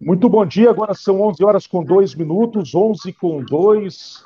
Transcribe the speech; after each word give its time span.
Muito 0.00 0.28
bom 0.28 0.46
dia, 0.46 0.70
agora 0.70 0.94
são 0.94 1.20
11 1.22 1.44
horas 1.44 1.66
com 1.66 1.82
2 1.82 2.14
minutos, 2.14 2.72
11 2.72 3.12
com 3.14 3.42
2. 3.42 4.22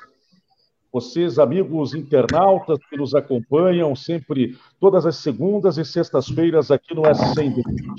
Vocês, 0.92 1.38
amigos 1.38 1.94
internautas 1.94 2.78
que 2.90 2.96
nos 2.98 3.14
acompanham 3.14 3.96
sempre, 3.96 4.54
todas 4.78 5.06
as 5.06 5.16
segundas 5.16 5.78
e 5.78 5.84
sextas-feiras 5.84 6.70
aqui 6.70 6.94
no 6.94 7.00
S100, 7.00 7.54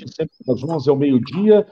sempre 0.06 0.36
das 0.46 0.64
11 0.64 0.88
ao 0.88 0.96
meio-dia. 0.96 1.66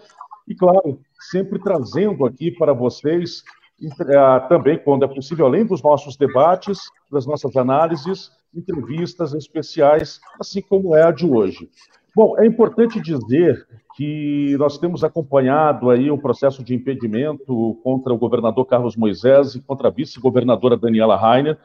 E, 0.48 0.56
claro, 0.56 1.00
sempre 1.20 1.60
trazendo 1.60 2.26
aqui 2.26 2.50
para 2.50 2.74
vocês, 2.74 3.44
eh, 3.80 4.40
também, 4.50 4.80
quando 4.80 5.06
é 5.06 5.08
possível, 5.08 5.46
além 5.46 5.68
dos 5.68 5.84
nossos 5.84 6.18
debates, 6.18 6.80
das 7.12 7.28
nossas 7.28 7.56
análises, 7.56 8.32
entrevistas 8.56 9.36
especiais, 9.36 10.20
assim 10.40 10.64
como 10.64 10.96
é 10.96 11.04
a 11.04 11.12
de 11.12 11.28
hoje. 11.28 11.70
Bom, 12.16 12.38
é 12.40 12.46
importante 12.46 13.00
dizer 13.00 13.68
que 14.02 14.58
nós 14.58 14.80
temos 14.80 15.04
acompanhado 15.04 15.92
aí 15.92 16.10
um 16.10 16.18
processo 16.18 16.64
de 16.64 16.74
impedimento 16.74 17.80
contra 17.84 18.12
o 18.12 18.18
governador 18.18 18.66
Carlos 18.66 18.96
Moisés 18.96 19.54
e 19.54 19.62
contra 19.62 19.90
a 19.90 19.92
vice-governadora 19.92 20.76
Daniela 20.76 21.16
Rainer. 21.16 21.56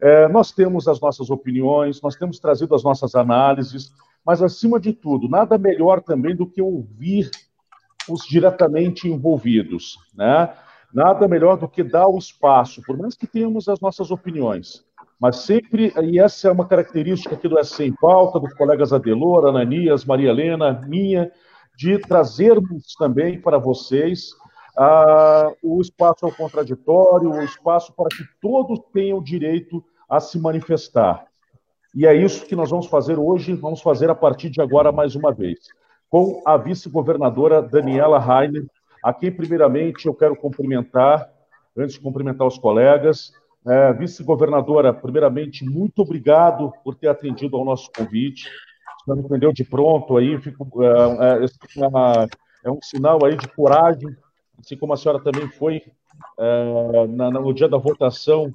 É, 0.00 0.28
nós 0.28 0.52
temos 0.52 0.86
as 0.86 1.00
nossas 1.00 1.28
opiniões, 1.28 2.00
nós 2.00 2.14
temos 2.14 2.38
trazido 2.38 2.76
as 2.76 2.84
nossas 2.84 3.16
análises, 3.16 3.92
mas, 4.24 4.40
acima 4.40 4.78
de 4.78 4.92
tudo, 4.92 5.28
nada 5.28 5.58
melhor 5.58 6.00
também 6.00 6.36
do 6.36 6.46
que 6.46 6.62
ouvir 6.62 7.28
os 8.08 8.24
diretamente 8.28 9.08
envolvidos, 9.08 9.98
né? 10.14 10.54
Nada 10.94 11.26
melhor 11.26 11.56
do 11.56 11.66
que 11.66 11.82
dar 11.82 12.06
o 12.06 12.16
espaço, 12.16 12.80
por 12.86 12.96
mais 12.96 13.16
que 13.16 13.26
tenhamos 13.26 13.68
as 13.68 13.80
nossas 13.80 14.12
opiniões, 14.12 14.84
mas 15.18 15.38
sempre, 15.38 15.92
e 16.00 16.20
essa 16.20 16.46
é 16.46 16.52
uma 16.52 16.66
característica 16.66 17.34
aqui 17.34 17.48
do 17.48 17.58
S 17.58 17.82
em 17.82 17.92
Pauta, 17.92 18.38
dos 18.38 18.54
colegas 18.54 18.92
Adelor, 18.92 19.48
Ananias, 19.48 20.04
Maria 20.04 20.30
Helena, 20.30 20.80
minha, 20.86 21.32
de 21.76 21.98
trazermos 21.98 22.94
também 22.98 23.40
para 23.40 23.58
vocês 23.58 24.30
uh, 24.78 25.56
o 25.62 25.80
espaço 25.80 26.24
ao 26.26 26.32
contraditório, 26.32 27.30
o 27.30 27.42
espaço 27.42 27.92
para 27.94 28.08
que 28.08 28.24
todos 28.40 28.80
tenham 28.92 29.22
direito 29.22 29.84
a 30.08 30.20
se 30.20 30.38
manifestar. 30.38 31.26
E 31.94 32.06
é 32.06 32.14
isso 32.14 32.46
que 32.46 32.56
nós 32.56 32.70
vamos 32.70 32.86
fazer 32.86 33.18
hoje, 33.18 33.54
vamos 33.54 33.80
fazer 33.80 34.08
a 34.10 34.14
partir 34.14 34.50
de 34.50 34.60
agora 34.60 34.90
mais 34.92 35.14
uma 35.14 35.32
vez, 35.32 35.58
com 36.08 36.42
a 36.46 36.56
vice-governadora 36.56 37.60
Daniela 37.62 38.18
Rainer, 38.18 38.64
a 39.02 39.12
quem 39.12 39.32
primeiramente 39.32 40.06
eu 40.06 40.14
quero 40.14 40.36
cumprimentar, 40.36 41.28
antes 41.76 41.94
de 41.94 42.00
cumprimentar 42.00 42.46
os 42.46 42.58
colegas, 42.58 43.32
é, 43.64 43.92
Vice-governadora, 43.92 44.92
primeiramente, 44.92 45.64
muito 45.64 46.02
obrigado 46.02 46.72
por 46.82 46.96
ter 46.96 47.08
atendido 47.08 47.56
ao 47.56 47.64
nosso 47.64 47.90
convite. 47.96 48.48
Você 49.06 49.20
me 49.20 49.26
atendeu 49.26 49.52
de 49.52 49.64
pronto 49.64 50.16
aí, 50.16 50.40
fico, 50.40 50.82
é, 50.82 50.88
é, 50.88 51.46
é, 52.64 52.70
um 52.70 52.80
sinal 52.80 53.24
aí 53.24 53.36
de 53.36 53.48
coragem, 53.48 54.16
assim 54.58 54.76
como 54.76 54.92
a 54.92 54.96
senhora 54.96 55.22
também 55.22 55.48
foi 55.48 55.82
é, 56.38 57.06
na, 57.08 57.30
no 57.30 57.52
dia 57.52 57.68
da 57.68 57.78
votação 57.78 58.52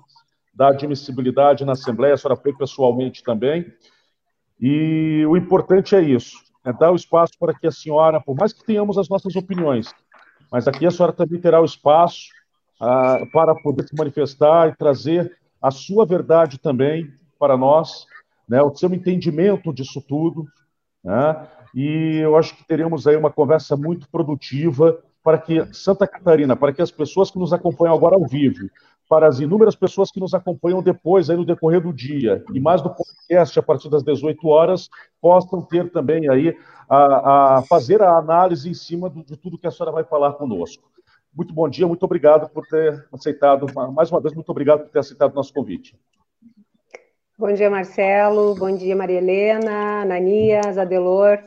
da 0.54 0.70
admissibilidade 0.70 1.66
na 1.66 1.74
Assembleia, 1.74 2.14
a 2.14 2.18
senhora 2.18 2.40
foi 2.40 2.54
pessoalmente 2.54 3.24
também. 3.24 3.72
E 4.60 5.24
o 5.28 5.38
importante 5.38 5.96
é 5.96 6.02
isso, 6.02 6.38
é 6.66 6.74
dar 6.74 6.92
o 6.92 6.96
espaço 6.96 7.34
para 7.40 7.54
que 7.54 7.68
a 7.68 7.72
senhora, 7.72 8.20
por 8.20 8.36
mais 8.36 8.54
que 8.54 8.66
tenhamos 8.66 8.98
as 8.98 9.08
nossas 9.08 9.36
opiniões, 9.36 9.94
mas 10.52 10.68
aqui 10.68 10.86
a 10.86 10.92
senhora 10.92 11.14
também 11.14 11.40
terá 11.40 11.62
o 11.62 11.66
espaço 11.66 12.30
ah, 12.80 13.20
para 13.32 13.54
poder 13.54 13.88
se 13.88 13.96
manifestar 13.96 14.70
e 14.70 14.76
trazer 14.76 15.38
a 15.62 15.70
sua 15.70 16.06
verdade 16.06 16.58
também 16.58 17.12
para 17.38 17.58
nós, 17.58 18.06
né, 18.48 18.62
o 18.62 18.74
seu 18.76 18.94
entendimento 18.94 19.74
disso 19.74 20.02
tudo. 20.02 20.46
Né, 21.04 21.48
e 21.76 22.20
eu 22.24 22.36
acho 22.36 22.56
que 22.56 22.66
teremos 22.66 23.08
aí 23.08 23.16
uma 23.16 23.32
conversa 23.32 23.76
muito 23.76 24.10
produtiva 24.10 25.00
para 25.24 25.38
que 25.38 25.74
Santa 25.74 26.08
Catarina, 26.08 26.56
para 26.56 26.72
que 26.72 26.82
as 26.82 26.90
pessoas 26.90 27.30
que 27.30 27.38
nos 27.38 27.52
acompanham 27.52 27.94
agora 27.94 28.16
ao 28.16 28.26
vivo, 28.26 28.70
para 29.10 29.28
as 29.28 29.40
inúmeras 29.40 29.76
pessoas 29.76 30.12
que 30.12 30.20
nos 30.20 30.34
acompanham 30.34 30.82
depois, 30.82 31.30
aí 31.30 31.38
no 31.38 31.46
decorrer 31.46 31.82
do 31.82 31.94
dia, 31.94 32.44
e 32.54 32.60
mais 32.60 32.82
do 32.82 32.90
podcast 32.90 33.58
a 33.58 33.64
partir 33.64 33.90
das 33.90 34.04
18 34.04 34.48
horas, 34.48 34.90
possam 35.22 35.62
ter 35.62 35.92
também 35.92 36.30
aí 36.30 36.56
a, 36.90 37.58
a 37.58 37.62
fazer 37.64 38.02
a 38.02 38.18
análise 38.18 38.70
em 38.70 38.74
cima 38.74 39.10
do, 39.10 39.24
de 39.24 39.38
tudo 39.38 39.58
que 39.58 39.68
a 39.68 39.72
senhora 39.72 39.92
vai 39.92 40.04
falar 40.04 40.34
conosco. 40.34 40.90
Muito 41.34 41.54
bom 41.54 41.70
dia, 41.70 41.88
muito 41.88 42.04
obrigado 42.04 42.50
por 42.50 42.66
ter 42.66 43.08
aceitado, 43.14 43.68
mais 43.94 44.12
uma 44.12 44.20
vez, 44.20 44.34
muito 44.34 44.50
obrigado 44.50 44.84
por 44.84 44.90
ter 44.90 45.00
aceitado 45.00 45.32
o 45.32 45.36
nosso 45.36 45.54
convite. 45.54 45.96
Bom 47.40 47.54
dia, 47.54 47.70
Marcelo, 47.70 48.56
bom 48.56 48.76
dia, 48.76 48.96
Maria 48.96 49.20
Helena, 49.20 50.02
Ananias, 50.02 50.76
Adelor, 50.76 51.38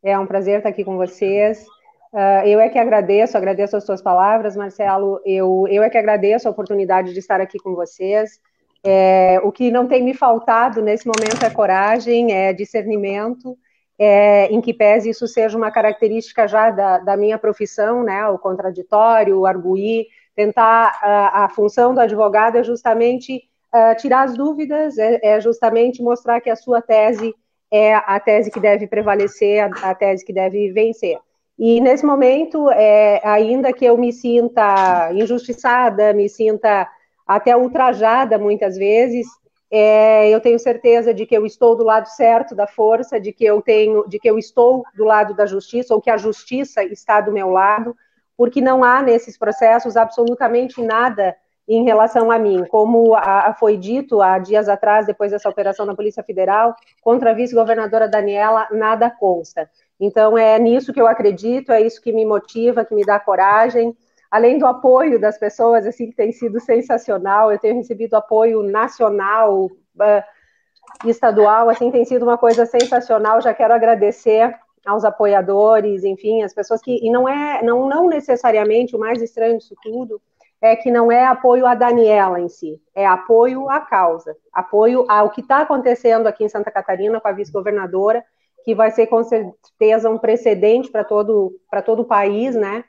é 0.00 0.16
um 0.16 0.24
prazer 0.24 0.58
estar 0.58 0.68
aqui 0.68 0.84
com 0.84 0.96
vocês. 0.96 1.66
Uh, 2.12 2.46
eu 2.46 2.60
é 2.60 2.68
que 2.68 2.78
agradeço, 2.78 3.36
agradeço 3.36 3.76
as 3.76 3.84
suas 3.84 4.00
palavras, 4.00 4.54
Marcelo, 4.54 5.20
eu, 5.26 5.66
eu 5.68 5.82
é 5.82 5.90
que 5.90 5.98
agradeço 5.98 6.46
a 6.46 6.52
oportunidade 6.52 7.12
de 7.12 7.18
estar 7.18 7.40
aqui 7.40 7.58
com 7.58 7.74
vocês. 7.74 8.38
É, 8.84 9.40
o 9.42 9.50
que 9.50 9.72
não 9.72 9.88
tem 9.88 10.04
me 10.04 10.14
faltado 10.14 10.80
nesse 10.80 11.04
momento 11.04 11.44
é 11.44 11.50
coragem, 11.50 12.32
é 12.32 12.52
discernimento, 12.52 13.58
é, 13.98 14.46
em 14.52 14.60
que 14.60 14.72
pese 14.72 15.10
isso 15.10 15.26
seja 15.26 15.58
uma 15.58 15.72
característica 15.72 16.46
já 16.46 16.70
da, 16.70 16.98
da 16.98 17.16
minha 17.16 17.36
profissão, 17.36 18.04
né, 18.04 18.24
o 18.28 18.38
contraditório, 18.38 19.40
o 19.40 19.46
arguir, 19.46 20.06
tentar, 20.36 20.96
a, 21.02 21.46
a 21.46 21.48
função 21.48 21.92
do 21.92 21.98
advogado 21.98 22.54
é 22.54 22.62
justamente 22.62 23.49
uh, 23.74 23.96
tirar 23.96 24.22
as 24.22 24.36
dúvidas, 24.36 24.98
é, 24.98 25.20
é, 25.22 25.40
justamente 25.40 26.02
mostrar 26.02 26.40
que 26.40 26.50
a 26.50 26.56
sua 26.56 26.82
tese 26.82 27.34
é 27.70 27.94
a 27.94 28.18
tese 28.18 28.50
que 28.50 28.60
deve 28.60 28.86
prevalecer, 28.86 29.62
a, 29.62 29.90
a 29.90 29.94
tese 29.94 30.24
que 30.24 30.32
deve 30.32 30.72
vencer. 30.72 31.18
E 31.58 31.80
nesse 31.80 32.06
momento, 32.06 32.70
é, 32.70 33.20
ainda 33.22 33.72
que 33.72 33.84
eu 33.84 33.96
me 33.98 34.12
sinta 34.12 35.12
injustiçada, 35.12 36.12
me 36.14 36.28
sinta 36.28 36.88
até 37.26 37.56
ultrajada 37.56 38.38
muitas 38.38 38.76
vezes, 38.76 39.26
é, 39.70 40.28
eu 40.30 40.40
tenho 40.40 40.58
certeza 40.58 41.14
de 41.14 41.24
que 41.24 41.36
eu 41.36 41.46
estou 41.46 41.76
do 41.76 41.84
lado 41.84 42.06
certo 42.06 42.56
da 42.56 42.66
força, 42.66 43.20
de 43.20 43.32
que 43.32 43.44
eu 43.44 43.62
tenho, 43.62 44.08
de 44.08 44.18
que 44.18 44.28
eu 44.28 44.36
estou 44.36 44.82
do 44.96 45.04
lado 45.04 45.32
da 45.34 45.46
justiça, 45.46 45.94
ou 45.94 46.00
que 46.00 46.10
a 46.10 46.16
justiça 46.16 46.82
está 46.82 47.20
do 47.20 47.30
meu 47.30 47.50
lado, 47.50 47.94
porque 48.36 48.60
não 48.60 48.82
há 48.82 49.00
nesses 49.02 49.38
processos 49.38 49.96
absolutamente 49.96 50.82
nada 50.82 51.36
em 51.74 51.84
relação 51.84 52.30
a 52.30 52.38
mim. 52.38 52.64
Como 52.66 53.14
a, 53.14 53.54
foi 53.58 53.76
dito 53.76 54.20
há 54.20 54.38
dias 54.38 54.68
atrás, 54.68 55.06
depois 55.06 55.30
dessa 55.30 55.48
operação 55.48 55.86
na 55.86 55.94
Polícia 55.94 56.22
Federal, 56.22 56.74
contra 57.00 57.30
a 57.30 57.34
vice-governadora 57.34 58.08
Daniela, 58.08 58.66
nada 58.70 59.10
consta. 59.10 59.70
Então, 59.98 60.36
é 60.36 60.58
nisso 60.58 60.92
que 60.92 61.00
eu 61.00 61.06
acredito, 61.06 61.72
é 61.72 61.80
isso 61.80 62.00
que 62.00 62.12
me 62.12 62.24
motiva, 62.24 62.84
que 62.84 62.94
me 62.94 63.04
dá 63.04 63.20
coragem 63.20 63.96
além 64.30 64.58
do 64.58 64.66
apoio 64.66 65.18
das 65.18 65.36
pessoas, 65.36 65.84
assim, 65.86 66.08
que 66.08 66.14
tem 66.14 66.30
sido 66.30 66.60
sensacional, 66.60 67.50
eu 67.50 67.58
tenho 67.58 67.74
recebido 67.74 68.14
apoio 68.14 68.62
nacional, 68.62 69.64
uh, 69.64 71.08
estadual, 71.08 71.68
assim, 71.68 71.90
tem 71.90 72.04
sido 72.04 72.22
uma 72.22 72.38
coisa 72.38 72.64
sensacional, 72.64 73.40
já 73.40 73.52
quero 73.52 73.74
agradecer 73.74 74.54
aos 74.86 75.04
apoiadores, 75.04 76.04
enfim, 76.04 76.42
as 76.42 76.54
pessoas 76.54 76.80
que, 76.80 77.04
e 77.04 77.10
não 77.10 77.28
é, 77.28 77.62
não, 77.62 77.88
não 77.88 78.08
necessariamente, 78.08 78.94
o 78.94 78.98
mais 78.98 79.20
estranho 79.20 79.58
disso 79.58 79.74
tudo, 79.82 80.20
é 80.60 80.76
que 80.76 80.90
não 80.90 81.10
é 81.10 81.24
apoio 81.24 81.66
à 81.66 81.74
Daniela 81.74 82.38
em 82.38 82.48
si, 82.48 82.80
é 82.94 83.06
apoio 83.06 83.68
à 83.70 83.80
causa, 83.80 84.36
apoio 84.52 85.06
ao 85.08 85.30
que 85.30 85.40
está 85.40 85.62
acontecendo 85.62 86.26
aqui 86.26 86.44
em 86.44 86.48
Santa 86.48 86.70
Catarina 86.70 87.20
com 87.20 87.28
a 87.28 87.32
vice-governadora, 87.32 88.22
que 88.62 88.74
vai 88.74 88.90
ser 88.90 89.06
com 89.06 89.24
certeza 89.24 90.10
um 90.10 90.18
precedente 90.18 90.90
para 90.90 91.02
todo, 91.02 91.52
todo 91.86 92.02
o 92.02 92.04
país, 92.04 92.54
né? 92.54 92.84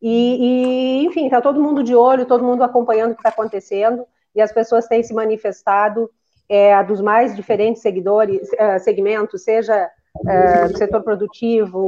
E, 0.00 1.02
e 1.02 1.06
enfim, 1.06 1.26
está 1.26 1.42
todo 1.42 1.60
mundo 1.60 1.82
de 1.82 1.94
olho, 1.94 2.24
todo 2.24 2.42
mundo 2.42 2.64
acompanhando 2.64 3.12
o 3.12 3.14
que 3.14 3.20
está 3.20 3.28
acontecendo, 3.28 4.06
e 4.34 4.40
as 4.40 4.50
pessoas 4.50 4.86
têm 4.86 5.02
se 5.02 5.12
manifestado 5.12 6.10
é, 6.48 6.82
dos 6.82 7.02
mais 7.02 7.36
diferentes 7.36 7.82
seguidores, 7.82 8.50
é, 8.54 8.78
segmentos, 8.78 9.44
seja 9.44 9.90
é, 10.26 10.68
do 10.68 10.76
setor 10.76 11.02
produtivo, 11.02 11.86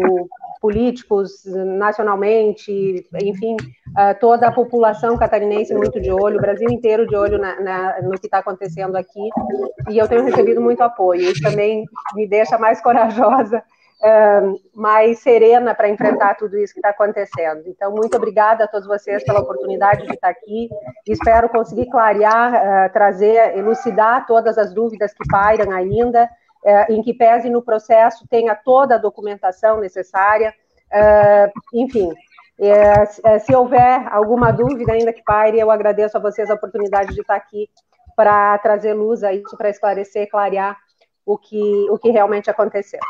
políticos 0.60 1.44
nacionalmente, 1.44 3.06
enfim, 3.22 3.56
é, 3.98 4.14
toda 4.14 4.46
a 4.46 4.52
população 4.52 5.16
catarinense 5.18 5.74
muito 5.74 6.00
de 6.00 6.10
olho, 6.10 6.38
o 6.38 6.40
Brasil 6.40 6.70
inteiro 6.70 7.06
de 7.06 7.16
olho 7.16 7.38
na, 7.38 7.60
na, 7.60 8.02
no 8.02 8.18
que 8.18 8.26
está 8.26 8.38
acontecendo 8.38 8.96
aqui, 8.96 9.28
e 9.90 9.98
eu 9.98 10.08
tenho 10.08 10.24
recebido 10.24 10.60
muito 10.60 10.82
apoio, 10.82 11.22
isso 11.22 11.42
também 11.42 11.84
me 12.14 12.26
deixa 12.26 12.56
mais 12.58 12.80
corajosa 12.80 13.62
mais 14.74 15.20
serena 15.20 15.74
para 15.74 15.88
enfrentar 15.88 16.34
tudo 16.34 16.58
isso 16.58 16.72
que 16.72 16.80
está 16.80 16.90
acontecendo. 16.90 17.62
Então, 17.66 17.92
muito 17.92 18.16
obrigada 18.16 18.64
a 18.64 18.68
todos 18.68 18.86
vocês 18.86 19.24
pela 19.24 19.40
oportunidade 19.40 20.06
de 20.06 20.14
estar 20.14 20.28
aqui. 20.28 20.68
Espero 21.06 21.48
conseguir 21.48 21.88
clarear, 21.88 22.52
uh, 22.52 22.92
trazer, 22.92 23.56
elucidar 23.56 24.26
todas 24.26 24.58
as 24.58 24.74
dúvidas 24.74 25.12
que 25.14 25.26
pairam 25.28 25.70
ainda, 25.70 26.28
uh, 26.64 26.92
em 26.92 27.02
que 27.02 27.14
pese 27.14 27.50
no 27.50 27.62
processo 27.62 28.26
tenha 28.28 28.54
toda 28.54 28.94
a 28.96 28.98
documentação 28.98 29.80
necessária. 29.80 30.54
Uh, 30.92 31.78
enfim, 31.82 32.10
se 33.40 33.54
houver 33.54 34.06
alguma 34.12 34.52
dúvida 34.52 34.92
ainda 34.92 35.12
que 35.12 35.22
paire, 35.24 35.58
eu 35.58 35.70
agradeço 35.70 36.16
a 36.16 36.20
vocês 36.20 36.50
a 36.50 36.54
oportunidade 36.54 37.14
de 37.14 37.20
estar 37.20 37.34
aqui 37.34 37.68
para 38.14 38.56
trazer 38.58 38.92
luz 38.92 39.24
a 39.24 39.32
isso, 39.32 39.56
para 39.56 39.70
esclarecer, 39.70 40.28
clarear 40.30 40.76
o 41.24 41.38
que, 41.38 41.90
o 41.90 41.98
que 41.98 42.10
realmente 42.10 42.50
aconteceu. 42.50 43.00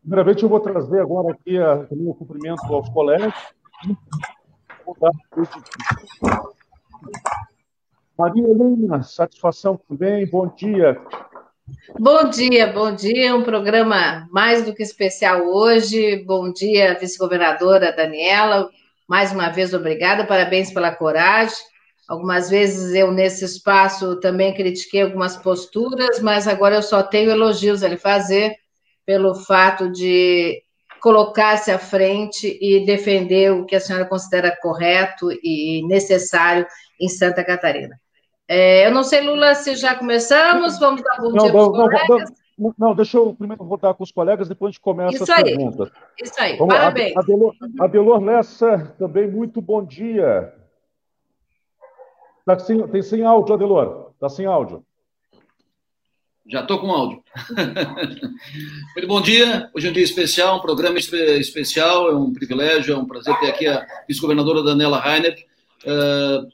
Primeiramente, 0.00 0.42
eu 0.42 0.48
vou 0.48 0.60
trazer 0.60 1.00
agora 1.00 1.32
aqui 1.32 1.58
o 1.58 1.96
meu 1.96 2.14
cumprimento 2.14 2.62
aos 2.74 2.88
colegas. 2.90 3.32
Maria 8.18 8.48
Helena, 8.48 9.02
satisfação 9.02 9.76
também, 9.76 10.26
bom 10.26 10.48
dia. 10.48 10.98
Bom 11.98 12.30
dia, 12.30 12.66
bom 12.66 12.94
dia. 12.94 13.36
Um 13.36 13.42
programa 13.42 14.26
mais 14.30 14.64
do 14.64 14.74
que 14.74 14.82
especial 14.82 15.42
hoje. 15.42 16.24
Bom 16.24 16.50
dia, 16.50 16.98
vice-governadora 16.98 17.94
Daniela. 17.94 18.70
Mais 19.06 19.32
uma 19.32 19.50
vez, 19.50 19.74
obrigada, 19.74 20.24
parabéns 20.24 20.72
pela 20.72 20.94
coragem. 20.94 21.56
Algumas 22.08 22.48
vezes 22.48 22.94
eu, 22.94 23.12
nesse 23.12 23.44
espaço, 23.44 24.18
também 24.20 24.54
critiquei 24.54 25.02
algumas 25.02 25.36
posturas, 25.36 26.18
mas 26.20 26.48
agora 26.48 26.76
eu 26.76 26.82
só 26.82 27.02
tenho 27.02 27.30
elogios 27.30 27.82
a 27.82 27.88
lhe 27.88 27.98
fazer 27.98 28.54
pelo 29.04 29.34
fato 29.34 29.90
de 29.92 30.62
colocar-se 31.00 31.70
à 31.70 31.78
frente 31.78 32.58
e 32.60 32.86
defender 32.86 33.52
o 33.52 33.66
que 33.66 33.76
a 33.76 33.80
senhora 33.80 34.06
considera 34.06 34.56
correto 34.62 35.30
e 35.42 35.86
necessário 35.86 36.66
em 36.98 37.08
Santa 37.08 37.44
Catarina. 37.44 38.00
É, 38.48 38.86
eu 38.86 38.92
não 38.92 39.02
sei, 39.02 39.22
Lula, 39.22 39.54
se 39.54 39.74
já 39.74 39.94
começamos, 39.94 40.78
vamos 40.78 41.02
dar 41.02 41.16
bom 41.20 41.30
não, 41.30 41.44
dia 41.44 41.52
para 41.52 41.60
os 41.60 41.68
colegas. 41.68 42.32
Não, 42.58 42.74
não, 42.78 42.94
deixa 42.94 43.18
eu 43.18 43.34
primeiro 43.34 43.64
voltar 43.64 43.92
com 43.94 44.04
os 44.04 44.12
colegas, 44.12 44.48
depois 44.48 44.70
a 44.70 44.72
gente 44.72 44.80
começa 44.80 45.14
Isso 45.14 45.24
as 45.24 45.30
aí. 45.30 45.44
perguntas. 45.44 45.90
Isso 46.22 46.40
aí, 46.40 46.56
Vamos, 46.56 46.74
parabéns. 46.74 47.16
Adelor, 47.16 47.54
Adelor 47.80 48.24
Lessa, 48.24 48.94
também 48.98 49.28
muito 49.28 49.60
bom 49.60 49.84
dia. 49.84 50.54
Tá 52.46 52.58
sem, 52.58 52.86
tem 52.88 53.02
sem 53.02 53.24
áudio, 53.24 53.54
Adelor. 53.54 54.12
Está 54.14 54.28
sem 54.28 54.46
áudio. 54.46 54.84
Já 56.48 56.60
estou 56.60 56.78
com 56.78 56.92
áudio. 56.92 57.24
Muito 58.94 59.08
bom 59.08 59.20
dia. 59.20 59.68
Hoje 59.74 59.88
é 59.88 59.90
um 59.90 59.92
dia 59.92 60.04
especial, 60.04 60.58
um 60.58 60.60
programa 60.60 60.96
especial. 60.96 62.08
É 62.08 62.14
um 62.14 62.32
privilégio, 62.32 62.94
é 62.94 62.96
um 62.96 63.04
prazer 63.04 63.36
ter 63.40 63.48
aqui 63.48 63.66
a 63.66 63.84
vice-governadora 64.06 64.62
Daniela 64.62 65.00
Rainer. 65.00 65.36
Uh, 65.84 66.48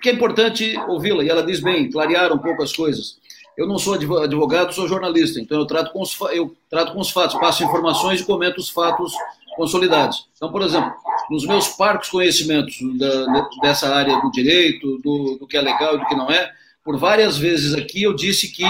que 0.00 0.08
é 0.08 0.12
importante 0.12 0.76
ouvi-la, 0.88 1.24
e 1.24 1.28
ela 1.28 1.42
diz 1.42 1.60
bem, 1.60 1.90
clarear 1.90 2.32
um 2.32 2.38
pouco 2.38 2.62
as 2.62 2.72
coisas. 2.72 3.18
Eu 3.56 3.66
não 3.66 3.78
sou 3.78 3.94
advogado, 3.94 4.74
sou 4.74 4.88
jornalista, 4.88 5.40
então 5.40 5.58
eu 5.58 5.66
trato 5.66 5.92
com 5.92 6.02
os, 6.02 6.18
eu 6.32 6.54
trato 6.68 6.92
com 6.92 7.00
os 7.00 7.10
fatos, 7.10 7.38
passo 7.38 7.62
informações 7.62 8.20
e 8.20 8.24
comento 8.24 8.58
os 8.58 8.68
fatos 8.68 9.12
consolidados. 9.56 10.28
Então, 10.36 10.50
por 10.50 10.62
exemplo, 10.62 10.92
nos 11.30 11.46
meus 11.46 11.68
parcos 11.68 12.08
conhecimentos 12.08 12.76
da, 12.98 13.48
dessa 13.62 13.94
área 13.94 14.20
do 14.20 14.30
direito, 14.30 14.98
do, 14.98 15.38
do 15.38 15.46
que 15.46 15.56
é 15.56 15.62
legal 15.62 15.94
e 15.94 15.98
do 15.98 16.06
que 16.06 16.16
não 16.16 16.30
é, 16.30 16.50
por 16.82 16.98
várias 16.98 17.38
vezes 17.38 17.74
aqui 17.74 18.02
eu 18.02 18.12
disse 18.12 18.52
que 18.52 18.64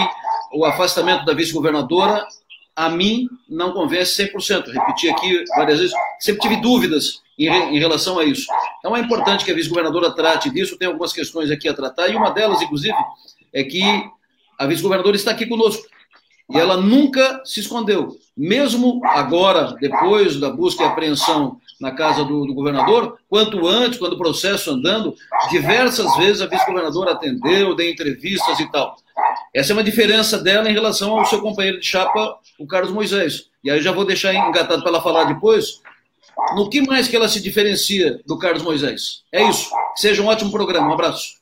o 0.53 0.65
afastamento 0.65 1.25
da 1.25 1.35
vice-governadora, 1.35 2.25
a 2.77 2.89
mim, 2.89 3.27
não 3.49 3.73
convence 3.73 4.23
100%. 4.23 4.69
Repeti 4.71 5.09
aqui 5.09 5.43
várias 5.57 5.81
vezes, 5.81 5.95
sempre 6.21 6.43
tive 6.43 6.57
dúvidas 6.61 7.24
em, 7.39 7.49
em 7.49 7.79
relação 7.79 8.19
a 8.19 8.25
isso. 8.25 8.47
Então 8.79 8.97
é 8.97 9.01
importante 9.01 9.45
que 9.45 9.51
a 9.51 9.55
vice-governadora 9.55 10.15
trate 10.15 10.51
disso, 10.51 10.79
tem 10.79 10.89
algumas 10.89 11.13
questões 11.13 11.51
aqui 11.51 11.69
a 11.69 11.75
tratar, 11.75 12.09
e 12.09 12.17
uma 12.17 12.31
delas, 12.31 12.63
inclusive, 12.63 12.97
é 13.53 13.63
que 13.63 13.83
a 14.59 14.67
vice-governadora 14.67 15.17
está 15.17 15.31
aqui 15.31 15.47
conosco. 15.47 15.85
E 16.51 16.59
ela 16.59 16.77
nunca 16.77 17.41
se 17.45 17.61
escondeu. 17.61 18.17
Mesmo 18.37 19.01
agora, 19.05 19.75
depois 19.81 20.39
da 20.39 20.51
busca 20.51 20.83
e 20.83 20.87
apreensão 20.87 21.59
na 21.81 21.91
casa 21.91 22.25
do, 22.25 22.47
do, 22.47 22.55
governador, 22.55 23.19
quanto 23.29 23.67
antes, 23.67 23.99
quando 23.99 24.13
o 24.13 24.19
processo 24.19 24.71
andando, 24.71 25.15
diversas 25.51 26.15
vezes 26.17 26.43
a 26.43 26.47
vice-governadora 26.47 27.13
atendeu, 27.13 27.75
deu 27.75 27.91
entrevistas 27.91 28.61
e 28.61 28.71
tal. 28.71 28.97
Essa 29.55 29.73
é 29.73 29.75
uma 29.75 29.85
diferença 29.85 30.39
dela 30.39 30.69
em 30.69 30.73
relação 30.73 31.19
ao 31.19 31.25
seu 31.25 31.41
companheiro 31.41 31.81
de 31.81 31.87
chapa, 31.87 32.37
o 32.59 32.67
Carlos 32.67 32.93
Moisés. 32.93 33.49
E 33.63 33.71
aí 33.71 33.81
já 33.81 33.93
vou 33.93 34.05
deixar 34.05 34.35
engatado 34.35 34.83
para 34.83 34.91
ela 34.91 35.03
falar 35.03 35.25
depois. 35.25 35.81
No 36.55 36.69
que 36.69 36.83
mais 36.83 37.09
que 37.09 37.17
ela 37.17 37.29
se 37.29 37.43
diferencia 37.43 38.21
do 38.27 38.39
Carlos 38.39 38.63
Moisés? 38.63 39.25
É 39.33 39.43
isso. 39.49 39.71
seja 39.97 40.23
um 40.23 40.27
ótimo 40.27 40.51
programa. 40.51 40.89
Um 40.89 40.95
abraço. 40.95 41.35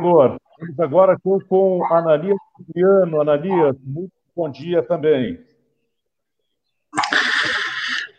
Lor, 0.00 0.36
vamos 0.58 0.80
agora 0.80 1.16
com 1.48 1.84
a 1.84 1.98
Analia 1.98 2.34
Cipriano. 2.56 3.20
Analia, 3.20 3.74
muito 3.84 4.12
bom 4.34 4.50
dia 4.50 4.82
também. 4.82 5.38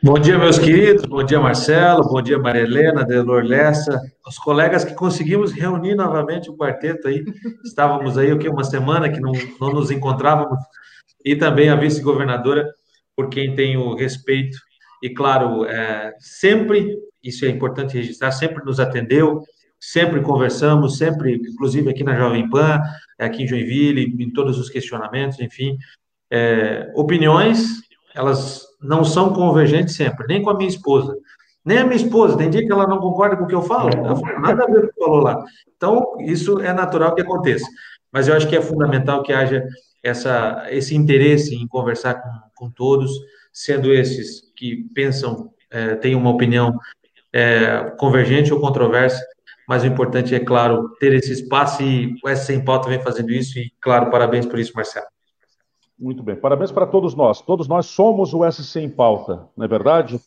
Bom 0.01 0.17
dia, 0.17 0.37
meus 0.37 0.57
queridos. 0.57 1.05
Bom 1.05 1.21
dia, 1.23 1.41
Marcelo. 1.41 2.07
Bom 2.07 2.21
dia, 2.21 2.39
Maria 2.39 2.61
Helena, 2.61 3.03
Delor 3.03 3.43
Lessa. 3.43 3.99
Os 4.25 4.37
colegas 4.37 4.85
que 4.85 4.93
conseguimos 4.93 5.51
reunir 5.51 5.93
novamente 5.93 6.49
o 6.49 6.55
quarteto 6.55 7.09
aí. 7.09 7.25
Estávamos 7.65 8.17
aí, 8.17 8.31
o 8.31 8.39
que, 8.39 8.47
uma 8.47 8.63
semana 8.63 9.09
que 9.09 9.19
não, 9.19 9.33
não 9.59 9.73
nos 9.73 9.91
encontrávamos. 9.91 10.57
E 11.25 11.35
também 11.35 11.69
a 11.69 11.75
vice-governadora, 11.75 12.73
por 13.19 13.27
quem 13.27 13.53
tenho 13.53 13.95
respeito. 13.95 14.57
E, 15.03 15.09
claro, 15.09 15.65
é, 15.65 16.15
sempre, 16.19 16.97
isso 17.21 17.43
é 17.43 17.49
importante 17.49 17.97
registrar, 17.97 18.31
sempre 18.31 18.63
nos 18.63 18.79
atendeu, 18.79 19.43
sempre 19.77 20.21
conversamos, 20.21 20.97
sempre, 20.97 21.35
inclusive 21.35 21.89
aqui 21.89 22.01
na 22.01 22.15
Jovem 22.15 22.49
Pan, 22.49 22.81
aqui 23.19 23.43
em 23.43 23.47
Joinville, 23.47 24.15
em 24.23 24.31
todos 24.31 24.57
os 24.57 24.69
questionamentos, 24.69 25.37
enfim. 25.41 25.77
É, 26.31 26.89
opiniões, 26.95 27.81
elas 28.15 28.65
não 28.81 29.03
são 29.03 29.33
convergentes 29.33 29.95
sempre, 29.95 30.25
nem 30.25 30.41
com 30.41 30.51
a 30.51 30.55
minha 30.55 30.69
esposa. 30.69 31.13
Nem 31.65 31.79
a 31.79 31.83
minha 31.83 31.97
esposa, 31.97 32.37
tem 32.37 32.49
dia 32.49 32.65
que 32.65 32.71
ela 32.71 32.87
não 32.87 32.99
concorda 32.99 33.35
com 33.35 33.43
o 33.43 33.47
que 33.47 33.55
eu 33.55 33.63
falo, 33.63 33.89
nada 34.39 34.63
a 34.63 34.67
ver 34.67 34.79
com 34.79 34.87
o 34.87 34.93
que 34.93 35.03
falou 35.03 35.19
lá. 35.19 35.43
Então, 35.75 36.15
isso 36.21 36.61
é 36.61 36.71
natural 36.71 37.13
que 37.13 37.21
aconteça. 37.21 37.67
Mas 38.13 38.29
eu 38.29 38.37
acho 38.37 38.47
que 38.47 38.55
é 38.55 38.61
fundamental 38.61 39.23
que 39.23 39.33
haja 39.33 39.67
essa, 40.03 40.67
esse 40.69 40.95
interesse 40.95 41.55
em 41.55 41.67
conversar 41.67 42.15
com, 42.15 42.29
com 42.55 42.71
todos, 42.71 43.11
sendo 43.51 43.93
esses 43.93 44.51
que 44.55 44.87
pensam, 44.93 45.51
é, 45.69 45.95
têm 45.95 46.15
uma 46.15 46.29
opinião 46.29 46.77
é, 47.33 47.91
convergente 47.97 48.53
ou 48.53 48.59
controversa, 48.59 49.23
mas 49.67 49.83
o 49.83 49.87
importante 49.87 50.33
é, 50.33 50.39
claro, 50.39 50.89
ter 50.99 51.13
esse 51.13 51.31
espaço 51.31 51.83
e 51.83 52.15
o 52.23 52.29
S 52.29 52.45
Sem 52.45 52.63
Pauta 52.63 52.89
vem 52.89 53.01
fazendo 53.01 53.31
isso 53.31 53.59
e, 53.59 53.71
claro, 53.79 54.09
parabéns 54.09 54.45
por 54.45 54.57
isso, 54.57 54.73
Marcelo. 54.75 55.05
Muito 55.97 56.23
bem, 56.23 56.35
parabéns 56.35 56.71
para 56.71 56.87
todos 56.87 57.13
nós. 57.13 57.41
Todos 57.41 57.67
nós 57.67 57.87
somos 57.87 58.33
o 58.33 58.49
SC 58.49 58.79
em 58.79 58.89
pauta, 58.89 59.47
não 59.55 59.65
é 59.65 59.67
verdade? 59.67 60.19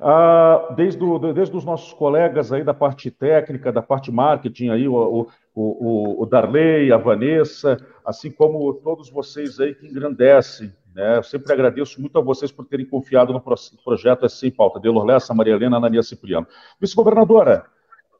Ah, 0.00 0.72
desde, 0.76 1.02
o, 1.02 1.18
desde 1.32 1.56
os 1.56 1.64
nossos 1.64 1.92
colegas 1.92 2.52
aí 2.52 2.62
da 2.62 2.74
parte 2.74 3.10
técnica, 3.10 3.72
da 3.72 3.82
parte 3.82 4.10
marketing, 4.10 4.68
aí, 4.70 4.88
o, 4.88 4.94
o, 4.94 5.28
o, 5.60 6.22
o 6.22 6.26
Darley, 6.26 6.92
a 6.92 6.96
Vanessa, 6.96 7.76
assim 8.04 8.30
como 8.30 8.72
todos 8.74 9.10
vocês 9.10 9.58
aí 9.58 9.74
que 9.74 9.86
engrandecem. 9.86 10.72
Né? 10.94 11.18
Eu 11.18 11.22
sempre 11.22 11.52
agradeço 11.52 12.00
muito 12.00 12.18
a 12.18 12.22
vocês 12.22 12.50
por 12.50 12.64
terem 12.64 12.86
confiado 12.86 13.32
no 13.32 13.42
projeto 13.84 14.28
SC 14.28 14.48
em 14.48 14.50
pauta. 14.50 14.80
Delor 14.80 15.04
Lessa, 15.04 15.34
Maria 15.34 15.54
Helena, 15.54 15.76
Anania 15.76 16.02
Cipriano. 16.02 16.46
Vice-governadora, 16.80 17.64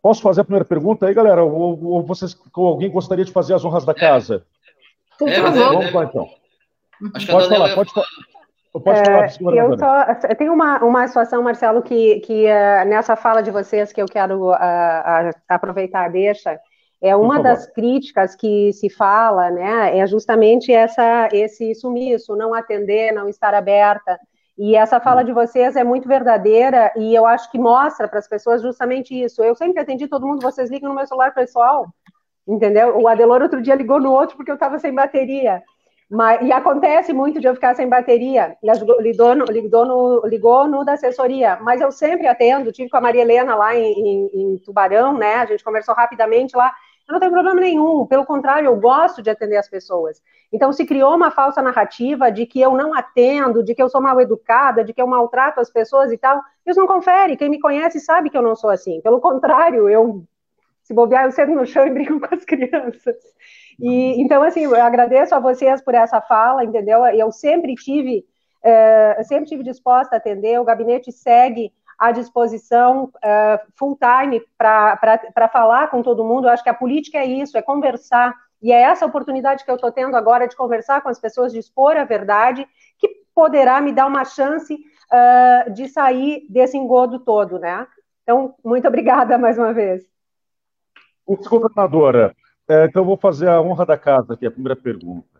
posso 0.02 0.22
fazer 0.22 0.40
a 0.40 0.44
primeira 0.44 0.64
pergunta 0.64 1.06
aí, 1.06 1.14
galera? 1.14 1.42
Ou, 1.44 1.84
ou 1.84 2.02
vocês, 2.02 2.36
ou 2.56 2.66
alguém 2.66 2.90
gostaria 2.90 3.24
de 3.24 3.32
fazer 3.32 3.54
as 3.54 3.64
honras 3.64 3.84
da 3.84 3.94
casa? 3.94 4.44
É, 5.22 5.40
Vamos 5.40 5.92
lá, 5.92 6.04
então. 6.04 6.28
Acho 7.14 7.26
pode 7.26 7.48
falar, 7.48 7.74
pode 7.74 7.92
falar. 7.92 8.06
Pode 8.72 9.04
falar, 9.04 9.24
é, 9.24 9.60
eu, 9.60 9.78
só, 9.78 10.04
eu 10.28 10.36
tenho 10.36 10.52
uma, 10.52 10.78
uma 10.84 11.08
situação, 11.08 11.42
Marcelo, 11.42 11.82
que, 11.82 12.20
que 12.20 12.44
uh, 12.44 12.84
nessa 12.86 13.16
fala 13.16 13.42
de 13.42 13.50
vocês 13.50 13.92
que 13.92 14.00
eu 14.00 14.06
quero 14.06 14.50
uh, 14.50 14.52
uh, 14.52 15.30
aproveitar 15.48 16.08
deixa, 16.10 16.60
é 17.00 17.14
uma 17.14 17.40
das 17.40 17.70
críticas 17.70 18.34
que 18.34 18.72
se 18.72 18.90
fala, 18.90 19.50
né, 19.50 19.98
é 19.98 20.06
justamente 20.06 20.72
essa, 20.72 21.28
esse 21.32 21.74
sumiço, 21.74 22.34
não 22.34 22.52
atender, 22.52 23.12
não 23.12 23.28
estar 23.28 23.54
aberta, 23.54 24.18
e 24.58 24.74
essa 24.74 24.98
fala 24.98 25.22
de 25.22 25.32
vocês 25.32 25.76
é 25.76 25.84
muito 25.84 26.08
verdadeira 26.08 26.92
e 26.96 27.14
eu 27.14 27.24
acho 27.24 27.48
que 27.52 27.58
mostra 27.58 28.08
para 28.08 28.18
as 28.18 28.26
pessoas 28.26 28.60
justamente 28.60 29.14
isso. 29.14 29.40
Eu 29.40 29.54
sempre 29.54 29.80
atendi 29.80 30.08
todo 30.08 30.26
mundo, 30.26 30.42
vocês 30.42 30.68
ligam 30.68 30.88
no 30.88 30.96
meu 30.96 31.06
celular 31.06 31.32
pessoal, 31.32 31.86
entendeu? 32.46 32.98
O 32.98 33.06
Adelor 33.06 33.40
outro 33.40 33.62
dia 33.62 33.76
ligou 33.76 34.00
no 34.00 34.10
outro 34.10 34.36
porque 34.36 34.50
eu 34.50 34.56
estava 34.56 34.80
sem 34.80 34.92
bateria. 34.92 35.62
Mas, 36.10 36.40
e 36.42 36.50
acontece 36.50 37.12
muito 37.12 37.38
de 37.38 37.46
eu 37.46 37.54
ficar 37.54 37.76
sem 37.76 37.88
bateria. 37.88 38.56
Ligou 38.60 39.36
no, 39.36 39.44
ligou, 39.44 39.84
no, 39.84 40.26
ligou 40.26 40.66
no 40.66 40.84
da 40.84 40.94
assessoria, 40.94 41.58
mas 41.60 41.80
eu 41.80 41.92
sempre 41.92 42.26
atendo. 42.26 42.72
Tive 42.72 42.88
com 42.88 42.96
a 42.96 43.00
Maria 43.00 43.22
Helena 43.22 43.54
lá 43.54 43.76
em, 43.76 43.92
em, 43.92 44.30
em, 44.34 44.58
Tubarão, 44.58 45.16
né? 45.16 45.34
A 45.34 45.46
gente 45.46 45.62
conversou 45.62 45.94
rapidamente 45.94 46.56
lá. 46.56 46.72
Eu 47.08 47.14
não 47.14 47.20
tenho 47.20 47.32
problema 47.32 47.58
nenhum, 47.58 48.04
pelo 48.04 48.26
contrário, 48.26 48.66
eu 48.66 48.76
gosto 48.76 49.22
de 49.22 49.30
atender 49.30 49.56
as 49.56 49.66
pessoas. 49.66 50.20
Então, 50.52 50.70
se 50.74 50.84
criou 50.84 51.16
uma 51.16 51.30
falsa 51.30 51.62
narrativa 51.62 52.30
de 52.30 52.44
que 52.44 52.60
eu 52.60 52.76
não 52.76 52.94
atendo, 52.94 53.64
de 53.64 53.74
que 53.74 53.82
eu 53.82 53.88
sou 53.88 53.98
mal 53.98 54.20
educada, 54.20 54.84
de 54.84 54.92
que 54.92 55.00
eu 55.00 55.06
maltrato 55.06 55.58
as 55.58 55.70
pessoas 55.70 56.12
e 56.12 56.18
tal. 56.18 56.38
Isso 56.66 56.78
não 56.78 56.86
confere. 56.86 57.34
Quem 57.38 57.48
me 57.48 57.58
conhece 57.58 57.98
sabe 57.98 58.28
que 58.28 58.36
eu 58.36 58.42
não 58.42 58.54
sou 58.54 58.68
assim. 58.68 59.00
Pelo 59.00 59.22
contrário, 59.22 59.88
eu, 59.88 60.22
se 60.82 60.92
bobear, 60.92 61.24
eu 61.24 61.32
sento 61.32 61.52
no 61.52 61.64
chão 61.64 61.86
e 61.86 61.90
brinco 61.90 62.20
com 62.28 62.34
as 62.34 62.44
crianças. 62.44 63.16
E, 63.80 64.20
então, 64.20 64.42
assim, 64.42 64.64
eu 64.64 64.74
agradeço 64.74 65.34
a 65.34 65.40
vocês 65.40 65.80
por 65.80 65.94
essa 65.94 66.20
fala, 66.20 66.62
entendeu? 66.62 67.06
Eu 67.06 67.32
sempre 67.32 67.74
tive, 67.74 68.22
é, 68.62 69.22
sempre 69.22 69.46
tive 69.46 69.62
disposta 69.62 70.16
a 70.16 70.18
atender, 70.18 70.60
o 70.60 70.64
gabinete 70.64 71.10
segue 71.10 71.72
à 71.98 72.12
disposição 72.12 73.10
é, 73.22 73.60
full 73.74 73.98
time 73.98 74.40
para 74.56 75.48
falar 75.52 75.88
com 75.88 76.02
todo 76.02 76.24
mundo. 76.24 76.46
Eu 76.46 76.52
acho 76.52 76.62
que 76.62 76.68
a 76.68 76.74
política 76.74 77.18
é 77.18 77.26
isso, 77.26 77.58
é 77.58 77.62
conversar. 77.62 78.34
E 78.62 78.72
é 78.72 78.80
essa 78.82 79.06
oportunidade 79.06 79.64
que 79.64 79.70
eu 79.70 79.74
estou 79.74 79.90
tendo 79.90 80.16
agora 80.16 80.46
de 80.46 80.56
conversar 80.56 81.00
com 81.00 81.08
as 81.08 81.18
pessoas, 81.18 81.52
de 81.52 81.58
expor 81.58 81.96
a 81.96 82.04
verdade, 82.04 82.66
que 82.98 83.08
poderá 83.34 83.80
me 83.80 83.92
dar 83.92 84.06
uma 84.06 84.24
chance 84.24 84.74
uh, 84.74 85.72
de 85.72 85.88
sair 85.88 86.46
desse 86.48 86.76
engodo 86.76 87.20
todo, 87.20 87.58
né? 87.58 87.86
Então, 88.22 88.54
muito 88.64 88.86
obrigada 88.86 89.36
mais 89.38 89.58
uma 89.58 89.72
vez. 89.72 90.04
Governadora, 91.26 92.34
é, 92.68 92.84
então 92.86 93.04
vou 93.04 93.16
fazer 93.16 93.48
a 93.48 93.60
honra 93.60 93.84
da 93.84 93.98
casa 93.98 94.34
aqui, 94.34 94.46
a 94.46 94.50
primeira 94.50 94.76
pergunta. 94.76 95.38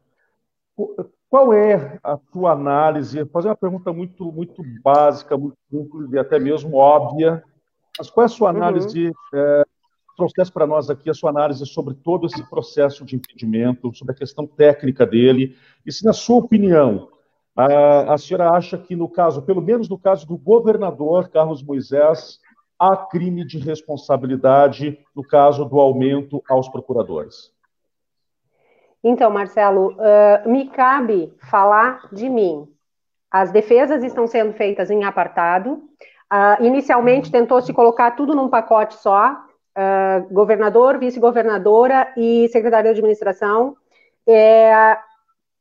Qual 1.31 1.53
é 1.53 1.99
a 2.03 2.19
sua 2.33 2.53
análise? 2.53 3.23
Vou 3.23 3.33
fazer 3.33 3.49
uma 3.49 3.57
pergunta 3.57 3.93
muito, 3.93 4.33
muito 4.33 4.63
básica, 4.83 5.37
muito 5.37 5.57
simples 5.71 6.11
e 6.13 6.19
até 6.19 6.39
mesmo 6.39 6.77
óbvia. 6.77 7.43
Mas 7.99 8.09
qual 8.09 8.23
é 8.23 8.27
a 8.27 8.29
sua 8.29 8.51
uhum. 8.51 8.57
análise? 8.57 9.09
Uhum. 9.09 9.13
É, 9.35 9.65
trouxesse 10.19 10.51
para 10.51 10.67
nós 10.67 10.91
aqui 10.91 11.09
a 11.09 11.15
sua 11.15 11.31
análise 11.31 11.65
sobre 11.65 11.95
todo 11.95 12.27
esse 12.27 12.43
processo 12.51 13.05
de 13.05 13.15
impedimento, 13.15 13.95
sobre 13.95 14.13
a 14.13 14.17
questão 14.17 14.47
técnica 14.47 15.07
dele, 15.07 15.57
e 15.87 15.93
se, 15.93 16.05
na 16.05 16.13
sua 16.13 16.39
opinião, 16.39 17.09
a, 17.57 18.15
a 18.15 18.19
senhora 18.19 18.51
acha 18.51 18.77
que, 18.77 18.97
no 18.97 19.09
caso, 19.09 19.43
pelo 19.43 19.63
menos 19.63 19.89
no 19.89 19.97
caso 19.97 20.27
do 20.27 20.37
governador 20.37 21.29
Carlos 21.29 21.63
Moisés, 21.63 22.41
há 22.79 22.97
crime 22.97 23.45
de 23.45 23.59
responsabilidade 23.59 24.99
no 25.15 25.23
caso 25.23 25.65
do 25.65 25.79
aumento 25.79 26.43
aos 26.49 26.69
procuradores? 26.69 27.53
Então, 29.03 29.31
Marcelo, 29.31 29.93
uh, 29.93 30.49
me 30.49 30.69
cabe 30.69 31.33
falar 31.51 32.09
de 32.13 32.29
mim. 32.29 32.67
As 33.31 33.53
defesas 33.53 34.03
estão 34.03 34.27
sendo 34.27 34.53
feitas 34.53 34.91
em 34.91 35.05
apartado. 35.05 35.83
Uh, 36.33 36.63
inicialmente 36.65 37.31
tentou-se 37.31 37.73
colocar 37.73 38.13
tudo 38.13 38.35
num 38.35 38.49
pacote 38.49 38.95
só, 38.97 39.33
uh, 39.33 40.33
governador, 40.33 40.99
vice-governadora 40.99 42.13
e 42.17 42.49
secretária 42.49 42.93
de 42.93 42.99
administração. 42.99 43.77
É, 44.27 44.99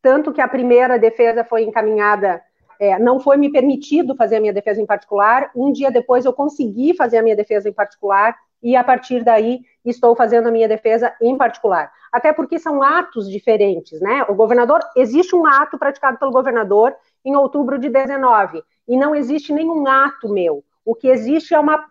tanto 0.01 0.33
que 0.33 0.41
a 0.41 0.47
primeira 0.47 0.99
defesa 0.99 1.43
foi 1.43 1.63
encaminhada, 1.63 2.41
é, 2.79 2.99
não 2.99 3.19
foi 3.19 3.37
me 3.37 3.51
permitido 3.51 4.15
fazer 4.15 4.37
a 4.37 4.41
minha 4.41 4.53
defesa 4.53 4.81
em 4.81 4.85
particular. 4.85 5.49
Um 5.55 5.71
dia 5.71 5.89
depois 5.89 6.25
eu 6.25 6.33
consegui 6.33 6.93
fazer 6.93 7.17
a 7.17 7.23
minha 7.23 7.35
defesa 7.35 7.69
em 7.69 7.73
particular 7.73 8.35
e 8.61 8.75
a 8.75 8.83
partir 8.83 9.23
daí 9.23 9.61
estou 9.89 10.15
fazendo 10.15 10.47
a 10.47 10.51
minha 10.51 10.67
defesa 10.67 11.13
em 11.21 11.37
particular. 11.37 11.91
Até 12.11 12.33
porque 12.33 12.59
são 12.59 12.81
atos 12.81 13.29
diferentes, 13.29 13.99
né? 14.01 14.25
O 14.29 14.35
governador, 14.35 14.79
existe 14.95 15.35
um 15.35 15.45
ato 15.45 15.77
praticado 15.77 16.17
pelo 16.17 16.31
governador 16.31 16.95
em 17.23 17.35
outubro 17.35 17.77
de 17.77 17.89
19 17.89 18.63
e 18.87 18.97
não 18.97 19.13
existe 19.13 19.51
nenhum 19.53 19.87
ato 19.87 20.29
meu. 20.29 20.63
O 20.85 20.95
que 20.95 21.09
existe 21.09 21.53
é 21.53 21.59
uma, 21.59 21.83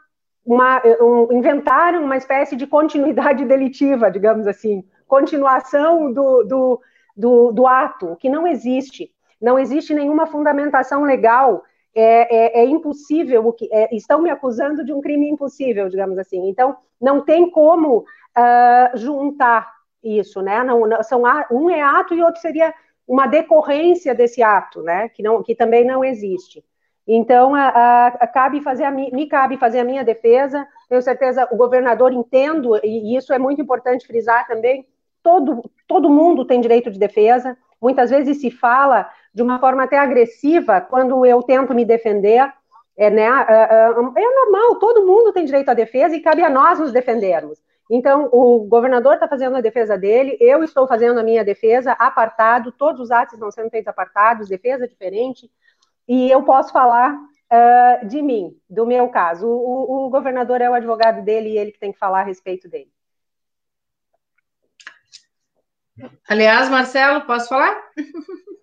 uma 0.44 0.82
um 1.00 1.32
inventário, 1.32 2.00
uma 2.00 2.16
espécie 2.16 2.56
de 2.56 2.66
continuidade 2.66 3.44
delitiva, 3.46 4.10
digamos 4.10 4.46
assim, 4.46 4.84
continuação 5.06 6.12
do, 6.12 6.42
do, 6.44 6.80
do, 7.16 7.52
do 7.52 7.66
ato, 7.66 8.16
que 8.16 8.28
não 8.28 8.46
existe. 8.46 9.10
Não 9.40 9.58
existe 9.58 9.94
nenhuma 9.94 10.26
fundamentação 10.26 11.04
legal 11.04 11.62
é, 11.96 12.58
é, 12.58 12.60
é, 12.60 12.64
impossível, 12.66 13.56
é, 13.72 13.96
estão 13.96 14.20
me 14.20 14.28
acusando 14.28 14.84
de 14.84 14.92
um 14.92 15.00
crime 15.00 15.30
impossível, 15.30 15.88
digamos 15.88 16.18
assim. 16.18 16.46
Então, 16.46 16.76
não 17.00 17.22
tem 17.22 17.50
como 17.50 18.00
uh, 18.00 18.96
juntar 18.96 19.72
isso, 20.04 20.42
né? 20.42 20.62
Não, 20.62 20.86
não, 20.86 21.02
são, 21.02 21.22
um 21.50 21.70
é 21.70 21.80
ato 21.80 22.14
e 22.14 22.22
outro 22.22 22.40
seria 22.40 22.74
uma 23.08 23.26
decorrência 23.26 24.14
desse 24.14 24.42
ato, 24.42 24.82
né? 24.82 25.08
Que, 25.08 25.22
não, 25.22 25.42
que 25.42 25.54
também 25.54 25.86
não 25.86 26.04
existe. 26.04 26.62
Então, 27.08 27.54
a, 27.54 27.68
a, 27.68 28.06
a 28.08 28.26
cabe 28.26 28.60
fazer 28.60 28.84
a, 28.84 28.90
me 28.90 29.26
cabe 29.26 29.56
fazer 29.56 29.80
a 29.80 29.84
minha 29.84 30.04
defesa. 30.04 30.68
Tenho 30.90 31.00
certeza, 31.00 31.48
o 31.50 31.56
governador 31.56 32.12
entendo, 32.12 32.76
e, 32.84 33.14
e 33.14 33.16
isso 33.16 33.32
é 33.32 33.38
muito 33.38 33.62
importante 33.62 34.06
frisar 34.06 34.46
também, 34.46 34.86
todo, 35.22 35.70
todo 35.88 36.10
mundo 36.10 36.44
tem 36.44 36.60
direito 36.60 36.90
de 36.90 36.98
defesa. 36.98 37.56
Muitas 37.80 38.10
vezes 38.10 38.40
se 38.40 38.50
fala 38.50 39.08
de 39.36 39.42
uma 39.42 39.58
forma 39.58 39.84
até 39.84 39.98
agressiva 39.98 40.80
quando 40.80 41.26
eu 41.26 41.42
tento 41.42 41.74
me 41.74 41.84
defender. 41.84 42.50
É, 42.96 43.10
né, 43.10 43.24
é, 43.26 43.52
é, 43.52 43.90
é 43.90 44.34
normal, 44.34 44.76
todo 44.76 45.04
mundo 45.04 45.30
tem 45.30 45.44
direito 45.44 45.68
à 45.68 45.74
defesa 45.74 46.16
e 46.16 46.22
cabe 46.22 46.42
a 46.42 46.48
nós 46.48 46.78
nos 46.78 46.90
defendermos. 46.90 47.62
Então, 47.90 48.30
o 48.32 48.60
governador 48.60 49.12
está 49.12 49.28
fazendo 49.28 49.54
a 49.54 49.60
defesa 49.60 49.98
dele, 49.98 50.38
eu 50.40 50.64
estou 50.64 50.88
fazendo 50.88 51.20
a 51.20 51.22
minha 51.22 51.44
defesa, 51.44 51.92
apartado, 51.92 52.72
todos 52.72 53.02
os 53.02 53.10
atos 53.10 53.34
estão 53.34 53.50
sendo 53.50 53.68
feitos 53.68 53.88
apartados, 53.88 54.48
defesa 54.48 54.88
diferente, 54.88 55.50
e 56.08 56.30
eu 56.30 56.42
posso 56.42 56.72
falar 56.72 57.14
uh, 57.14 58.06
de 58.06 58.22
mim, 58.22 58.58
do 58.68 58.86
meu 58.86 59.10
caso. 59.10 59.46
O, 59.46 60.06
o, 60.06 60.10
governador 60.10 60.62
é 60.62 60.70
o 60.70 60.74
advogado 60.74 61.22
dele 61.22 61.50
e 61.50 61.58
ele 61.58 61.72
que 61.72 61.78
tem 61.78 61.92
que 61.92 61.98
falar 61.98 62.20
a 62.20 62.24
respeito 62.24 62.66
dele. 62.70 62.90
Aliás, 66.26 66.70
Marcelo, 66.70 67.26
posso 67.26 67.50
falar? 67.50 67.76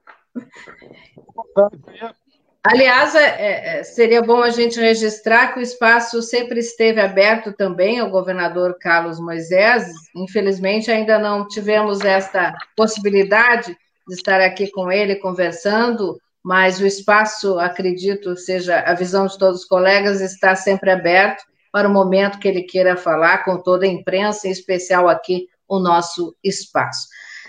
Aliás, 2.66 3.14
é, 3.14 3.80
é, 3.80 3.84
seria 3.84 4.22
bom 4.22 4.42
a 4.42 4.50
gente 4.50 4.80
registrar 4.80 5.54
que 5.54 5.60
o 5.60 5.62
espaço 5.62 6.22
sempre 6.22 6.60
esteve 6.60 7.02
aberto 7.02 7.52
também 7.52 8.00
ao 8.00 8.10
governador 8.10 8.78
Carlos 8.80 9.20
Moisés. 9.20 9.92
Infelizmente, 10.16 10.90
ainda 10.90 11.20
não 11.20 11.46
tivemos 11.46 12.00
esta 12.02 12.56
possibilidade 12.74 13.78
de 14.08 14.16
estar 14.16 14.40
aqui 14.40 14.72
com 14.72 14.90
ele 14.90 15.18
conversando, 15.18 16.18
mas 16.42 16.80
o 16.80 16.86
espaço, 16.86 17.60
acredito, 17.60 18.38
seja 18.38 18.80
a 18.80 18.94
visão 18.94 19.28
de 19.28 19.38
todos 19.38 19.62
os 19.62 19.68
colegas, 19.68 20.22
está 20.22 20.56
sempre 20.56 20.90
aberto 20.90 21.44
para 21.70 21.90
o 21.90 21.92
momento 21.92 22.40
que 22.40 22.48
ele 22.48 22.64
queira 22.64 22.96
falar 22.96 23.44
com 23.44 23.62
toda 23.62 23.86
a 23.86 23.90
imprensa, 23.90 24.48
em 24.48 24.52
especial 24.52 25.10
aqui 25.10 25.48
o 25.68 25.80
nosso 25.80 26.34
espaço. 26.42 27.08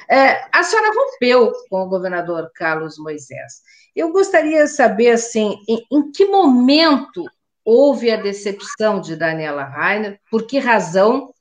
É, 0.09 0.45
a 0.53 0.63
senhora 0.63 0.93
rompeu 0.95 1.53
com 1.69 1.83
o 1.83 1.89
governador 1.89 2.51
Carlos 2.55 2.99
Moisés. 2.99 3.63
Eu 3.95 4.13
gostaria 4.13 4.65
de 4.65 4.71
saber, 4.71 5.11
assim, 5.11 5.57
em, 5.69 5.85
em 5.91 6.11
que 6.11 6.27
momento 6.27 7.25
houve 7.65 8.11
a 8.11 8.17
decepção 8.17 9.01
de 9.01 9.17
Daniela 9.17 9.65
Rainer, 9.65 10.21
por 10.31 10.47
que 10.47 10.59
razão, 10.59 11.33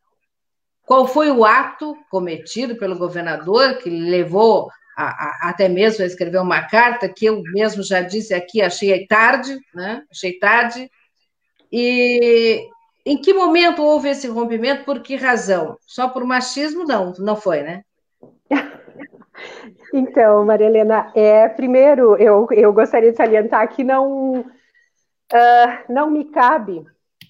qual 0.86 1.08
foi 1.08 1.30
o 1.32 1.44
ato 1.44 1.98
cometido 2.10 2.76
pelo 2.78 2.98
governador 2.98 3.78
que 3.78 3.90
levou 3.90 4.70
a, 4.96 5.06
a, 5.06 5.50
até 5.50 5.68
mesmo 5.68 6.04
a 6.04 6.08
escrever 6.08 6.40
uma 6.40 6.62
carta 6.64 7.10
que 7.10 7.26
eu 7.26 7.42
mesmo 7.54 7.84
já 7.84 8.02
disse 8.02 8.34
aqui, 8.34 8.62
achei 8.62 9.06
tarde, 9.08 9.60
né? 9.74 10.04
Achei 10.12 10.38
tarde. 10.38 10.90
E 11.72 12.70
em 13.06 13.18
que 13.18 13.34
momento 13.34 13.82
houve 13.82 14.10
esse 14.10 14.28
rompimento? 14.28 14.86
Por 14.86 15.02
que 15.02 15.16
razão? 15.16 15.78
Só 15.86 16.08
por 16.08 16.24
machismo? 16.24 16.86
Não, 16.86 17.14
não 17.18 17.36
foi, 17.36 17.64
né? 17.64 17.84
Então, 19.94 20.44
Maria 20.46 20.68
Helena, 20.68 21.12
é, 21.16 21.48
primeiro 21.48 22.16
eu, 22.18 22.48
eu 22.52 22.74
gostaria 22.74 23.12
de 23.12 23.18
salientar 23.18 23.68
que 23.70 23.84
não, 23.84 24.40
uh, 24.42 24.46
não 25.88 26.10
me 26.10 26.26
cabe, 26.26 26.84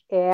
é, 0.09 0.31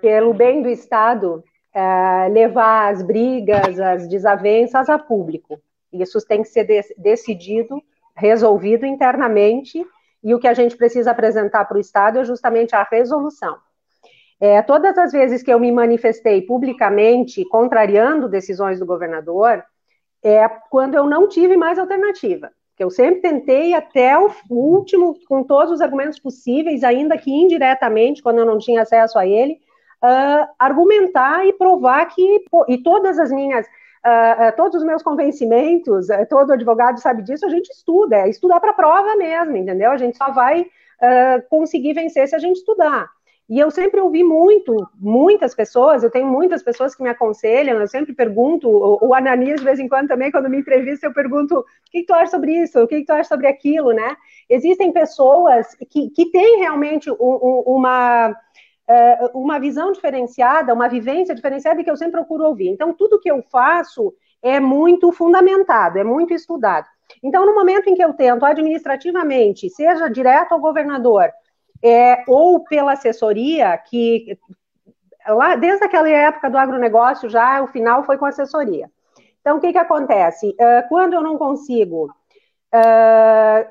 pelo 0.00 0.32
bem 0.32 0.62
do 0.62 0.68
Estado, 0.68 1.42
uh, 1.74 2.32
levar 2.32 2.92
as 2.92 3.02
brigas, 3.02 3.80
as 3.80 4.08
desavenças 4.08 4.88
a 4.88 4.98
público. 4.98 5.60
Isso 5.92 6.24
tem 6.26 6.42
que 6.42 6.48
ser 6.48 6.64
de 6.64 6.82
decidido, 6.96 7.82
resolvido 8.14 8.86
internamente, 8.86 9.84
e 10.22 10.34
o 10.34 10.38
que 10.38 10.48
a 10.48 10.54
gente 10.54 10.76
precisa 10.76 11.10
apresentar 11.10 11.64
para 11.64 11.76
o 11.76 11.80
Estado 11.80 12.18
é 12.18 12.24
justamente 12.24 12.74
a 12.74 12.82
resolução. 12.82 13.56
É, 14.38 14.60
todas 14.60 14.98
as 14.98 15.12
vezes 15.12 15.42
que 15.42 15.52
eu 15.52 15.58
me 15.58 15.72
manifestei 15.72 16.42
publicamente 16.42 17.44
contrariando 17.48 18.28
decisões 18.28 18.78
do 18.78 18.84
governador, 18.84 19.64
é 20.26 20.48
quando 20.70 20.94
eu 20.94 21.06
não 21.06 21.28
tive 21.28 21.56
mais 21.56 21.78
alternativa. 21.78 22.50
Que 22.76 22.84
eu 22.84 22.90
sempre 22.90 23.20
tentei 23.20 23.72
até 23.72 24.18
o 24.18 24.30
último, 24.50 25.16
com 25.28 25.42
todos 25.42 25.72
os 25.72 25.80
argumentos 25.80 26.18
possíveis, 26.18 26.84
ainda 26.84 27.16
que 27.16 27.30
indiretamente, 27.30 28.22
quando 28.22 28.38
eu 28.38 28.44
não 28.44 28.58
tinha 28.58 28.82
acesso 28.82 29.18
a 29.18 29.26
ele, 29.26 29.58
uh, 30.02 30.46
argumentar 30.58 31.46
e 31.46 31.52
provar 31.52 32.04
que, 32.06 32.44
e 32.68 32.78
todas 32.78 33.18
as 33.18 33.30
minhas, 33.30 33.66
uh, 33.66 34.48
uh, 34.48 34.56
todos 34.56 34.76
os 34.76 34.84
meus 34.84 35.02
convencimentos, 35.02 36.08
todo 36.28 36.52
advogado 36.52 37.00
sabe 37.00 37.22
disso, 37.22 37.46
a 37.46 37.50
gente 37.50 37.70
estuda, 37.70 38.16
é 38.16 38.28
estudar 38.28 38.60
para 38.60 38.74
prova 38.74 39.16
mesmo, 39.16 39.56
entendeu? 39.56 39.90
A 39.90 39.96
gente 39.96 40.16
só 40.16 40.30
vai 40.32 40.66
conseguir 41.50 41.92
vencer 41.92 42.26
se 42.26 42.34
a 42.34 42.38
gente 42.38 42.56
estudar. 42.56 43.06
E 43.48 43.60
eu 43.60 43.70
sempre 43.70 44.00
ouvi 44.00 44.24
muito, 44.24 44.74
muitas 44.96 45.54
pessoas, 45.54 46.02
eu 46.02 46.10
tenho 46.10 46.26
muitas 46.26 46.64
pessoas 46.64 46.96
que 46.96 47.02
me 47.02 47.08
aconselham, 47.08 47.80
eu 47.80 47.86
sempre 47.86 48.12
pergunto, 48.12 48.68
o, 48.68 49.14
Ananias, 49.14 49.60
de 49.60 49.64
vez 49.64 49.78
em 49.78 49.88
quando 49.88 50.08
também, 50.08 50.32
quando 50.32 50.50
me 50.50 50.58
entrevista, 50.58 51.06
eu 51.06 51.14
pergunto, 51.14 51.60
o 51.60 51.64
que, 51.84 52.00
que 52.00 52.06
tu 52.06 52.12
acha 52.12 52.32
sobre 52.32 52.52
isso, 52.52 52.82
o 52.82 52.88
que, 52.88 53.00
que 53.00 53.06
tu 53.06 53.12
acha 53.12 53.28
sobre 53.28 53.46
aquilo, 53.46 53.92
né? 53.92 54.16
Existem 54.50 54.90
pessoas 54.92 55.76
que, 55.88 56.10
que 56.10 56.30
têm 56.32 56.58
realmente 56.58 57.08
um, 57.08 57.14
um, 57.20 57.62
uma, 57.66 58.36
é, 58.88 59.30
uma 59.32 59.60
visão 59.60 59.92
diferenciada, 59.92 60.74
uma 60.74 60.88
vivência 60.88 61.32
diferenciada 61.32 61.80
e 61.80 61.84
que 61.84 61.90
eu 61.90 61.96
sempre 61.96 62.20
procuro 62.20 62.46
ouvir. 62.46 62.68
Então, 62.68 62.92
tudo 62.92 63.20
que 63.20 63.30
eu 63.30 63.42
faço 63.42 64.12
é 64.42 64.58
muito 64.58 65.12
fundamentado, 65.12 65.98
é 65.98 66.04
muito 66.04 66.34
estudado. 66.34 66.86
Então, 67.22 67.46
no 67.46 67.54
momento 67.54 67.88
em 67.88 67.94
que 67.94 68.02
eu 68.02 68.12
tento 68.12 68.44
administrativamente, 68.44 69.70
seja 69.70 70.08
direto 70.08 70.52
ao 70.52 70.60
governador, 70.60 71.30
é, 71.82 72.24
ou 72.26 72.64
pela 72.64 72.92
assessoria, 72.92 73.76
que 73.78 74.38
lá 75.28 75.56
desde 75.56 75.84
aquela 75.84 76.08
época 76.08 76.50
do 76.50 76.58
agronegócio 76.58 77.28
já 77.28 77.62
o 77.62 77.68
final 77.68 78.04
foi 78.04 78.16
com 78.16 78.26
assessoria. 78.26 78.90
Então, 79.40 79.58
o 79.58 79.60
que, 79.60 79.72
que 79.72 79.78
acontece? 79.78 80.48
Uh, 80.48 80.88
quando 80.88 81.14
eu 81.14 81.22
não 81.22 81.38
consigo 81.38 82.06
uh, 82.74 83.68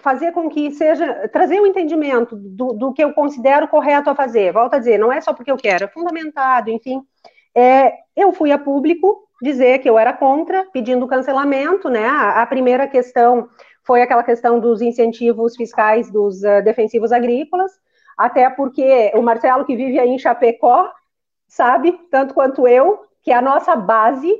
fazer 0.00 0.32
com 0.32 0.48
que 0.48 0.70
seja, 0.70 1.28
trazer 1.28 1.60
o 1.60 1.66
entendimento 1.66 2.36
do, 2.36 2.72
do, 2.74 2.92
que 2.92 3.02
eu 3.02 3.12
considero 3.12 3.68
correto 3.68 4.10
a 4.10 4.14
fazer. 4.14 4.52
Volto 4.52 4.74
a 4.74 4.78
dizer, 4.78 4.98
não 4.98 5.12
é 5.12 5.20
só 5.20 5.32
porque 5.32 5.50
eu 5.50 5.56
quero, 5.56 5.84
é 5.84 5.88
fundamentado, 5.88 6.70
enfim. 6.70 7.02
É, 7.54 7.92
eu 8.14 8.32
fui 8.32 8.52
a 8.52 8.58
público 8.58 9.28
dizer 9.40 9.78
que 9.78 9.88
eu 9.88 9.98
era 9.98 10.12
contra, 10.12 10.66
pedindo 10.72 11.06
cancelamento, 11.06 11.88
né? 11.88 12.06
A, 12.06 12.42
a 12.42 12.46
primeira 12.46 12.86
questão 12.86 13.48
foi 13.88 14.02
aquela 14.02 14.22
questão 14.22 14.60
dos 14.60 14.82
incentivos 14.82 15.56
fiscais 15.56 16.10
dos 16.10 16.42
uh, 16.42 16.62
defensivos 16.62 17.10
agrícolas, 17.10 17.72
até 18.18 18.50
porque 18.50 19.10
o 19.14 19.22
Marcelo, 19.22 19.64
que 19.64 19.74
vive 19.74 19.98
aí 19.98 20.10
em 20.10 20.18
Chapecó, 20.18 20.92
sabe, 21.46 21.98
tanto 22.10 22.34
quanto 22.34 22.68
eu, 22.68 23.00
que 23.22 23.32
é 23.32 23.34
a 23.34 23.40
nossa 23.40 23.74
base 23.74 24.30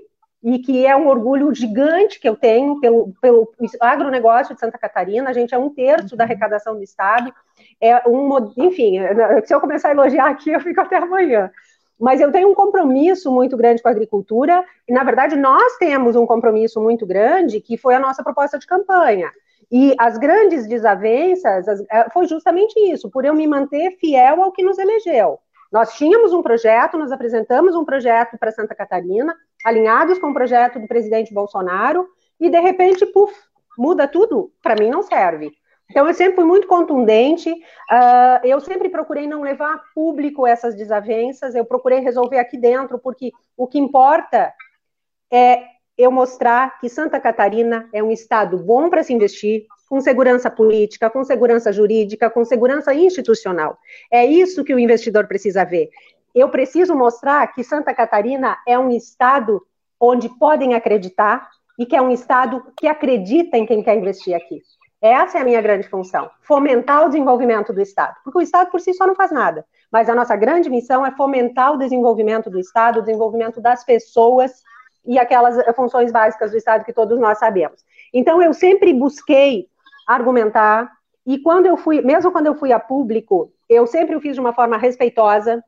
e 0.43 0.59
que 0.59 0.85
é 0.85 0.95
um 0.95 1.09
orgulho 1.09 1.55
gigante 1.55 2.21
que 2.21 2.29
eu 2.29 2.37
tenho 2.37 2.79
pelo, 2.79 3.15
pelo 3.23 3.51
agronegócio 3.81 4.55
de 4.55 4.61
Santa 4.61 4.77
Catarina, 4.77 5.31
a 5.31 5.33
gente 5.33 5.55
é 5.55 5.59
um 5.59 5.71
terço 5.71 6.15
da 6.15 6.25
arrecadação 6.25 6.77
do 6.77 6.83
Estado, 6.83 7.33
é 7.81 8.07
um, 8.07 8.53
enfim, 8.59 8.99
se 9.47 9.55
eu 9.55 9.61
começar 9.63 9.89
a 9.89 9.93
elogiar 9.93 10.29
aqui, 10.29 10.51
eu 10.51 10.61
fico 10.61 10.83
até 10.83 10.97
amanhã. 10.97 11.51
Mas 11.99 12.21
eu 12.21 12.31
tenho 12.31 12.49
um 12.49 12.55
compromisso 12.55 13.31
muito 13.33 13.57
grande 13.57 13.83
com 13.83 13.89
a 13.89 13.91
agricultura, 13.91 14.65
e 14.87 14.93
na 14.93 15.03
verdade 15.03 15.37
nós 15.37 15.77
temos 15.79 16.15
um 16.15 16.27
compromisso 16.27 16.81
muito 16.81 17.05
grande, 17.05 17.61
que 17.61 17.77
foi 17.77 17.95
a 17.95 18.01
nossa 18.01 18.23
proposta 18.23 18.59
de 18.59 18.67
campanha. 18.67 19.31
E 19.71 19.95
as 19.99 20.17
grandes 20.17 20.67
desavenças 20.67 21.69
as, 21.69 21.81
é, 21.91 22.09
foi 22.11 22.27
justamente 22.27 22.79
isso, 22.79 23.11
por 23.11 23.25
eu 23.25 23.35
me 23.35 23.47
manter 23.47 23.97
fiel 23.99 24.43
ao 24.43 24.53
que 24.53 24.63
nos 24.63 24.79
elegeu. 24.79 25.39
Nós 25.71 25.93
tínhamos 25.95 26.33
um 26.33 26.43
projeto, 26.43 26.97
nós 26.97 27.13
apresentamos 27.13 27.75
um 27.75 27.85
projeto 27.85 28.39
para 28.39 28.51
Santa 28.51 28.75
Catarina, 28.75 29.37
alinhados 29.65 30.19
com 30.19 30.31
o 30.31 30.35
projeto 30.35 30.79
do 30.79 30.89
presidente 30.89 31.35
Bolsonaro, 31.35 32.09
e 32.41 32.49
de 32.49 32.59
repente, 32.61 33.05
puf, 33.05 33.35
muda 33.77 34.09
tudo? 34.09 34.51
Para 34.63 34.77
mim 34.77 34.89
não 34.89 35.03
serve. 35.03 35.53
Então, 35.91 36.07
eu 36.07 36.15
sempre 36.15 36.37
fui 36.37 36.45
muito 36.45 36.67
contundente, 36.67 37.51
uh, 37.51 38.45
eu 38.45 38.61
sempre 38.61 38.89
procurei 38.89 39.27
não 39.27 39.43
levar 39.43 39.75
a 39.75 39.83
público 39.95 40.47
essas 40.47 40.75
desavenças, 40.75 41.55
eu 41.55 41.65
procurei 41.65 42.01
resolver 42.01 42.39
aqui 42.39 42.59
dentro, 42.59 42.99
porque 42.99 43.33
o 43.57 43.67
que 43.67 43.79
importa 43.79 44.53
é 45.31 45.63
eu 45.97 46.11
mostrar 46.11 46.79
que 46.79 46.89
Santa 46.89 47.19
Catarina 47.19 47.89
é 47.93 48.03
um 48.03 48.13
estado 48.13 48.59
bom 48.59 48.91
para 48.91 49.03
se 49.03 49.13
investir, 49.13 49.67
com 49.89 50.01
segurança 50.01 50.51
política, 50.51 51.09
com 51.09 51.25
segurança 51.25 51.73
jurídica, 51.73 52.29
com 52.29 52.45
segurança 52.45 52.93
institucional. 52.93 53.79
É 54.11 54.25
isso 54.27 54.63
que 54.63 54.75
o 54.75 54.79
investidor 54.79 55.27
precisa 55.27 55.65
ver 55.65 55.89
eu 56.35 56.49
preciso 56.49 56.95
mostrar 56.95 57.47
que 57.49 57.65
Santa 57.65 57.95
Catarina 57.95 58.59
é 58.67 58.79
um 58.79 58.91
estado 58.91 59.61
onde 60.01 60.29
podem 60.39 60.75
acreditar 60.75 61.49
e 61.79 61.87
que 61.87 61.97
é 61.97 62.03
um 62.03 62.11
estado 62.11 62.65
que 62.77 62.87
acredita 62.87 63.57
em 63.57 63.67
quem 63.67 63.83
quer 63.83 63.97
investir 63.97 64.35
aqui. 64.35 64.63
Essa 65.01 65.39
é 65.39 65.41
a 65.41 65.45
minha 65.45 65.61
grande 65.61 65.89
função, 65.89 66.29
fomentar 66.43 67.05
o 67.05 67.09
desenvolvimento 67.09 67.73
do 67.73 67.81
Estado, 67.81 68.17
porque 68.25 68.39
o 68.39 68.43
Estado 68.43 68.69
por 68.71 68.81
si 68.81 68.93
só 68.93 69.07
não 69.07 69.15
faz 69.15 69.31
nada, 69.31 69.65
mas 69.93 70.09
a 70.09 70.15
nossa 70.15 70.35
grande 70.35 70.69
missão 70.69 71.07
é 71.07 71.13
fomentar 71.13 71.73
o 71.73 71.77
desenvolvimento 71.77 72.51
do 72.51 72.59
Estado, 72.59 72.99
o 72.99 73.03
desenvolvimento 73.03 73.61
das 73.61 73.85
pessoas 73.85 74.61
e 75.07 75.17
aquelas 75.19 75.57
funções 75.77 76.11
básicas 76.11 76.51
do 76.51 76.57
Estado 76.57 76.85
que 76.85 76.93
todos 76.93 77.19
nós 77.19 77.39
sabemos. 77.39 77.85
Então, 78.13 78.43
eu 78.43 78.53
sempre 78.53 78.93
busquei 78.93 79.69
argumentar, 80.07 80.91
e 81.25 81.39
quando 81.39 81.67
eu 81.67 81.77
fui, 81.77 82.01
mesmo 82.03 82.33
quando 82.33 82.47
eu 82.47 82.55
fui 82.55 82.73
a 82.73 82.81
público, 82.81 83.53
eu 83.69 83.87
sempre 83.87 84.17
o 84.17 84.21
fiz 84.21 84.35
de 84.35 84.41
uma 84.41 84.53
forma 84.53 84.77
respeitosa, 84.77 85.63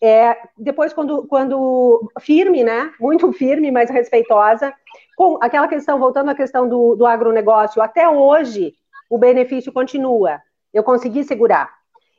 é, 0.00 0.36
depois, 0.58 0.92
quando, 0.92 1.26
quando 1.26 2.12
firme, 2.20 2.62
né? 2.62 2.92
Muito 3.00 3.32
firme, 3.32 3.70
mas 3.70 3.88
respeitosa, 3.88 4.74
com 5.16 5.38
aquela 5.40 5.68
questão, 5.68 5.98
voltando 5.98 6.30
à 6.30 6.34
questão 6.34 6.68
do, 6.68 6.94
do 6.96 7.06
agronegócio, 7.06 7.80
até 7.80 8.08
hoje 8.08 8.74
o 9.08 9.18
benefício 9.18 9.72
continua. 9.72 10.40
Eu 10.72 10.82
consegui 10.82 11.24
segurar. 11.24 11.70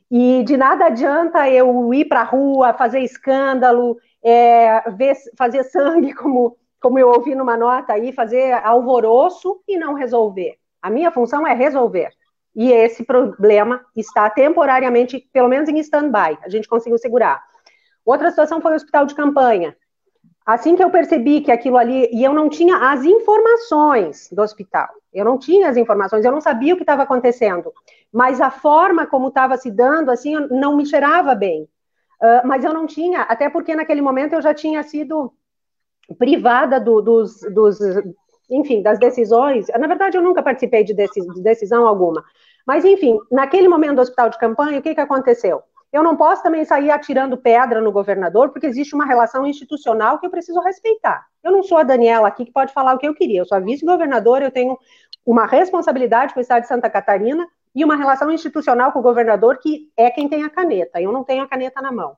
E 0.10 0.44
de 0.44 0.56
nada 0.56 0.86
adianta 0.86 1.50
eu 1.50 1.94
ir 1.94 2.06
para 2.06 2.22
a 2.22 2.24
rua, 2.24 2.74
fazer 2.74 3.00
escândalo, 3.00 3.98
é, 4.24 4.90
ver, 4.92 5.16
fazer 5.38 5.64
sangue, 5.64 6.14
como, 6.16 6.58
como 6.80 7.00
eu 7.00 7.10
ouvi 7.10 7.36
numa 7.36 7.58
nota 7.58 7.94
aí, 7.94 8.12
fazer 8.12 8.54
alvoroço 8.54 9.62
e 9.68 9.78
não 9.78 9.94
resolver. 9.94 10.56
A 10.82 10.90
minha 10.90 11.12
função 11.12 11.46
é 11.46 11.54
resolver. 11.54 12.12
E 12.56 12.72
esse 12.72 13.04
problema 13.04 13.84
está 13.96 14.30
temporariamente, 14.30 15.28
pelo 15.34 15.50
menos 15.50 15.68
em 15.68 15.78
stand-by. 15.80 16.38
A 16.42 16.48
gente 16.48 16.70
conseguiu 16.70 16.98
segurar. 16.98 17.44
Outra 18.06 18.30
situação 18.30 18.62
foi 18.62 18.72
o 18.72 18.76
hospital 18.76 19.06
de 19.06 19.16
campanha. 19.16 19.76
Assim 20.46 20.76
que 20.76 20.84
eu 20.84 20.92
percebi 20.92 21.42
que 21.42 21.52
aquilo 21.52 21.78
ali, 21.78 22.08
e 22.12 22.24
eu 22.24 22.32
não 22.32 22.48
tinha 22.48 22.92
as 22.92 23.04
informações 23.04 24.30
do 24.32 24.44
hospital, 24.44 24.90
eu 25.12 25.26
não 25.26 25.40
tinha 25.40 25.68
as 25.68 25.76
informações, 25.76 26.24
eu 26.24 26.32
não 26.32 26.40
sabia 26.40 26.74
o 26.74 26.78
que 26.78 26.84
estava 26.84 27.02
acontecendo, 27.02 27.74
mas 28.14 28.40
a 28.40 28.52
forma 28.52 29.08
como 29.08 29.30
estava 29.30 29.58
se 29.58 29.72
dando, 29.72 30.12
assim, 30.12 30.36
não 30.52 30.78
me 30.78 30.86
cheirava 30.86 31.34
bem. 31.34 31.64
Uh, 32.22 32.46
mas 32.48 32.64
eu 32.64 32.74
não 32.74 32.86
tinha, 32.86 33.22
até 33.22 33.50
porque 33.50 33.76
naquele 33.76 34.02
momento 34.02 34.34
eu 34.34 34.42
já 34.42 34.54
tinha 34.54 34.84
sido 34.84 35.34
privada 36.18 36.80
do, 36.80 37.02
dos, 37.02 37.42
dos, 37.54 37.80
enfim, 38.50 38.82
das 38.82 39.00
decisões. 39.00 39.68
Na 39.70 39.88
verdade, 39.88 40.18
eu 40.18 40.22
nunca 40.22 40.44
participei 40.44 40.84
de, 40.84 40.94
de 40.94 41.42
decisão 41.42 41.88
alguma. 41.88 42.24
Mas, 42.66 42.86
enfim, 42.86 43.20
naquele 43.32 43.68
momento 43.68 43.96
do 43.96 44.02
hospital 44.02 44.30
de 44.30 44.38
campanha, 44.38 44.80
o 44.80 44.82
que, 44.82 44.96
que 44.96 45.02
aconteceu? 45.02 45.62
Eu 45.96 46.04
não 46.04 46.18
posso 46.18 46.44
também 46.44 46.66
sair 46.66 46.92
atirando 46.92 47.38
pedra 47.38 47.80
no 47.80 47.90
governador, 47.90 48.50
porque 48.50 48.68
existe 48.68 48.94
uma 48.94 49.06
relação 49.06 49.48
institucional 49.48 50.20
que 50.20 50.26
eu 50.26 50.30
preciso 50.30 50.60
respeitar. 50.60 51.26
Eu 51.42 51.54
não 51.54 51.64
sou 51.64 51.78
a 51.78 51.84
Daniela 51.84 52.28
aqui 52.28 52.44
que 52.44 52.52
pode 52.52 52.74
falar 52.74 52.94
o 52.94 52.98
que 52.98 53.08
eu 53.08 53.16
queria. 53.16 53.40
Eu 53.40 53.46
sou 53.46 53.56
a 53.56 53.62
vice-governadora, 53.62 54.44
eu 54.44 54.52
tenho 54.52 54.78
uma 55.26 55.46
responsabilidade 55.46 56.34
com 56.34 56.42
o 56.42 56.44
Estado 56.44 56.64
de 56.64 56.68
Santa 56.68 56.90
Catarina 56.90 57.48
e 57.74 57.86
uma 57.86 57.96
relação 57.96 58.30
institucional 58.30 58.92
com 58.92 59.00
o 59.00 59.02
governador 59.02 59.58
que 59.58 59.90
é 59.96 60.12
quem 60.12 60.28
tem 60.28 60.44
a 60.44 60.50
caneta. 60.50 61.00
Eu 61.00 61.14
não 61.14 61.24
tenho 61.24 61.44
a 61.44 61.48
caneta 61.48 61.82
na 61.82 61.94
mão. 61.94 62.18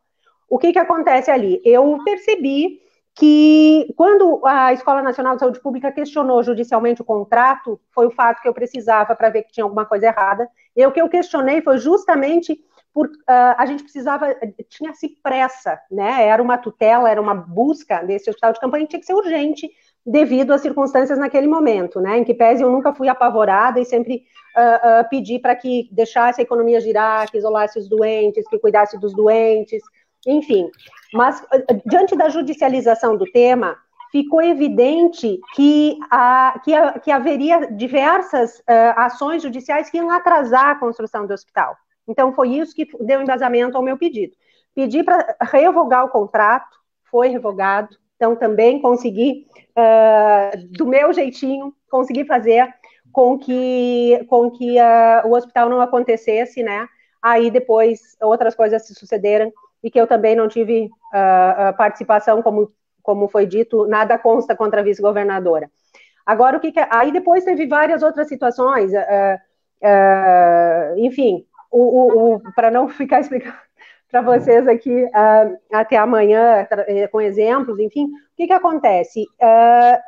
O 0.50 0.58
que, 0.58 0.74
que 0.74 0.80
acontece 0.80 1.30
ali? 1.30 1.62
Eu 1.64 2.00
percebi 2.04 2.82
que 3.14 3.94
quando 3.96 4.42
a 4.44 4.74
Escola 4.74 5.04
Nacional 5.04 5.36
de 5.36 5.42
Saúde 5.42 5.62
Pública 5.62 5.92
questionou 5.92 6.42
judicialmente 6.42 7.04
o 7.04 7.06
contrato, 7.06 7.80
foi 7.92 8.08
o 8.08 8.12
fato 8.12 8.42
que 8.42 8.48
eu 8.48 8.56
precisava 8.56 9.16
para 9.16 9.30
ver 9.30 9.44
que 9.44 9.52
tinha 9.52 9.64
alguma 9.64 9.86
coisa 9.86 10.08
errada. 10.08 10.50
E 10.76 10.84
o 10.84 10.92
que 10.92 11.00
eu 11.00 11.08
questionei 11.08 11.62
foi 11.62 11.78
justamente 11.78 12.60
por, 12.98 13.06
uh, 13.06 13.54
a 13.60 13.64
gente 13.68 13.84
precisava, 13.84 14.36
tinha-se 14.70 15.08
pressa, 15.22 15.80
né? 15.92 16.28
Era 16.28 16.42
uma 16.42 16.58
tutela, 16.58 17.08
era 17.08 17.22
uma 17.22 17.36
busca 17.36 18.02
desse 18.02 18.28
hospital 18.28 18.54
de 18.54 18.60
campanha, 18.60 18.88
tinha 18.88 19.00
que 19.00 19.06
ser 19.06 19.14
urgente 19.14 19.70
devido 20.04 20.52
às 20.52 20.62
circunstâncias 20.62 21.20
naquele 21.20 21.46
momento, 21.46 22.02
né? 22.02 22.18
Em 22.18 22.24
que 22.24 22.34
pese 22.34 22.64
eu 22.64 22.72
nunca 22.72 22.92
fui 22.96 23.08
apavorada 23.08 23.80
e 23.80 23.86
sempre 23.86 24.24
uh, 24.56 25.02
uh, 25.02 25.10
pedi 25.12 25.38
para 25.38 25.56
que 25.56 25.88
deixasse 25.92 26.42
a 26.42 26.44
economia 26.44 26.82
girar, 26.82 27.30
que 27.30 27.38
isolasse 27.38 27.78
os 27.78 27.88
doentes, 27.88 28.48
que 28.48 28.58
cuidasse 28.58 29.00
dos 29.00 29.14
doentes, 29.14 29.84
enfim. 30.26 30.68
Mas 31.14 31.46
diante 31.86 32.16
da 32.16 32.30
judicialização 32.30 33.16
do 33.16 33.26
tema, 33.26 33.78
ficou 34.12 34.42
evidente 34.42 35.40
que, 35.54 36.00
a, 36.10 36.60
que, 36.66 36.74
a, 36.74 36.98
que 36.98 37.12
haveria 37.12 37.68
diversas 37.68 38.60
ações 38.96 39.44
judiciais 39.44 39.88
que 39.92 39.98
iam 39.98 40.10
atrasar 40.10 40.70
a 40.70 40.80
construção 40.80 41.28
do 41.28 41.34
hospital. 41.36 41.78
Então, 42.08 42.34
foi 42.34 42.50
isso 42.50 42.74
que 42.74 42.88
deu 43.02 43.22
embasamento 43.22 43.76
ao 43.76 43.84
meu 43.84 43.98
pedido. 43.98 44.34
Pedi 44.74 45.04
para 45.04 45.36
revogar 45.42 46.06
o 46.06 46.10
contrato, 46.10 46.78
foi 47.10 47.30
revogado, 47.30 47.96
então 48.16 48.36
também 48.36 48.82
consegui, 48.82 49.48
uh, 49.78 50.58
do 50.78 50.86
meu 50.86 51.14
jeitinho, 51.14 51.74
consegui 51.90 52.26
fazer 52.26 52.68
com 53.12 53.38
que, 53.38 54.26
com 54.28 54.52
que 54.52 54.78
uh, 54.80 55.28
o 55.28 55.36
hospital 55.36 55.70
não 55.70 55.80
acontecesse, 55.80 56.62
né? 56.62 56.88
Aí 57.22 57.50
depois 57.50 58.16
outras 58.22 58.56
coisas 58.56 58.86
se 58.86 58.94
sucederam 58.94 59.52
e 59.84 59.90
que 59.90 60.00
eu 60.00 60.08
também 60.08 60.36
não 60.36 60.48
tive 60.48 60.86
uh, 60.86 61.78
participação, 61.78 62.42
como, 62.42 62.72
como 63.02 63.28
foi 63.28 63.46
dito, 63.46 63.88
nada 63.88 64.18
consta 64.18 64.56
contra 64.56 64.82
a 64.82 64.84
vice-governadora. 64.84 65.70
Agora, 66.26 66.58
o 66.58 66.60
que, 66.60 66.72
que 66.72 66.80
é? 66.80 66.88
Aí 66.92 67.12
depois 67.12 67.46
teve 67.46 67.68
várias 67.68 68.04
outras 68.04 68.28
situações, 68.28 68.92
enfim, 70.98 71.46
o, 71.72 71.82
o, 71.82 72.36
o 72.36 72.54
para 72.54 72.72
não 72.72 72.88
ficar 72.88 73.20
explicando 73.20 73.58
para 74.10 74.22
vocês 74.22 74.68
aqui 74.68 75.04
uh, 75.04 75.60
até 75.72 75.98
amanhã 75.98 76.66
eh, 76.88 77.08
com 77.08 77.20
exemplos, 77.20 77.78
enfim, 77.80 78.06
o 78.06 78.36
que, 78.36 78.48
que 78.48 78.54
acontece? 78.54 79.26
Uh, 79.42 80.02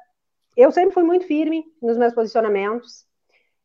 eu 0.55 0.71
sempre 0.71 0.93
fui 0.93 1.03
muito 1.03 1.25
firme 1.25 1.65
nos 1.81 1.97
meus 1.97 2.13
posicionamentos. 2.13 3.05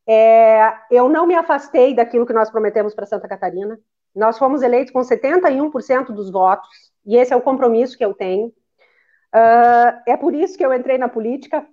É, 0.07 0.72
eu 0.90 1.09
não 1.09 1.26
me 1.26 1.35
afastei 1.35 1.94
daquilo 1.94 2.26
que 2.26 2.33
nós 2.33 2.50
prometemos 2.50 2.94
para 2.94 3.07
Santa 3.07 3.26
Catarina. 3.26 3.78
Nós 4.14 4.38
fomos 4.38 4.62
eleitos 4.62 4.92
com 4.92 5.00
71% 5.00 6.12
dos 6.12 6.30
votos, 6.30 6.68
e 7.04 7.16
esse 7.16 7.33
é 7.33 7.37
o 7.37 7.40
compromisso 7.42 7.98
que 7.98 8.04
eu 8.04 8.14
tenho. 8.14 8.46
Uh, 8.46 10.02
é 10.07 10.16
por 10.16 10.35
isso 10.35 10.57
que 10.57 10.64
eu 10.64 10.72
entrei 10.72 10.96
na 10.96 11.09
política. 11.09 11.66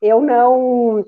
Eu 0.00 0.20
não 0.20 1.04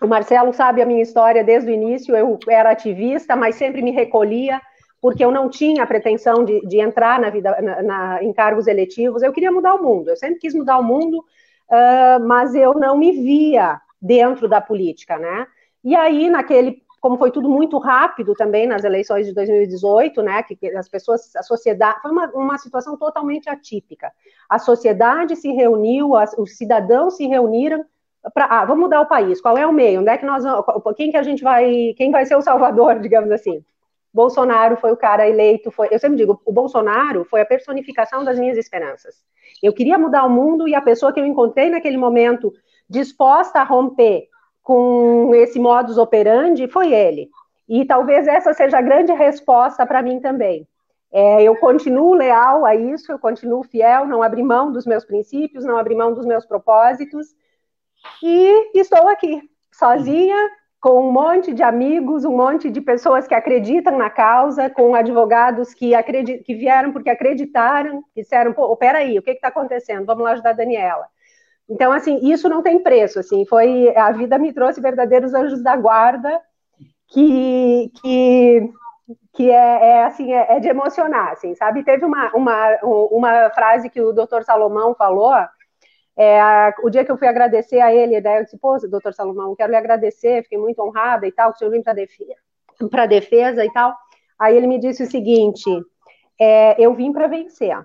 o 0.00 0.06
Marcelo 0.06 0.52
sabe 0.52 0.82
a 0.82 0.86
minha 0.86 1.02
história 1.02 1.42
desde 1.42 1.70
o 1.70 1.74
início. 1.74 2.14
Eu 2.14 2.38
era 2.48 2.70
ativista, 2.70 3.34
mas 3.34 3.56
sempre 3.56 3.82
me 3.82 3.90
recolhia, 3.90 4.60
porque 5.00 5.24
eu 5.24 5.30
não 5.30 5.48
tinha 5.48 5.82
a 5.82 5.86
pretensão 5.86 6.44
de, 6.44 6.60
de 6.66 6.80
entrar 6.80 7.18
na 7.18 7.30
vida, 7.30 7.56
na, 7.62 7.82
na, 7.82 8.22
em 8.22 8.32
cargos 8.32 8.66
eletivos. 8.66 9.22
Eu 9.22 9.32
queria 9.32 9.52
mudar 9.52 9.74
o 9.74 9.82
mundo. 9.82 10.10
Eu 10.10 10.16
sempre 10.16 10.38
quis 10.38 10.54
mudar 10.54 10.78
o 10.78 10.84
mundo, 10.84 11.18
uh, 11.18 12.26
mas 12.26 12.54
eu 12.54 12.74
não 12.74 12.96
me 12.96 13.12
via 13.12 13.80
dentro 14.00 14.48
da 14.48 14.60
política, 14.60 15.18
né? 15.18 15.46
E 15.82 15.94
aí, 15.94 16.28
naquele 16.28 16.84
como 17.06 17.18
foi 17.18 17.30
tudo 17.30 17.48
muito 17.48 17.78
rápido 17.78 18.34
também 18.34 18.66
nas 18.66 18.82
eleições 18.82 19.26
de 19.26 19.32
2018, 19.32 20.22
né, 20.22 20.42
que 20.42 20.58
as 20.76 20.88
pessoas, 20.88 21.36
a 21.36 21.42
sociedade, 21.42 22.00
foi 22.02 22.10
uma, 22.10 22.26
uma 22.30 22.58
situação 22.58 22.96
totalmente 22.96 23.48
atípica. 23.48 24.10
A 24.48 24.58
sociedade 24.58 25.36
se 25.36 25.52
reuniu, 25.52 26.16
as, 26.16 26.36
os 26.36 26.56
cidadãos 26.56 27.16
se 27.16 27.28
reuniram 27.28 27.84
para, 28.32 28.46
ah, 28.46 28.64
vamos 28.64 28.84
mudar 28.84 29.00
o 29.00 29.06
país, 29.06 29.40
qual 29.40 29.56
é 29.56 29.66
o 29.66 29.72
meio, 29.72 30.00
onde 30.00 30.10
é 30.10 30.18
que 30.18 30.26
nós, 30.26 30.44
quem 30.96 31.10
que 31.10 31.16
a 31.16 31.22
gente 31.22 31.42
vai, 31.42 31.94
quem 31.96 32.10
vai 32.10 32.24
ser 32.26 32.36
o 32.36 32.42
salvador, 32.42 32.98
digamos 33.00 33.30
assim. 33.30 33.62
Bolsonaro 34.12 34.76
foi 34.78 34.92
o 34.92 34.96
cara 34.96 35.28
eleito, 35.28 35.70
foi, 35.70 35.88
eu 35.90 35.98
sempre 35.98 36.16
digo, 36.16 36.40
o 36.44 36.52
Bolsonaro 36.52 37.24
foi 37.24 37.42
a 37.42 37.46
personificação 37.46 38.24
das 38.24 38.38
minhas 38.38 38.56
esperanças. 38.56 39.16
Eu 39.62 39.74
queria 39.74 39.98
mudar 39.98 40.24
o 40.24 40.30
mundo 40.30 40.66
e 40.66 40.74
a 40.74 40.80
pessoa 40.80 41.12
que 41.12 41.20
eu 41.20 41.26
encontrei 41.26 41.68
naquele 41.68 41.98
momento 41.98 42.50
disposta 42.88 43.60
a 43.60 43.64
romper 43.64 44.28
com 44.62 45.34
esse 45.34 45.58
modus 45.58 45.98
operandi 45.98 46.66
foi 46.66 46.92
ele. 46.92 47.28
E 47.68 47.84
talvez 47.84 48.26
essa 48.26 48.54
seja 48.54 48.78
a 48.78 48.82
grande 48.82 49.12
resposta 49.12 49.84
para 49.84 50.02
mim 50.02 50.18
também. 50.18 50.66
É, 51.12 51.42
eu 51.42 51.56
continuo 51.56 52.14
leal 52.14 52.64
a 52.64 52.74
isso, 52.74 53.12
eu 53.12 53.18
continuo 53.18 53.62
fiel, 53.62 54.06
não 54.06 54.22
abri 54.22 54.42
mão 54.42 54.72
dos 54.72 54.86
meus 54.86 55.04
princípios, 55.04 55.64
não 55.64 55.76
abri 55.76 55.94
mão 55.94 56.12
dos 56.12 56.26
meus 56.26 56.44
propósitos, 56.44 57.34
e 58.22 58.78
estou 58.78 59.08
aqui, 59.08 59.42
sozinha, 59.72 60.36
com 60.80 61.08
um 61.08 61.12
monte 61.12 61.52
de 61.52 61.62
amigos, 61.62 62.24
um 62.24 62.36
monte 62.36 62.70
de 62.70 62.80
pessoas 62.80 63.26
que 63.26 63.34
acreditam 63.34 63.98
na 63.98 64.08
causa, 64.08 64.70
com 64.70 64.94
advogados 64.94 65.74
que, 65.74 65.94
acredit, 65.94 66.44
que 66.44 66.54
vieram 66.54 66.92
porque 66.92 67.10
acreditaram, 67.10 68.04
disseram, 68.14 68.52
pô, 68.52 68.76
peraí, 68.76 69.18
o 69.18 69.22
que 69.22 69.32
está 69.32 69.48
acontecendo? 69.48 70.06
Vamos 70.06 70.24
lá 70.24 70.32
ajudar 70.32 70.50
a 70.50 70.54
Daniela. 70.54 71.06
Então, 71.68 71.90
assim, 71.90 72.20
isso 72.30 72.48
não 72.48 72.62
tem 72.62 72.78
preço, 72.78 73.18
assim, 73.18 73.44
foi, 73.44 73.92
a 73.96 74.12
vida 74.12 74.38
me 74.38 74.52
trouxe 74.52 74.80
verdadeiros 74.80 75.34
anjos 75.34 75.62
da 75.62 75.76
guarda, 75.76 76.40
que, 77.08 77.90
que, 78.00 78.70
que 79.34 79.50
é, 79.50 79.88
é 79.88 80.04
assim, 80.04 80.32
é, 80.32 80.56
é, 80.56 80.60
de 80.60 80.68
emocionar, 80.68 81.32
assim, 81.32 81.54
sabe? 81.56 81.82
Teve 81.82 82.04
uma, 82.04 82.30
uma, 82.32 82.78
uma 82.82 83.50
frase 83.50 83.90
que 83.90 84.00
o 84.00 84.12
doutor 84.12 84.44
Salomão 84.44 84.94
falou, 84.94 85.34
é, 86.18 86.74
o 86.82 86.90
dia 86.90 87.04
que 87.04 87.10
eu 87.10 87.18
fui 87.18 87.28
agradecer 87.28 87.80
a 87.80 87.94
ele, 87.94 88.20
daí 88.20 88.38
eu 88.38 88.44
disse, 88.44 88.58
pô, 88.58 88.76
doutor 88.88 89.12
Salomão, 89.12 89.54
quero 89.54 89.70
lhe 89.70 89.76
agradecer, 89.76 90.42
fiquei 90.42 90.58
muito 90.58 90.80
honrada 90.82 91.26
e 91.26 91.32
tal, 91.32 91.50
que 91.50 91.56
o 91.56 91.58
senhor 91.58 91.70
vem 91.70 91.82
para 91.82 91.92
defesa, 91.92 93.06
defesa 93.08 93.64
e 93.64 93.72
tal. 93.72 93.94
Aí 94.38 94.56
ele 94.56 94.66
me 94.66 94.78
disse 94.78 95.02
o 95.02 95.10
seguinte, 95.10 95.70
é, 96.40 96.80
eu 96.82 96.94
vim 96.94 97.12
para 97.12 97.26
vencer, 97.26 97.76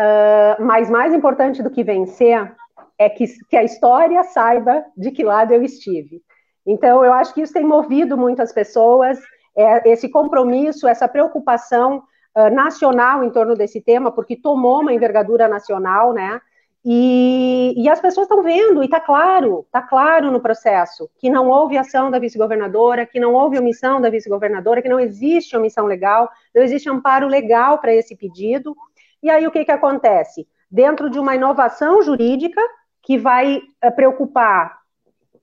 Uh, 0.00 0.64
mas 0.64 0.88
mais 0.88 1.12
importante 1.12 1.62
do 1.62 1.70
que 1.70 1.84
vencer 1.84 2.50
é 2.98 3.10
que, 3.10 3.26
que 3.48 3.56
a 3.56 3.62
história 3.62 4.22
saiba 4.22 4.82
de 4.96 5.10
que 5.10 5.22
lado 5.22 5.52
eu 5.52 5.62
estive. 5.62 6.22
Então, 6.66 7.04
eu 7.04 7.12
acho 7.12 7.34
que 7.34 7.42
isso 7.42 7.52
tem 7.52 7.64
movido 7.64 8.16
muitas 8.16 8.52
pessoas, 8.52 9.18
é, 9.54 9.90
esse 9.90 10.08
compromisso, 10.08 10.88
essa 10.88 11.06
preocupação 11.06 12.02
uh, 12.36 12.54
nacional 12.54 13.22
em 13.24 13.30
torno 13.30 13.54
desse 13.54 13.80
tema, 13.82 14.10
porque 14.10 14.36
tomou 14.36 14.80
uma 14.80 14.94
envergadura 14.94 15.48
nacional, 15.48 16.14
né? 16.14 16.40
E, 16.84 17.74
e 17.76 17.88
as 17.90 18.00
pessoas 18.00 18.24
estão 18.24 18.42
vendo, 18.42 18.82
e 18.82 18.86
está 18.86 18.98
claro, 18.98 19.64
está 19.66 19.82
claro 19.82 20.30
no 20.30 20.40
processo, 20.40 21.10
que 21.18 21.28
não 21.28 21.48
houve 21.48 21.76
ação 21.76 22.10
da 22.10 22.18
vice-governadora, 22.18 23.04
que 23.04 23.20
não 23.20 23.34
houve 23.34 23.58
omissão 23.58 24.00
da 24.00 24.08
vice-governadora, 24.08 24.80
que 24.80 24.88
não 24.88 24.98
existe 24.98 25.56
omissão 25.56 25.84
legal, 25.84 26.30
não 26.54 26.62
existe 26.62 26.88
amparo 26.88 27.28
legal 27.28 27.78
para 27.78 27.94
esse 27.94 28.16
pedido, 28.16 28.74
e 29.22 29.28
aí 29.28 29.46
o 29.46 29.50
que, 29.50 29.64
que 29.64 29.70
acontece? 29.70 30.48
Dentro 30.70 31.10
de 31.10 31.18
uma 31.18 31.34
inovação 31.34 32.00
jurídica 32.02 32.62
que 33.02 33.18
vai 33.18 33.60
eh, 33.82 33.90
preocupar 33.90 34.80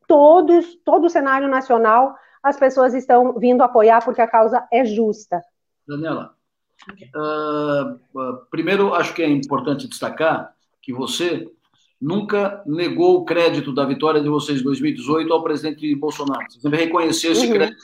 todos, 0.07 0.75
todo 0.83 1.05
o 1.05 1.09
cenário 1.09 1.47
nacional, 1.47 2.15
as 2.41 2.57
pessoas 2.57 2.95
estão 2.95 3.33
vindo 3.33 3.61
apoiar 3.61 4.03
porque 4.03 4.21
a 4.21 4.27
causa 4.27 4.67
é 4.71 4.85
justa. 4.85 5.41
Daniela, 5.87 6.33
uh, 7.15 8.45
primeiro 8.49 8.93
acho 8.95 9.13
que 9.13 9.21
é 9.21 9.29
importante 9.29 9.87
destacar 9.87 10.56
que 10.87 10.93
você 10.93 11.45
nunca 12.01 12.63
negou 12.65 13.17
o 13.17 13.25
crédito 13.25 13.73
da 13.73 13.83
vitória 13.83 14.21
de 14.21 14.29
vocês 14.29 14.61
em 14.61 14.63
2018 14.63 15.33
ao 15.33 15.43
presidente 15.43 15.93
Bolsonaro. 15.95 16.45
Você 16.49 16.61
sempre 16.61 16.79
reconheceu 16.79 17.33
esse 17.33 17.45
uhum. 17.45 17.51
crédito 17.51 17.77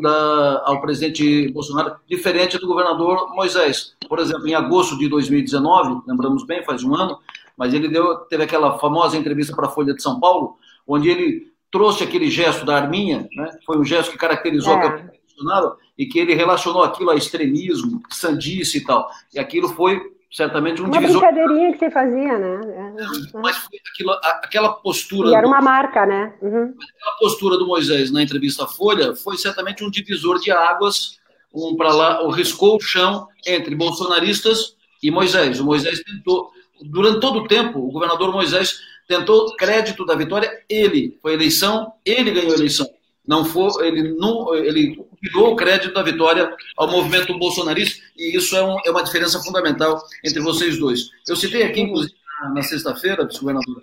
da, 0.00 0.62
ao 0.64 0.80
presidente 0.80 1.50
Bolsonaro, 1.50 1.96
diferente 2.08 2.56
do 2.56 2.68
governador 2.68 3.34
Moisés. 3.34 3.96
Por 4.08 4.20
exemplo, 4.20 4.46
em 4.46 4.54
agosto 4.54 4.96
de 4.96 5.08
2019, 5.08 6.02
lembramos 6.06 6.46
bem, 6.46 6.64
faz 6.64 6.84
um 6.84 6.94
ano, 6.94 7.18
mas 7.56 7.74
ele 7.74 7.88
deu, 7.88 8.18
teve 8.26 8.44
aquela 8.44 8.78
famosa 8.78 9.16
entrevista 9.16 9.56
para 9.56 9.66
a 9.66 9.70
Folha 9.70 9.92
de 9.92 10.00
São 10.00 10.20
Paulo, 10.20 10.54
onde 10.86 11.08
ele 11.08 11.48
trouxe 11.72 12.04
aquele 12.04 12.30
gesto 12.30 12.64
da 12.64 12.76
arminha, 12.76 13.28
né? 13.34 13.50
foi 13.66 13.78
um 13.78 13.84
gesto 13.84 14.12
que 14.12 14.18
caracterizou 14.18 14.74
é. 14.74 14.86
o 14.86 15.10
Bolsonaro 15.36 15.76
e 15.98 16.06
que 16.06 16.20
ele 16.20 16.34
relacionou 16.34 16.84
aquilo 16.84 17.10
a 17.10 17.16
extremismo, 17.16 18.00
sandice 18.10 18.78
e 18.78 18.84
tal. 18.84 19.10
E 19.34 19.40
aquilo 19.40 19.68
foi 19.70 20.00
certamente 20.30 20.82
um 20.82 20.86
uma 20.86 20.98
divisor. 20.98 21.22
Uma 21.22 21.32
brincadeirinha 21.32 21.72
que 21.72 21.78
você 21.78 21.90
fazia, 21.90 22.38
né? 22.38 22.60
É. 22.64 23.38
Mas 23.38 23.56
foi 23.56 23.78
aquilo, 23.92 24.12
aquela 24.42 24.72
postura. 24.74 25.30
E 25.30 25.34
era 25.34 25.46
uma 25.46 25.58
do, 25.58 25.64
marca, 25.64 26.06
né? 26.06 26.34
Uhum. 26.42 26.74
Aquela 26.96 27.16
postura 27.18 27.56
do 27.56 27.66
Moisés 27.66 28.10
na 28.10 28.22
entrevista 28.22 28.64
à 28.64 28.66
Folha 28.66 29.14
foi 29.14 29.36
certamente 29.36 29.84
um 29.84 29.90
divisor 29.90 30.38
de 30.38 30.50
águas, 30.50 31.18
um 31.52 31.76
para 31.76 31.92
lá, 31.92 32.22
o 32.22 32.30
riscou 32.30 32.76
o 32.76 32.80
chão 32.80 33.26
entre 33.46 33.74
bolsonaristas 33.74 34.76
e 35.02 35.10
Moisés. 35.10 35.60
O 35.60 35.64
Moisés 35.64 36.02
tentou, 36.02 36.50
durante 36.82 37.20
todo 37.20 37.40
o 37.40 37.48
tempo, 37.48 37.78
o 37.78 37.90
governador 37.90 38.32
Moisés 38.32 38.78
tentou 39.06 39.56
crédito 39.56 40.04
da 40.04 40.14
vitória, 40.14 40.50
ele 40.68 41.18
foi 41.22 41.32
eleição, 41.32 41.92
ele 42.04 42.30
ganhou 42.30 42.52
a 42.52 42.56
eleição 42.56 42.86
não 43.28 43.44
for, 43.44 43.84
ele 43.84 44.14
não, 44.14 44.54
ele 44.54 45.04
tirou 45.20 45.52
o 45.52 45.56
crédito 45.56 45.92
da 45.92 46.02
vitória 46.02 46.54
ao 46.76 46.90
movimento 46.90 47.36
bolsonarista 47.38 48.02
e 48.16 48.36
isso 48.36 48.56
é, 48.56 48.62
um, 48.62 48.76
é 48.84 48.90
uma 48.90 49.02
diferença 49.02 49.40
fundamental 49.42 50.02
entre 50.24 50.40
vocês 50.40 50.78
dois. 50.78 51.10
Eu 51.28 51.36
citei 51.36 51.62
aqui, 51.62 51.80
inclusive, 51.80 52.14
na 52.54 52.62
sexta-feira, 52.62 53.26
vice-governadora, 53.26 53.82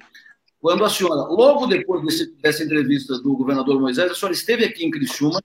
quando 0.62 0.84
a 0.84 0.89
senhora, 0.89 1.28
logo 1.30 1.67
depois 1.67 2.04
desse, 2.04 2.34
dessa 2.41 2.63
entrevista 2.63 3.19
do 3.19 3.36
governador 3.36 3.80
Moisés, 3.80 4.12
a 4.12 4.15
senhora 4.15 4.34
esteve 4.34 4.65
aqui 4.65 4.86
em 4.86 4.89
Criciúma, 4.89 5.39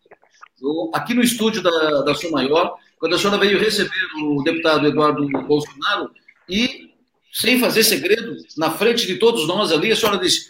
aqui 0.95 1.13
no 1.15 1.23
estúdio 1.23 1.63
da, 1.63 2.03
da 2.03 2.15
Sua 2.15 2.31
Maior, 2.31 2.77
quando 2.99 3.15
a 3.15 3.19
senhora 3.19 3.39
veio 3.39 3.59
receber 3.59 3.91
o 4.23 4.43
deputado 4.43 4.87
Eduardo 4.87 5.27
Bolsonaro 5.47 6.11
e, 6.49 6.91
sem 7.33 7.59
fazer 7.59 7.83
segredo, 7.83 8.37
na 8.57 8.71
frente 8.71 9.07
de 9.07 9.17
todos 9.17 9.47
nós 9.47 9.73
ali, 9.73 9.93
a 9.93 9.97
senhora 9.97 10.19
disse: 10.19 10.49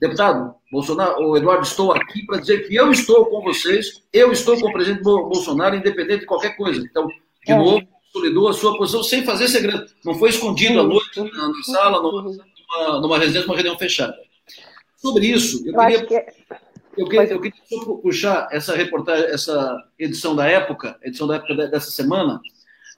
Deputado 0.00 0.54
Bolsonaro, 0.70 1.26
o 1.26 1.36
Eduardo, 1.36 1.62
estou 1.62 1.92
aqui 1.92 2.24
para 2.26 2.38
dizer 2.38 2.66
que 2.66 2.74
eu 2.74 2.90
estou 2.90 3.26
com 3.26 3.40
vocês, 3.42 4.02
eu 4.12 4.30
estou 4.30 4.60
com 4.60 4.68
o 4.68 4.72
presidente 4.72 5.02
Bolsonaro, 5.02 5.76
independente 5.76 6.20
de 6.20 6.26
qualquer 6.26 6.56
coisa. 6.56 6.80
Então, 6.82 7.08
de 7.08 7.52
é. 7.52 7.56
novo, 7.56 7.86
consolidou 8.12 8.48
a 8.48 8.52
sua 8.52 8.76
posição 8.76 9.02
sem 9.02 9.24
fazer 9.24 9.48
segredo. 9.48 9.86
Não 10.04 10.14
foi 10.14 10.30
escondido 10.30 10.80
à 10.80 10.82
noite 10.82 11.18
na, 11.18 11.48
na 11.48 11.62
sala, 11.62 12.02
numa, 12.02 13.00
numa 13.00 13.18
residência, 13.18 13.46
uma 13.46 13.54
reunião 13.54 13.78
fechada. 13.78 14.14
Sobre 14.96 15.26
isso, 15.26 15.66
eu, 15.66 15.72
eu 15.72 15.78
queria. 15.78 16.06
Que... 16.06 16.26
Eu 16.96 17.06
queria, 17.06 17.32
eu 17.34 17.40
queria 17.40 17.60
puxar 18.02 18.48
essa 18.50 18.74
reportagem, 18.74 19.26
essa 19.26 19.84
edição 19.98 20.34
da 20.34 20.46
época, 20.46 20.98
edição 21.02 21.26
da 21.26 21.36
época 21.36 21.54
dessa 21.68 21.90
semana, 21.90 22.40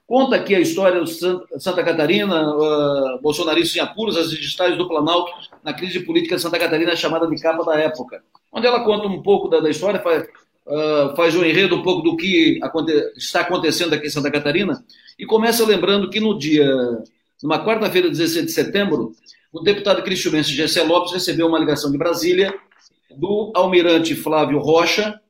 Conta 0.09 0.37
aqui 0.37 0.55
a 0.55 0.59
história 0.59 1.03
de 1.03 1.13
Santa 1.59 1.83
Catarina, 1.83 2.49
uh, 2.55 3.21
bolsonaristas 3.21 3.75
em 3.75 3.79
apuros, 3.79 4.17
as 4.17 4.31
digitais 4.31 4.75
do 4.75 4.87
Planalto, 4.87 5.31
na 5.63 5.71
crise 5.71 5.99
política 5.99 6.35
de 6.35 6.41
Santa 6.41 6.57
Catarina, 6.57 6.95
chamada 6.95 7.27
de 7.27 7.39
capa 7.39 7.63
da 7.63 7.75
época. 7.75 8.23
Onde 8.51 8.65
ela 8.65 8.83
conta 8.83 9.07
um 9.07 9.21
pouco 9.21 9.47
da, 9.47 9.59
da 9.59 9.69
história, 9.69 9.99
faz, 9.99 10.23
uh, 10.65 11.15
faz 11.15 11.35
um 11.35 11.45
enredo 11.45 11.75
um 11.75 11.83
pouco 11.83 12.01
do 12.01 12.17
que 12.17 12.59
aconte 12.63 12.91
está 13.15 13.41
acontecendo 13.41 13.93
aqui 13.93 14.07
em 14.07 14.09
Santa 14.09 14.31
Catarina, 14.31 14.83
e 15.19 15.27
começa 15.27 15.63
lembrando 15.63 16.09
que 16.09 16.19
no 16.19 16.35
dia, 16.35 16.67
numa 17.43 17.63
quarta-feira, 17.63 18.09
16 18.09 18.47
de 18.47 18.51
setembro, 18.51 19.11
o 19.53 19.59
deputado 19.59 20.01
cristianense 20.01 20.55
Gessé 20.55 20.81
Lopes 20.81 21.13
recebeu 21.13 21.45
uma 21.45 21.59
ligação 21.59 21.91
de 21.91 21.99
Brasília 21.99 22.51
do 23.15 23.51
almirante 23.53 24.15
Flávio 24.15 24.57
Rocha, 24.57 25.21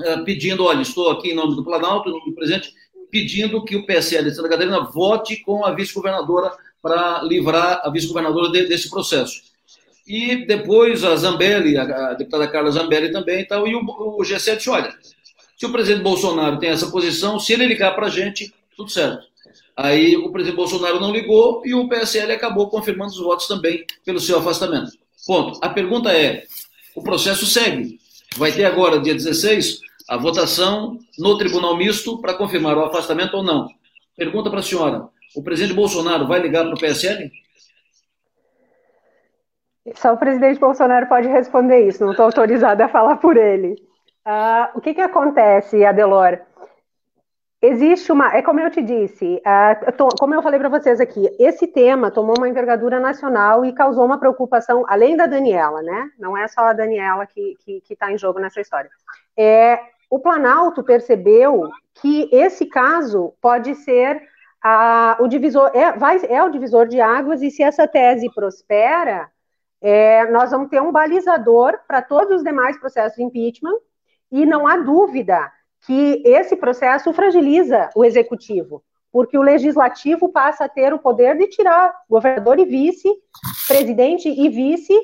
uh, 0.00 0.24
pedindo, 0.24 0.64
olha, 0.64 0.80
estou 0.80 1.10
aqui 1.10 1.32
em 1.32 1.34
nome 1.34 1.54
do 1.54 1.62
Planalto, 1.62 2.08
em 2.08 2.12
nome 2.12 2.30
do 2.30 2.34
presidente, 2.34 2.72
pedindo 3.14 3.64
que 3.64 3.76
o 3.76 3.86
PSL 3.86 4.28
de 4.28 4.34
Santa 4.34 4.48
Catarina 4.48 4.80
vote 4.80 5.36
com 5.36 5.64
a 5.64 5.70
vice-governadora 5.70 6.50
para 6.82 7.22
livrar 7.22 7.80
a 7.84 7.88
vice-governadora 7.88 8.50
de, 8.50 8.66
desse 8.66 8.90
processo. 8.90 9.40
E 10.04 10.44
depois 10.44 11.04
a 11.04 11.14
Zambelli, 11.14 11.76
a, 11.76 11.82
a 11.82 12.14
deputada 12.14 12.48
Carla 12.48 12.72
Zambelli 12.72 13.12
também 13.12 13.42
e 13.42 13.44
tal, 13.44 13.68
e 13.68 13.76
o, 13.76 13.78
o 13.78 14.18
G7 14.22 14.56
disse, 14.56 14.68
olha, 14.68 14.92
se 15.56 15.64
o 15.64 15.70
presidente 15.70 16.02
Bolsonaro 16.02 16.58
tem 16.58 16.70
essa 16.70 16.90
posição, 16.90 17.38
se 17.38 17.52
ele 17.52 17.68
ligar 17.68 17.94
para 17.94 18.06
a 18.06 18.10
gente, 18.10 18.52
tudo 18.76 18.90
certo. 18.90 19.22
Aí 19.76 20.16
o 20.16 20.32
presidente 20.32 20.56
Bolsonaro 20.56 20.98
não 20.98 21.12
ligou 21.12 21.62
e 21.64 21.72
o 21.72 21.88
PSL 21.88 22.32
acabou 22.32 22.68
confirmando 22.68 23.12
os 23.12 23.20
votos 23.20 23.46
também 23.46 23.86
pelo 24.04 24.18
seu 24.18 24.38
afastamento. 24.40 24.90
Ponto. 25.24 25.60
A 25.62 25.68
pergunta 25.68 26.12
é: 26.12 26.42
o 26.96 27.02
processo 27.02 27.46
segue. 27.46 27.96
Vai 28.36 28.50
ter 28.50 28.64
agora, 28.64 28.98
dia 28.98 29.14
16, 29.14 29.83
a 30.08 30.16
votação 30.16 30.98
no 31.18 31.38
Tribunal 31.38 31.76
Misto 31.76 32.20
para 32.20 32.34
confirmar 32.34 32.76
o 32.76 32.84
afastamento 32.84 33.36
ou 33.36 33.42
não. 33.42 33.68
Pergunta 34.16 34.50
para 34.50 34.60
a 34.60 34.62
senhora: 34.62 35.08
o 35.34 35.42
presidente 35.42 35.74
Bolsonaro 35.74 36.26
vai 36.26 36.40
ligar 36.40 36.64
para 36.64 36.74
o 36.74 36.80
PSL? 36.80 37.30
Só 39.94 40.14
o 40.14 40.18
presidente 40.18 40.58
Bolsonaro 40.58 41.06
pode 41.06 41.28
responder 41.28 41.86
isso, 41.86 42.04
não 42.04 42.12
estou 42.12 42.24
autorizada 42.24 42.84
a 42.84 42.88
falar 42.88 43.16
por 43.16 43.36
ele. 43.36 43.74
Uh, 44.26 44.78
o 44.78 44.80
que, 44.80 44.94
que 44.94 45.00
acontece, 45.00 45.84
Adelor? 45.84 46.38
Existe 47.60 48.12
uma, 48.12 48.34
é 48.34 48.42
como 48.42 48.60
eu 48.60 48.70
te 48.70 48.82
disse, 48.82 49.40
uh, 49.40 49.92
tô, 49.92 50.08
como 50.18 50.34
eu 50.34 50.42
falei 50.42 50.58
para 50.58 50.68
vocês 50.68 51.00
aqui, 51.00 51.28
esse 51.38 51.66
tema 51.66 52.10
tomou 52.10 52.34
uma 52.36 52.48
envergadura 52.48 53.00
nacional 53.00 53.64
e 53.64 53.72
causou 53.72 54.04
uma 54.04 54.18
preocupação, 54.18 54.84
além 54.86 55.16
da 55.16 55.26
Daniela, 55.26 55.82
né? 55.82 56.10
Não 56.18 56.36
é 56.36 56.46
só 56.48 56.62
a 56.62 56.72
Daniela 56.72 57.26
que 57.26 57.56
está 57.90 58.10
em 58.10 58.18
jogo 58.18 58.38
nessa 58.38 58.60
história. 58.60 58.90
É, 59.36 59.78
o 60.10 60.18
Planalto 60.18 60.82
percebeu 60.82 61.68
que 61.94 62.28
esse 62.32 62.66
caso 62.66 63.34
pode 63.40 63.74
ser 63.74 64.22
o 65.20 65.28
divisor, 65.28 65.70
é, 65.74 65.92
vai, 65.92 66.18
é 66.26 66.42
o 66.42 66.50
divisor 66.50 66.86
de 66.86 67.00
águas, 67.00 67.42
e 67.42 67.50
se 67.50 67.62
essa 67.62 67.86
tese 67.86 68.32
prospera, 68.32 69.28
é, 69.80 70.30
nós 70.30 70.50
vamos 70.50 70.70
ter 70.70 70.80
um 70.80 70.90
balizador 70.90 71.78
para 71.86 72.00
todos 72.00 72.36
os 72.36 72.42
demais 72.42 72.78
processos 72.78 73.16
de 73.16 73.22
impeachment, 73.22 73.76
e 74.32 74.46
não 74.46 74.66
há 74.66 74.78
dúvida 74.78 75.52
que 75.86 76.22
esse 76.24 76.56
processo 76.56 77.12
fragiliza 77.12 77.90
o 77.94 78.04
executivo, 78.04 78.82
porque 79.12 79.36
o 79.36 79.42
legislativo 79.42 80.30
passa 80.30 80.64
a 80.64 80.68
ter 80.68 80.94
o 80.94 80.98
poder 80.98 81.36
de 81.36 81.46
tirar 81.48 81.94
governador 82.08 82.58
e 82.58 82.64
vice, 82.64 83.08
presidente 83.68 84.28
e 84.28 84.48
vice, 84.48 84.98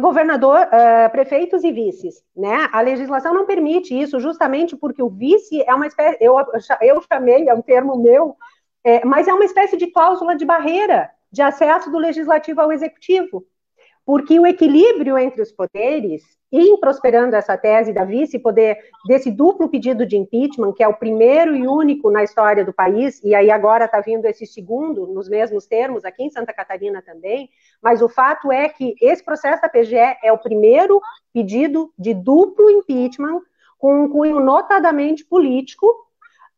governador, 0.00 0.66
uh, 0.66 1.10
prefeitos 1.10 1.62
e 1.62 1.70
vices, 1.70 2.24
né? 2.36 2.68
A 2.72 2.80
legislação 2.80 3.32
não 3.32 3.46
permite 3.46 3.98
isso, 3.98 4.18
justamente 4.18 4.76
porque 4.76 5.02
o 5.02 5.08
vice 5.08 5.62
é 5.62 5.74
uma 5.74 5.86
espécie, 5.86 6.18
eu, 6.20 6.34
eu 6.82 7.02
chamei, 7.12 7.48
é 7.48 7.54
um 7.54 7.62
termo 7.62 7.96
meu, 7.96 8.36
é, 8.84 9.04
mas 9.04 9.28
é 9.28 9.32
uma 9.32 9.44
espécie 9.44 9.76
de 9.76 9.86
cláusula 9.88 10.34
de 10.34 10.44
barreira 10.44 11.10
de 11.30 11.42
acesso 11.42 11.90
do 11.90 11.98
legislativo 11.98 12.60
ao 12.60 12.72
executivo, 12.72 13.44
porque 14.04 14.40
o 14.40 14.46
equilíbrio 14.46 15.18
entre 15.18 15.42
os 15.42 15.52
poderes, 15.52 16.22
em 16.50 16.80
prosperando 16.80 17.34
essa 17.34 17.56
tese 17.58 17.92
da 17.92 18.04
vice 18.04 18.38
poder 18.38 18.78
desse 19.06 19.30
duplo 19.30 19.68
pedido 19.68 20.06
de 20.06 20.16
impeachment, 20.16 20.72
que 20.72 20.82
é 20.82 20.88
o 20.88 20.96
primeiro 20.96 21.54
e 21.54 21.68
único 21.68 22.10
na 22.10 22.24
história 22.24 22.64
do 22.64 22.72
país, 22.72 23.22
e 23.22 23.34
aí 23.34 23.50
agora 23.50 23.84
está 23.84 24.00
vindo 24.00 24.24
esse 24.24 24.46
segundo 24.46 25.06
nos 25.06 25.28
mesmos 25.28 25.66
termos 25.66 26.04
aqui 26.04 26.24
em 26.24 26.30
Santa 26.30 26.54
Catarina 26.54 27.02
também, 27.02 27.50
mas 27.82 28.02
o 28.02 28.08
fato 28.08 28.50
é 28.50 28.68
que 28.68 28.94
esse 29.00 29.24
processo 29.24 29.62
da 29.62 29.68
PGE 29.68 30.16
é 30.22 30.32
o 30.32 30.38
primeiro 30.38 31.00
pedido 31.32 31.92
de 31.98 32.12
duplo 32.14 32.70
impeachment 32.70 33.40
com 33.78 34.04
um 34.04 34.08
cunho 34.08 34.40
notadamente 34.40 35.24
político 35.24 35.86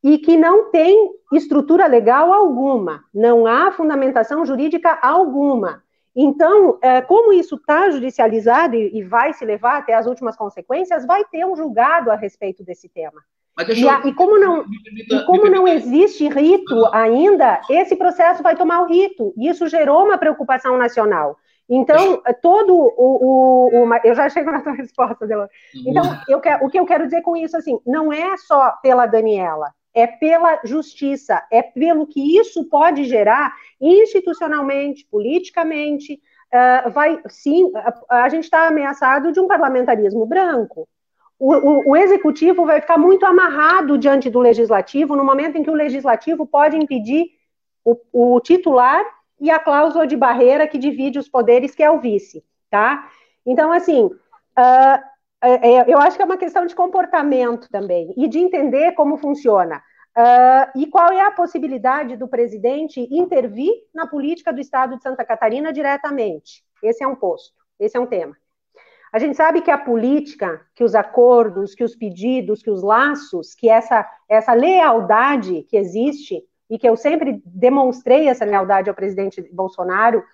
e 0.02 0.18
que 0.18 0.36
não 0.36 0.70
tem 0.70 1.10
estrutura 1.32 1.86
legal 1.86 2.32
alguma, 2.32 3.04
não 3.12 3.46
há 3.46 3.70
fundamentação 3.70 4.44
jurídica 4.46 4.98
alguma. 5.02 5.82
Então, 6.16 6.78
é, 6.82 7.00
como 7.02 7.32
isso 7.32 7.54
está 7.54 7.90
judicializado 7.90 8.74
e, 8.74 9.02
vai 9.04 9.32
se 9.32 9.44
levar 9.44 9.78
até 9.78 9.94
as 9.94 10.06
últimas 10.06 10.36
consequências, 10.36 11.06
vai 11.06 11.24
ter 11.24 11.44
um 11.46 11.54
julgado 11.54 12.10
a 12.10 12.16
respeito 12.16 12.64
desse 12.64 12.88
tema. 12.88 13.22
E, 13.68 13.88
a, 13.88 14.00
e, 14.04 14.14
como 14.14 14.38
não, 14.38 14.64
e 14.64 15.24
como 15.24 15.48
não 15.48 15.66
existe 15.66 16.28
rito 16.28 16.86
ainda, 16.92 17.60
esse 17.68 17.96
processo 17.96 18.42
vai 18.42 18.56
tomar 18.56 18.82
o 18.82 18.86
rito. 18.86 19.32
E 19.36 19.48
isso 19.48 19.68
gerou 19.68 20.04
uma 20.04 20.18
preocupação 20.18 20.76
nacional. 20.76 21.36
Então, 21.72 22.20
todo 22.42 22.74
o, 22.74 22.88
o, 22.98 23.84
o, 23.84 23.94
Eu 24.02 24.14
já 24.14 24.28
chego 24.28 24.50
na 24.50 24.60
tua 24.60 24.72
resposta, 24.72 25.24
Delor. 25.24 25.48
Então, 25.86 26.02
eu 26.28 26.40
quero, 26.40 26.66
o 26.66 26.68
que 26.68 26.80
eu 26.80 26.84
quero 26.84 27.04
dizer 27.04 27.22
com 27.22 27.36
isso, 27.36 27.56
assim, 27.56 27.78
não 27.86 28.12
é 28.12 28.36
só 28.36 28.72
pela 28.82 29.06
Daniela, 29.06 29.72
é 29.94 30.04
pela 30.04 30.60
justiça, 30.64 31.40
é 31.50 31.62
pelo 31.62 32.08
que 32.08 32.36
isso 32.38 32.68
pode 32.68 33.04
gerar 33.04 33.54
institucionalmente, 33.80 35.06
politicamente. 35.08 36.20
Uh, 36.52 36.90
vai 36.90 37.22
sim, 37.28 37.70
a, 38.08 38.24
a 38.24 38.28
gente 38.28 38.44
está 38.44 38.66
ameaçado 38.66 39.30
de 39.30 39.38
um 39.38 39.46
parlamentarismo 39.46 40.26
branco. 40.26 40.88
O, 41.40 41.54
o, 41.54 41.90
o, 41.92 41.96
executivo 41.96 42.66
vai 42.66 42.82
ficar 42.82 42.98
muito 42.98 43.24
amarrado 43.24 43.96
diante 43.96 44.28
do 44.28 44.38
legislativo 44.38 45.16
no 45.16 45.24
momento 45.24 45.56
em 45.56 45.62
que 45.62 45.70
o 45.70 45.74
legislativo 45.74 46.46
pode 46.46 46.76
impedir 46.76 47.30
o, 47.82 47.96
o 48.12 48.40
titular 48.40 49.02
e 49.40 49.50
a 49.50 49.58
cláusula 49.58 50.06
de 50.06 50.18
barreira 50.18 50.68
que 50.68 50.76
divide 50.76 51.18
os 51.18 51.30
poderes, 51.30 51.74
que 51.74 51.82
é 51.82 51.90
o 51.90 51.98
vice, 51.98 52.44
tá? 52.70 53.08
Então, 53.46 53.72
assim, 53.72 54.04
uh, 54.04 55.10
eu 55.88 55.98
acho 55.98 56.16
que 56.16 56.22
é 56.22 56.26
uma 56.26 56.36
questão 56.36 56.66
de 56.66 56.74
comportamento 56.74 57.70
também 57.70 58.12
e 58.18 58.28
de 58.28 58.38
entender 58.38 58.92
como 58.92 59.16
funciona. 59.16 59.82
Uh, 60.10 60.78
e 60.78 60.86
qual 60.88 61.10
é 61.10 61.22
a 61.22 61.30
possibilidade 61.30 62.16
do 62.16 62.28
presidente 62.28 63.00
intervir 63.10 63.72
na 63.94 64.06
política 64.06 64.52
do 64.52 64.60
Estado 64.60 64.96
de 64.96 65.02
Santa 65.02 65.24
Catarina 65.24 65.72
diretamente? 65.72 66.62
Esse 66.82 67.02
é 67.02 67.06
um 67.06 67.16
posto, 67.16 67.54
esse 67.78 67.96
é 67.96 68.00
um 68.00 68.06
tema. 68.06 68.36
A 69.12 69.18
gente 69.18 69.36
sabe 69.36 69.60
que 69.60 69.70
a 69.70 69.78
política, 69.78 70.64
que 70.74 70.84
os 70.84 70.94
acordos, 70.94 71.74
que 71.74 71.82
os 71.82 71.96
pedidos, 71.96 72.62
que 72.62 72.70
os 72.70 72.82
laços, 72.82 73.54
que 73.54 73.68
essa, 73.68 74.08
essa 74.28 74.52
lealdade 74.52 75.62
que 75.68 75.76
existe, 75.76 76.44
e 76.70 76.78
que 76.78 76.88
eu 76.88 76.96
sempre 76.96 77.42
demonstrei 77.44 78.28
essa 78.28 78.44
lealdade 78.44 78.88
ao 78.88 78.94
presidente 78.94 79.42
Bolsonaro, 79.52 80.24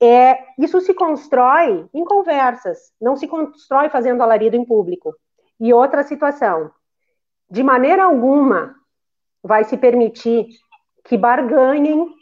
é, 0.00 0.38
isso 0.58 0.80
se 0.80 0.94
constrói 0.94 1.88
em 1.92 2.04
conversas, 2.04 2.92
não 3.00 3.16
se 3.16 3.26
constrói 3.26 3.88
fazendo 3.88 4.22
alarido 4.22 4.54
em 4.54 4.64
público. 4.64 5.14
E 5.58 5.72
outra 5.72 6.04
situação, 6.04 6.70
de 7.50 7.62
maneira 7.62 8.04
alguma 8.04 8.76
vai 9.42 9.64
se 9.64 9.76
permitir 9.76 10.48
que 11.04 11.16
barganhem. 11.16 12.14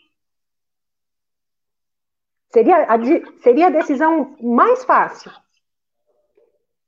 Seria 2.50 2.84
a, 2.84 2.96
seria 3.42 3.66
a 3.66 3.70
decisão 3.70 4.36
mais 4.40 4.84
fácil, 4.84 5.32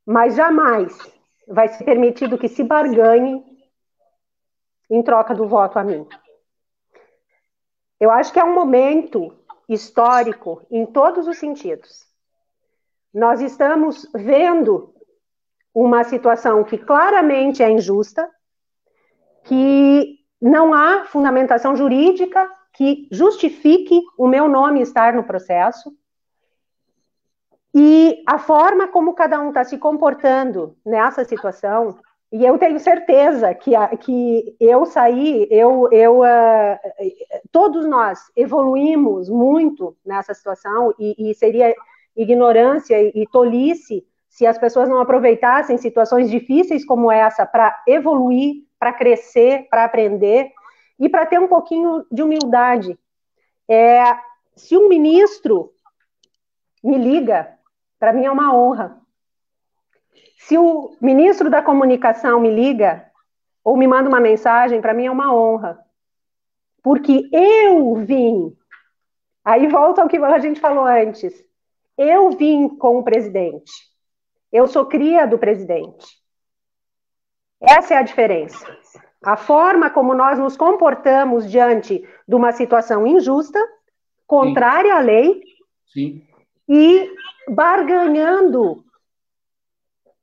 mas 0.06 0.36
jamais 0.36 0.96
vai 1.48 1.68
ser 1.68 1.84
permitido 1.84 2.38
que 2.38 2.48
se 2.48 2.62
barganhe 2.62 3.44
em 4.88 5.02
troca 5.02 5.34
do 5.34 5.48
voto 5.48 5.78
a 5.78 5.84
mim. 5.84 6.06
Eu 7.98 8.10
acho 8.10 8.32
que 8.32 8.38
é 8.38 8.44
um 8.44 8.54
momento 8.54 9.36
histórico 9.68 10.64
em 10.70 10.86
todos 10.86 11.26
os 11.26 11.38
sentidos. 11.38 12.06
Nós 13.12 13.40
estamos 13.40 14.08
vendo 14.14 14.94
uma 15.74 16.04
situação 16.04 16.62
que 16.62 16.78
claramente 16.78 17.62
é 17.62 17.70
injusta, 17.70 18.30
que 19.44 20.18
não 20.40 20.74
há 20.74 21.04
fundamentação 21.06 21.74
jurídica 21.74 22.50
que 22.74 23.08
justifique 23.10 24.02
o 24.18 24.28
meu 24.28 24.48
nome 24.48 24.82
estar 24.82 25.14
no 25.14 25.24
processo. 25.24 25.90
E 27.78 28.22
a 28.26 28.38
forma 28.38 28.88
como 28.88 29.12
cada 29.12 29.38
um 29.38 29.48
está 29.48 29.62
se 29.62 29.76
comportando 29.76 30.74
nessa 30.82 31.26
situação, 31.26 31.98
e 32.32 32.42
eu 32.42 32.56
tenho 32.56 32.80
certeza 32.80 33.54
que, 33.54 33.72
que 34.00 34.56
eu 34.58 34.86
saí, 34.86 35.46
eu, 35.50 35.86
eu 35.92 36.20
uh, 36.20 36.78
todos 37.52 37.84
nós 37.86 38.18
evoluímos 38.34 39.28
muito 39.28 39.94
nessa 40.06 40.32
situação, 40.32 40.94
e, 40.98 41.30
e 41.30 41.34
seria 41.34 41.74
ignorância 42.16 42.96
e 42.98 43.26
tolice 43.30 44.06
se 44.26 44.46
as 44.46 44.56
pessoas 44.56 44.88
não 44.88 44.98
aproveitassem 44.98 45.76
situações 45.76 46.30
difíceis 46.30 46.82
como 46.82 47.12
essa 47.12 47.44
para 47.44 47.78
evoluir, 47.86 48.64
para 48.78 48.94
crescer, 48.94 49.68
para 49.68 49.84
aprender 49.84 50.50
e 50.98 51.10
para 51.10 51.26
ter 51.26 51.38
um 51.38 51.46
pouquinho 51.46 52.06
de 52.10 52.22
humildade. 52.22 52.98
É, 53.68 54.16
se 54.54 54.78
um 54.78 54.88
ministro 54.88 55.74
me 56.82 56.96
liga, 56.96 57.54
para 57.98 58.12
mim 58.12 58.24
é 58.24 58.30
uma 58.30 58.54
honra. 58.54 59.00
Se 60.38 60.56
o 60.56 60.96
ministro 61.00 61.50
da 61.50 61.62
comunicação 61.62 62.40
me 62.40 62.50
liga 62.50 63.04
ou 63.64 63.76
me 63.76 63.86
manda 63.86 64.08
uma 64.08 64.20
mensagem, 64.20 64.80
para 64.80 64.94
mim 64.94 65.06
é 65.06 65.10
uma 65.10 65.34
honra. 65.34 65.78
Porque 66.82 67.28
eu 67.32 67.96
vim. 67.96 68.56
Aí 69.44 69.66
volta 69.66 70.02
ao 70.02 70.08
que 70.08 70.16
a 70.16 70.38
gente 70.38 70.60
falou 70.60 70.84
antes. 70.84 71.34
Eu 71.98 72.30
vim 72.30 72.68
com 72.68 72.98
o 72.98 73.02
presidente. 73.02 73.72
Eu 74.52 74.66
sou 74.68 74.86
cria 74.86 75.26
do 75.26 75.38
presidente. 75.38 76.06
Essa 77.60 77.94
é 77.94 77.96
a 77.96 78.02
diferença. 78.02 78.66
A 79.24 79.36
forma 79.36 79.90
como 79.90 80.14
nós 80.14 80.38
nos 80.38 80.56
comportamos 80.56 81.50
diante 81.50 82.06
de 82.28 82.34
uma 82.34 82.52
situação 82.52 83.06
injusta, 83.06 83.58
contrária 84.26 84.92
Sim. 84.92 84.98
à 84.98 85.00
lei, 85.00 85.42
Sim. 85.92 86.26
E 86.68 87.10
barganhando 87.48 88.84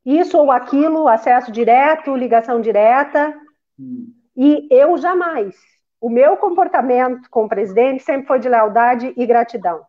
isso 0.06 0.38
ou 0.38 0.51
aquilo, 0.51 1.08
acesso 1.08 1.51
direto, 1.51 2.15
ligação 2.15 2.60
direta, 2.60 3.34
hum. 3.79 4.12
e 4.36 4.67
eu 4.69 4.97
jamais. 4.97 5.56
O 6.01 6.10
meu 6.10 6.36
comportamento 6.36 7.29
com 7.29 7.45
o 7.45 7.49
presidente 7.49 8.03
sempre 8.03 8.27
foi 8.27 8.39
de 8.39 8.49
lealdade 8.49 9.13
e 9.15 9.25
gratidão. 9.25 9.82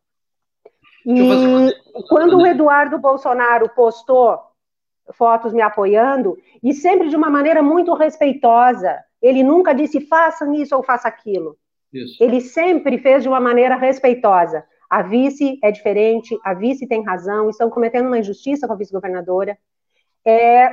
E 1.05 1.71
quando 2.09 2.38
o 2.38 2.47
Eduardo 2.47 2.99
Bolsonaro 2.99 3.69
postou 3.71 4.38
fotos 5.12 5.53
me 5.53 5.61
apoiando, 5.61 6.37
e 6.62 6.73
sempre 6.73 7.09
de 7.09 7.17
uma 7.17 7.29
maneira 7.29 7.62
muito 7.62 7.93
respeitosa, 7.93 8.99
ele 9.21 9.43
nunca 9.43 9.75
disse 9.75 10.01
façam 10.01 10.55
isso 10.55 10.75
ou 10.75 10.83
faça 10.83 11.09
aquilo. 11.09 11.57
Isso. 11.93 12.23
Ele 12.23 12.40
sempre 12.40 12.99
fez 12.99 13.23
de 13.23 13.29
uma 13.29 13.40
maneira 13.40 13.77
respeitosa. 13.77 14.64
A 14.94 15.02
vice 15.02 15.59
é 15.61 15.72
diferente, 15.72 16.38
a 16.44 16.54
vice 16.54 16.87
tem 16.87 17.02
razão, 17.02 17.50
estão 17.50 17.68
cometendo 17.68 18.07
uma 18.07 18.20
injustiça 18.20 18.64
com 18.64 18.74
a 18.74 18.76
vice-governadora. 18.76 19.59
É, 20.24 20.72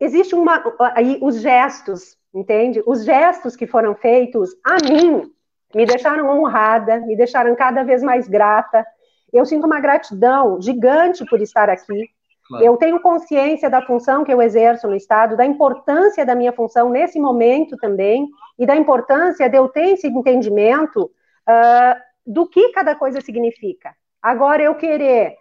existe 0.00 0.34
uma 0.34 0.64
aí 0.94 1.18
os 1.20 1.38
gestos, 1.42 2.16
entende? 2.34 2.82
Os 2.86 3.04
gestos 3.04 3.54
que 3.54 3.66
foram 3.66 3.94
feitos 3.94 4.56
a 4.64 4.76
mim 4.90 5.30
me 5.74 5.84
deixaram 5.84 6.30
honrada, 6.30 7.00
me 7.00 7.14
deixaram 7.14 7.54
cada 7.54 7.82
vez 7.82 8.02
mais 8.02 8.26
grata. 8.26 8.86
Eu 9.30 9.44
sinto 9.44 9.66
uma 9.66 9.80
gratidão 9.80 10.58
gigante 10.62 11.22
por 11.26 11.42
estar 11.42 11.68
aqui. 11.68 12.08
Claro. 12.48 12.64
Eu 12.64 12.74
tenho 12.78 12.98
consciência 13.00 13.68
da 13.68 13.82
função 13.82 14.24
que 14.24 14.32
eu 14.32 14.40
exerço 14.40 14.88
no 14.88 14.96
Estado, 14.96 15.36
da 15.36 15.44
importância 15.44 16.24
da 16.24 16.34
minha 16.34 16.54
função 16.54 16.88
nesse 16.88 17.20
momento 17.20 17.76
também, 17.76 18.30
e 18.58 18.64
da 18.64 18.74
importância 18.74 19.46
de 19.46 19.58
eu 19.58 19.68
ter 19.68 19.90
esse 19.90 20.06
entendimento 20.06 21.02
uh, 21.02 22.07
do 22.28 22.46
que 22.46 22.68
cada 22.72 22.94
coisa 22.94 23.22
significa. 23.22 23.96
Agora, 24.20 24.62
eu 24.62 24.74
querer 24.74 25.38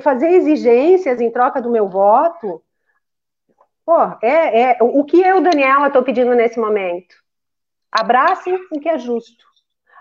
fazer 0.00 0.28
exigências 0.28 1.20
em 1.20 1.30
troca 1.30 1.60
do 1.60 1.70
meu 1.70 1.88
voto, 1.88 2.62
pô, 3.84 4.00
é, 4.22 4.72
é 4.72 4.78
o 4.80 5.04
que 5.04 5.20
eu, 5.20 5.40
Daniela, 5.40 5.88
estou 5.88 6.04
pedindo 6.04 6.34
nesse 6.34 6.58
momento? 6.58 7.16
Abrace 7.90 8.52
o 8.70 8.78
que 8.78 8.88
é 8.88 8.98
justo. 8.98 9.44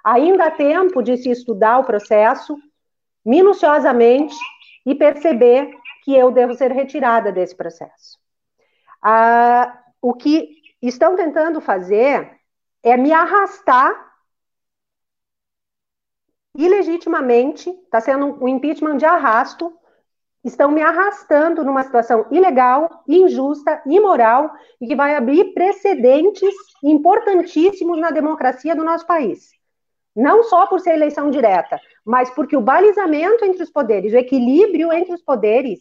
Ainda 0.03 0.45
há 0.45 0.51
tempo 0.51 1.01
de 1.01 1.17
se 1.17 1.31
estudar 1.31 1.79
o 1.79 1.83
processo 1.83 2.55
minuciosamente 3.25 4.35
e 4.85 4.93
perceber 4.93 5.71
que 6.03 6.15
eu 6.15 6.31
devo 6.31 6.53
ser 6.53 6.71
retirada 6.71 7.31
desse 7.31 7.55
processo. 7.55 8.17
Ah, 9.01 9.79
o 10.01 10.13
que 10.13 10.61
estão 10.81 11.15
tentando 11.15 11.59
fazer 11.59 12.31
é 12.83 12.95
me 12.95 13.11
arrastar 13.11 14.06
ilegitimamente, 16.57 17.69
está 17.69 18.01
sendo 18.01 18.43
um 18.43 18.47
impeachment 18.47 18.97
de 18.97 19.05
arrasto, 19.05 19.71
estão 20.43 20.71
me 20.71 20.81
arrastando 20.81 21.63
numa 21.63 21.83
situação 21.83 22.25
ilegal, 22.31 23.03
injusta, 23.07 23.81
imoral 23.85 24.51
e 24.81 24.87
que 24.87 24.95
vai 24.95 25.15
abrir 25.15 25.53
precedentes 25.53 26.53
importantíssimos 26.83 27.99
na 27.99 28.09
democracia 28.09 28.75
do 28.75 28.83
nosso 28.83 29.05
país. 29.05 29.51
Não 30.15 30.41
só 30.43 30.65
por 30.65 30.79
ser 30.79 30.93
eleição 30.93 31.29
direta, 31.29 31.79
mas 32.03 32.29
porque 32.31 32.57
o 32.57 32.61
balizamento 32.61 33.45
entre 33.45 33.61
os 33.61 33.69
poderes, 33.69 34.13
o 34.13 34.17
equilíbrio 34.17 34.91
entre 34.91 35.13
os 35.13 35.21
poderes 35.21 35.79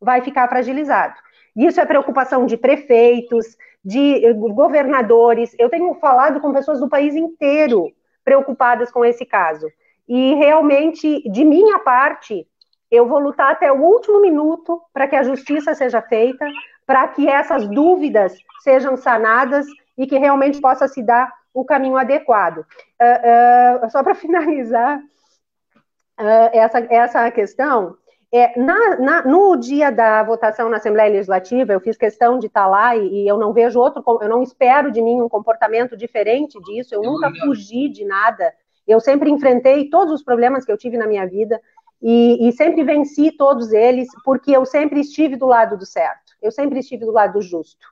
vai 0.00 0.22
ficar 0.22 0.48
fragilizado. 0.48 1.14
Isso 1.54 1.80
é 1.80 1.86
preocupação 1.86 2.46
de 2.46 2.56
prefeitos, 2.56 3.46
de 3.84 4.32
governadores. 4.34 5.54
Eu 5.58 5.68
tenho 5.68 5.94
falado 5.94 6.40
com 6.40 6.52
pessoas 6.52 6.80
do 6.80 6.88
país 6.88 7.14
inteiro 7.14 7.92
preocupadas 8.24 8.90
com 8.90 9.04
esse 9.04 9.24
caso. 9.24 9.66
E 10.10 10.34
realmente, 10.34 11.22
de 11.30 11.44
minha 11.44 11.78
parte, 11.78 12.44
eu 12.90 13.06
vou 13.06 13.20
lutar 13.20 13.52
até 13.52 13.70
o 13.70 13.80
último 13.80 14.20
minuto 14.20 14.82
para 14.92 15.06
que 15.06 15.14
a 15.14 15.22
justiça 15.22 15.72
seja 15.72 16.02
feita, 16.02 16.44
para 16.84 17.06
que 17.06 17.28
essas 17.28 17.68
dúvidas 17.68 18.36
sejam 18.64 18.96
sanadas 18.96 19.66
e 19.96 20.08
que 20.08 20.18
realmente 20.18 20.60
possa 20.60 20.88
se 20.88 21.00
dar 21.00 21.32
o 21.54 21.64
caminho 21.64 21.96
adequado. 21.96 22.58
Uh, 22.58 23.86
uh, 23.86 23.90
só 23.90 24.02
para 24.02 24.16
finalizar 24.18 24.98
uh, 24.98 26.50
essa, 26.52 26.78
essa 26.90 27.30
questão, 27.30 27.96
é, 28.32 28.58
na, 28.58 28.96
na, 28.96 29.24
no 29.24 29.56
dia 29.56 29.92
da 29.92 30.24
votação 30.24 30.68
na 30.68 30.78
Assembleia 30.78 31.12
Legislativa, 31.12 31.72
eu 31.72 31.80
fiz 31.80 31.96
questão 31.96 32.36
de 32.36 32.46
estar 32.46 32.66
lá 32.66 32.96
e, 32.96 33.22
e, 33.22 33.28
eu 33.28 33.38
não 33.38 33.52
vejo 33.52 33.78
outro, 33.78 34.02
eu 34.20 34.28
não 34.28 34.42
espero 34.42 34.90
de 34.90 35.00
mim 35.00 35.20
um 35.20 35.28
comportamento 35.28 35.96
diferente 35.96 36.60
disso, 36.62 36.96
eu 36.96 37.02
nunca 37.02 37.32
fugi 37.40 37.88
de 37.88 38.04
nada, 38.04 38.52
eu 38.90 38.98
sempre 39.00 39.30
enfrentei 39.30 39.88
todos 39.88 40.12
os 40.12 40.22
problemas 40.22 40.64
que 40.64 40.72
eu 40.72 40.76
tive 40.76 40.96
na 40.98 41.06
minha 41.06 41.26
vida 41.26 41.60
e, 42.02 42.48
e 42.48 42.52
sempre 42.52 42.82
venci 42.82 43.30
todos 43.30 43.72
eles, 43.72 44.08
porque 44.24 44.50
eu 44.50 44.66
sempre 44.66 45.00
estive 45.00 45.36
do 45.36 45.46
lado 45.46 45.76
do 45.76 45.86
certo, 45.86 46.32
eu 46.42 46.50
sempre 46.50 46.80
estive 46.80 47.04
do 47.04 47.12
lado 47.12 47.34
do 47.34 47.42
justo. 47.42 47.86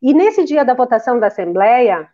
E 0.00 0.14
nesse 0.14 0.44
dia 0.44 0.64
da 0.64 0.72
votação 0.72 1.20
da 1.20 1.26
Assembleia, 1.26 2.08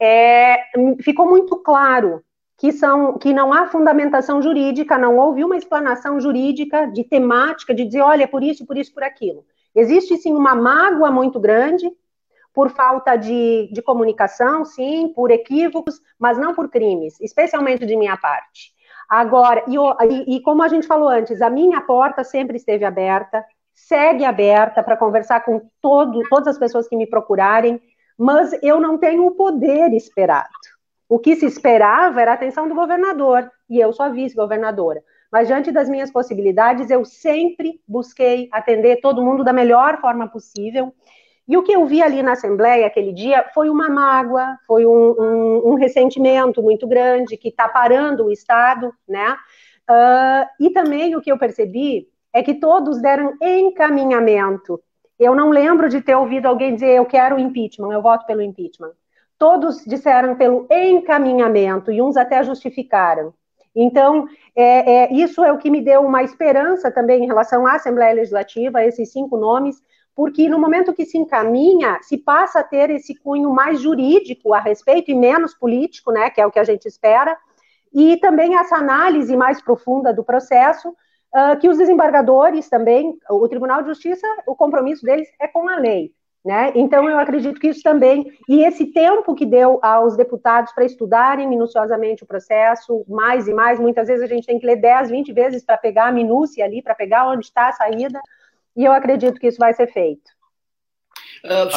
é, 0.00 0.56
ficou 1.00 1.28
muito 1.28 1.56
claro 1.56 2.24
que, 2.58 2.72
são, 2.72 3.18
que 3.18 3.32
não 3.32 3.52
há 3.52 3.66
fundamentação 3.66 4.42
jurídica, 4.42 4.98
não 4.98 5.16
houve 5.16 5.44
uma 5.44 5.56
explanação 5.56 6.18
jurídica 6.18 6.86
de 6.86 7.04
temática, 7.04 7.72
de 7.72 7.84
dizer, 7.84 8.00
olha, 8.00 8.26
por 8.26 8.42
isso, 8.42 8.66
por 8.66 8.76
isso, 8.76 8.92
por 8.92 9.04
aquilo. 9.04 9.44
Existe 9.74 10.16
sim 10.16 10.32
uma 10.32 10.54
mágoa 10.54 11.10
muito 11.10 11.38
grande 11.38 11.88
por 12.56 12.70
falta 12.70 13.16
de, 13.16 13.68
de 13.70 13.82
comunicação, 13.82 14.64
sim, 14.64 15.12
por 15.14 15.30
equívocos, 15.30 16.00
mas 16.18 16.38
não 16.38 16.54
por 16.54 16.70
crimes, 16.70 17.20
especialmente 17.20 17.84
de 17.84 17.94
minha 17.94 18.16
parte. 18.16 18.72
Agora, 19.06 19.62
e, 19.68 20.36
e, 20.36 20.40
como 20.40 20.62
a 20.62 20.68
gente 20.68 20.86
falou 20.86 21.10
antes, 21.10 21.42
a 21.42 21.50
minha 21.50 21.82
porta 21.82 22.24
sempre 22.24 22.56
esteve 22.56 22.86
aberta, 22.86 23.44
segue 23.74 24.24
aberta 24.24 24.82
para 24.82 24.96
conversar 24.96 25.44
com 25.44 25.68
todo, 25.82 26.22
todas 26.30 26.48
as 26.48 26.58
pessoas 26.58 26.88
que 26.88 26.96
me 26.96 27.06
procurarem, 27.06 27.78
mas 28.18 28.58
eu 28.62 28.80
não 28.80 28.96
tenho 28.96 29.26
o 29.26 29.32
poder 29.32 29.92
esperado. 29.92 30.48
O 31.06 31.18
que 31.18 31.36
se 31.36 31.44
esperava 31.44 32.22
era 32.22 32.30
a 32.30 32.34
atenção 32.34 32.66
do 32.66 32.74
governador, 32.74 33.50
e 33.68 33.78
eu 33.78 33.92
sou 33.92 34.10
vice-governadora. 34.10 35.04
Mas 35.30 35.46
diante 35.46 35.70
das 35.70 35.90
minhas 35.90 36.10
possibilidades, 36.10 36.88
eu 36.90 37.04
sempre 37.04 37.82
busquei 37.86 38.48
atender 38.50 39.02
todo 39.02 39.22
mundo 39.22 39.44
da 39.44 39.52
melhor 39.52 40.00
forma 40.00 40.26
possível. 40.26 40.90
E 41.48 41.56
o 41.56 41.62
que 41.62 41.72
eu 41.72 41.86
vi 41.86 42.02
ali 42.02 42.22
na 42.22 42.32
Assembleia 42.32 42.86
aquele 42.86 43.12
dia 43.12 43.44
foi 43.54 43.68
uma 43.68 43.88
mágoa, 43.88 44.58
foi 44.66 44.84
um, 44.84 45.14
um, 45.18 45.70
um 45.70 45.74
ressentimento 45.74 46.62
muito 46.62 46.86
grande 46.86 47.36
que 47.36 47.48
está 47.48 47.68
parando 47.68 48.26
o 48.26 48.32
Estado, 48.32 48.92
né? 49.08 49.36
Uh, 49.88 50.64
e 50.66 50.70
também 50.70 51.14
o 51.14 51.20
que 51.20 51.30
eu 51.30 51.38
percebi 51.38 52.08
é 52.32 52.42
que 52.42 52.54
todos 52.54 53.00
deram 53.00 53.34
encaminhamento. 53.40 54.82
Eu 55.18 55.34
não 55.34 55.50
lembro 55.50 55.88
de 55.88 56.00
ter 56.00 56.16
ouvido 56.16 56.46
alguém 56.46 56.74
dizer 56.74 56.90
eu 56.90 57.06
quero 57.06 57.38
impeachment, 57.38 57.92
eu 57.92 58.02
voto 58.02 58.26
pelo 58.26 58.42
impeachment 58.42 58.92
todos 59.38 59.84
disseram 59.84 60.34
pelo 60.36 60.66
encaminhamento 60.70 61.92
e 61.92 62.00
uns 62.00 62.16
até 62.16 62.42
justificaram. 62.42 63.34
Então, 63.74 64.26
é, 64.54 65.04
é, 65.04 65.12
isso 65.12 65.44
é 65.44 65.52
o 65.52 65.58
que 65.58 65.70
me 65.70 65.82
deu 65.82 66.00
uma 66.00 66.22
esperança 66.22 66.90
também 66.90 67.22
em 67.22 67.26
relação 67.26 67.66
à 67.66 67.74
Assembleia 67.74 68.14
Legislativa, 68.14 68.82
esses 68.82 69.12
cinco 69.12 69.36
nomes, 69.36 69.82
porque 70.16 70.48
no 70.48 70.58
momento 70.58 70.94
que 70.94 71.04
se 71.04 71.18
encaminha, 71.18 71.98
se 72.00 72.16
passa 72.16 72.60
a 72.60 72.64
ter 72.64 72.88
esse 72.88 73.14
cunho 73.14 73.50
mais 73.50 73.78
jurídico 73.78 74.54
a 74.54 74.58
respeito 74.58 75.10
e 75.10 75.14
menos 75.14 75.52
político, 75.52 76.10
né, 76.10 76.30
que 76.30 76.40
é 76.40 76.46
o 76.46 76.50
que 76.50 76.58
a 76.58 76.64
gente 76.64 76.88
espera, 76.88 77.36
e 77.92 78.16
também 78.16 78.56
essa 78.56 78.76
análise 78.76 79.36
mais 79.36 79.60
profunda 79.60 80.14
do 80.14 80.24
processo, 80.24 80.88
uh, 80.88 81.58
que 81.60 81.68
os 81.68 81.76
desembargadores 81.76 82.66
também, 82.70 83.14
o 83.28 83.46
Tribunal 83.46 83.82
de 83.82 83.88
Justiça, 83.88 84.26
o 84.46 84.56
compromisso 84.56 85.04
deles 85.04 85.28
é 85.38 85.46
com 85.46 85.68
a 85.68 85.76
lei. 85.76 86.12
Né? 86.42 86.72
Então, 86.76 87.10
eu 87.10 87.18
acredito 87.18 87.60
que 87.60 87.68
isso 87.68 87.82
também, 87.82 88.32
e 88.48 88.62
esse 88.62 88.86
tempo 88.86 89.34
que 89.34 89.44
deu 89.44 89.80
aos 89.82 90.16
deputados 90.16 90.72
para 90.72 90.84
estudarem 90.84 91.48
minuciosamente 91.48 92.22
o 92.22 92.26
processo, 92.26 93.04
mais 93.08 93.48
e 93.48 93.52
mais, 93.52 93.80
muitas 93.80 94.06
vezes 94.06 94.22
a 94.22 94.32
gente 94.32 94.46
tem 94.46 94.58
que 94.58 94.64
ler 94.64 94.76
10, 94.76 95.10
20 95.10 95.32
vezes 95.32 95.64
para 95.64 95.76
pegar 95.76 96.06
a 96.06 96.12
minúcia 96.12 96.64
ali, 96.64 96.80
para 96.80 96.94
pegar 96.94 97.28
onde 97.28 97.46
está 97.46 97.68
a 97.68 97.72
saída, 97.72 98.20
e 98.76 98.84
eu 98.84 98.92
acredito 98.92 99.40
que 99.40 99.46
isso 99.46 99.58
vai 99.58 99.72
ser 99.72 99.92
feito. 99.92 100.30
Uh, 101.44 101.70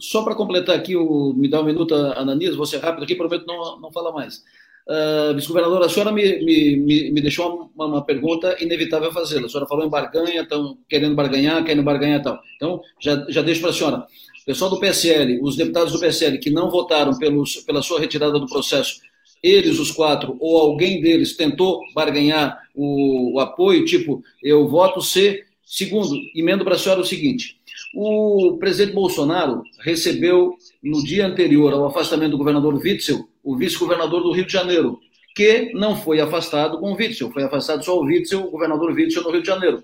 só 0.00 0.22
para 0.22 0.34
completar 0.34 0.76
aqui, 0.76 0.96
o, 0.96 1.32
me 1.34 1.48
dá 1.48 1.60
um 1.60 1.64
minuto, 1.64 1.94
Ananias, 1.94 2.56
vou 2.56 2.66
ser 2.66 2.78
rápido 2.78 3.04
aqui, 3.04 3.14
prometo 3.14 3.46
não, 3.46 3.80
não 3.80 3.92
falar 3.92 4.12
mais. 4.12 4.42
Uh, 4.86 5.34
Vice-governadora, 5.34 5.86
a 5.86 5.88
senhora 5.88 6.12
me, 6.12 6.44
me, 6.44 7.10
me 7.10 7.20
deixou 7.20 7.70
uma, 7.74 7.86
uma 7.86 8.04
pergunta 8.04 8.54
inevitável 8.62 9.10
fazê-la. 9.12 9.46
A 9.46 9.48
senhora 9.48 9.68
falou 9.68 9.86
em 9.86 9.88
barganha, 9.88 10.42
estão 10.42 10.76
querendo 10.88 11.14
barganhar, 11.14 11.64
querendo 11.64 11.84
barganhar 11.84 12.20
e 12.20 12.22
tal. 12.22 12.38
Então, 12.56 12.80
já, 13.00 13.24
já 13.28 13.40
deixo 13.40 13.62
para 13.62 13.70
a 13.70 13.72
senhora. 13.72 14.06
O 14.42 14.44
pessoal 14.44 14.70
do 14.70 14.78
PSL, 14.78 15.40
os 15.40 15.56
deputados 15.56 15.92
do 15.92 15.98
PSL 15.98 16.38
que 16.38 16.50
não 16.50 16.70
votaram 16.70 17.16
pelos, 17.16 17.56
pela 17.62 17.80
sua 17.80 17.98
retirada 17.98 18.38
do 18.38 18.46
processo, 18.46 19.00
eles, 19.42 19.78
os 19.78 19.90
quatro, 19.90 20.36
ou 20.38 20.58
alguém 20.58 21.00
deles 21.00 21.36
tentou 21.36 21.80
barganhar 21.94 22.58
o, 22.74 23.36
o 23.36 23.40
apoio, 23.40 23.84
tipo, 23.84 24.22
eu 24.42 24.68
voto 24.68 25.00
C. 25.00 25.44
Segundo, 25.64 26.14
emendo 26.34 26.64
para 26.64 26.74
a 26.74 26.78
senhora 26.78 27.00
o 27.00 27.04
seguinte: 27.04 27.56
o 27.94 28.56
presidente 28.58 28.94
Bolsonaro 28.94 29.62
recebeu, 29.80 30.56
no 30.82 31.02
dia 31.02 31.26
anterior 31.26 31.72
ao 31.72 31.86
afastamento 31.86 32.32
do 32.32 32.38
governador 32.38 32.74
Witzel, 32.74 33.26
o 33.42 33.56
vice-governador 33.56 34.22
do 34.22 34.32
Rio 34.32 34.46
de 34.46 34.52
Janeiro, 34.52 34.98
que 35.34 35.72
não 35.74 35.96
foi 35.96 36.20
afastado 36.20 36.78
com 36.78 36.92
o 36.92 36.96
Witzel, 36.96 37.30
foi 37.32 37.42
afastado 37.42 37.84
só 37.84 37.98
o 37.98 38.04
Witzel, 38.04 38.46
o 38.46 38.50
governador 38.50 38.92
Witzel 38.92 39.22
no 39.22 39.30
Rio 39.30 39.40
de 39.42 39.46
Janeiro. 39.46 39.82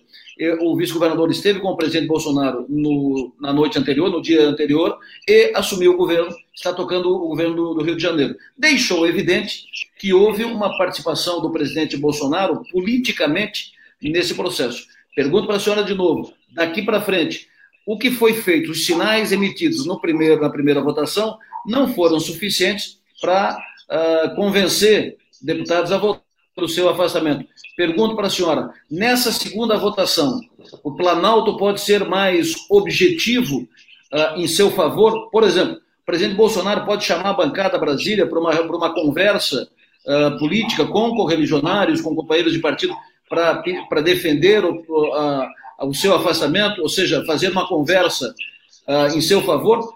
O 0.60 0.76
vice-governador 0.76 1.30
esteve 1.30 1.60
com 1.60 1.68
o 1.68 1.76
presidente 1.76 2.06
Bolsonaro 2.06 2.64
no, 2.68 3.32
na 3.40 3.52
noite 3.52 3.78
anterior, 3.78 4.10
no 4.10 4.22
dia 4.22 4.46
anterior, 4.46 4.96
e 5.28 5.52
assumiu 5.54 5.92
o 5.92 5.96
governo, 5.96 6.34
está 6.54 6.72
tocando 6.72 7.14
o 7.14 7.28
governo 7.28 7.54
do, 7.54 7.74
do 7.74 7.82
Rio 7.82 7.96
de 7.96 8.02
Janeiro. 8.02 8.36
Deixou 8.56 9.06
evidente 9.06 9.64
que 9.98 10.14
houve 10.14 10.44
uma 10.44 10.78
participação 10.78 11.42
do 11.42 11.50
presidente 11.50 11.96
Bolsonaro 11.96 12.62
politicamente 12.70 13.72
nesse 14.00 14.34
processo. 14.34 14.86
Pergunto 15.20 15.46
para 15.46 15.56
a 15.56 15.60
senhora 15.60 15.84
de 15.84 15.92
novo, 15.92 16.32
daqui 16.50 16.80
para 16.80 16.98
frente, 16.98 17.46
o 17.84 17.98
que 17.98 18.10
foi 18.10 18.32
feito, 18.32 18.70
os 18.70 18.86
sinais 18.86 19.32
emitidos 19.32 19.84
no 19.84 20.00
primeiro, 20.00 20.40
na 20.40 20.48
primeira 20.48 20.80
votação, 20.80 21.36
não 21.66 21.92
foram 21.92 22.18
suficientes 22.18 22.98
para 23.20 23.54
uh, 23.54 24.34
convencer 24.34 25.18
deputados 25.42 25.92
a 25.92 25.98
votar 25.98 26.22
pelo 26.54 26.70
seu 26.70 26.88
afastamento. 26.88 27.44
Pergunto 27.76 28.16
para 28.16 28.28
a 28.28 28.30
senhora: 28.30 28.70
nessa 28.90 29.30
segunda 29.30 29.76
votação, 29.76 30.40
o 30.82 30.96
Planalto 30.96 31.58
pode 31.58 31.82
ser 31.82 32.08
mais 32.08 32.54
objetivo 32.70 33.68
uh, 34.10 34.40
em 34.40 34.46
seu 34.48 34.70
favor? 34.70 35.28
Por 35.30 35.44
exemplo, 35.44 35.74
o 35.74 36.06
presidente 36.06 36.34
Bolsonaro 36.34 36.86
pode 36.86 37.04
chamar 37.04 37.28
a 37.28 37.34
bancada 37.34 37.76
Brasília 37.76 38.26
para 38.26 38.40
uma, 38.40 38.56
para 38.56 38.76
uma 38.76 38.94
conversa 38.94 39.68
uh, 40.06 40.38
política 40.38 40.86
com 40.86 41.14
correligionários, 41.14 42.00
com 42.00 42.16
companheiros 42.16 42.54
de 42.54 42.58
partido, 42.58 42.94
para 43.30 44.02
defender 44.02 44.64
o, 44.64 44.84
o 45.80 45.94
seu 45.94 46.14
afastamento, 46.14 46.82
ou 46.82 46.88
seja, 46.88 47.24
fazer 47.24 47.50
uma 47.50 47.66
conversa 47.66 48.34
em 49.14 49.20
seu 49.20 49.40
favor, 49.42 49.94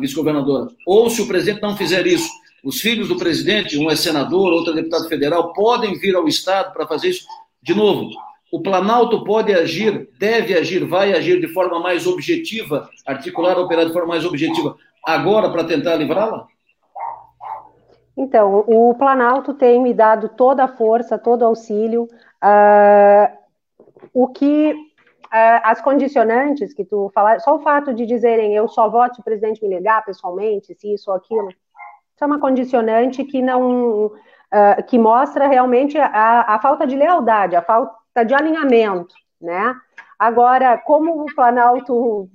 vice-governadora? 0.00 0.68
Ou 0.86 1.10
se 1.10 1.20
o 1.20 1.26
presidente 1.26 1.60
não 1.60 1.76
fizer 1.76 2.06
isso, 2.06 2.30
os 2.64 2.80
filhos 2.80 3.08
do 3.08 3.16
presidente, 3.16 3.78
um 3.78 3.90
é 3.90 3.96
senador, 3.96 4.52
outro 4.52 4.72
é 4.72 4.76
deputado 4.76 5.08
federal, 5.08 5.52
podem 5.52 5.98
vir 5.98 6.14
ao 6.14 6.26
Estado 6.26 6.72
para 6.72 6.86
fazer 6.86 7.08
isso 7.10 7.26
de 7.62 7.74
novo. 7.74 8.08
O 8.50 8.60
Planalto 8.60 9.24
pode 9.24 9.52
agir, 9.52 10.08
deve 10.18 10.56
agir, 10.56 10.84
vai 10.84 11.12
agir 11.12 11.40
de 11.40 11.48
forma 11.48 11.78
mais 11.78 12.06
objetiva, 12.06 12.88
articular, 13.04 13.58
operar 13.58 13.86
de 13.86 13.92
forma 13.92 14.08
mais 14.08 14.24
objetiva, 14.24 14.76
agora 15.04 15.50
para 15.50 15.64
tentar 15.64 15.96
livrá-la? 15.96 16.46
Então, 18.16 18.64
o 18.66 18.92
Planalto 18.94 19.54
tem 19.54 19.80
me 19.80 19.94
dado 19.94 20.28
toda 20.30 20.64
a 20.64 20.68
força, 20.68 21.16
todo 21.16 21.42
o 21.42 21.46
auxílio. 21.46 22.08
Uh, 22.42 23.36
o 24.12 24.28
que 24.28 24.72
uh, 24.72 25.60
as 25.64 25.80
condicionantes 25.80 26.72
que 26.72 26.84
tu 26.84 27.10
falaste, 27.14 27.44
só 27.44 27.56
o 27.56 27.62
fato 27.62 27.92
de 27.92 28.06
dizerem 28.06 28.54
eu 28.54 28.68
só 28.68 28.88
voto 28.88 29.16
se 29.16 29.20
o 29.20 29.24
presidente 29.24 29.62
me 29.62 29.74
ligar 29.74 30.04
pessoalmente, 30.04 30.74
se 30.74 30.94
isso 30.94 31.10
ou 31.10 31.16
aquilo, 31.16 31.48
isso 31.48 32.24
é 32.24 32.26
uma 32.26 32.40
condicionante 32.40 33.24
que 33.24 33.42
não 33.42 34.06
uh, 34.06 34.82
que 34.86 34.98
mostra 34.98 35.46
realmente 35.48 35.98
a, 35.98 36.54
a 36.54 36.60
falta 36.60 36.86
de 36.86 36.96
lealdade, 36.96 37.56
a 37.56 37.62
falta 37.62 38.24
de 38.24 38.34
alinhamento, 38.34 39.14
né? 39.40 39.74
Agora, 40.18 40.76
como 40.78 41.22
o 41.22 41.34
Planalto, 41.34 42.28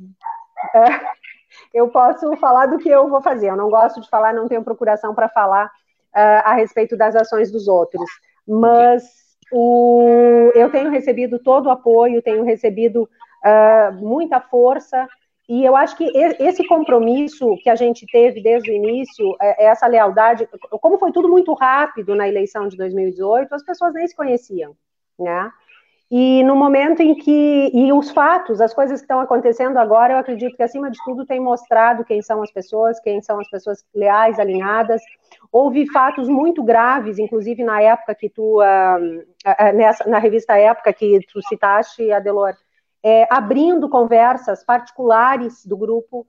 eu 1.74 1.90
posso 1.90 2.36
falar 2.38 2.68
do 2.68 2.78
que 2.78 2.88
eu 2.88 3.10
vou 3.10 3.22
fazer. 3.22 3.50
Eu 3.50 3.58
não 3.58 3.70
gosto 3.70 4.00
de 4.00 4.10
falar, 4.10 4.34
não 4.34 4.48
tenho 4.48 4.64
procuração 4.64 5.14
para 5.14 5.28
falar 5.28 5.66
uh, 5.66 6.42
a 6.46 6.54
respeito 6.54 6.96
das 6.96 7.16
ações 7.16 7.52
dos 7.52 7.68
outros. 7.68 8.10
Mas 8.48 9.04
o, 9.52 10.52
eu 10.56 10.70
tenho 10.70 10.90
recebido 10.90 11.40
todo 11.40 11.68
o 11.68 11.72
apoio, 11.72 12.22
tenho 12.22 12.44
recebido 12.44 13.04
uh, 13.04 13.94
muita 13.94 14.40
força, 14.40 15.08
e 15.48 15.66
eu 15.66 15.76
acho 15.76 15.98
que 15.98 16.10
esse 16.40 16.66
compromisso 16.66 17.58
que 17.62 17.70
a 17.70 17.76
gente 17.76 18.06
teve 18.08 18.42
desde 18.42 18.72
o 18.72 18.74
início, 18.74 19.36
é, 19.42 19.66
essa 19.66 19.88
lealdade, 19.88 20.48
como 20.82 20.98
foi 20.98 21.12
tudo 21.12 21.28
muito 21.28 21.54
rápido 21.54 22.16
na 22.16 22.28
eleição 22.28 22.68
de 22.68 22.78
2018, 22.78 23.54
as 23.54 23.64
pessoas 23.64 23.94
nem 23.94 24.08
se 24.08 24.16
conheciam, 24.16 24.74
né? 25.20 25.52
E 26.16 26.44
no 26.44 26.56
momento 26.56 27.02
em 27.02 27.16
que. 27.16 27.72
E 27.74 27.92
os 27.92 28.12
fatos, 28.12 28.62
as 28.62 28.72
coisas 28.72 29.00
que 29.00 29.06
estão 29.06 29.20
acontecendo 29.20 29.78
agora, 29.78 30.14
eu 30.14 30.20
acredito 30.20 30.56
que, 30.56 30.62
acima 30.62 30.92
de 30.92 31.00
tudo, 31.04 31.26
tem 31.26 31.40
mostrado 31.40 32.06
quem 32.06 32.22
são 32.22 32.44
as 32.44 32.52
pessoas, 32.52 33.00
quem 33.00 33.20
são 33.20 33.40
as 33.40 33.50
pessoas 33.50 33.84
leais, 33.96 34.38
alinhadas. 34.38 35.02
Houve 35.52 35.92
fatos 35.92 36.30
muito 36.30 36.62
graves, 36.62 37.18
inclusive 37.18 37.64
na 37.64 37.82
época 37.82 38.14
que 38.14 38.30
tu. 38.30 38.62
Uh, 38.62 39.74
nessa, 39.74 40.08
na 40.08 40.20
revista 40.20 40.56
Época 40.56 40.94
que 40.94 41.20
tu 41.34 41.42
citaste, 41.50 42.12
Adelor, 42.12 42.54
é, 43.02 43.28
abrindo 43.28 43.90
conversas 43.90 44.64
particulares 44.64 45.66
do 45.66 45.76
grupo, 45.76 46.28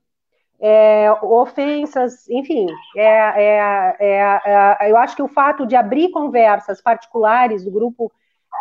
é, 0.58 1.12
ofensas, 1.20 2.26
enfim, 2.30 2.68
é, 2.96 3.06
é, 3.06 3.96
é, 4.00 4.90
eu 4.90 4.96
acho 4.96 5.14
que 5.14 5.22
o 5.22 5.28
fato 5.28 5.66
de 5.66 5.76
abrir 5.76 6.10
conversas 6.10 6.80
particulares 6.80 7.62
do 7.62 7.70
grupo 7.70 8.10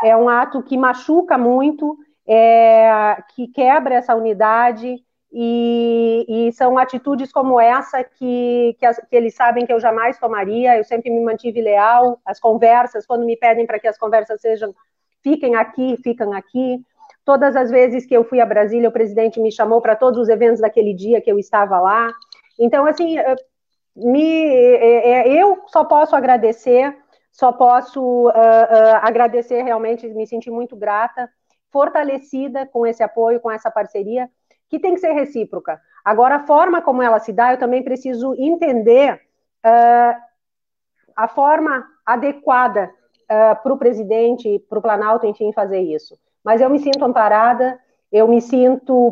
é 0.04 0.16
um 0.16 0.30
ato 0.30 0.62
que 0.62 0.78
machuca 0.78 1.38
muito, 1.38 1.98
é, 2.28 3.18
que 3.36 3.48
quebra 3.48 3.96
essa 3.96 4.16
unidade, 4.16 5.04
e, 5.36 6.26
e, 6.30 6.52
são 6.54 6.78
atitudes 6.78 7.32
como 7.32 7.60
essa 7.60 8.04
que, 8.04 8.76
que, 8.78 8.86
as, 8.86 8.98
que, 8.98 9.16
eles 9.16 9.34
sabem 9.34 9.66
que 9.66 9.74
eu 9.74 9.80
jamais 9.80 10.20
tomaria. 10.20 10.78
Eu 10.78 10.84
sempre 10.84 11.10
me 11.10 11.24
mantive 11.24 11.60
leal. 11.60 12.22
As 12.24 12.40
conversas, 12.40 13.04
quando 13.04 13.26
me 13.26 13.36
pedem 13.36 13.66
para 13.66 13.80
que 13.80 13.88
as 13.88 13.98
conversas 13.98 14.40
sejam, 14.40 14.76
fiquem 15.24 15.56
aqui, 15.56 15.98
ficam 16.04 16.32
aqui. 16.34 16.80
Todas 17.26 17.56
as 17.56 17.72
vezes 17.72 18.06
que 18.06 18.16
eu 18.16 18.24
fui 18.24 18.40
a 18.40 18.46
Brasília, 18.46 18.90
o 18.90 18.92
presidente 18.92 19.40
me 19.40 19.52
chamou 19.52 19.82
para 19.82 19.96
todos 19.96 20.20
os 20.20 20.30
eventos 20.30 20.62
daquele 20.62 20.94
dia 20.94 21.20
que 21.20 21.32
eu 21.32 21.40
estava 21.40 21.80
lá. 21.80 22.14
Então, 22.60 22.86
assim, 22.86 23.16
me, 23.96 24.46
é, 24.46 25.10
é, 25.10 25.28
eu 25.30 25.64
só 25.66 25.84
posso 25.84 26.16
agradecer 26.16 26.96
só 27.34 27.52
posso 27.52 28.28
uh, 28.28 28.30
uh, 28.30 28.96
agradecer 29.02 29.64
realmente, 29.64 30.08
me 30.08 30.28
sentir 30.28 30.52
muito 30.52 30.76
grata, 30.76 31.28
fortalecida 31.72 32.66
com 32.68 32.86
esse 32.86 33.02
apoio, 33.02 33.40
com 33.40 33.50
essa 33.50 33.72
parceria, 33.72 34.30
que 34.70 34.80
tem 34.80 34.94
que 34.94 35.00
ser 35.00 35.14
recíproca. 35.14 35.82
Agora, 36.06 36.36
a 36.36 36.46
forma 36.46 36.82
como 36.82 37.02
ela 37.02 37.20
se 37.20 37.34
dá, 37.34 37.52
eu 37.52 37.58
também 37.58 37.84
preciso 37.84 38.36
entender 38.36 39.16
uh, 39.66 40.16
a 41.16 41.28
forma 41.28 41.86
adequada 42.06 42.92
para 43.64 43.74
o 43.74 43.78
presidente, 43.78 44.60
para 44.70 44.78
o 44.78 44.82
Planalto, 44.82 45.26
enfim, 45.26 45.52
fazer 45.54 45.80
isso. 45.80 46.20
Mas 46.44 46.62
eu 46.62 46.70
me 46.70 46.78
sinto 46.78 47.04
amparada, 47.04 47.80
eu 48.12 48.28
me 48.28 48.40
sinto 48.40 49.12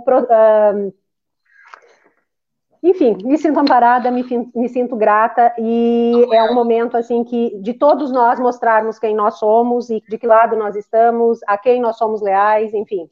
enfim, 2.84 3.16
me 3.24 3.38
sinto 3.38 3.60
amparada, 3.60 4.10
me, 4.10 4.26
me, 4.56 4.68
sinto 4.68 4.96
grata 4.96 5.54
e 5.60 6.26
é 6.34 6.44
um 6.44 6.56
momento 6.56 6.98
assim 6.98 7.24
que 7.24 7.56
de 7.62 7.74
todos 7.74 8.12
nós 8.12 8.40
mostrarmos 8.40 8.98
quem 8.98 9.16
nós 9.16 9.38
somos 9.38 9.92
e 9.92 10.02
de 10.10 10.18
que 10.18 10.26
lado 10.26 10.56
nós 10.56 10.76
estamos, 10.76 11.40
a 11.46 11.58
quem 11.60 11.80
nós 11.80 11.98
somos 11.98 12.22
leais, 12.22 12.74
enfim. 12.74 13.08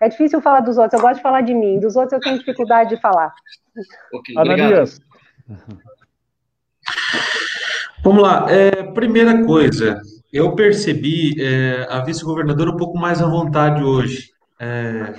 É 0.00 0.08
difícil 0.08 0.42
falar 0.42 0.60
dos 0.60 0.76
outros, 0.76 1.00
eu 1.00 1.00
gosto 1.00 1.16
de 1.16 1.22
falar 1.22 1.40
de 1.40 1.54
mim, 1.54 1.80
dos 1.80 1.96
outros 1.96 2.12
eu 2.12 2.20
tenho 2.20 2.38
dificuldade 2.38 2.90
de 2.90 3.00
falar. 3.00 3.34
Okay, 4.12 4.36
Ananias. 4.36 5.00
Vamos 8.04 8.22
lá, 8.22 8.46
é, 8.50 8.82
primeira 8.92 9.44
coisa, 9.46 10.00
eu 10.30 10.54
percebi 10.54 11.34
é, 11.40 11.86
a 11.88 12.00
vice-governadora 12.00 12.70
um 12.70 12.76
pouco 12.76 12.98
mais 12.98 13.22
à 13.22 13.26
vontade 13.26 13.82
hoje. 13.82 14.30
É, 14.60 15.14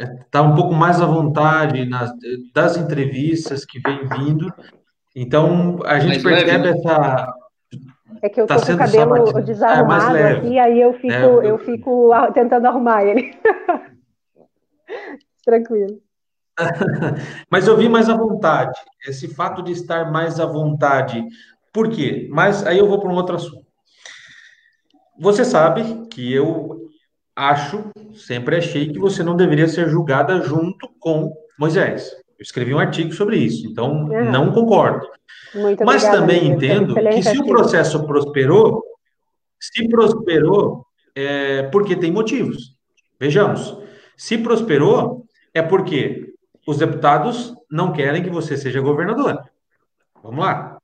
está 0.00 0.42
um 0.42 0.54
pouco 0.54 0.74
mais 0.74 1.00
à 1.00 1.06
vontade 1.06 1.84
nas, 1.84 2.10
das 2.54 2.76
entrevistas 2.76 3.64
que 3.64 3.80
vem 3.80 4.06
vindo. 4.08 4.52
Então, 5.14 5.78
a 5.84 5.98
gente 5.98 6.22
mais 6.22 6.24
percebe 6.44 6.50
leve, 6.50 6.64
né? 6.64 6.70
essa. 6.70 7.34
É 8.22 8.28
que 8.28 8.40
eu 8.40 8.46
tá 8.46 8.56
tô 8.56 8.66
com 8.66 8.72
o 8.72 8.76
cabelo 8.76 9.42
desarrumado 9.42 10.16
é, 10.16 10.32
aqui, 10.32 10.58
aí 10.58 10.80
eu 10.80 10.92
fico, 10.94 11.08
né? 11.08 11.50
eu 11.50 11.58
fico 11.58 12.10
tentando 12.34 12.66
arrumar 12.66 13.04
ele. 13.04 13.34
Tranquilo. 15.44 16.00
Mas 17.50 17.66
eu 17.66 17.76
vi 17.76 17.88
mais 17.88 18.08
à 18.08 18.16
vontade. 18.16 18.78
Esse 19.06 19.32
fato 19.34 19.62
de 19.62 19.72
estar 19.72 20.10
mais 20.10 20.38
à 20.38 20.46
vontade. 20.46 21.24
Por 21.72 21.88
quê? 21.88 22.28
Mas 22.30 22.66
aí 22.66 22.78
eu 22.78 22.88
vou 22.88 23.00
para 23.00 23.10
um 23.10 23.14
outro 23.14 23.36
assunto. 23.36 23.66
Você 25.18 25.44
sabe 25.44 26.06
que 26.08 26.32
eu 26.32 26.79
acho, 27.40 27.90
sempre 28.14 28.56
achei 28.56 28.92
que 28.92 28.98
você 28.98 29.22
não 29.22 29.34
deveria 29.34 29.66
ser 29.66 29.88
julgada 29.88 30.42
junto 30.42 30.88
com 30.98 31.32
Moisés. 31.58 32.12
Eu 32.38 32.42
escrevi 32.42 32.74
um 32.74 32.78
artigo 32.78 33.12
sobre 33.12 33.38
isso, 33.38 33.66
então 33.66 34.04
uhum. 34.04 34.30
não 34.30 34.52
concordo. 34.52 35.06
Muito 35.54 35.84
Mas 35.84 36.02
também 36.02 36.46
entendo 36.46 36.94
que 36.94 37.22
se 37.22 37.38
o 37.38 37.46
processo 37.46 38.06
prosperou, 38.06 38.84
se 39.58 39.88
prosperou, 39.88 40.84
é 41.14 41.62
porque 41.64 41.96
tem 41.96 42.12
motivos. 42.12 42.76
Vejamos, 43.18 43.76
se 44.16 44.36
prosperou, 44.36 45.24
é 45.54 45.62
porque 45.62 46.34
os 46.66 46.76
deputados 46.76 47.54
não 47.70 47.92
querem 47.92 48.22
que 48.22 48.30
você 48.30 48.56
seja 48.56 48.80
governador. 48.80 49.42
Vamos 50.22 50.44
lá. 50.44 50.76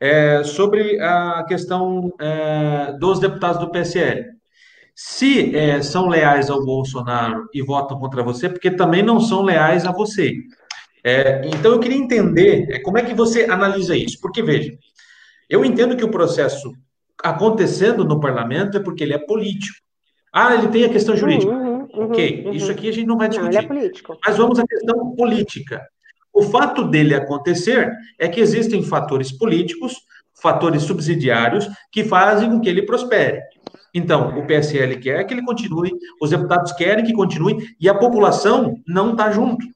É, 0.00 0.42
sobre 0.42 0.98
a 1.00 1.44
questão 1.46 2.12
é, 2.18 2.92
dos 2.98 3.20
deputados 3.20 3.60
do 3.60 3.70
PSL 3.70 4.37
se 5.00 5.54
é, 5.54 5.80
são 5.80 6.08
leais 6.08 6.50
ao 6.50 6.64
Bolsonaro 6.64 7.48
e 7.54 7.62
votam 7.62 8.00
contra 8.00 8.20
você, 8.20 8.48
porque 8.48 8.68
também 8.68 9.00
não 9.00 9.20
são 9.20 9.42
leais 9.42 9.86
a 9.86 9.92
você. 9.92 10.34
É, 11.04 11.40
então, 11.46 11.70
eu 11.70 11.78
queria 11.78 11.96
entender 11.96 12.66
é, 12.68 12.80
como 12.80 12.98
é 12.98 13.04
que 13.04 13.14
você 13.14 13.44
analisa 13.44 13.96
isso. 13.96 14.18
Porque, 14.20 14.42
veja, 14.42 14.76
eu 15.48 15.64
entendo 15.64 15.96
que 15.96 16.04
o 16.04 16.10
processo 16.10 16.72
acontecendo 17.22 18.04
no 18.04 18.18
parlamento 18.18 18.76
é 18.76 18.80
porque 18.80 19.04
ele 19.04 19.14
é 19.14 19.18
político. 19.18 19.78
Ah, 20.32 20.56
ele 20.56 20.66
tem 20.66 20.84
a 20.84 20.88
questão 20.88 21.16
jurídica. 21.16 21.52
Uhum, 21.52 21.88
uhum, 21.94 22.04
ok, 22.06 22.46
uhum. 22.46 22.52
isso 22.52 22.68
aqui 22.68 22.88
a 22.88 22.92
gente 22.92 23.06
não 23.06 23.16
vai 23.16 23.28
discutir. 23.28 23.52
Não, 23.52 23.60
ele 23.60 23.66
é 23.66 23.68
político. 23.68 24.18
Mas 24.26 24.36
vamos 24.36 24.58
à 24.58 24.66
questão 24.66 25.14
política. 25.14 25.80
O 26.32 26.42
fato 26.42 26.82
dele 26.82 27.14
acontecer 27.14 27.88
é 28.18 28.26
que 28.26 28.40
existem 28.40 28.82
fatores 28.82 29.30
políticos, 29.30 29.94
fatores 30.42 30.82
subsidiários, 30.82 31.68
que 31.92 32.02
fazem 32.02 32.50
com 32.50 32.60
que 32.60 32.68
ele 32.68 32.82
prospere. 32.82 33.40
Então, 33.94 34.38
o 34.38 34.46
PSL 34.46 34.98
quer 35.00 35.24
que 35.24 35.34
ele 35.34 35.44
continue, 35.44 35.90
os 36.20 36.30
deputados 36.30 36.72
querem 36.72 37.04
que 37.04 37.12
continue, 37.12 37.74
e 37.80 37.88
a 37.88 37.94
população 37.94 38.76
não 38.86 39.12
está 39.12 39.30
junto. 39.30 39.66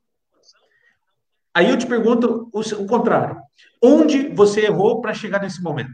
Aí 1.54 1.70
eu 1.70 1.78
te 1.78 1.86
pergunto 1.86 2.48
o, 2.52 2.60
o 2.60 2.86
contrário. 2.86 3.36
Onde 3.82 4.28
você 4.28 4.66
errou 4.66 5.00
para 5.00 5.12
chegar 5.12 5.40
nesse 5.40 5.62
momento? 5.62 5.92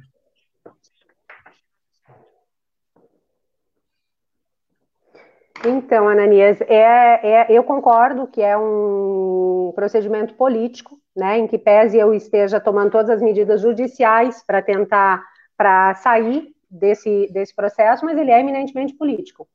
Então, 5.64 6.08
Ananias, 6.08 6.60
é, 6.60 7.20
é, 7.22 7.46
eu 7.50 7.64
concordo 7.64 8.28
que 8.28 8.40
é 8.40 8.56
um 8.56 9.72
procedimento 9.74 10.34
político, 10.34 11.00
né, 11.16 11.38
em 11.38 11.48
que 11.48 11.58
pese 11.58 11.98
eu 11.98 12.14
esteja 12.14 12.60
tomando 12.60 12.92
todas 12.92 13.10
as 13.10 13.20
medidas 13.20 13.60
judiciais 13.60 14.42
para 14.46 14.62
tentar 14.62 15.24
para 15.56 15.92
sair 15.96 16.54
desse, 16.70 17.28
desse 17.32 17.54
processo, 17.54 18.04
mas 18.04 18.18
ele 18.18 18.30
é 18.30 18.40
eminentemente 18.40 18.94
político. 18.94 19.48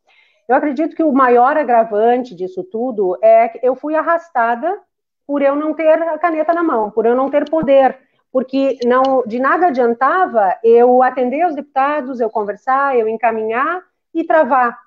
Eu 0.48 0.56
acredito 0.56 0.96
que 0.96 1.04
o 1.04 1.12
maior 1.12 1.58
agravante 1.58 2.36
disso 2.36 2.64
tudo 2.64 3.18
é 3.22 3.48
que 3.48 3.60
eu 3.64 3.76
fui 3.76 3.96
arrastada 3.96 4.80
por 5.26 5.42
eu 5.42 5.56
não 5.56 5.74
ter 5.74 6.02
a 6.02 6.18
caneta 6.18 6.54
na 6.54 6.64
mão, 6.64 6.92
por 6.92 7.06
eu 7.06 7.16
não 7.16 7.30
ter 7.30 7.50
poder, 7.50 7.98
porque 8.32 8.78
não 8.84 9.24
de 9.26 9.40
nada 9.40 9.68
adiantava 9.68 10.58
eu 10.64 11.02
atender 11.02 11.46
os 11.48 11.56
deputados, 11.56 12.20
eu 12.20 12.30
conversar, 12.30 12.98
eu 12.98 13.08
encaminhar 13.08 13.82
e 14.14 14.24
travar 14.24 14.78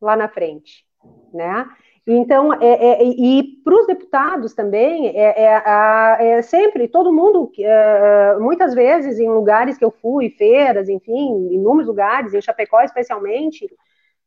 lá 0.00 0.14
na 0.14 0.28
frente, 0.28 0.86
né? 1.32 1.68
Então, 2.10 2.54
é, 2.54 2.66
é, 2.66 3.04
e 3.04 3.42
para 3.62 3.74
os 3.74 3.86
deputados 3.86 4.54
também, 4.54 5.08
é, 5.08 5.44
é, 5.44 6.38
é, 6.38 6.42
sempre, 6.42 6.88
todo 6.88 7.12
mundo, 7.12 7.52
é, 7.58 8.38
muitas 8.38 8.72
vezes 8.74 9.18
em 9.18 9.28
lugares 9.28 9.76
que 9.76 9.84
eu 9.84 9.90
fui, 9.90 10.30
feiras, 10.30 10.88
enfim, 10.88 11.52
inúmeros 11.52 11.86
lugares, 11.86 12.32
em 12.32 12.40
Chapecó 12.40 12.80
especialmente, 12.80 13.68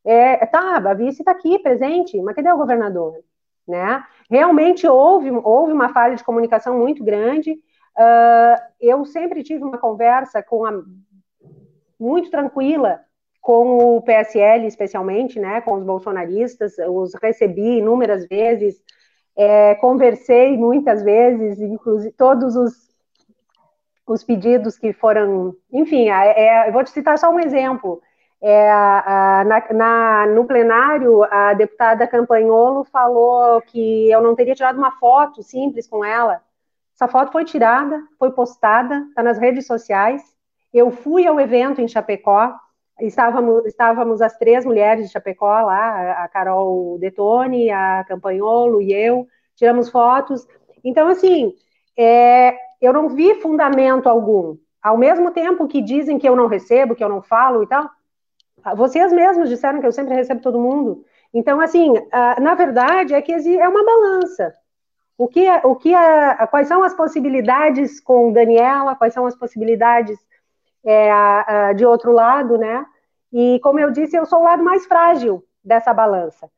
é, 0.05 0.45
tá, 0.45 0.77
a 0.77 0.93
vice 0.93 1.23
está 1.23 1.31
aqui, 1.31 1.57
presente, 1.57 2.21
mas 2.21 2.35
cadê 2.35 2.51
o 2.51 2.57
governador? 2.57 3.15
Né? 3.67 4.03
Realmente 4.29 4.87
houve, 4.87 5.31
houve 5.31 5.73
uma 5.73 5.89
falha 5.89 6.15
de 6.15 6.23
comunicação 6.23 6.77
muito 6.77 7.03
grande, 7.03 7.53
uh, 7.53 8.61
eu 8.79 9.03
sempre 9.05 9.41
tive 9.41 9.63
uma 9.63 9.79
conversa 9.79 10.43
com 10.43 10.65
a, 10.65 10.83
muito 11.99 12.29
tranquila 12.29 12.99
com 13.41 13.97
o 13.97 14.01
PSL, 14.01 14.67
especialmente, 14.67 15.39
né, 15.39 15.61
com 15.61 15.73
os 15.73 15.83
bolsonaristas, 15.83 16.75
os 16.87 17.15
recebi 17.15 17.79
inúmeras 17.79 18.27
vezes, 18.27 18.81
é, 19.35 19.73
conversei 19.75 20.55
muitas 20.57 21.01
vezes, 21.01 21.59
inclusive 21.59 22.13
todos 22.13 22.55
os, 22.55 22.73
os 24.05 24.23
pedidos 24.23 24.77
que 24.77 24.93
foram, 24.93 25.55
enfim, 25.73 26.09
é, 26.09 26.69
eu 26.69 26.73
vou 26.73 26.83
te 26.83 26.91
citar 26.91 27.17
só 27.17 27.31
um 27.31 27.39
exemplo. 27.39 28.01
É, 28.43 28.71
a, 28.71 29.43
na, 29.45 29.73
na, 29.73 30.27
no 30.27 30.45
plenário, 30.45 31.23
a 31.25 31.53
deputada 31.53 32.07
Campanholo 32.07 32.83
falou 32.83 33.61
que 33.61 34.09
eu 34.09 34.21
não 34.21 34.35
teria 34.35 34.55
tirado 34.55 34.77
uma 34.77 34.91
foto 34.93 35.43
simples 35.43 35.87
com 35.87 36.03
ela. 36.03 36.41
Essa 36.95 37.07
foto 37.07 37.31
foi 37.31 37.45
tirada, 37.45 38.01
foi 38.17 38.31
postada, 38.31 39.05
está 39.09 39.21
nas 39.23 39.37
redes 39.37 39.65
sociais. 39.65 40.23
Eu 40.73 40.89
fui 40.89 41.27
ao 41.27 41.39
evento 41.39 41.81
em 41.81 41.87
Chapecó, 41.87 42.55
estávamos, 43.07 43.65
estávamos 43.65 44.21
as 44.21 44.37
três 44.37 44.65
mulheres 44.65 45.05
de 45.05 45.11
Chapecó 45.11 45.61
lá, 45.61 46.23
a 46.23 46.27
Carol 46.27 46.97
Detone, 46.99 47.69
a 47.69 48.03
Campanholo 48.07 48.81
e 48.81 48.93
eu, 48.93 49.27
tiramos 49.55 49.89
fotos. 49.89 50.47
Então, 50.83 51.07
assim, 51.07 51.53
é, 51.97 52.55
eu 52.81 52.93
não 52.93 53.09
vi 53.09 53.35
fundamento 53.35 54.07
algum. 54.07 54.57
Ao 54.81 54.97
mesmo 54.97 55.31
tempo 55.31 55.67
que 55.67 55.81
dizem 55.81 56.17
que 56.17 56.27
eu 56.27 56.35
não 56.35 56.47
recebo, 56.47 56.95
que 56.95 57.03
eu 57.03 57.09
não 57.09 57.21
falo 57.21 57.63
e 57.63 57.67
tal, 57.67 57.89
vocês 58.75 59.11
mesmos 59.11 59.49
disseram 59.49 59.79
que 59.79 59.87
eu 59.87 59.91
sempre 59.91 60.15
recebo 60.15 60.41
todo 60.41 60.59
mundo. 60.59 61.03
Então, 61.33 61.61
assim, 61.61 61.93
na 62.41 62.55
verdade, 62.55 63.13
é 63.13 63.21
que 63.21 63.31
é 63.31 63.67
uma 63.67 63.85
balança. 63.85 64.53
O 65.17 65.27
que, 65.27 65.45
é, 65.45 65.61
o 65.63 65.75
que 65.75 65.93
é, 65.93 66.47
quais 66.47 66.67
são 66.67 66.83
as 66.83 66.95
possibilidades 66.95 67.99
com 67.99 68.33
Daniela, 68.33 68.95
quais 68.95 69.13
são 69.13 69.25
as 69.25 69.35
possibilidades 69.35 70.17
é, 70.83 71.73
de 71.73 71.85
outro 71.85 72.11
lado, 72.11 72.57
né? 72.57 72.85
E 73.31 73.59
como 73.61 73.79
eu 73.79 73.91
disse, 73.91 74.15
eu 74.15 74.25
sou 74.25 74.39
o 74.39 74.43
lado 74.43 74.63
mais 74.63 74.85
frágil 74.85 75.43
dessa 75.63 75.93
balança. 75.93 76.49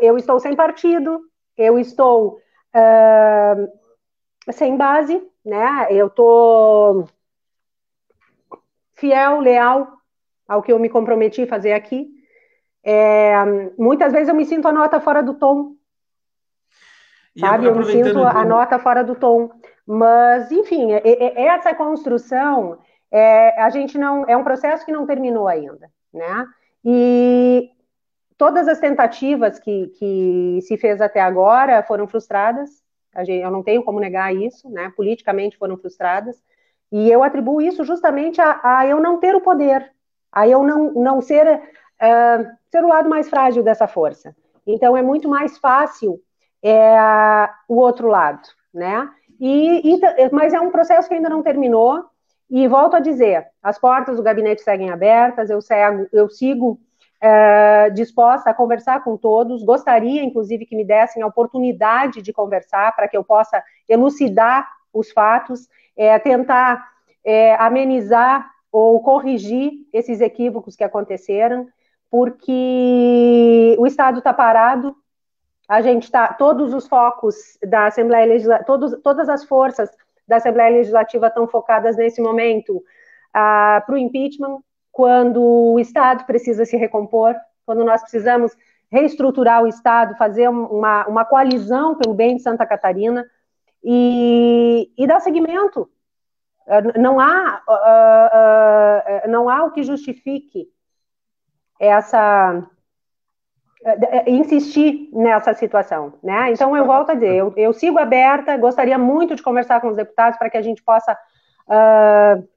Eu 0.00 0.16
estou 0.16 0.38
sem 0.38 0.54
partido, 0.54 1.22
eu 1.56 1.78
estou 1.78 2.38
uh, 2.74 4.52
sem 4.52 4.76
base, 4.76 5.22
né? 5.44 5.86
Eu 5.90 6.06
estou 6.06 7.06
fiel, 8.94 9.40
leal 9.40 9.88
ao 10.46 10.62
que 10.62 10.72
eu 10.72 10.78
me 10.78 10.88
comprometi 10.88 11.42
a 11.42 11.46
fazer 11.46 11.72
aqui. 11.72 12.08
É, 12.82 13.34
muitas 13.78 14.12
vezes 14.12 14.28
eu 14.28 14.34
me 14.34 14.44
sinto 14.44 14.68
a 14.68 14.72
nota 14.72 15.00
fora 15.00 15.22
do 15.22 15.34
tom, 15.34 15.74
sabe? 17.38 17.66
Eu 17.66 17.74
me 17.74 17.84
sinto 17.84 18.18
a 18.18 18.44
nota 18.44 18.78
fora 18.78 19.02
do 19.02 19.14
tom. 19.14 19.50
Mas, 19.86 20.52
enfim, 20.52 20.92
essa 20.92 21.74
construção 21.74 22.78
é, 23.10 23.60
a 23.60 23.70
gente 23.70 23.98
não 23.98 24.24
é 24.26 24.36
um 24.36 24.44
processo 24.44 24.84
que 24.84 24.92
não 24.92 25.06
terminou 25.06 25.48
ainda, 25.48 25.90
né? 26.12 26.46
E 26.84 27.70
todas 28.38 28.68
as 28.68 28.78
tentativas 28.78 29.58
que, 29.58 29.88
que 29.98 30.60
se 30.62 30.76
fez 30.76 31.00
até 31.00 31.20
agora 31.20 31.82
foram 31.82 32.06
frustradas. 32.06 32.82
Gente, 33.18 33.42
eu 33.42 33.50
não 33.50 33.62
tenho 33.62 33.82
como 33.82 34.00
negar 34.00 34.34
isso, 34.34 34.70
né? 34.70 34.92
Politicamente 34.96 35.58
foram 35.58 35.76
frustradas. 35.76 36.42
E 36.92 37.10
eu 37.10 37.22
atribuo 37.22 37.60
isso 37.60 37.84
justamente 37.84 38.40
a, 38.40 38.60
a 38.62 38.86
eu 38.86 39.00
não 39.00 39.18
ter 39.18 39.34
o 39.34 39.40
poder, 39.40 39.92
a 40.32 40.48
eu 40.48 40.62
não, 40.62 40.92
não 40.92 41.20
ser, 41.20 41.46
uh, 41.46 42.50
ser 42.70 42.84
o 42.84 42.88
lado 42.88 43.08
mais 43.08 43.28
frágil 43.28 43.62
dessa 43.62 43.86
força. 43.86 44.34
Então 44.66 44.96
é 44.96 45.02
muito 45.02 45.28
mais 45.28 45.58
fácil 45.58 46.20
é, 46.62 46.96
o 47.68 47.76
outro 47.76 48.08
lado, 48.08 48.48
né? 48.72 49.08
E, 49.38 49.94
e, 49.94 50.00
mas 50.32 50.52
é 50.52 50.60
um 50.60 50.70
processo 50.70 51.08
que 51.08 51.14
ainda 51.14 51.28
não 51.28 51.42
terminou. 51.42 52.04
E 52.50 52.66
volto 52.66 52.96
a 52.96 53.00
dizer, 53.00 53.46
as 53.62 53.78
portas 53.78 54.16
do 54.16 54.22
gabinete 54.22 54.62
seguem 54.62 54.90
abertas, 54.90 55.48
eu, 55.50 55.60
cego, 55.60 56.06
eu 56.12 56.28
sigo 56.28 56.80
é, 57.20 57.90
disposta 57.90 58.50
a 58.50 58.54
conversar 58.54 59.04
com 59.04 59.16
todos, 59.16 59.62
gostaria, 59.62 60.22
inclusive, 60.22 60.66
que 60.66 60.74
me 60.74 60.84
dessem 60.84 61.22
a 61.22 61.26
oportunidade 61.26 62.20
de 62.20 62.32
conversar 62.32 62.96
para 62.96 63.06
que 63.06 63.16
eu 63.16 63.22
possa 63.22 63.62
elucidar 63.88 64.68
os 64.92 65.12
fatos, 65.12 65.68
é, 65.96 66.18
tentar 66.18 66.84
é, 67.24 67.54
amenizar 67.54 68.50
ou 68.72 69.00
corrigir 69.00 69.72
esses 69.92 70.20
equívocos 70.20 70.74
que 70.74 70.84
aconteceram, 70.84 71.68
porque 72.10 73.76
o 73.78 73.86
Estado 73.86 74.18
está 74.18 74.32
parado, 74.32 74.96
a 75.68 75.80
gente 75.82 76.04
está, 76.04 76.32
todos 76.32 76.74
os 76.74 76.88
focos 76.88 77.36
da 77.62 77.86
Assembleia 77.86 78.26
Legislativa, 78.26 78.98
todas 79.02 79.28
as 79.28 79.44
forças 79.44 79.88
da 80.30 80.36
Assembleia 80.36 80.70
Legislativa 80.70 81.26
estão 81.26 81.48
focadas 81.48 81.96
nesse 81.96 82.22
momento 82.22 82.82
ah, 83.34 83.82
para 83.84 83.96
o 83.96 83.98
impeachment, 83.98 84.60
quando 84.92 85.42
o 85.42 85.78
Estado 85.80 86.24
precisa 86.24 86.64
se 86.64 86.76
recompor, 86.76 87.34
quando 87.66 87.84
nós 87.84 88.00
precisamos 88.00 88.56
reestruturar 88.90 89.62
o 89.62 89.66
Estado, 89.66 90.16
fazer 90.16 90.48
uma, 90.48 91.06
uma 91.06 91.24
coalizão 91.24 91.96
pelo 91.96 92.14
bem 92.14 92.36
de 92.36 92.42
Santa 92.42 92.64
Catarina 92.64 93.26
e, 93.82 94.92
e 94.96 95.06
dar 95.06 95.20
seguimento. 95.20 95.90
Ah, 96.66 96.80
não 96.96 97.18
há, 97.18 97.62
uh, 97.68 99.26
uh, 99.26 99.30
não 99.30 99.48
há 99.48 99.64
o 99.64 99.72
que 99.72 99.82
justifique 99.82 100.68
essa 101.80 102.64
insistir 104.26 105.08
nessa 105.12 105.54
situação, 105.54 106.12
né? 106.22 106.52
Então 106.52 106.76
eu 106.76 106.84
volto 106.84 107.10
a 107.10 107.14
dizer, 107.14 107.34
eu, 107.34 107.52
eu, 107.56 107.72
sigo 107.72 107.98
aberta, 107.98 108.56
gostaria 108.56 108.98
muito 108.98 109.34
de 109.34 109.42
conversar 109.42 109.80
com 109.80 109.88
os 109.88 109.96
deputados 109.96 110.38
para 110.38 110.50
que 110.50 110.58
a 110.58 110.62
gente 110.62 110.82
possa 110.82 111.16
uh, 111.66 112.48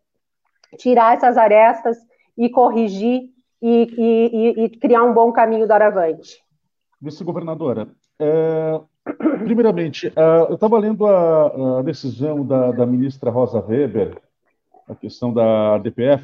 tirar 0.78 1.16
essas 1.16 1.38
arestas 1.38 1.98
e 2.38 2.50
corrigir 2.50 3.30
e, 3.62 3.94
e, 3.98 4.64
e, 4.66 4.70
criar 4.70 5.04
um 5.04 5.14
bom 5.14 5.32
caminho 5.32 5.66
doravante. 5.66 6.44
Vice-governadora, 7.02 7.88
é, 8.20 8.82
primeiramente, 9.46 10.08
uh, 10.08 10.50
eu 10.50 10.56
estava 10.56 10.78
lendo 10.78 11.08
a, 11.08 11.80
a 11.80 11.82
decisão 11.84 12.46
da, 12.46 12.72
da 12.72 12.86
ministra 12.86 13.32
Rosa 13.32 13.64
Weber, 13.66 14.18
a 14.90 14.96
questão 14.96 15.32
da 15.32 15.78
DPF, 15.78 16.24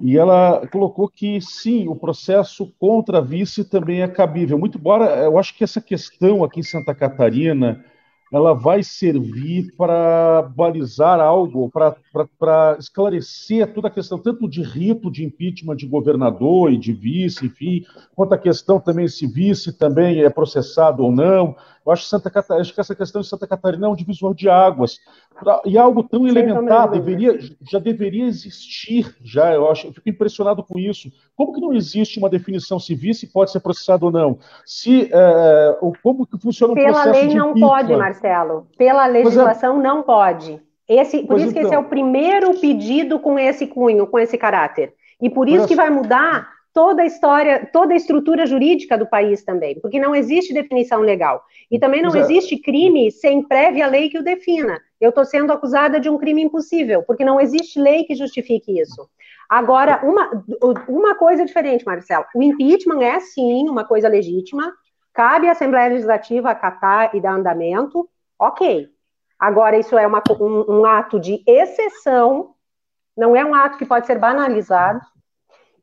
e 0.00 0.16
ela 0.16 0.66
colocou 0.70 1.08
que 1.08 1.40
sim, 1.40 1.88
o 1.88 1.96
processo 1.96 2.72
contra 2.78 3.18
a 3.18 3.20
vice 3.20 3.64
também 3.64 4.02
é 4.02 4.08
cabível. 4.08 4.58
Muito 4.58 4.78
embora 4.78 5.06
eu 5.24 5.38
acho 5.38 5.56
que 5.56 5.64
essa 5.64 5.80
questão 5.80 6.44
aqui 6.44 6.60
em 6.60 6.62
Santa 6.64 6.94
Catarina 6.94 7.84
ela 8.32 8.52
vai 8.52 8.82
servir 8.82 9.74
para 9.76 10.42
balizar 10.54 11.20
algo, 11.20 11.70
para 11.70 12.76
esclarecer 12.78 13.72
toda 13.72 13.88
a 13.88 13.90
questão, 13.90 14.18
tanto 14.18 14.48
de 14.48 14.62
rito 14.62 15.10
de 15.10 15.24
impeachment 15.24 15.76
de 15.76 15.86
governador 15.86 16.72
e 16.72 16.76
de 16.76 16.92
vice, 16.92 17.46
enfim, 17.46 17.84
quanto 18.14 18.34
a 18.34 18.38
questão 18.38 18.78
também 18.78 19.08
se 19.08 19.26
vice 19.26 19.72
também 19.72 20.22
é 20.22 20.30
processado 20.30 21.02
ou 21.02 21.10
não. 21.10 21.56
Eu 21.88 21.92
acho 21.92 22.02
que, 22.02 22.10
Santa 22.10 22.30
Catarina, 22.30 22.60
acho 22.60 22.74
que 22.74 22.80
essa 22.80 22.94
questão 22.94 23.22
de 23.22 23.28
Santa 23.28 23.46
Catarina 23.46 23.86
é 23.86 23.88
um 23.88 23.96
divisor 23.96 24.34
de 24.34 24.46
águas. 24.46 24.98
E 25.64 25.78
algo 25.78 26.02
tão 26.02 26.24
Sim, 26.24 26.28
elementar 26.28 26.90
deveria, 26.90 27.38
já 27.62 27.78
deveria 27.78 28.26
existir, 28.26 29.16
já, 29.22 29.54
eu 29.54 29.70
acho, 29.70 29.86
eu 29.86 29.92
fico 29.94 30.10
impressionado 30.10 30.62
com 30.62 30.78
isso. 30.78 31.10
Como 31.34 31.54
que 31.54 31.60
não 31.60 31.72
existe 31.72 32.18
uma 32.18 32.28
definição 32.28 32.78
se 32.78 32.94
vice 32.94 33.26
pode 33.32 33.52
ser 33.52 33.60
processado 33.60 34.04
ou 34.04 34.12
não? 34.12 34.38
Se, 34.66 35.08
é, 35.10 35.78
como 36.02 36.26
que 36.26 36.38
funciona 36.38 36.74
o 36.74 36.76
Pela 36.76 36.92
processo 36.92 37.26
lei 37.26 37.34
não 37.34 37.54
pode, 37.54 37.96
Marcelo. 37.96 38.17
Pela 38.76 39.06
é. 39.06 39.10
legislação 39.10 39.78
é... 39.78 39.82
não 39.82 40.02
pode. 40.02 40.60
Esse, 40.88 41.18
por 41.20 41.28
pois 41.28 41.42
isso 41.42 41.50
então... 41.50 41.62
que 41.62 41.66
esse 41.66 41.74
é 41.74 41.78
então. 41.78 41.82
o 41.82 41.88
primeiro 41.88 42.58
pedido 42.58 43.18
com 43.18 43.38
esse 43.38 43.66
cunho, 43.66 44.06
com 44.06 44.18
esse 44.18 44.38
caráter. 44.38 44.94
E 45.20 45.28
por 45.28 45.48
isso 45.48 45.66
que 45.66 45.74
vai 45.74 45.90
mudar 45.90 46.48
toda 46.72 47.02
a 47.02 47.06
história, 47.06 47.68
toda 47.72 47.92
a 47.92 47.96
estrutura 47.96 48.46
jurídica 48.46 48.96
do 48.96 49.04
país 49.04 49.42
também, 49.42 49.80
porque 49.80 49.98
não 49.98 50.14
existe 50.14 50.54
definição 50.54 51.00
legal. 51.00 51.42
E 51.70 51.78
também 51.78 52.00
não 52.00 52.10
Exato. 52.10 52.30
existe 52.30 52.56
crime 52.56 53.10
sem 53.10 53.42
prévia 53.42 53.86
lei 53.86 54.08
que 54.08 54.18
o 54.18 54.22
defina. 54.22 54.80
Eu 55.00 55.10
estou 55.10 55.24
sendo 55.24 55.52
acusada 55.52 55.98
de 55.98 56.08
um 56.08 56.16
crime 56.16 56.42
impossível, 56.42 57.02
porque 57.02 57.24
não 57.24 57.40
existe 57.40 57.80
lei 57.80 58.04
que 58.04 58.14
justifique 58.14 58.80
isso. 58.80 59.08
Agora, 59.48 60.00
uma, 60.04 60.44
uma 60.88 61.14
coisa 61.14 61.44
diferente, 61.44 61.84
Marcelo. 61.84 62.24
O 62.34 62.42
impeachment 62.42 63.02
é, 63.02 63.18
sim, 63.18 63.68
uma 63.68 63.84
coisa 63.84 64.08
legítima. 64.08 64.72
Cabe 65.18 65.48
à 65.48 65.50
Assembleia 65.50 65.88
Legislativa 65.88 66.48
acatar 66.48 67.10
e 67.12 67.20
dar 67.20 67.32
andamento. 67.32 68.08
Ok. 68.38 68.88
Agora, 69.36 69.76
isso 69.76 69.98
é 69.98 70.06
uma, 70.06 70.22
um, 70.40 70.78
um 70.78 70.86
ato 70.86 71.18
de 71.18 71.42
exceção, 71.44 72.54
não 73.16 73.34
é 73.34 73.44
um 73.44 73.52
ato 73.52 73.78
que 73.78 73.84
pode 73.84 74.06
ser 74.06 74.16
banalizado. 74.16 75.00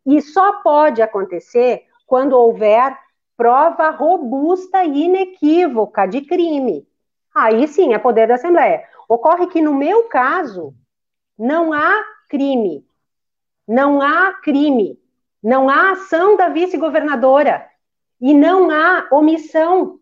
E 0.05 0.21
só 0.21 0.61
pode 0.61 1.01
acontecer 1.01 1.83
quando 2.07 2.31
houver 2.31 2.97
prova 3.35 3.89
robusta 3.89 4.85
e 4.85 5.03
inequívoca 5.03 6.05
de 6.05 6.21
crime. 6.21 6.87
Aí 7.35 7.67
sim 7.67 7.93
é 7.93 7.97
poder 7.97 8.29
da 8.29 8.35
Assembleia. 8.35 8.85
Ocorre 9.05 9.47
que, 9.47 9.61
no 9.61 9.73
meu 9.73 10.03
caso, 10.03 10.73
não 11.37 11.73
há 11.73 12.05
crime. 12.29 12.87
Não 13.67 14.01
há 14.01 14.31
crime. 14.31 14.97
Não 15.43 15.67
há 15.67 15.91
ação 15.91 16.37
da 16.37 16.47
vice-governadora. 16.47 17.74
E 18.21 18.33
não 18.33 18.69
há 18.69 19.07
omissão. 19.11 19.99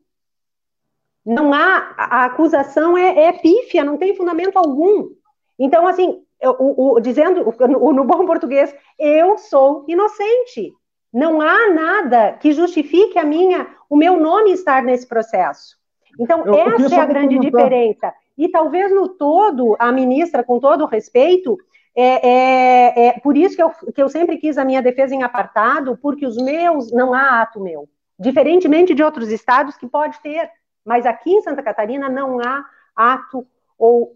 Não 1.26 1.54
há. 1.54 1.94
A 1.98 2.26
acusação 2.26 2.98
é, 2.98 3.26
é 3.26 3.34
pífia, 3.34 3.84
não 3.84 3.98
tem 3.98 4.16
fundamento 4.16 4.58
algum. 4.58 5.10
Então, 5.58 5.88
assim, 5.88 6.24
o, 6.42 6.96
o, 6.96 7.00
dizendo 7.00 7.54
o, 7.80 7.94
no 7.94 8.04
bom 8.04 8.26
português, 8.26 8.76
eu 9.00 9.38
sou 9.38 9.86
inocente. 9.88 10.74
Não 11.12 11.40
há 11.40 11.70
nada 11.70 12.34
que 12.34 12.52
justifique 12.52 13.20
a 13.20 13.24
minha, 13.24 13.68
o 13.90 13.96
meu 13.96 14.20
nome 14.20 14.52
estar 14.52 14.84
nesse 14.84 15.08
processo. 15.08 15.78
Então, 16.20 16.46
eu, 16.46 16.56
essa 16.56 16.96
é 16.96 17.00
a 17.00 17.06
grande 17.06 17.40
diferença. 17.40 18.14
E 18.38 18.50
talvez 18.50 18.94
no 18.94 19.10
todo, 19.10 19.76
a 19.80 19.92
ministra, 19.92 20.44
com 20.44 20.60
todo 20.60 20.84
o 20.84 20.88
respeito, 20.88 21.58
é, 21.96 22.28
é, 22.28 23.08
é, 23.08 23.20
por 23.20 23.38
isso 23.38 23.56
que 23.56 23.62
eu, 23.62 23.70
que 23.94 24.02
eu 24.02 24.10
sempre 24.10 24.38
quis 24.38 24.58
a 24.58 24.66
minha 24.66 24.82
defesa 24.82 25.14
em 25.14 25.22
apartado, 25.22 25.98
porque 26.02 26.26
os 26.26 26.38
meus, 26.38 26.92
não 26.92 27.14
há 27.14 27.42
ato 27.42 27.62
meu. 27.62 27.88
Diferentemente 28.24 28.96
de 28.96 29.04
outros 29.04 29.30
estados 29.30 29.76
que 29.78 29.88
pode 29.88 30.20
ter, 30.22 30.50
mas 30.86 31.06
aqui 31.06 31.32
em 31.32 31.42
Santa 31.42 31.62
Catarina 31.62 32.10
não 32.10 32.40
há 32.40 32.66
ato 32.96 33.46
ou 33.78 34.16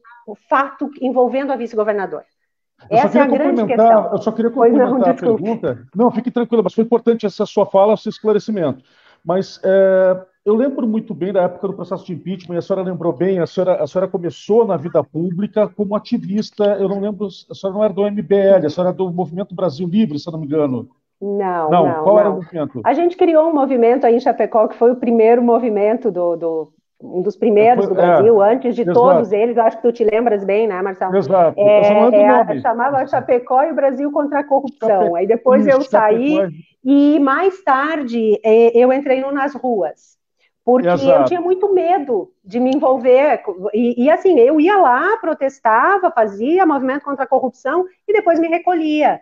fato 0.50 0.90
envolvendo 1.02 1.52
a 1.52 1.56
vice-governadora. 1.56 2.26
Essa 2.90 3.20
é 3.20 3.22
a 3.22 3.28
grande 3.28 3.66
questão. 3.66 4.12
Eu 4.12 4.18
só 4.20 4.32
queria 4.32 4.52
complementar 4.52 4.90
não, 4.92 5.02
a 5.02 5.14
pergunta. 5.14 5.88
Não, 5.96 6.12
fique 6.12 6.30
tranquila, 6.30 6.62
mas 6.64 6.74
foi 6.74 6.84
importante 6.84 7.26
essa 7.26 7.46
sua 7.46 7.66
fala, 7.66 7.94
esse 7.94 8.10
esclarecimento. 8.10 8.84
Mas 9.26 9.60
é, 9.64 10.26
eu 10.46 10.56
lembro 10.56 10.88
muito 10.88 11.14
bem 11.14 11.34
da 11.34 11.42
época 11.42 11.68
do 11.68 11.74
processo 11.74 12.06
de 12.06 12.14
impeachment, 12.14 12.56
e 12.56 12.58
a 12.60 12.62
senhora 12.62 12.84
lembrou 12.84 13.12
bem, 13.12 13.40
a 13.40 13.48
senhora, 13.48 13.84
a 13.84 13.88
senhora 13.88 14.10
começou 14.10 14.66
na 14.66 14.78
vida 14.78 15.04
pública 15.04 15.68
como 15.68 15.96
ativista, 15.96 16.64
eu 16.80 16.88
não 16.88 17.00
lembro, 17.00 17.28
a 17.28 17.56
senhora 17.56 17.78
não 17.78 17.84
era 17.84 17.94
do 17.94 18.06
MBL, 18.06 18.66
a 18.66 18.70
senhora 18.70 18.90
era 18.90 18.98
do 18.98 19.12
Movimento 19.12 19.56
Brasil 19.56 19.88
Livre, 19.88 20.20
se 20.20 20.30
eu 20.30 20.32
não 20.32 20.40
me 20.40 20.46
engano. 20.46 20.90
Não, 21.22 21.70
não. 21.70 21.88
não 21.88 22.04
qual 22.04 22.16
não. 22.16 22.20
era 22.20 22.30
o 22.30 22.36
movimento? 22.36 22.82
A 22.84 22.94
gente 22.94 23.18
criou 23.18 23.50
um 23.50 23.54
movimento 23.54 24.06
aí 24.06 24.16
em 24.16 24.20
Chapecó, 24.20 24.68
que 24.68 24.76
foi 24.76 24.92
o 24.92 24.96
primeiro 24.96 25.42
movimento 25.42 26.12
do, 26.12 26.36
do 26.36 26.74
um 27.02 27.22
dos 27.22 27.36
primeiros 27.36 27.88
do 27.88 27.94
Brasil, 27.94 28.44
é, 28.44 28.54
antes 28.54 28.76
de 28.76 28.82
exato. 28.82 29.00
todos 29.00 29.32
eles, 29.32 29.56
eu 29.56 29.64
acho 29.64 29.78
que 29.78 29.84
tu 29.84 29.92
te 29.92 30.04
lembras 30.04 30.44
bem, 30.44 30.68
né, 30.68 30.82
Marcelo? 30.82 31.16
Exato. 31.16 31.60
É, 31.60 31.80
é, 31.80 32.60
chamava 32.60 33.06
Chapecó 33.06 33.64
e 33.64 33.72
o 33.72 33.76
Brasil 33.76 34.12
contra 34.12 34.40
a 34.40 34.44
corrupção. 34.44 35.16
Aí 35.16 35.28
depois 35.28 35.68
eu 35.68 35.82
saí 35.82 36.38
Chapecó. 36.38 36.58
e 36.84 37.20
mais 37.20 37.64
tarde 37.64 38.40
é, 38.44 38.76
eu 38.76 38.92
entrei 38.92 39.22
no 39.22 39.32
Nas 39.32 39.54
Ruas 39.54 40.18
porque 40.68 40.90
Exato. 40.90 41.22
eu 41.22 41.24
tinha 41.24 41.40
muito 41.40 41.74
medo 41.74 42.30
de 42.44 42.60
me 42.60 42.76
envolver. 42.76 43.42
E, 43.74 44.04
e, 44.04 44.12
assim, 44.12 44.38
eu 44.38 44.60
ia 44.60 44.76
lá, 44.76 45.16
protestava, 45.16 46.12
fazia 46.12 46.66
movimento 46.66 47.06
contra 47.06 47.24
a 47.24 47.28
corrupção 47.28 47.86
e 48.06 48.12
depois 48.12 48.38
me 48.38 48.50
recolhia, 48.50 49.22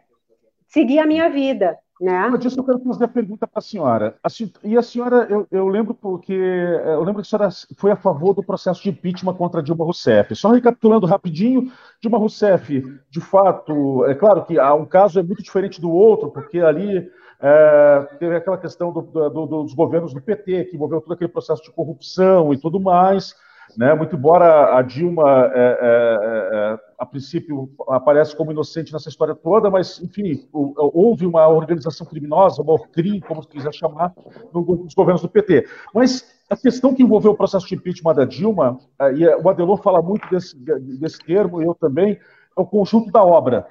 seguia 0.68 1.04
a 1.04 1.06
minha 1.06 1.30
vida. 1.30 1.78
Né? 2.00 2.30
Eu 2.30 2.64
quero 2.64 2.80
fazer 2.80 3.06
a 3.06 3.08
pergunta 3.08 3.48
para 3.48 3.60
a 3.60 3.62
senhora. 3.62 4.16
E 4.64 4.78
a 4.78 4.82
senhora, 4.82 5.28
eu, 5.30 5.48
eu, 5.50 5.68
lembro 5.68 5.94
porque 5.94 6.34
eu 6.34 7.00
lembro 7.00 7.22
que 7.22 7.22
a 7.22 7.24
senhora 7.24 7.50
foi 7.78 7.92
a 7.92 7.96
favor 7.96 8.34
do 8.34 8.44
processo 8.44 8.84
de 8.84 8.90
impeachment 8.90 9.36
contra 9.36 9.64
Dilma 9.64 9.86
Rousseff. 9.86 10.36
Só 10.36 10.52
recapitulando 10.52 11.06
rapidinho, 11.06 11.72
Dilma 12.02 12.18
Rousseff, 12.18 12.84
de 13.10 13.22
fato, 13.22 14.06
é 14.06 14.14
claro 14.14 14.44
que 14.44 14.60
um 14.60 14.86
caso 14.86 15.20
é 15.20 15.24
muito 15.24 15.42
diferente 15.42 15.80
do 15.80 15.90
outro, 15.90 16.30
porque 16.32 16.60
ali 16.60 17.10
é, 17.40 18.08
teve 18.20 18.36
aquela 18.36 18.58
questão 18.58 18.92
do, 18.92 19.02
do, 19.02 19.46
dos 19.46 19.74
governos 19.74 20.14
do 20.14 20.22
PT, 20.22 20.66
que 20.66 20.76
envolveu 20.76 21.00
todo 21.00 21.14
aquele 21.14 21.32
processo 21.32 21.64
de 21.64 21.72
corrupção 21.72 22.54
e 22.54 22.58
tudo 22.58 22.80
mais. 22.80 23.36
Né? 23.78 23.94
Muito 23.94 24.16
embora 24.16 24.78
a 24.78 24.82
Dilma, 24.82 25.52
é, 25.54 25.80
é, 25.82 26.50
é 26.54 26.80
a 26.98 27.06
princípio, 27.06 27.70
aparece 27.90 28.36
como 28.36 28.52
inocente 28.52 28.94
nessa 28.94 29.10
história 29.10 29.36
toda, 29.36 29.70
mas, 29.70 30.02
enfim, 30.02 30.48
houve 30.52 31.26
uma 31.26 31.48
organização 31.48 32.08
criminosa, 32.08 32.62
uma 32.62 32.74
ORCRIM, 32.74 33.20
como 33.20 33.46
quiser 33.46 33.74
chamar, 33.74 34.14
nos 34.54 34.94
governos 34.94 35.22
do 35.22 35.30
PT. 35.30 35.68
Mas 35.94 36.36
a 36.50 36.56
questão 36.56 36.94
que 36.94 37.04
envolveu 37.04 37.32
o 37.32 37.38
processo 37.38 37.68
de 37.68 37.76
impeachment 37.76 38.14
da 38.14 38.26
Dilma, 38.26 38.80
é, 39.00 39.14
e 39.14 39.28
o 39.28 39.50
Adelor 39.50 39.82
fala 39.82 40.02
muito 40.02 40.30
desse, 40.30 40.56
desse 40.58 41.20
termo, 41.20 41.62
eu 41.62 41.74
também, 41.76 42.14
é 42.58 42.62
o 42.62 42.66
conjunto 42.66 43.12
da 43.12 43.24
obra. 43.24 43.68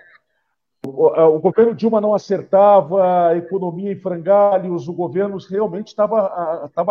O, 0.86 1.38
governo 1.38 1.74
Dilma 1.74 2.00
não 2.00 2.12
acertava, 2.12 3.28
a 3.28 3.36
economia 3.36 3.90
em 3.90 3.98
frangalhos, 3.98 4.86
o 4.86 4.92
governo 4.92 5.38
realmente 5.38 5.88
estava 5.88 6.26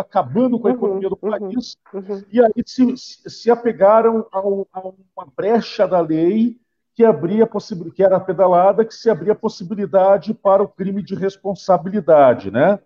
acabando 0.01 0.59
com 0.59 0.67
a 0.67 0.71
uhum, 0.71 0.77
economia 0.77 1.09
do 1.09 1.19
uhum, 1.21 1.29
país, 1.29 1.77
uhum. 1.93 2.23
e 2.31 2.41
aí 2.41 2.63
se, 2.65 2.95
se 2.97 3.51
apegaram 3.51 4.25
a, 4.31 4.39
a, 4.39 4.81
uma 4.81 5.27
brecha 5.35 5.87
da 5.87 6.01
lei 6.01 6.57
que 6.95 7.05
abria 7.05 7.47
que 7.93 8.03
era 8.03 8.19
pedalada, 8.19 8.85
que 8.85 8.93
se 8.93 9.09
abria 9.09 9.35
possibilidade 9.35 10.33
para 10.33 10.63
o 10.63 10.67
crime 10.67 11.03
de 11.03 11.15
responsabilidade, 11.15 12.51
né? 12.51 12.79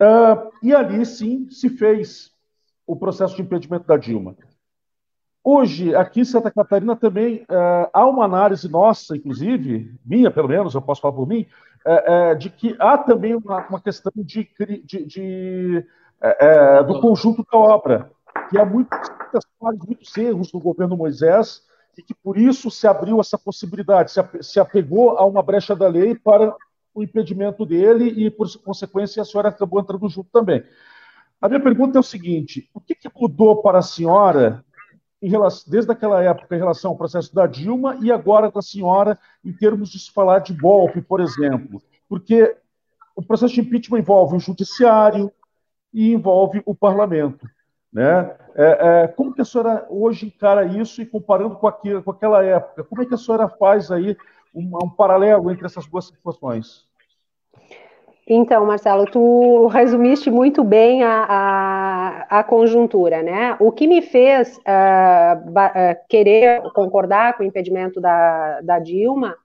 Uh, 0.00 0.50
e 0.62 0.74
ali 0.74 1.04
sim 1.06 1.48
se 1.50 1.68
fez 1.68 2.32
o 2.86 2.96
processo 2.96 3.36
de 3.36 3.42
impedimento 3.42 3.86
da 3.86 3.96
Dilma. 3.96 4.36
Hoje, 5.46 5.94
aqui 5.94 6.22
em 6.22 6.24
Santa 6.24 6.50
Catarina 6.50 6.96
também 6.96 7.42
uh, 7.42 7.90
há 7.92 8.06
uma 8.06 8.24
análise 8.24 8.66
nossa, 8.66 9.14
inclusive, 9.14 9.94
minha 10.02 10.30
pelo 10.30 10.48
menos, 10.48 10.74
eu 10.74 10.80
posso 10.80 11.02
falar 11.02 11.12
por 11.12 11.28
mim, 11.28 11.46
uh, 11.84 12.32
uh, 12.32 12.38
de 12.38 12.48
que 12.48 12.74
há 12.78 12.96
também 12.96 13.34
uma, 13.34 13.68
uma 13.68 13.78
questão 13.78 14.10
de, 14.16 14.48
de, 14.82 15.04
de 15.04 15.86
do 16.86 17.00
conjunto 17.02 17.44
da 17.52 17.58
obra, 17.58 18.10
que 18.48 18.58
há 18.58 18.64
muitas, 18.64 19.10
muitos 19.86 20.16
erros 20.16 20.50
no 20.50 20.58
governo 20.58 20.96
Moisés 20.96 21.60
e 21.98 22.02
que 22.02 22.14
por 22.14 22.38
isso 22.38 22.70
se 22.70 22.86
abriu 22.86 23.20
essa 23.20 23.36
possibilidade, 23.36 24.10
se, 24.10 24.20
se 24.40 24.58
apegou 24.58 25.18
a 25.18 25.26
uma 25.26 25.42
brecha 25.42 25.76
da 25.76 25.86
lei 25.86 26.14
para 26.14 26.56
o 26.94 27.02
impedimento 27.02 27.66
dele 27.66 28.08
e, 28.16 28.30
por 28.30 28.46
consequência, 28.62 29.20
a 29.20 29.24
senhora 29.26 29.50
acabou 29.50 29.78
entrando 29.78 30.08
junto 30.08 30.30
também. 30.32 30.64
A 31.38 31.48
minha 31.50 31.60
pergunta 31.60 31.98
é 31.98 32.00
o 32.00 32.02
seguinte: 32.02 32.70
o 32.72 32.80
que, 32.80 32.94
que 32.94 33.10
mudou 33.14 33.60
para 33.60 33.80
a 33.80 33.82
senhora 33.82 34.63
relação, 35.28 35.70
desde 35.70 35.90
aquela 35.90 36.22
época 36.22 36.54
em 36.54 36.58
relação 36.58 36.90
ao 36.90 36.96
processo 36.96 37.34
da 37.34 37.46
Dilma 37.46 37.96
e 38.00 38.10
agora 38.10 38.50
da 38.50 38.62
senhora 38.62 39.18
em 39.44 39.52
termos 39.52 39.90
de 39.90 39.98
se 39.98 40.12
falar 40.12 40.40
de 40.40 40.52
golpe, 40.52 41.00
por 41.00 41.20
exemplo. 41.20 41.82
Porque 42.08 42.56
o 43.16 43.22
processo 43.22 43.54
de 43.54 43.60
impeachment 43.60 44.00
envolve 44.00 44.36
o 44.36 44.40
judiciário 44.40 45.32
e 45.92 46.12
envolve 46.12 46.62
o 46.66 46.74
parlamento. 46.74 47.48
Né? 47.92 48.36
É, 48.56 49.02
é, 49.04 49.08
como 49.08 49.32
que 49.32 49.40
a 49.40 49.44
senhora 49.44 49.86
hoje 49.88 50.26
encara 50.26 50.64
isso 50.64 51.00
e 51.00 51.06
comparando 51.06 51.54
com, 51.56 51.70
com 51.70 52.10
aquela 52.10 52.44
época, 52.44 52.82
como 52.82 53.02
é 53.02 53.06
que 53.06 53.14
a 53.14 53.18
senhora 53.18 53.48
faz 53.48 53.90
aí 53.90 54.16
um, 54.54 54.78
um 54.82 54.90
paralelo 54.90 55.50
entre 55.50 55.64
essas 55.64 55.86
duas 55.86 56.06
situações? 56.06 56.88
Então, 58.26 58.64
Marcelo, 58.64 59.04
tu 59.04 59.66
resumiste 59.66 60.30
muito 60.30 60.64
bem 60.64 61.02
a, 61.02 61.26
a, 61.28 62.38
a 62.38 62.44
conjuntura, 62.44 63.22
né? 63.22 63.54
O 63.60 63.70
que 63.70 63.86
me 63.86 64.00
fez 64.00 64.56
uh, 64.58 66.06
querer 66.08 66.62
concordar 66.72 67.36
com 67.36 67.42
o 67.42 67.46
impedimento 67.46 68.00
da, 68.00 68.62
da 68.62 68.78
Dilma 68.78 69.36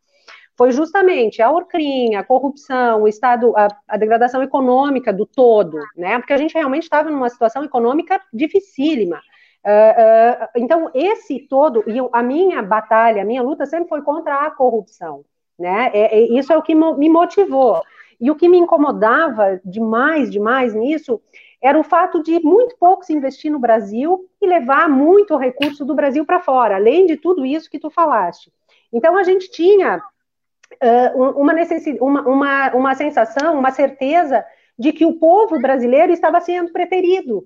foi 0.57 0.71
justamente 0.71 1.41
a 1.41 1.51
Orcrim, 1.51 2.15
a 2.15 2.23
corrupção, 2.23 3.03
o 3.03 3.07
Estado, 3.07 3.53
a, 3.55 3.67
a, 3.87 3.97
degradação 3.97 4.43
econômica 4.43 5.11
do 5.11 5.25
todo, 5.25 5.77
né? 5.95 6.17
Porque 6.17 6.33
a 6.33 6.37
gente 6.37 6.53
realmente 6.53 6.83
estava 6.83 7.09
numa 7.09 7.29
situação 7.29 7.63
econômica 7.63 8.21
dificílima. 8.33 9.21
Uh, 9.65 10.47
então, 10.55 10.89
esse 10.93 11.39
todo, 11.49 11.83
e 11.85 11.97
a 12.13 12.23
minha 12.23 12.61
batalha, 12.61 13.21
a 13.21 13.25
minha 13.25 13.41
luta 13.41 13.65
sempre 13.65 13.89
foi 13.89 14.01
contra 14.01 14.35
a 14.35 14.51
corrupção, 14.51 15.25
né? 15.57 15.91
É, 15.93 16.17
é, 16.17 16.21
isso 16.37 16.53
é 16.53 16.57
o 16.57 16.61
que 16.61 16.73
me 16.73 17.09
motivou. 17.09 17.81
E 18.19 18.29
o 18.29 18.35
que 18.35 18.49
me 18.49 18.57
incomodava 18.57 19.61
demais, 19.63 20.29
demais 20.29 20.73
nisso, 20.73 21.21
era 21.61 21.77
o 21.79 21.83
fato 21.83 22.21
de 22.23 22.39
muito 22.39 22.75
pouco 22.77 23.03
se 23.03 23.13
investir 23.13 23.51
no 23.51 23.59
Brasil 23.59 24.29
e 24.41 24.47
levar 24.47 24.89
muito 24.89 25.35
recurso 25.37 25.85
do 25.85 25.95
Brasil 25.95 26.25
para 26.25 26.39
fora, 26.39 26.75
além 26.75 27.05
de 27.05 27.17
tudo 27.17 27.45
isso 27.45 27.69
que 27.69 27.79
tu 27.79 27.89
falaste. 27.89 28.51
Então 28.91 29.17
a 29.17 29.23
gente 29.23 29.51
tinha 29.51 29.97
uh, 29.97 31.21
uma, 31.39 31.53
uma, 32.01 32.21
uma, 32.21 32.73
uma 32.73 32.95
sensação, 32.95 33.57
uma 33.57 33.71
certeza 33.71 34.43
de 34.77 34.93
que 34.93 35.05
o 35.05 35.19
povo 35.19 35.59
brasileiro 35.59 36.13
estava 36.13 36.39
sendo 36.39 36.71
preterido, 36.71 37.45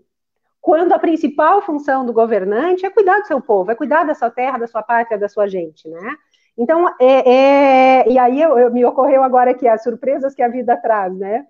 quando 0.62 0.94
a 0.94 1.00
principal 1.00 1.62
função 1.62 2.06
do 2.06 2.14
governante 2.14 2.86
é 2.86 2.90
cuidar 2.90 3.20
do 3.20 3.28
seu 3.28 3.42
povo, 3.42 3.72
é 3.72 3.76
cuidar 3.76 4.06
da 4.06 4.14
sua 4.14 4.30
terra, 4.30 4.60
da 4.60 4.68
sua 4.68 4.84
pátria, 4.84 5.18
da 5.18 5.28
sua 5.28 5.48
gente, 5.48 5.90
né? 5.90 6.16
Então, 6.58 6.88
é, 6.99 8.04
é 8.04 8.10
e 8.10 8.18
aí 8.18 8.41
eu, 8.41 8.58
eu, 8.58 8.72
me 8.72 8.86
ocorreu 8.86 9.24
agora 9.24 9.54
que 9.54 9.68
as 9.68 9.84
surpresas 9.84 10.36
que 10.36 10.43
a 10.43 10.47
vida 10.47 10.78
traz, 10.78 11.16
né? 11.18 11.45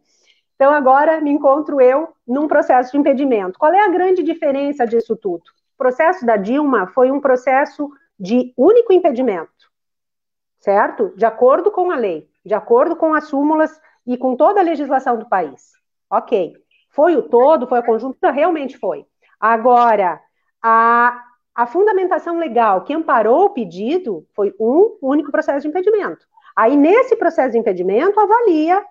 Então, 0.55 0.71
agora 0.71 1.19
me 1.19 1.31
encontro 1.31 1.81
eu 1.81 2.09
num 2.25 2.47
processo 2.47 2.91
de 2.91 2.97
impedimento. 2.97 3.59
Qual 3.59 3.73
é 3.73 3.83
a 3.83 3.89
grande 3.89 4.23
diferença 4.23 4.85
disso 4.85 5.15
tudo? 5.15 5.43
O 5.73 5.77
processo 5.77 6.25
da 6.25 6.37
Dilma 6.37 6.87
foi 6.87 7.11
um 7.11 7.19
processo 7.19 7.89
de 8.17 8.53
único 8.55 8.93
impedimento, 8.93 9.51
certo? 10.59 11.11
De 11.17 11.25
acordo 11.25 11.71
com 11.71 11.91
a 11.91 11.95
lei, 11.95 12.29
de 12.45 12.53
acordo 12.53 12.95
com 12.95 13.13
as 13.13 13.25
súmulas 13.25 13.81
e 14.05 14.17
com 14.17 14.35
toda 14.35 14.61
a 14.61 14.63
legislação 14.63 15.17
do 15.17 15.27
país. 15.27 15.73
Ok. 16.09 16.53
Foi 16.89 17.15
o 17.15 17.23
todo, 17.23 17.67
foi 17.67 17.79
a 17.79 17.85
conjuntura? 17.85 18.31
Realmente 18.31 18.77
foi. 18.77 19.05
Agora, 19.39 20.21
a, 20.61 21.21
a 21.55 21.67
fundamentação 21.67 22.37
legal 22.37 22.83
que 22.83 22.93
amparou 22.93 23.45
o 23.45 23.49
pedido 23.49 24.25
foi 24.33 24.53
um 24.59 24.97
único 25.01 25.31
processo 25.31 25.61
de 25.61 25.67
impedimento. 25.67 26.25
Aí, 26.55 26.75
nesse 26.75 27.15
processo 27.15 27.51
de 27.51 27.57
impedimento, 27.57 28.19
avalia 28.19 28.83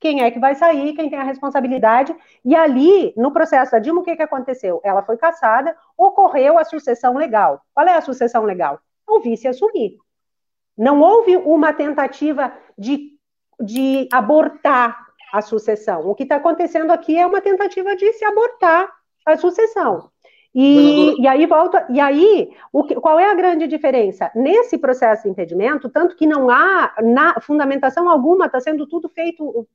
quem 0.00 0.22
é 0.22 0.30
que 0.32 0.38
vai 0.40 0.56
sair, 0.56 0.94
quem 0.94 1.08
tem 1.08 1.18
a 1.18 1.22
responsabilidade. 1.22 2.14
E 2.44 2.56
ali, 2.56 3.14
no 3.16 3.32
processo 3.32 3.70
da 3.70 3.78
Dilma, 3.78 4.00
o 4.00 4.04
que, 4.04 4.16
que 4.16 4.22
aconteceu? 4.22 4.80
Ela 4.82 5.02
foi 5.02 5.16
caçada, 5.16 5.76
ocorreu 5.96 6.58
a 6.58 6.64
sucessão 6.64 7.14
legal. 7.14 7.62
Qual 7.72 7.86
é 7.86 7.96
a 7.96 8.00
sucessão 8.00 8.44
legal? 8.44 8.80
O 9.06 9.20
vice 9.20 9.46
assumir. 9.46 9.96
Não 10.76 11.00
houve 11.00 11.36
uma 11.36 11.72
tentativa 11.72 12.52
de, 12.76 13.12
de 13.60 14.08
abortar 14.12 15.06
a 15.32 15.40
sucessão. 15.40 16.08
O 16.08 16.16
que 16.16 16.24
está 16.24 16.36
acontecendo 16.36 16.90
aqui 16.90 17.16
é 17.16 17.24
uma 17.24 17.40
tentativa 17.40 17.94
de 17.94 18.12
se 18.12 18.24
abortar 18.24 18.92
a 19.24 19.36
sucessão. 19.36 20.10
E, 20.54 21.18
e 21.18 21.26
aí 21.26 21.46
volta, 21.46 21.86
e 21.88 21.98
aí, 21.98 22.50
o 22.70 22.84
que, 22.84 22.94
qual 22.96 23.18
é 23.18 23.30
a 23.30 23.34
grande 23.34 23.66
diferença? 23.66 24.30
Nesse 24.34 24.76
processo 24.76 25.22
de 25.22 25.30
impedimento, 25.30 25.88
tanto 25.88 26.14
que 26.14 26.26
não 26.26 26.50
há 26.50 26.94
na 27.02 27.40
fundamentação 27.40 28.08
alguma, 28.08 28.46
está 28.46 28.60
sendo 28.60 28.86
tudo 28.86 29.08
feito, 29.08 29.66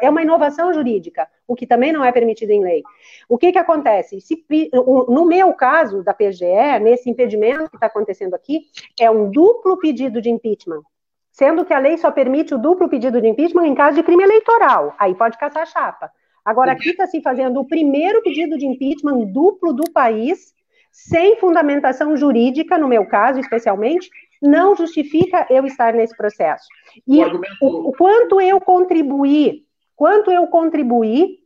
é 0.00 0.08
uma 0.08 0.22
inovação 0.22 0.72
jurídica, 0.72 1.28
o 1.46 1.54
que 1.54 1.66
também 1.66 1.92
não 1.92 2.02
é 2.02 2.10
permitido 2.10 2.50
em 2.50 2.62
lei. 2.62 2.82
O 3.28 3.36
que 3.36 3.52
que 3.52 3.58
acontece? 3.58 4.22
Se, 4.22 4.42
no 4.72 5.26
meu 5.26 5.52
caso, 5.52 6.02
da 6.02 6.14
PGE, 6.14 6.80
nesse 6.80 7.10
impedimento 7.10 7.68
que 7.68 7.76
está 7.76 7.86
acontecendo 7.88 8.32
aqui, 8.32 8.62
é 8.98 9.10
um 9.10 9.30
duplo 9.30 9.78
pedido 9.78 10.22
de 10.22 10.30
impeachment 10.30 10.82
sendo 11.30 11.64
que 11.64 11.72
a 11.72 11.78
lei 11.78 11.96
só 11.96 12.10
permite 12.10 12.52
o 12.52 12.58
duplo 12.58 12.88
pedido 12.88 13.20
de 13.20 13.28
impeachment 13.28 13.64
em 13.64 13.74
caso 13.74 13.94
de 13.94 14.02
crime 14.02 14.24
eleitoral. 14.24 14.96
Aí 14.98 15.14
pode 15.14 15.38
caçar 15.38 15.62
a 15.62 15.66
chapa. 15.66 16.10
Agora, 16.48 16.72
aqui 16.72 16.88
está 16.88 17.06
se 17.06 17.20
fazendo 17.20 17.60
o 17.60 17.64
primeiro 17.66 18.22
pedido 18.22 18.56
de 18.56 18.64
impeachment 18.64 19.26
duplo 19.26 19.70
do 19.74 19.92
país, 19.92 20.54
sem 20.90 21.36
fundamentação 21.36 22.16
jurídica, 22.16 22.78
no 22.78 22.88
meu 22.88 23.04
caso, 23.04 23.38
especialmente, 23.38 24.08
não 24.40 24.74
justifica 24.74 25.46
eu 25.50 25.66
estar 25.66 25.92
nesse 25.92 26.16
processo. 26.16 26.64
E 27.06 27.18
o, 27.18 27.22
argumento... 27.22 27.56
o, 27.60 27.90
o 27.90 27.92
quanto 27.92 28.40
eu 28.40 28.58
contribuí, 28.62 29.66
quanto 29.94 30.30
eu 30.30 30.46
contribuí 30.46 31.40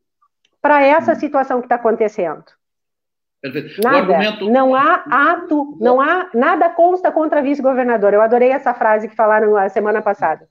para 0.60 0.80
essa 0.84 1.16
situação 1.16 1.58
que 1.58 1.66
está 1.66 1.74
acontecendo. 1.74 2.44
Nada. 3.82 3.96
Argumento... 3.98 4.48
Não 4.48 4.72
há 4.72 5.02
ato, 5.10 5.76
não 5.80 6.00
há 6.00 6.30
nada 6.32 6.70
consta 6.70 7.10
contra 7.10 7.42
vice-governador. 7.42 8.14
Eu 8.14 8.22
adorei 8.22 8.50
essa 8.50 8.72
frase 8.72 9.08
que 9.08 9.16
falaram 9.16 9.56
a 9.56 9.68
semana 9.68 10.00
passada. 10.00 10.48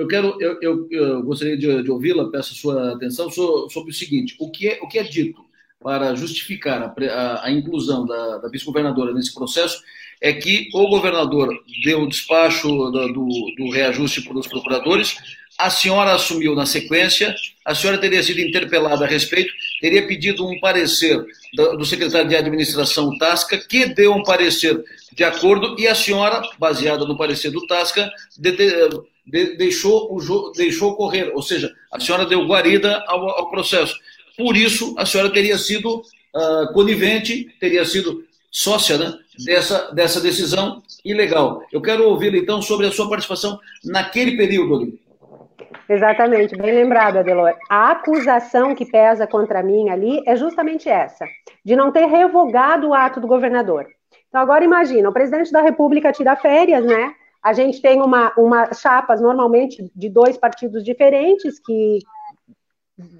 Eu 0.00 0.08
quero, 0.08 0.34
eu, 0.40 0.58
eu, 0.62 0.88
eu 0.90 1.22
gostaria 1.22 1.58
de, 1.58 1.82
de 1.82 1.90
ouvi-la, 1.90 2.30
peço 2.30 2.54
sua 2.54 2.94
atenção 2.94 3.30
sobre 3.30 3.90
o 3.90 3.94
seguinte: 3.94 4.34
o 4.38 4.50
que 4.50 4.68
é, 4.68 4.78
o 4.80 4.88
que 4.88 4.98
é 4.98 5.02
dito 5.02 5.44
para 5.78 6.14
justificar 6.14 6.82
a, 6.82 7.12
a, 7.12 7.46
a 7.46 7.50
inclusão 7.50 8.06
da, 8.06 8.38
da 8.38 8.48
vice-governadora 8.48 9.12
nesse 9.12 9.34
processo 9.34 9.82
é 10.18 10.32
que 10.32 10.70
o 10.72 10.88
governador 10.88 11.54
deu 11.84 12.00
o 12.00 12.08
despacho 12.08 12.66
do, 12.66 13.12
do, 13.12 13.28
do 13.58 13.70
reajuste 13.70 14.22
para 14.22 14.38
os 14.38 14.46
procuradores, 14.46 15.16
a 15.58 15.68
senhora 15.68 16.14
assumiu 16.14 16.54
na 16.54 16.64
sequência, 16.64 17.34
a 17.64 17.74
senhora 17.74 17.98
teria 17.98 18.22
sido 18.22 18.40
interpelada 18.40 19.04
a 19.04 19.08
respeito, 19.08 19.52
teria 19.82 20.06
pedido 20.06 20.48
um 20.48 20.58
parecer 20.58 21.22
do 21.54 21.84
secretário 21.84 22.28
de 22.28 22.36
administração 22.36 23.16
Tasca, 23.18 23.58
que 23.58 23.84
deu 23.86 24.14
um 24.14 24.22
parecer 24.22 24.82
de 25.12 25.24
acordo, 25.24 25.76
e 25.78 25.86
a 25.86 25.94
senhora, 25.94 26.40
baseada 26.58 27.04
no 27.04 27.18
parecer 27.18 27.50
do 27.50 27.66
Tasca, 27.66 28.10
de, 29.26 29.52
de, 29.52 29.56
deixou, 29.56 30.14
o, 30.14 30.52
deixou 30.52 30.96
correr, 30.96 31.32
ou 31.34 31.42
seja, 31.42 31.72
a 31.92 32.00
senhora 32.00 32.26
deu 32.26 32.46
guarida 32.46 33.02
ao, 33.06 33.28
ao 33.30 33.50
processo. 33.50 33.94
Por 34.36 34.56
isso, 34.56 34.94
a 34.98 35.04
senhora 35.04 35.30
teria 35.30 35.58
sido 35.58 36.02
uh, 36.34 36.72
conivente, 36.72 37.54
teria 37.60 37.84
sido 37.84 38.24
sócia 38.50 38.98
né, 38.98 39.14
dessa, 39.44 39.92
dessa 39.92 40.20
decisão 40.20 40.82
ilegal. 41.04 41.62
Eu 41.72 41.80
quero 41.80 42.08
ouvir 42.08 42.34
então, 42.34 42.60
sobre 42.60 42.86
a 42.86 42.92
sua 42.92 43.08
participação 43.08 43.58
naquele 43.84 44.36
período 44.36 44.76
ali. 44.76 45.00
Exatamente, 45.88 46.56
bem 46.56 46.72
lembrado, 46.72 47.18
Adelor. 47.18 47.52
A 47.68 47.90
acusação 47.90 48.74
que 48.74 48.86
pesa 48.86 49.26
contra 49.26 49.62
mim 49.62 49.88
ali 49.88 50.22
é 50.24 50.36
justamente 50.36 50.88
essa, 50.88 51.24
de 51.64 51.74
não 51.74 51.90
ter 51.90 52.06
revogado 52.06 52.88
o 52.88 52.94
ato 52.94 53.20
do 53.20 53.26
governador. 53.26 53.86
Então, 54.28 54.40
agora 54.40 54.64
imagina, 54.64 55.08
o 55.08 55.12
presidente 55.12 55.50
da 55.50 55.60
República 55.60 56.12
tira 56.12 56.36
férias, 56.36 56.84
né? 56.84 57.12
A 57.42 57.52
gente 57.52 57.80
tem 57.80 58.02
uma, 58.02 58.32
uma 58.36 58.72
chapas 58.74 59.20
normalmente 59.20 59.90
de 59.94 60.08
dois 60.08 60.36
partidos 60.36 60.84
diferentes 60.84 61.58
que 61.58 62.00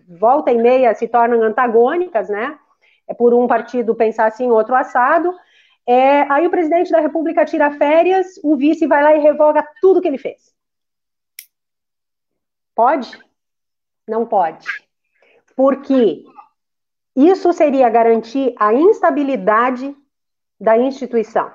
volta 0.09 0.51
e 0.51 0.59
meia 0.59 0.95
se 0.95 1.09
tornam 1.09 1.43
antagônicas, 1.43 2.29
né? 2.29 2.59
É 3.09 3.15
por 3.15 3.33
um 3.33 3.47
partido 3.47 3.95
pensar 3.95 4.27
assim, 4.27 4.51
outro 4.51 4.75
assado. 4.75 5.35
É, 5.87 6.23
aí 6.33 6.47
o 6.47 6.51
presidente 6.51 6.93
da 6.93 7.01
República 7.01 7.45
tira 7.45 7.71
férias, 7.73 8.39
o 8.45 8.57
vice 8.57 8.87
vai 8.87 9.03
lá 9.03 9.15
e 9.15 9.21
revoga 9.21 9.67
tudo 9.81 10.01
que 10.01 10.09
ele 10.09 10.19
fez. 10.19 10.55
Pode? 12.75 13.19
Não 14.07 14.27
pode. 14.27 14.67
Porque 15.57 16.25
isso 17.17 17.53
seria 17.53 17.89
garantir 17.89 18.55
a 18.59 18.73
instabilidade 18.73 19.97
da 20.59 20.79
instituição, 20.79 21.53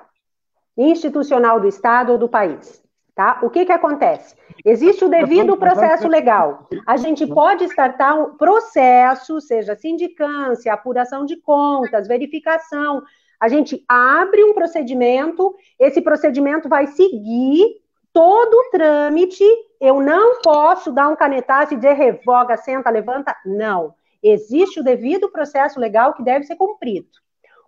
institucional 0.76 1.60
do 1.60 1.66
Estado 1.66 2.12
ou 2.12 2.18
do 2.18 2.28
país. 2.28 2.84
Tá? 3.14 3.38
O 3.42 3.48
que, 3.48 3.64
que 3.64 3.72
acontece? 3.72 4.36
Existe 4.62 5.02
o 5.02 5.08
devido 5.08 5.56
processo 5.56 6.06
legal. 6.06 6.68
A 6.86 6.98
gente 6.98 7.26
pode 7.26 7.64
startar 7.64 8.14
um 8.18 8.36
processo, 8.36 9.40
seja 9.40 9.74
sindicância, 9.74 10.72
apuração 10.72 11.24
de 11.24 11.36
contas, 11.36 12.06
verificação. 12.06 13.02
A 13.40 13.48
gente 13.48 13.82
abre 13.88 14.44
um 14.44 14.52
procedimento, 14.52 15.54
esse 15.78 16.02
procedimento 16.02 16.68
vai 16.68 16.88
seguir 16.88 17.80
todo 18.12 18.54
o 18.54 18.70
trâmite, 18.70 19.44
eu 19.80 20.00
não 20.02 20.40
posso 20.42 20.92
dar 20.92 21.08
um 21.08 21.16
canetaço 21.16 21.72
e 21.72 21.76
dizer 21.76 21.94
revoga, 21.94 22.56
senta, 22.56 22.90
levanta. 22.90 23.34
Não. 23.46 23.94
Existe 24.22 24.80
o 24.80 24.84
devido 24.84 25.30
processo 25.30 25.78
legal 25.78 26.12
que 26.12 26.22
deve 26.22 26.44
ser 26.44 26.56
cumprido. 26.56 27.08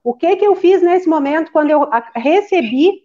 O 0.03 0.15
que, 0.15 0.37
que 0.37 0.47
eu 0.47 0.55
fiz 0.55 0.83
nesse 0.83 1.09
momento, 1.09 1.53
quando 1.53 1.71
eu 1.71 1.89
recebi 2.15 3.03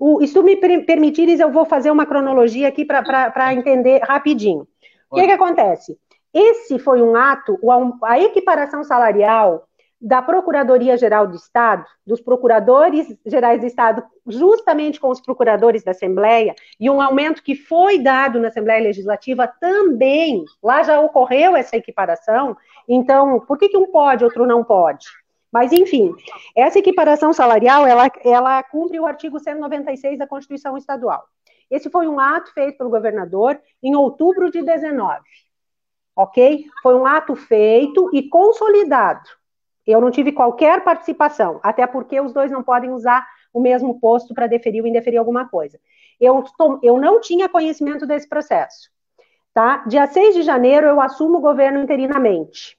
o, 0.00 0.26
se 0.26 0.32
tu 0.32 0.42
me 0.42 0.56
permitires, 0.56 1.40
eu 1.40 1.52
vou 1.52 1.66
fazer 1.66 1.90
uma 1.90 2.06
cronologia 2.06 2.68
aqui 2.68 2.86
para 2.86 3.52
entender 3.52 4.00
rapidinho. 4.02 4.66
O 5.10 5.16
que, 5.16 5.26
que 5.26 5.32
acontece? 5.32 5.98
Esse 6.32 6.78
foi 6.78 7.02
um 7.02 7.14
ato, 7.14 7.58
a 8.02 8.18
equiparação 8.18 8.82
salarial 8.82 9.66
da 10.00 10.22
Procuradoria-Geral 10.22 11.26
do 11.26 11.36
Estado, 11.36 11.84
dos 12.06 12.22
procuradores 12.22 13.14
gerais 13.26 13.60
do 13.60 13.66
Estado, 13.66 14.02
justamente 14.26 14.98
com 14.98 15.10
os 15.10 15.20
procuradores 15.20 15.84
da 15.84 15.90
Assembleia, 15.90 16.54
e 16.78 16.88
um 16.88 17.02
aumento 17.02 17.42
que 17.42 17.54
foi 17.54 17.98
dado 17.98 18.40
na 18.40 18.48
Assembleia 18.48 18.82
Legislativa 18.82 19.46
também, 19.60 20.42
lá 20.62 20.82
já 20.82 20.98
ocorreu 20.98 21.54
essa 21.54 21.76
equiparação, 21.76 22.56
então, 22.88 23.40
por 23.40 23.58
que, 23.58 23.68
que 23.68 23.76
um 23.76 23.90
pode, 23.90 24.24
outro 24.24 24.46
não 24.46 24.64
pode? 24.64 25.06
Mas, 25.52 25.72
enfim, 25.72 26.14
essa 26.56 26.78
equiparação 26.78 27.32
salarial, 27.32 27.86
ela, 27.86 28.10
ela 28.24 28.62
cumpre 28.62 29.00
o 29.00 29.06
artigo 29.06 29.38
196 29.38 30.18
da 30.18 30.26
Constituição 30.26 30.76
Estadual. 30.76 31.24
Esse 31.70 31.90
foi 31.90 32.06
um 32.06 32.18
ato 32.20 32.52
feito 32.52 32.78
pelo 32.78 32.90
governador 32.90 33.60
em 33.82 33.94
outubro 33.94 34.50
de 34.50 34.62
19, 34.62 35.20
ok? 36.16 36.64
Foi 36.82 36.94
um 36.94 37.06
ato 37.06 37.34
feito 37.34 38.10
e 38.12 38.28
consolidado 38.28 39.28
eu 39.86 40.00
não 40.00 40.10
tive 40.10 40.32
qualquer 40.32 40.82
participação, 40.82 41.60
até 41.62 41.86
porque 41.86 42.20
os 42.20 42.32
dois 42.32 42.50
não 42.50 42.62
podem 42.62 42.90
usar 42.90 43.26
o 43.52 43.60
mesmo 43.60 43.98
posto 43.98 44.34
para 44.34 44.46
deferir 44.46 44.82
ou 44.82 44.88
indeferir 44.88 45.18
alguma 45.18 45.48
coisa. 45.48 45.80
Eu, 46.20 46.44
eu 46.82 46.98
não 46.98 47.20
tinha 47.20 47.48
conhecimento 47.48 48.06
desse 48.06 48.28
processo. 48.28 48.90
Tá? 49.52 49.78
Dia 49.86 50.06
6 50.06 50.34
de 50.34 50.42
janeiro 50.42 50.86
eu 50.86 51.00
assumo 51.00 51.38
o 51.38 51.40
governo 51.40 51.80
interinamente. 51.80 52.78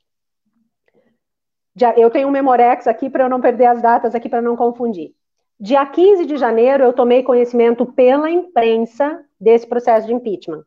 Eu 1.95 2.09
tenho 2.09 2.27
um 2.27 2.31
Memorex 2.31 2.87
aqui 2.87 3.09
para 3.09 3.23
eu 3.23 3.29
não 3.29 3.39
perder 3.39 3.65
as 3.65 3.81
datas 3.81 4.13
aqui 4.13 4.27
para 4.27 4.41
não 4.41 4.55
confundir. 4.55 5.13
Dia 5.59 5.85
15 5.85 6.25
de 6.25 6.37
janeiro, 6.37 6.83
eu 6.83 6.91
tomei 6.91 7.23
conhecimento 7.23 7.85
pela 7.85 8.29
imprensa 8.29 9.23
desse 9.39 9.67
processo 9.67 10.07
de 10.07 10.13
impeachment. 10.13 10.63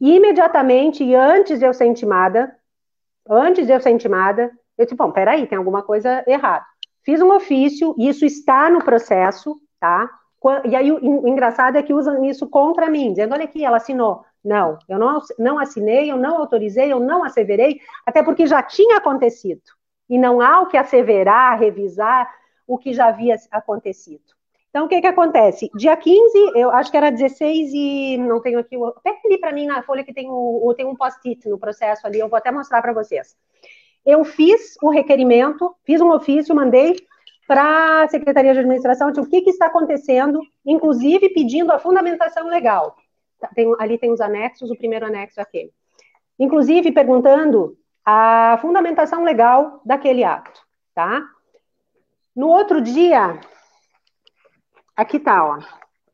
Imediatamente, 0.00 1.04
e 1.04 1.14
antes 1.14 1.58
de 1.58 1.66
eu 1.66 1.74
ser 1.74 1.84
intimada, 1.84 2.56
antes 3.28 3.66
de 3.66 3.72
eu 3.72 3.80
ser 3.80 3.90
intimada, 3.90 4.50
eu 4.78 4.86
disse, 4.86 4.96
bom, 4.96 5.12
peraí, 5.12 5.46
tem 5.46 5.58
alguma 5.58 5.82
coisa 5.82 6.24
errada. 6.26 6.64
Fiz 7.04 7.20
um 7.20 7.30
ofício, 7.32 7.94
isso 7.98 8.24
está 8.24 8.70
no 8.70 8.82
processo, 8.82 9.60
tá? 9.78 10.08
E 10.64 10.74
aí 10.74 10.90
o, 10.90 11.28
engraçado 11.28 11.76
é 11.76 11.82
que 11.82 11.92
usam 11.92 12.24
isso 12.24 12.48
contra 12.48 12.88
mim, 12.88 13.10
dizendo, 13.10 13.34
olha 13.34 13.44
aqui, 13.44 13.62
ela 13.62 13.76
assinou. 13.76 14.24
Não, 14.42 14.78
eu 14.88 14.98
não, 14.98 15.20
não 15.38 15.58
assinei, 15.58 16.10
eu 16.10 16.16
não 16.16 16.38
autorizei, 16.38 16.90
eu 16.90 16.98
não 16.98 17.22
asseverei, 17.22 17.78
até 18.06 18.22
porque 18.22 18.46
já 18.46 18.62
tinha 18.62 18.96
acontecido. 18.96 19.60
E 20.10 20.18
não 20.18 20.40
há 20.40 20.60
o 20.60 20.66
que 20.66 20.76
asseverar, 20.76 21.58
revisar 21.58 22.28
o 22.66 22.76
que 22.76 22.92
já 22.92 23.06
havia 23.06 23.36
acontecido. 23.50 24.24
Então, 24.70 24.84
o 24.84 24.88
que 24.88 25.00
que 25.00 25.06
acontece? 25.06 25.68
Dia 25.74 25.96
15, 25.96 26.52
eu 26.54 26.70
acho 26.70 26.90
que 26.90 26.96
era 26.96 27.10
16 27.10 27.70
e 27.72 28.18
não 28.18 28.40
tenho 28.40 28.58
aqui, 28.58 28.76
até 28.96 29.18
ali 29.24 29.38
para 29.38 29.52
mim 29.52 29.66
na 29.66 29.82
folha 29.82 30.04
que 30.04 30.12
tem, 30.12 30.28
o, 30.28 30.72
tem 30.76 30.86
um 30.86 30.94
post-it 30.94 31.48
no 31.48 31.58
processo 31.58 32.06
ali, 32.06 32.20
eu 32.20 32.28
vou 32.28 32.36
até 32.36 32.52
mostrar 32.52 32.82
para 32.82 32.92
vocês. 32.92 33.36
Eu 34.06 34.24
fiz 34.24 34.76
o 34.82 34.88
requerimento, 34.88 35.74
fiz 35.84 36.00
um 36.00 36.10
ofício, 36.10 36.54
mandei 36.54 36.96
para 37.48 38.04
a 38.04 38.08
Secretaria 38.08 38.52
de 38.52 38.60
Administração 38.60 39.10
de 39.10 39.18
o 39.18 39.28
que, 39.28 39.42
que 39.42 39.50
está 39.50 39.66
acontecendo, 39.66 40.40
inclusive 40.64 41.30
pedindo 41.30 41.72
a 41.72 41.78
fundamentação 41.80 42.46
legal. 42.46 42.94
Tá, 43.40 43.48
tem, 43.52 43.74
ali 43.80 43.98
tem 43.98 44.12
os 44.12 44.20
anexos, 44.20 44.70
o 44.70 44.76
primeiro 44.76 45.06
anexo 45.06 45.40
é 45.40 45.42
aquele. 45.42 45.72
Inclusive 46.38 46.92
perguntando 46.92 47.76
a 48.04 48.58
fundamentação 48.60 49.24
legal 49.24 49.80
daquele 49.84 50.24
ato, 50.24 50.60
tá? 50.94 51.22
No 52.34 52.48
outro 52.48 52.80
dia, 52.80 53.40
aqui 54.96 55.18
tá, 55.18 55.44
ó, 55.44 55.58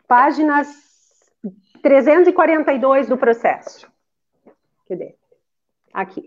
páginas 0.09 0.69
342 1.83 3.09
do 3.09 3.17
processo. 3.17 3.87
Cadê? 4.89 5.15
Aqui, 5.93 6.25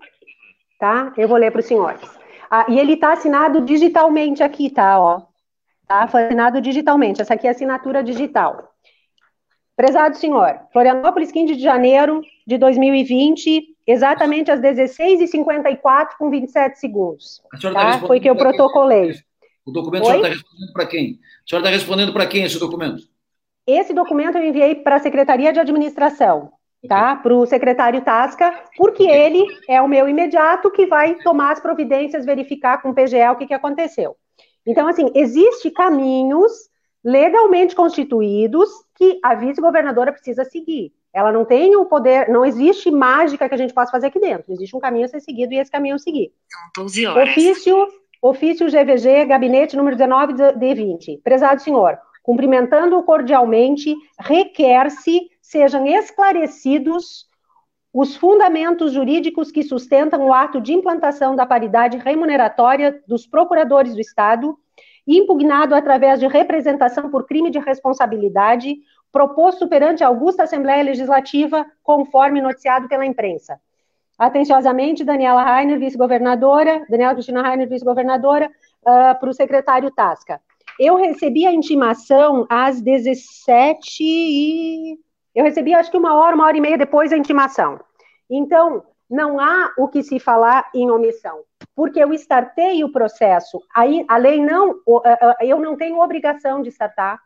tá? 0.79 1.13
Eu 1.17 1.27
vou 1.27 1.37
ler 1.37 1.51
para 1.51 1.59
os 1.59 1.65
senhores. 1.65 2.19
Ah, 2.49 2.65
e 2.67 2.79
ele 2.79 2.93
está 2.93 3.13
assinado 3.13 3.61
digitalmente 3.61 4.41
aqui, 4.41 4.69
tá? 4.69 4.99
Ó. 4.99 5.21
Tá? 5.87 6.03
Assinado 6.03 6.61
digitalmente. 6.61 7.21
Essa 7.21 7.35
aqui 7.35 7.47
é 7.47 7.51
assinatura 7.51 8.03
digital. 8.03 8.73
Prezado 9.75 10.17
senhor, 10.17 10.59
Florianópolis, 10.73 11.31
15 11.31 11.55
de 11.55 11.61
janeiro 11.63 12.21
de 12.45 12.57
2020, 12.57 13.77
exatamente 13.91 14.51
às 14.51 14.59
16h54, 14.59 16.09
com 16.17 16.29
27 16.29 16.79
segundos. 16.79 17.41
Tá? 17.61 17.73
Tá 17.73 17.99
Foi 17.99 18.19
que 18.19 18.29
eu 18.29 18.35
protocolei. 18.35 19.13
O 19.65 19.71
documento 19.71 20.09
está 20.09 20.27
respondendo 20.27 20.73
para 20.73 20.85
quem? 20.87 21.19
A 21.45 21.49
senhora 21.49 21.67
está 21.67 21.69
respondendo 21.69 22.13
para 22.13 22.27
quem 22.27 22.43
esse 22.43 22.59
documento? 22.59 23.03
Esse 23.67 23.93
documento 23.93 24.37
eu 24.37 24.45
enviei 24.45 24.75
para 24.75 24.95
a 24.95 24.99
Secretaria 24.99 25.53
de 25.53 25.59
Administração 25.59 26.51
tá? 26.87 27.15
Para 27.15 27.35
o 27.35 27.45
secretário 27.45 28.01
Tasca, 28.01 28.63
porque 28.77 29.03
ele 29.03 29.45
é 29.67 29.81
o 29.81 29.87
meu 29.87 30.07
imediato 30.07 30.71
que 30.71 30.85
vai 30.85 31.15
tomar 31.15 31.51
as 31.51 31.59
providências, 31.59 32.25
verificar 32.25 32.81
com 32.81 32.91
o 32.91 32.95
PGE 32.95 33.27
o 33.29 33.35
que, 33.35 33.47
que 33.47 33.53
aconteceu. 33.53 34.15
Então, 34.65 34.87
assim, 34.87 35.11
existe 35.15 35.71
caminhos 35.71 36.51
legalmente 37.03 37.75
constituídos 37.75 38.69
que 38.95 39.19
a 39.23 39.35
vice-governadora 39.35 40.11
precisa 40.11 40.43
seguir. 40.45 40.93
Ela 41.13 41.31
não 41.31 41.43
tem 41.43 41.75
o 41.75 41.85
poder, 41.85 42.29
não 42.29 42.45
existe 42.45 42.91
mágica 42.91 43.49
que 43.49 43.55
a 43.55 43.57
gente 43.57 43.73
possa 43.73 43.91
fazer 43.91 44.07
aqui 44.07 44.19
dentro. 44.19 44.51
Existe 44.53 44.75
um 44.75 44.79
caminho 44.79 45.05
a 45.05 45.07
ser 45.07 45.19
seguido 45.19 45.53
e 45.53 45.57
esse 45.57 45.71
caminho 45.71 45.95
a 45.95 45.99
seguir. 45.99 46.31
São 46.75 46.83
12 46.83 47.05
horas. 47.07 47.29
Ofício, 47.29 47.87
ofício 48.21 48.67
GVG, 48.67 49.25
gabinete 49.25 49.75
número 49.75 49.95
19 49.95 50.33
de 50.33 50.73
20. 50.75 51.21
Prezado 51.23 51.61
senhor, 51.61 51.97
cumprimentando-o 52.21 53.03
cordialmente, 53.03 53.95
requer-se 54.19 55.29
sejam 55.41 55.87
esclarecidos 55.87 57.27
os 57.91 58.15
fundamentos 58.15 58.91
jurídicos 58.91 59.51
que 59.51 59.63
sustentam 59.63 60.27
o 60.27 60.33
ato 60.33 60.61
de 60.61 60.73
implantação 60.73 61.35
da 61.35 61.45
paridade 61.45 61.97
remuneratória 61.97 63.01
dos 63.07 63.25
procuradores 63.25 63.95
do 63.95 64.01
Estado, 64.01 64.55
impugnado 65.07 65.73
através 65.73 66.19
de 66.19 66.27
representação 66.27 67.09
por 67.09 67.25
crime 67.25 67.49
de 67.49 67.57
responsabilidade, 67.57 68.77
proposto 69.11 69.67
perante 69.67 70.03
a 70.03 70.07
Augusta 70.07 70.43
Assembleia 70.43 70.83
Legislativa, 70.83 71.65
conforme 71.83 72.41
noticiado 72.41 72.87
pela 72.87 73.05
imprensa. 73.05 73.59
Atenciosamente, 74.17 75.03
Daniela 75.03 75.43
Rainer, 75.43 75.79
vice-governadora, 75.79 76.85
Daniela 76.89 77.13
Cristina 77.13 77.41
Rainer, 77.41 77.69
vice-governadora, 77.69 78.51
uh, 78.81 79.19
para 79.19 79.29
o 79.29 79.33
secretário 79.33 79.91
Tasca. 79.91 80.41
Eu 80.79 80.95
recebi 80.95 81.45
a 81.45 81.53
intimação 81.53 82.45
às 82.49 82.81
17 82.81 84.03
e 84.03 84.99
eu 85.33 85.43
recebi, 85.43 85.73
acho 85.73 85.89
que 85.89 85.97
uma 85.97 86.15
hora, 86.15 86.35
uma 86.35 86.45
hora 86.45 86.57
e 86.57 86.61
meia 86.61 86.77
depois, 86.77 87.13
a 87.13 87.17
intimação. 87.17 87.79
Então, 88.29 88.83
não 89.09 89.39
há 89.39 89.73
o 89.77 89.87
que 89.87 90.03
se 90.03 90.19
falar 90.19 90.69
em 90.73 90.91
omissão, 90.91 91.39
porque 91.75 91.99
eu 91.99 92.13
startei 92.13 92.83
o 92.83 92.91
processo. 92.91 93.61
Aí, 93.73 94.05
a 94.07 94.17
lei 94.17 94.43
não, 94.43 94.75
eu 95.41 95.59
não 95.59 95.75
tenho 95.75 95.99
obrigação 95.99 96.61
de 96.61 96.69
startar. 96.69 97.19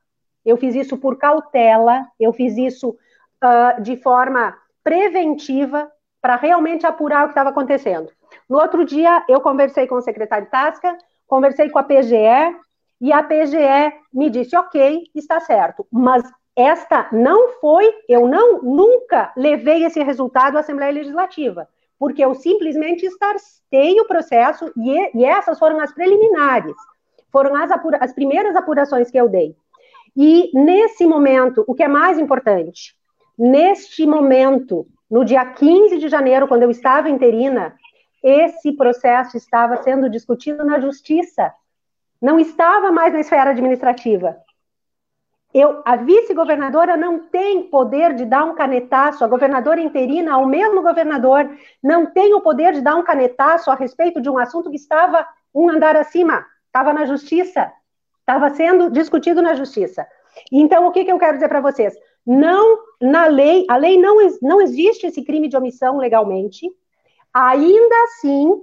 Eu 0.46 0.58
fiz 0.58 0.76
isso 0.76 0.98
por 0.98 1.18
cautela, 1.18 2.06
eu 2.20 2.34
fiz 2.34 2.58
isso 2.58 2.90
uh, 2.90 3.82
de 3.82 3.98
forma 3.98 4.56
preventiva 4.84 5.90
para 6.22 6.36
realmente 6.36 6.86
apurar 6.86 7.24
o 7.24 7.28
que 7.28 7.32
estava 7.32 7.50
acontecendo. 7.50 8.10
No 8.50 8.60
outro 8.60 8.86
dia, 8.86 9.24
eu 9.28 9.42
conversei 9.42 9.88
com 9.88 9.96
o 9.96 10.02
secretário 10.02 10.48
Tasca, 10.50 10.98
conversei 11.28 11.70
com 11.70 11.80
a 11.80 11.84
PGE, 11.84 12.56
e 13.02 13.12
a 13.12 13.22
PGE 13.22 13.94
me 14.14 14.30
disse, 14.30 14.56
ok, 14.56 15.10
está 15.14 15.40
certo, 15.40 15.86
mas 15.92 16.24
esta 16.56 17.10
não 17.12 17.50
foi, 17.60 17.94
eu 18.08 18.28
não 18.28 18.62
nunca 18.62 19.34
levei 19.36 19.84
esse 19.84 20.02
resultado 20.04 20.56
à 20.56 20.60
Assembleia 20.62 20.94
Legislativa, 20.94 21.68
porque 22.00 22.24
eu 22.24 22.34
simplesmente 22.36 23.06
estartei 23.06 24.00
o 24.00 24.06
processo 24.06 24.72
e, 24.78 25.18
e 25.18 25.26
essas 25.26 25.58
foram 25.58 25.80
as 25.80 25.94
preliminares, 25.94 26.76
foram 27.32 27.56
as, 27.56 27.72
as 28.00 28.14
primeiras 28.14 28.56
apurações 28.56 29.10
que 29.10 29.20
eu 29.20 29.28
dei. 29.28 29.56
E 30.16 30.52
nesse 30.54 31.06
momento, 31.06 31.64
o 31.68 31.74
que 31.74 31.84
é 31.84 31.88
mais 31.88 32.20
importante, 32.20 32.96
neste 33.38 34.06
momento, 34.06 34.88
no 35.10 35.26
dia 35.26 35.46
15 35.46 35.98
de 35.98 36.08
janeiro, 36.08 36.48
quando 36.48 36.64
eu 36.64 36.72
estava 36.72 37.10
interina, 37.10 37.76
esse 38.24 38.72
processo 38.72 39.36
estava 39.36 39.82
sendo 39.84 40.10
discutido 40.10 40.64
na 40.64 40.80
justiça, 40.80 41.54
não 42.22 42.40
estava 42.40 42.92
mais 42.92 43.12
na 43.12 43.20
esfera 43.20 43.50
administrativa, 43.50 44.38
eu, 45.54 45.84
a 45.86 45.96
vice-governadora 45.96 46.98
não 46.98 47.20
tem 47.20 47.70
poder 47.70 48.16
de 48.16 48.26
dar 48.26 48.44
um 48.44 48.56
canetaço, 48.56 49.24
a 49.24 49.28
governadora 49.28 49.80
interina, 49.80 50.38
o 50.40 50.48
mesmo 50.48 50.82
governador, 50.82 51.48
não 51.82 52.08
tem 52.08 52.34
o 52.34 52.42
poder 52.42 52.74
de 52.74 52.82
dar 52.82 52.96
um 52.96 53.04
canetaço 53.04 53.70
a 53.70 53.76
respeito 53.76 54.20
de 54.20 54.30
um 54.30 54.40
assunto 54.40 54.72
que 54.72 54.78
estava 54.78 55.28
um 55.54 55.70
andar 55.70 55.96
acima, 55.96 56.44
estava 56.66 56.92
na 56.92 57.06
justiça, 57.06 57.72
estava 58.24 58.50
sendo 58.50 58.90
discutido 58.90 59.42
na 59.42 59.54
justiça. 59.54 60.08
Então, 60.52 60.88
o 60.88 60.92
que, 60.92 61.06
que 61.06 61.12
eu 61.12 61.20
quero 61.20 61.34
dizer 61.34 61.50
para 61.50 61.62
vocês? 61.62 61.94
Não, 62.26 62.80
na 63.02 63.26
lei, 63.28 63.66
a 63.70 63.76
lei 63.76 63.98
não, 63.98 64.18
não 64.42 64.62
existe 64.62 65.06
esse 65.06 65.24
crime 65.24 65.50
de 65.50 65.58
omissão 65.58 65.98
legalmente, 65.98 66.70
ainda 67.34 67.96
assim, 68.06 68.62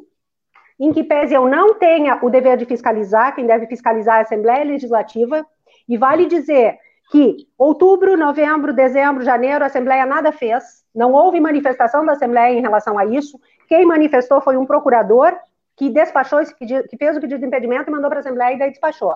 em 0.79 0.93
que 0.93 1.05
pese 1.05 1.35
eu 1.35 1.47
não 1.47 1.75
tenha 1.75 2.19
o 2.23 2.31
dever 2.31 2.57
de 2.57 2.65
fiscalizar, 2.65 3.35
quem 3.35 3.47
deve 3.47 3.67
fiscalizar 3.67 4.17
é 4.17 4.19
a 4.21 4.23
Assembleia 4.23 4.65
Legislativa, 4.65 5.47
e 5.87 5.97
vale 5.99 6.27
dizer 6.27 6.79
que 7.11 7.49
outubro, 7.59 8.17
novembro, 8.17 8.73
dezembro, 8.73 9.23
janeiro, 9.23 9.63
a 9.63 9.67
Assembleia 9.67 10.07
nada 10.07 10.33
fez, 10.33 10.85
não 10.95 11.13
houve 11.13 11.39
manifestação 11.39 12.05
da 12.07 12.13
Assembleia 12.13 12.57
em 12.57 12.63
relação 12.63 12.99
a 12.99 13.05
isso. 13.05 13.39
Quem 13.69 13.85
manifestou 13.85 14.41
foi 14.41 14.57
um 14.57 14.65
procurador 14.65 15.37
que 15.77 15.91
despachou 15.91 16.41
esse 16.41 16.57
pedido, 16.57 16.87
que 16.89 16.97
fez 16.97 17.17
o 17.17 17.21
pedido 17.21 17.41
de 17.41 17.47
impedimento 17.47 17.91
e 17.91 17.93
mandou 17.93 18.09
para 18.09 18.19
a 18.19 18.21
Assembleia 18.21 18.55
e 18.55 18.59
daí 18.59 18.71
despachou. 18.71 19.15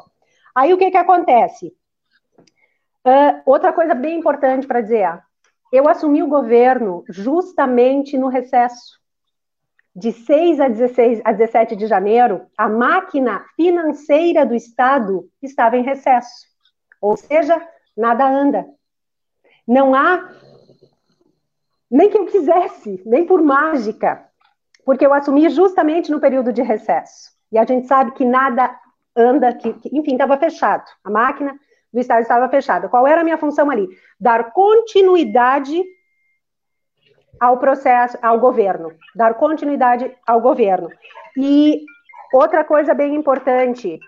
Aí 0.55 0.72
o 0.72 0.78
que, 0.78 0.90
que 0.90 0.96
acontece? 0.96 1.74
Uh, 3.07 3.42
outra 3.44 3.72
coisa 3.72 3.94
bem 3.94 4.18
importante 4.18 4.66
para 4.66 4.80
dizer: 4.80 5.20
eu 5.72 5.88
assumi 5.88 6.22
o 6.22 6.28
governo 6.28 7.05
justamente 7.09 8.16
no 8.16 8.28
recesso. 8.28 9.02
De 9.96 10.12
6 10.12 10.61
a 10.61 10.68
16 10.68 11.20
a 11.24 11.32
17 11.32 11.76
de 11.76 11.86
janeiro, 11.86 12.46
a 12.57 12.68
máquina 12.68 13.44
financeira 13.57 14.44
do 14.44 14.55
Estado 14.55 15.28
estava 15.42 15.76
em 15.76 15.82
recesso. 15.82 16.46
Ou 17.00 17.16
seja, 17.16 17.61
nada 17.96 18.24
anda. 18.24 18.66
Não 19.66 19.94
há, 19.94 20.30
nem 21.90 22.11
que 22.11 22.18
eu 22.18 22.26
quisesse, 22.26 23.02
nem 23.07 23.26
por 23.26 23.42
mágica, 23.42 24.28
porque 24.84 25.07
eu 25.07 25.12
assumi 25.12 25.48
justamente 25.48 26.11
no 26.11 26.20
período 26.20 26.52
de 26.52 26.62
recesso. 26.62 27.32
E 27.50 27.59
a 27.59 27.64
gente 27.64 27.86
sabe 27.86 28.12
que 28.12 28.24
nada 28.24 28.78
anda, 29.16 29.52
que, 29.52 29.74
enfim, 29.92 30.12
estava 30.12 30.36
fechado. 30.36 30.84
A 31.04 31.10
máquina 31.10 31.58
do 31.92 32.00
Estado 32.00 32.22
estava 32.22 32.48
fechada. 32.48 32.88
Qual 32.88 33.06
era 33.06 33.20
a 33.20 33.24
minha 33.24 33.38
função 33.38 33.70
ali? 33.70 33.88
Dar 34.18 34.52
continuidade 34.52 35.82
ao 37.38 37.58
processo, 37.58 38.18
ao 38.22 38.38
governo, 38.38 38.92
dar 39.14 39.34
continuidade 39.34 40.10
ao 40.26 40.40
governo. 40.40 40.88
E 41.36 41.84
outra 42.32 42.64
coisa 42.64 42.94
bem 42.94 43.14
importante, 43.14 43.98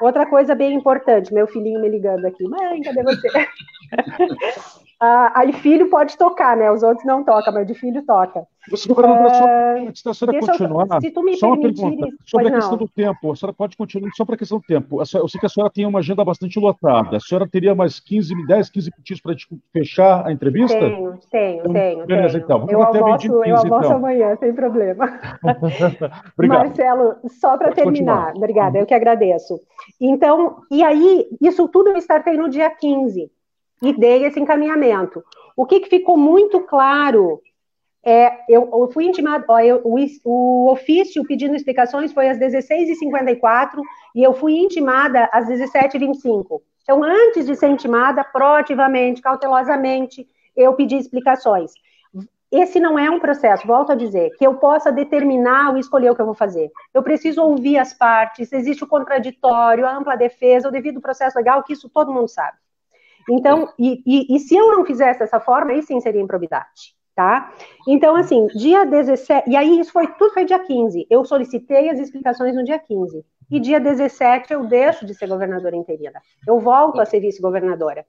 outra 0.00 0.26
coisa 0.26 0.54
bem 0.54 0.74
importante, 0.74 1.32
meu 1.32 1.46
filhinho 1.46 1.80
me 1.80 1.88
ligando 1.88 2.26
aqui, 2.26 2.44
mãe, 2.48 2.80
cadê 2.82 3.02
você? 3.02 3.28
ah, 5.00 5.32
aí 5.36 5.52
filho 5.52 5.88
pode 5.88 6.18
tocar, 6.18 6.56
né? 6.56 6.70
Os 6.72 6.82
outros 6.82 7.06
não 7.06 7.22
tocam, 7.22 7.54
mas 7.54 7.66
de 7.66 7.74
filho 7.74 8.04
toca. 8.04 8.44
Você, 8.68 8.88
governadora, 8.88 9.32
só, 9.32 9.88
antes 9.88 10.02
da 10.02 10.12
senhora 10.12 10.40
continuar, 10.40 11.00
se 11.00 11.10
tu 11.12 11.22
me 11.22 11.36
só 11.36 11.46
uma 11.46 11.60
pergunta 11.60 12.08
sobre 12.26 12.48
a 12.48 12.50
questão 12.50 12.72
não. 12.72 12.78
do 12.78 12.88
tempo. 12.88 13.32
A 13.32 13.36
senhora 13.36 13.54
pode 13.54 13.76
continuar 13.76 14.10
só 14.14 14.24
para 14.24 14.34
a 14.34 14.38
questão 14.38 14.58
do 14.58 14.64
tempo. 14.64 15.00
Eu 15.00 15.28
sei 15.28 15.40
que 15.40 15.46
a 15.46 15.48
senhora 15.48 15.72
tem 15.72 15.86
uma 15.86 16.00
agenda 16.00 16.24
bastante 16.24 16.58
lotada. 16.58 17.16
A 17.16 17.20
senhora 17.20 17.48
teria 17.48 17.76
mais 17.76 18.00
15, 18.00 18.34
10, 18.46 18.70
15 18.70 18.90
minutinhos 18.90 19.20
para 19.20 19.36
fechar 19.72 20.26
a 20.26 20.32
entrevista? 20.32 20.78
Tenho, 20.78 21.18
tenho, 21.30 21.60
então, 21.60 21.72
tenho. 21.72 22.06
Beleza, 22.06 22.32
tenho. 22.32 22.44
então. 22.44 22.58
Vamos 22.58 22.72
eu 22.72 22.82
até 22.82 22.98
almoço, 22.98 23.18
15, 23.18 23.48
eu 23.48 23.56
almoço 23.56 23.84
então. 23.84 23.96
amanhã, 23.96 24.36
sem 24.36 24.52
problema. 24.52 25.20
Marcelo, 26.36 27.14
só 27.40 27.56
para 27.56 27.72
terminar, 27.72 28.32
continuar. 28.32 28.36
obrigada, 28.36 28.74
uhum. 28.74 28.82
eu 28.82 28.86
que 28.86 28.94
agradeço. 28.94 29.60
Então, 30.00 30.56
e 30.70 30.82
aí, 30.82 31.26
isso 31.40 31.68
tudo 31.68 31.90
eu 31.90 31.96
startei 31.98 32.36
no 32.36 32.48
dia 32.48 32.68
15 32.68 33.30
e 33.82 33.92
dei 33.92 34.24
esse 34.24 34.40
encaminhamento. 34.40 35.22
O 35.56 35.66
que, 35.66 35.80
que 35.80 35.88
ficou 35.88 36.16
muito 36.16 36.60
claro 36.60 37.40
é, 38.04 38.44
eu, 38.48 38.68
eu, 38.72 38.90
fui 38.92 39.04
intimada, 39.04 39.44
ó, 39.48 39.58
eu, 39.60 39.82
o, 39.84 39.96
o, 40.24 40.72
ofício 40.72 41.24
pedindo 41.26 41.54
explicações 41.54 42.12
foi 42.12 42.28
às 42.28 42.38
16h54 42.38 43.80
e 44.14 44.22
eu 44.22 44.32
fui 44.32 44.56
intimada 44.56 45.28
às 45.32 45.46
17h25. 45.46 46.60
Então, 46.82 47.02
antes 47.04 47.44
de 47.44 47.54
ser 47.54 47.68
intimada, 47.68 48.24
proativamente, 48.24 49.20
cautelosamente, 49.20 50.26
eu 50.56 50.72
pedi 50.74 50.96
explicações. 50.96 51.72
Esse 52.50 52.80
não 52.80 52.98
é 52.98 53.10
um 53.10 53.20
processo, 53.20 53.66
volto 53.66 53.92
a 53.92 53.94
dizer, 53.94 54.30
que 54.38 54.46
eu 54.46 54.54
possa 54.54 54.90
determinar 54.90 55.70
ou 55.70 55.76
escolher 55.76 56.10
o 56.10 56.14
que 56.14 56.22
eu 56.22 56.26
vou 56.26 56.34
fazer. 56.34 56.70
Eu 56.94 57.02
preciso 57.02 57.42
ouvir 57.42 57.76
as 57.76 57.92
partes, 57.92 58.50
existe 58.52 58.82
o 58.82 58.86
contraditório, 58.86 59.86
a 59.86 59.94
ampla 59.94 60.16
defesa, 60.16 60.68
o 60.68 60.72
devido 60.72 60.98
processo 60.98 61.36
legal, 61.36 61.62
que 61.62 61.74
isso 61.74 61.90
todo 61.90 62.12
mundo 62.12 62.28
sabe. 62.28 62.56
Então, 63.30 63.72
e, 63.78 64.02
e, 64.06 64.36
e 64.36 64.38
se 64.40 64.56
eu 64.56 64.72
não 64.72 64.84
fizesse 64.84 65.20
dessa 65.20 65.40
forma, 65.40 65.72
aí 65.72 65.82
sim 65.82 66.00
seria 66.00 66.20
improbidade 66.20 66.98
tá? 67.18 67.52
Então, 67.88 68.14
assim, 68.14 68.46
dia 68.54 68.86
17, 68.86 69.50
e 69.50 69.56
aí 69.56 69.80
isso 69.80 69.90
foi, 69.90 70.06
tudo 70.06 70.32
foi 70.32 70.44
dia 70.44 70.60
15, 70.60 71.04
eu 71.10 71.24
solicitei 71.24 71.90
as 71.90 71.98
explicações 71.98 72.54
no 72.54 72.62
dia 72.62 72.78
15, 72.78 73.26
e 73.50 73.58
dia 73.58 73.80
17 73.80 74.52
eu 74.52 74.64
deixo 74.66 75.04
de 75.04 75.12
ser 75.14 75.26
governadora 75.26 75.74
interina, 75.74 76.22
eu 76.46 76.60
volto 76.60 77.00
a 77.00 77.04
ser 77.04 77.18
vice-governadora. 77.18 78.06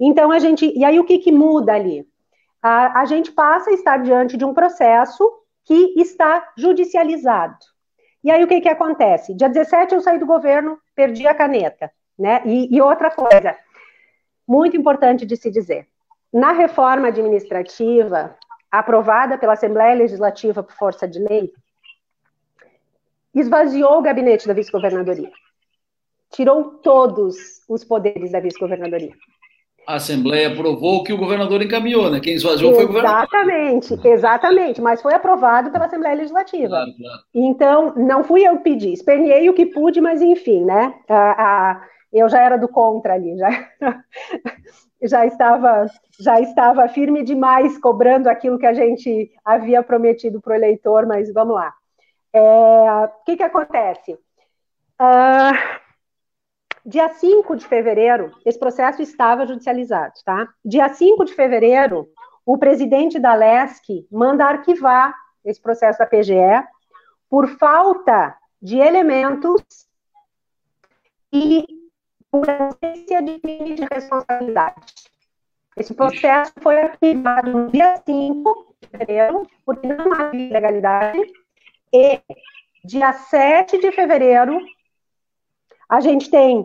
Então, 0.00 0.32
a 0.32 0.38
gente, 0.38 0.72
e 0.74 0.82
aí 0.86 0.98
o 0.98 1.04
que 1.04 1.18
que 1.18 1.30
muda 1.30 1.74
ali? 1.74 2.06
A, 2.62 3.02
a 3.02 3.04
gente 3.04 3.30
passa 3.30 3.68
a 3.68 3.74
estar 3.74 3.98
diante 3.98 4.38
de 4.38 4.44
um 4.46 4.54
processo 4.54 5.30
que 5.62 5.92
está 6.00 6.52
judicializado. 6.56 7.58
E 8.24 8.30
aí 8.30 8.42
o 8.42 8.48
que 8.48 8.62
que 8.62 8.70
acontece? 8.70 9.34
Dia 9.34 9.50
17 9.50 9.94
eu 9.94 10.00
saí 10.00 10.18
do 10.18 10.24
governo, 10.24 10.78
perdi 10.94 11.26
a 11.26 11.34
caneta, 11.34 11.92
né? 12.18 12.40
E, 12.46 12.74
e 12.74 12.80
outra 12.80 13.10
coisa, 13.10 13.54
muito 14.46 14.76
importante 14.76 15.26
de 15.26 15.36
se 15.36 15.50
dizer, 15.50 15.86
na 16.32 16.52
reforma 16.52 17.08
administrativa, 17.08 18.36
aprovada 18.70 19.38
pela 19.38 19.54
Assembleia 19.54 19.94
Legislativa 19.94 20.62
por 20.62 20.74
força 20.74 21.06
de 21.08 21.18
lei, 21.18 21.52
esvaziou 23.34 23.98
o 23.98 24.02
gabinete 24.02 24.46
da 24.46 24.54
vice-governadoria. 24.54 25.30
Tirou 26.30 26.64
todos 26.82 27.36
os 27.68 27.84
poderes 27.84 28.32
da 28.32 28.40
vice-governadoria. 28.40 29.12
A 29.86 29.94
Assembleia 29.94 30.48
aprovou 30.48 30.96
o 30.96 31.04
que 31.04 31.12
o 31.12 31.16
governador 31.16 31.62
encaminhou, 31.62 32.10
né? 32.10 32.18
Quem 32.18 32.34
esvaziou 32.34 32.74
foi 32.74 32.84
o 32.84 32.88
governador. 32.88 33.22
Exatamente, 33.22 34.08
exatamente, 34.08 34.80
mas 34.82 35.00
foi 35.00 35.14
aprovado 35.14 35.70
pela 35.70 35.84
Assembleia 35.84 36.16
Legislativa. 36.16 36.68
Claro, 36.68 36.90
claro. 36.96 37.22
Então, 37.32 37.94
não 37.96 38.24
fui 38.24 38.42
eu 38.42 38.56
que 38.56 38.64
pedi, 38.64 38.92
esperneei 38.92 39.48
o 39.48 39.54
que 39.54 39.66
pude, 39.66 40.00
mas 40.00 40.20
enfim, 40.20 40.64
né? 40.64 40.92
A, 41.08 41.44
a, 41.44 41.82
eu 42.18 42.28
já 42.28 42.42
era 42.42 42.56
do 42.56 42.68
contra 42.68 43.14
ali, 43.14 43.36
já, 43.36 43.48
já 45.02 45.26
estava 45.26 45.86
já 46.18 46.40
estava 46.40 46.88
firme 46.88 47.22
demais 47.22 47.78
cobrando 47.78 48.28
aquilo 48.28 48.58
que 48.58 48.66
a 48.66 48.72
gente 48.72 49.30
havia 49.44 49.82
prometido 49.82 50.40
para 50.40 50.52
o 50.52 50.56
eleitor, 50.56 51.06
mas 51.06 51.32
vamos 51.32 51.54
lá. 51.54 51.74
É, 52.32 52.40
o 52.40 53.24
que, 53.24 53.36
que 53.36 53.42
acontece? 53.42 54.14
Uh, 55.00 55.86
dia 56.84 57.08
5 57.08 57.56
de 57.56 57.66
fevereiro, 57.66 58.30
esse 58.44 58.58
processo 58.58 59.02
estava 59.02 59.46
judicializado, 59.46 60.14
tá? 60.24 60.48
Dia 60.64 60.88
5 60.88 61.24
de 61.24 61.34
fevereiro, 61.34 62.08
o 62.44 62.56
presidente 62.56 63.18
da 63.18 63.34
LESC 63.34 64.06
manda 64.10 64.46
arquivar 64.46 65.14
esse 65.44 65.60
processo 65.60 65.98
da 65.98 66.06
PGE 66.06 66.64
por 67.28 67.48
falta 67.58 68.36
de 68.62 68.78
elementos 68.78 69.62
e 71.32 71.75
por 72.40 72.50
ausência 72.50 73.22
de 73.22 73.38
de 73.38 73.86
responsabilidade. 73.90 74.82
Esse 75.76 75.94
processo 75.94 76.52
foi 76.60 76.80
arquivado 76.80 77.50
no 77.50 77.70
dia 77.70 77.96
5 78.04 78.74
de 78.80 78.88
fevereiro, 78.88 79.46
porque 79.64 79.86
não 79.86 80.12
havia 80.12 80.48
ilegalidade, 80.48 81.20
e 81.92 82.20
dia 82.84 83.12
7 83.12 83.78
de 83.78 83.90
fevereiro, 83.92 84.58
a 85.88 86.00
gente 86.00 86.30
tem 86.30 86.64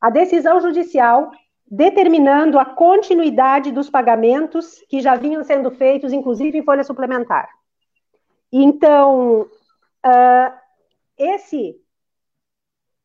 a 0.00 0.10
decisão 0.10 0.60
judicial 0.60 1.30
determinando 1.66 2.58
a 2.58 2.64
continuidade 2.64 3.70
dos 3.70 3.88
pagamentos 3.88 4.82
que 4.88 5.00
já 5.00 5.16
vinham 5.16 5.44
sendo 5.44 5.70
feitos, 5.70 6.12
inclusive 6.12 6.58
em 6.58 6.64
folha 6.64 6.82
suplementar. 6.82 7.48
Então, 8.52 9.42
uh, 10.04 10.52
esse 11.16 11.80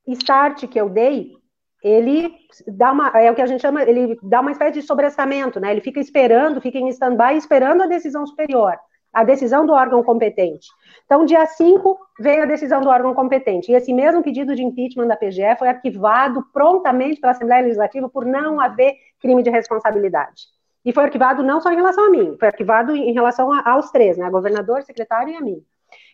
start 0.07 0.67
que 0.67 0.79
eu 0.79 0.89
dei 0.89 1.44
ele 1.85 2.33
dá 2.67 2.91
uma, 2.91 3.09
é 3.09 3.29
o 3.29 3.35
que 3.35 3.43
a 3.43 3.45
gente 3.45 3.61
chama, 3.61 3.83
ele 3.83 4.17
dá 4.23 4.41
uma 4.41 4.51
espécie 4.51 4.79
de 4.79 4.81
sobressamento, 4.81 5.59
né? 5.59 5.69
Ele 5.69 5.81
fica 5.81 5.99
esperando, 5.99 6.59
fica 6.59 6.79
em 6.79 6.89
stand-by, 6.89 7.37
esperando 7.37 7.83
a 7.83 7.85
decisão 7.85 8.25
superior, 8.25 8.75
a 9.13 9.23
decisão 9.23 9.67
do 9.67 9.73
órgão 9.73 10.01
competente. 10.01 10.67
Então, 11.05 11.25
dia 11.25 11.45
5 11.45 11.95
veio 12.19 12.41
a 12.41 12.47
decisão 12.47 12.81
do 12.81 12.89
órgão 12.89 13.13
competente, 13.13 13.71
e 13.71 13.75
esse 13.75 13.93
mesmo 13.93 14.23
pedido 14.23 14.55
de 14.55 14.63
impeachment 14.63 15.05
da 15.05 15.15
PGE 15.15 15.55
foi 15.59 15.67
arquivado 15.67 16.43
prontamente 16.51 17.21
pela 17.21 17.33
Assembleia 17.33 17.61
Legislativa 17.61 18.09
por 18.09 18.25
não 18.25 18.59
haver 18.59 18.95
crime 19.21 19.43
de 19.43 19.51
responsabilidade. 19.51 20.47
E 20.83 20.91
foi 20.91 21.03
arquivado 21.03 21.43
não 21.43 21.61
só 21.61 21.71
em 21.71 21.75
relação 21.75 22.05
a 22.05 22.09
mim, 22.09 22.35
foi 22.39 22.47
arquivado 22.47 22.95
em 22.95 23.13
relação 23.13 23.53
a, 23.53 23.73
aos 23.73 23.91
três, 23.91 24.17
né? 24.17 24.27
Governador, 24.31 24.81
secretário 24.81 25.31
e 25.31 25.35
a 25.35 25.41
mim. 25.41 25.61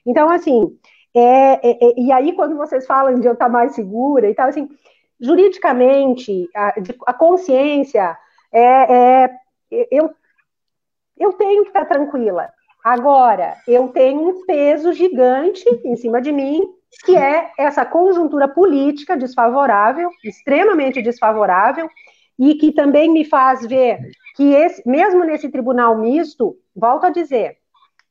Então, 0.05 0.30
assim, 0.30 0.78
é, 1.15 1.69
é, 1.69 1.78
é, 1.82 1.93
e 1.97 2.11
aí 2.11 2.34
quando 2.34 2.57
vocês 2.57 2.86
falam 2.86 3.17
de 3.22 3.26
eu 3.26 3.34
estar 3.34 3.47
mais 3.47 3.74
segura 3.74 4.30
e 4.30 4.36
tal, 4.36 4.49
assim, 4.49 4.67
juridicamente, 5.22 6.49
a, 6.55 6.74
a 7.07 7.13
consciência, 7.13 8.17
é, 8.51 9.24
é, 9.24 9.30
eu, 9.91 10.09
eu 11.17 11.34
tenho 11.34 11.63
que 11.63 11.69
estar 11.69 11.86
tranquila. 11.86 12.49
Agora, 12.84 13.55
eu 13.67 13.89
tenho 13.89 14.28
um 14.28 14.45
peso 14.45 14.91
gigante 14.91 15.63
em 15.86 15.95
cima 15.95 16.19
de 16.19 16.32
mim, 16.32 16.67
que 17.05 17.15
é 17.15 17.51
essa 17.57 17.86
conjuntura 17.86 18.47
política 18.47 19.15
desfavorável, 19.15 20.09
extremamente 20.24 21.01
desfavorável, 21.01 21.88
e 22.39 22.55
que 22.55 22.72
também 22.72 23.09
me 23.11 23.24
faz 23.24 23.65
ver 23.65 23.99
que, 24.36 24.53
esse, 24.53 24.82
mesmo 24.89 25.24
nesse 25.24 25.47
tribunal 25.49 25.95
misto, 25.95 26.57
volto 26.76 27.05
a 27.05 27.11
dizer, 27.11 27.57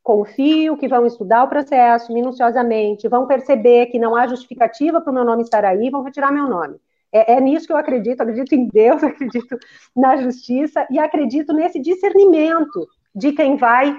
confio 0.03 0.77
que 0.77 0.87
vão 0.87 1.05
estudar 1.05 1.43
o 1.43 1.49
processo 1.49 2.13
minuciosamente, 2.13 3.09
vão 3.09 3.27
perceber 3.27 3.87
que 3.87 3.99
não 3.99 4.15
há 4.15 4.29
justificativa 4.29 5.01
para 5.01 5.11
o 5.11 5.15
meu 5.15 5.25
nome 5.25 5.43
estar 5.43 5.65
aí, 5.65 5.91
vão 5.91 6.03
retirar 6.03 6.33
meu 6.33 6.47
nome. 6.47 6.79
É, 7.13 7.35
é, 7.35 7.41
nisso 7.41 7.67
que 7.67 7.73
eu 7.73 7.77
acredito, 7.77 8.21
acredito 8.21 8.55
em 8.55 8.69
Deus, 8.69 9.03
acredito 9.05 9.59
na 9.97 10.17
justiça 10.17 10.87
e 10.91 10.99
acredito 10.99 11.53
nesse 11.53 11.81
discernimento 11.81 12.89
de 13.15 13.33
quem 13.33 13.57
vai 13.57 13.91
uh, 13.91 13.97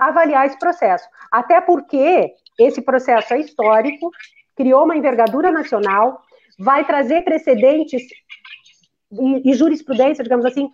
avaliar 0.00 0.46
esse 0.46 0.58
processo. 0.58 1.08
Até 1.30 1.60
porque 1.60 2.32
esse 2.58 2.80
processo 2.80 3.34
é 3.34 3.40
histórico, 3.40 4.10
criou 4.56 4.84
uma 4.84 4.96
envergadura 4.96 5.50
nacional, 5.50 6.22
vai 6.58 6.84
trazer 6.84 7.22
precedentes 7.22 8.02
e, 9.12 9.50
e 9.50 9.54
jurisprudência, 9.54 10.24
digamos 10.24 10.46
assim, 10.46 10.70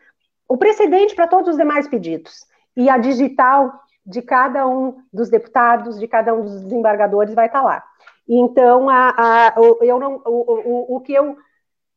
o 0.49 0.57
precedente 0.57 1.15
para 1.15 1.27
todos 1.27 1.51
os 1.51 1.57
demais 1.57 1.89
pedidos. 1.89 2.47
E 2.77 2.89
a 2.89 2.99
digital 2.99 3.73
de 4.05 4.23
cada 4.23 4.67
um 4.67 4.99
dos 5.13 5.29
deputados, 5.29 5.99
de 5.99 6.07
cada 6.07 6.35
um 6.35 6.43
dos 6.43 6.63
desembargadores 6.63 7.35
vai 7.35 7.47
estar 7.47 7.63
lá. 7.63 7.83
Então, 8.29 8.89
a, 8.89 9.11
a, 9.17 9.55
eu 9.81 9.99
não, 9.99 10.23
o, 10.25 10.95
o, 10.95 10.97
o 10.97 11.01
que 11.01 11.13
eu 11.13 11.37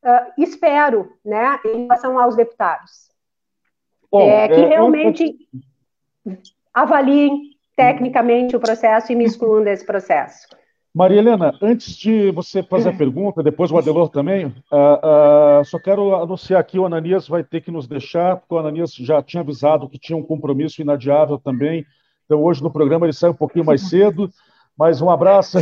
uh, 0.04 0.34
espero, 0.38 1.12
né, 1.26 1.60
em 1.66 1.84
relação 1.84 2.20
aos 2.20 2.36
deputados. 2.36 3.10
Bom, 4.12 4.30
é, 4.30 4.48
que 4.48 4.62
é, 4.62 4.68
realmente 4.68 5.36
eu... 6.26 6.38
avaliem 6.74 7.54
tecnicamente 7.76 8.56
o 8.56 8.60
processo 8.60 9.12
e 9.12 9.16
me 9.16 9.24
excluam 9.24 9.64
desse 9.64 9.86
processo. 9.86 10.48
Maria 10.94 11.18
Helena, 11.18 11.58
antes 11.60 11.96
de 11.96 12.30
você 12.30 12.62
fazer 12.62 12.90
a 12.90 12.96
pergunta, 12.96 13.42
depois 13.42 13.72
o 13.72 13.78
Adelor 13.80 14.10
também, 14.10 14.46
uh, 14.46 15.62
uh, 15.62 15.66
só 15.66 15.80
quero 15.80 16.16
anunciar 16.16 16.62
aqui, 16.62 16.78
o 16.78 16.86
Ananias 16.86 17.28
vai 17.28 17.44
ter 17.44 17.62
que 17.62 17.72
nos 17.72 17.88
deixar, 17.88 18.38
porque 18.38 18.54
o 18.54 18.60
Ananias 18.60 18.94
já 18.94 19.24
tinha 19.24 19.42
avisado 19.42 19.90
que 19.90 19.98
tinha 19.98 20.16
um 20.16 20.22
compromisso 20.22 20.84
inadiável 20.84 21.40
também, 21.40 21.84
então 22.26 22.44
hoje 22.44 22.62
no 22.62 22.70
programa 22.70 23.08
ele 23.08 23.14
sai 23.14 23.32
um 23.32 23.36
pouquinho 23.36 23.66
mais 23.66 23.90
cedo, 23.90 24.30
mas 24.78 25.02
um 25.02 25.10
abraço, 25.10 25.58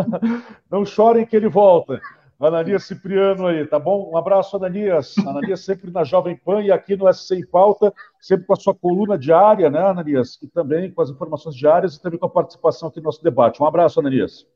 não 0.70 0.86
chorem 0.86 1.26
que 1.26 1.36
ele 1.36 1.48
volta. 1.48 2.00
Ananias 2.44 2.84
Cipriano 2.84 3.46
aí, 3.46 3.66
tá 3.66 3.78
bom? 3.78 4.10
Um 4.12 4.16
abraço, 4.16 4.56
Ananias. 4.56 5.14
Ananias 5.18 5.64
sempre 5.64 5.90
na 5.90 6.04
Jovem 6.04 6.36
Pan 6.36 6.62
e 6.62 6.70
aqui 6.70 6.96
no 6.96 7.12
SC 7.12 7.36
em 7.36 7.46
Pauta, 7.46 7.92
sempre 8.20 8.46
com 8.46 8.52
a 8.52 8.56
sua 8.56 8.74
coluna 8.74 9.16
diária, 9.18 9.70
né, 9.70 9.80
Ananias? 9.80 10.38
E 10.42 10.48
também 10.48 10.90
com 10.90 11.02
as 11.02 11.10
informações 11.10 11.54
diárias 11.54 11.94
e 11.94 12.02
também 12.02 12.18
com 12.18 12.26
a 12.26 12.30
participação 12.30 12.88
aqui 12.88 12.98
no 12.98 13.04
nosso 13.04 13.22
debate. 13.22 13.62
Um 13.62 13.66
abraço, 13.66 14.00
Ananias. 14.00 14.46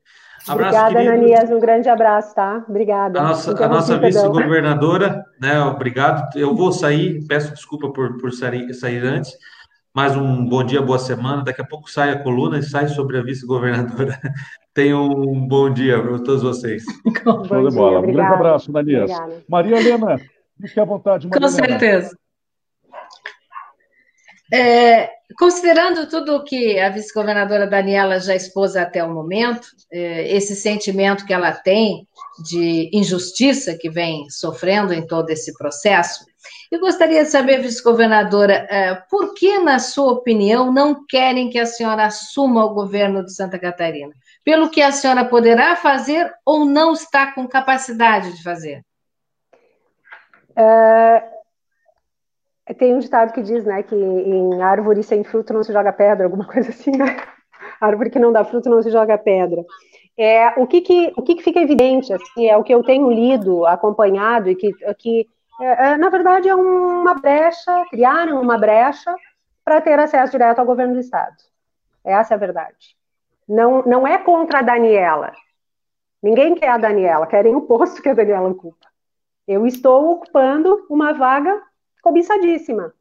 Abraço, 0.47 0.77
Obrigada, 0.77 0.95
querido. 0.95 1.11
Ananias. 1.11 1.51
Um 1.51 1.59
grande 1.59 1.89
abraço, 1.89 2.35
tá? 2.35 2.65
Obrigada. 2.67 3.19
A 3.19 3.23
nossa, 3.23 3.65
a 3.65 3.67
nossa 3.67 3.97
vice-governadora, 3.97 5.25
né? 5.41 5.59
Obrigado. 5.61 6.37
Eu 6.37 6.55
vou 6.55 6.71
sair, 6.71 7.25
peço 7.27 7.53
desculpa 7.53 7.91
por, 7.91 8.17
por 8.17 8.31
sair, 8.31 8.73
sair 8.73 9.03
antes. 9.03 9.37
Mais 9.93 10.15
um 10.15 10.45
bom 10.45 10.63
dia, 10.63 10.81
boa 10.81 10.99
semana. 10.99 11.43
Daqui 11.43 11.61
a 11.61 11.65
pouco 11.65 11.89
sai 11.89 12.11
a 12.11 12.19
coluna 12.21 12.59
e 12.59 12.63
sai 12.63 12.87
sobre 12.87 13.17
a 13.17 13.23
vice-governadora. 13.23 14.19
Tenham 14.73 15.07
um 15.07 15.47
bom 15.47 15.73
dia 15.73 15.99
para 15.99 16.19
todos 16.19 16.43
vocês. 16.43 16.83
Show 17.47 17.69
de 17.69 17.75
bola. 17.75 17.99
Um 17.99 18.11
grande 18.11 18.33
abraço, 18.33 18.69
Ananias. 18.69 19.11
Maria 19.47 19.77
Helena, 19.77 20.21
fique 20.61 20.79
à 20.79 20.85
vontade. 20.85 21.27
Maria 21.27 21.47
Com 21.47 21.53
Helena. 21.55 21.67
certeza. 21.79 22.17
É, 24.53 25.09
considerando 25.37 26.07
tudo 26.07 26.35
o 26.35 26.43
que 26.43 26.79
a 26.79 26.89
vice-governadora 26.89 27.67
Daniela 27.67 28.19
já 28.19 28.35
expôs 28.35 28.75
até 28.75 29.03
o 29.03 29.11
momento, 29.11 29.69
é, 29.91 30.35
esse 30.35 30.55
sentimento 30.55 31.25
que 31.25 31.33
ela 31.33 31.51
tem 31.51 32.07
de 32.43 32.91
injustiça 32.93 33.75
que 33.75 33.89
vem 33.89 34.29
sofrendo 34.29 34.93
em 34.93 35.05
todo 35.05 35.31
esse 35.31 35.51
processo, 35.57 36.28
eu 36.71 36.79
gostaria 36.79 37.23
de 37.23 37.29
saber, 37.29 37.61
vice-governadora, 37.61 38.67
é, 38.69 38.95
por 39.09 39.33
que, 39.33 39.59
na 39.59 39.79
sua 39.79 40.13
opinião, 40.13 40.71
não 40.71 41.05
querem 41.07 41.49
que 41.49 41.59
a 41.59 41.65
senhora 41.65 42.05
assuma 42.05 42.65
o 42.65 42.73
governo 42.73 43.23
de 43.23 43.33
Santa 43.33 43.59
Catarina? 43.59 44.13
Pelo 44.43 44.69
que 44.69 44.81
a 44.81 44.91
senhora 44.91 45.25
poderá 45.25 45.75
fazer 45.75 46.33
ou 46.45 46.65
não 46.65 46.93
está 46.93 47.33
com 47.33 47.47
capacidade 47.47 48.35
de 48.35 48.43
fazer? 48.43 48.83
Uh 50.51 51.39
tem 52.73 52.93
um 52.93 52.99
ditado 52.99 53.33
que 53.33 53.41
diz, 53.41 53.65
né, 53.65 53.83
que 53.83 53.95
em 53.95 54.61
árvore 54.61 55.03
sem 55.03 55.23
fruto 55.23 55.53
não 55.53 55.63
se 55.63 55.73
joga 55.73 55.91
pedra, 55.91 56.25
alguma 56.25 56.45
coisa 56.47 56.69
assim, 56.69 56.91
né? 56.91 57.17
Árvore 57.81 58.09
que 58.09 58.19
não 58.19 58.31
dá 58.31 58.43
fruto 58.43 58.69
não 58.69 58.81
se 58.81 58.91
joga 58.91 59.17
pedra. 59.17 59.63
É, 60.17 60.49
o 60.59 60.67
que 60.67 60.81
que, 60.81 61.13
o 61.15 61.21
que, 61.21 61.35
que 61.35 61.43
fica 61.43 61.61
evidente, 61.61 62.11
assim, 62.11 62.47
é 62.47 62.57
o 62.57 62.63
que 62.63 62.73
eu 62.73 62.83
tenho 62.83 63.09
lido, 63.09 63.65
acompanhado, 63.65 64.49
e 64.49 64.55
que, 64.55 64.73
que 64.97 65.27
é, 65.59 65.91
é 65.91 65.97
na 65.97 66.09
verdade, 66.09 66.49
é 66.49 66.55
uma 66.55 67.15
brecha, 67.15 67.85
criaram 67.89 68.41
uma 68.41 68.57
brecha 68.57 69.13
para 69.63 69.81
ter 69.81 69.99
acesso 69.99 70.31
direto 70.31 70.59
ao 70.59 70.65
governo 70.65 70.93
do 70.93 70.99
Estado. 70.99 71.35
Essa 72.03 72.33
é 72.33 72.35
a 72.35 72.39
verdade. 72.39 72.97
Não, 73.47 73.83
não 73.83 74.07
é 74.07 74.17
contra 74.17 74.59
a 74.59 74.63
Daniela. 74.63 75.33
Ninguém 76.21 76.55
quer 76.55 76.69
a 76.69 76.77
Daniela, 76.77 77.27
querem 77.27 77.55
o 77.55 77.61
posto 77.61 78.01
que 78.01 78.09
a 78.09 78.13
Daniela 78.13 78.49
ocupa. 78.49 78.87
Eu 79.47 79.65
estou 79.65 80.11
ocupando 80.11 80.85
uma 80.89 81.13
vaga 81.13 81.61
cobiçadíssima. 82.01 82.93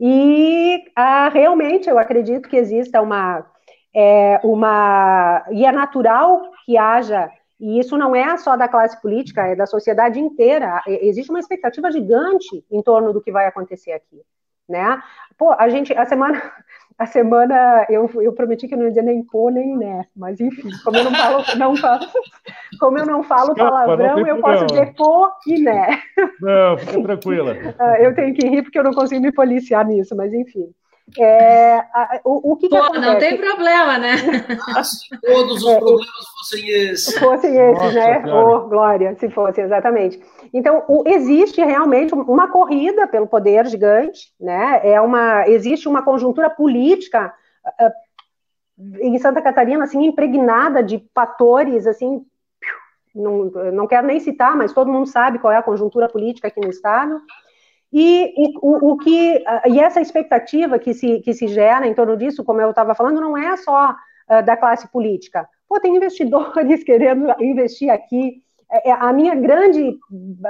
E 0.00 0.82
ah, 0.96 1.28
realmente 1.28 1.88
eu 1.88 1.98
acredito 1.98 2.48
que 2.48 2.56
exista 2.56 3.00
uma, 3.00 3.46
é, 3.94 4.40
uma. 4.42 5.44
E 5.50 5.64
é 5.64 5.70
natural 5.70 6.50
que 6.64 6.76
haja, 6.76 7.30
e 7.62 7.78
isso 7.78 7.96
não 7.96 8.14
é 8.14 8.36
só 8.38 8.56
da 8.56 8.66
classe 8.66 9.00
política, 9.00 9.46
é 9.46 9.54
da 9.54 9.66
sociedade 9.66 10.18
inteira. 10.18 10.82
Existe 10.84 11.30
uma 11.30 11.38
expectativa 11.38 11.92
gigante 11.92 12.64
em 12.68 12.82
torno 12.82 13.12
do 13.12 13.20
que 13.20 13.30
vai 13.30 13.46
acontecer 13.46 13.92
aqui. 13.92 14.20
Né? 14.68 15.00
Pô, 15.38 15.52
a 15.52 15.68
gente, 15.68 15.96
a 15.96 16.04
semana, 16.04 16.42
a 16.98 17.06
semana 17.06 17.86
eu, 17.88 18.10
eu 18.20 18.32
prometi 18.32 18.66
que 18.66 18.74
eu 18.74 18.78
não 18.78 18.86
ia 18.86 18.90
dizer 18.90 19.02
nem 19.02 19.22
pô 19.22 19.48
nem 19.48 19.76
né, 19.76 20.06
mas 20.16 20.40
enfim, 20.40 20.70
como 20.84 20.96
eu 20.96 21.04
não 21.04 21.14
falo, 21.14 21.44
não 21.56 21.76
falo 21.76 22.06
como 22.80 22.98
eu 22.98 23.06
não 23.06 23.22
falo 23.22 23.52
Escapa, 23.52 23.70
palavrão, 23.70 24.18
não 24.18 24.26
eu 24.26 24.40
posso 24.40 24.66
dizer 24.66 24.94
pô 24.94 25.30
e 25.46 25.60
né. 25.60 26.00
Não, 26.40 26.78
fica 26.78 27.02
tranquila. 27.02 27.54
Ah, 27.78 28.00
eu 28.00 28.14
tenho 28.14 28.34
que 28.34 28.46
rir 28.46 28.62
porque 28.62 28.78
eu 28.78 28.84
não 28.84 28.92
consigo 28.92 29.20
me 29.20 29.32
policiar 29.32 29.86
nisso, 29.86 30.16
mas 30.16 30.32
enfim. 30.32 30.72
É, 31.18 31.78
a, 31.92 32.20
o, 32.24 32.52
o 32.52 32.56
que, 32.56 32.68
Pô, 32.68 32.90
que 32.90 32.98
não 32.98 33.18
tem 33.18 33.36
problema, 33.36 33.98
né? 33.98 34.16
se 34.82 35.20
todos 35.20 35.62
os 35.62 35.70
é, 35.70 35.78
problemas 35.78 36.26
fossem 36.38 36.68
esses. 36.68 37.18
Fossem 37.18 37.56
esses, 37.56 37.82
Nossa, 37.82 37.94
né? 37.94 38.32
Ô, 38.32 38.56
oh, 38.56 38.68
Glória, 38.68 39.14
se 39.18 39.28
fosse, 39.28 39.60
exatamente. 39.60 40.22
Então, 40.54 40.84
o, 40.88 41.02
existe 41.06 41.60
realmente 41.62 42.14
uma 42.14 42.48
corrida 42.48 43.06
pelo 43.06 43.26
poder 43.26 43.66
gigante, 43.66 44.32
né? 44.40 44.80
É 44.84 45.00
uma, 45.00 45.46
existe 45.48 45.88
uma 45.88 46.02
conjuntura 46.02 46.48
política 46.48 47.34
uh, 47.66 48.96
em 49.00 49.18
Santa 49.18 49.42
Catarina, 49.42 49.84
assim, 49.84 50.06
impregnada 50.06 50.82
de 50.82 51.04
fatores, 51.14 51.86
assim, 51.86 52.24
não, 53.14 53.44
não 53.72 53.86
quero 53.86 54.06
nem 54.06 54.18
citar, 54.18 54.56
mas 54.56 54.72
todo 54.72 54.90
mundo 54.90 55.06
sabe 55.06 55.38
qual 55.38 55.52
é 55.52 55.56
a 55.56 55.62
conjuntura 55.62 56.08
política 56.08 56.48
aqui 56.48 56.60
no 56.60 56.70
Estado, 56.70 57.20
e 57.92 58.54
o, 58.62 58.92
o, 58.92 58.96
que 58.96 59.44
e 59.66 59.78
essa 59.78 60.00
expectativa 60.00 60.78
que 60.78 60.94
se, 60.94 61.20
que 61.20 61.34
se 61.34 61.46
gera 61.48 61.86
em 61.86 61.94
torno 61.94 62.16
disso, 62.16 62.42
como 62.42 62.60
eu 62.60 62.70
estava 62.70 62.94
falando, 62.94 63.20
não 63.20 63.36
é 63.36 63.56
só 63.56 63.90
uh, 64.30 64.42
da 64.42 64.56
classe 64.56 64.88
política. 64.88 65.46
Pô, 65.68 65.78
tem 65.78 65.94
investidores 65.94 66.82
querendo 66.84 67.26
investir 67.40 67.90
aqui. 67.90 68.42
É, 68.70 68.90
é, 68.90 68.92
a 68.92 69.12
minha 69.12 69.34
grande 69.34 69.98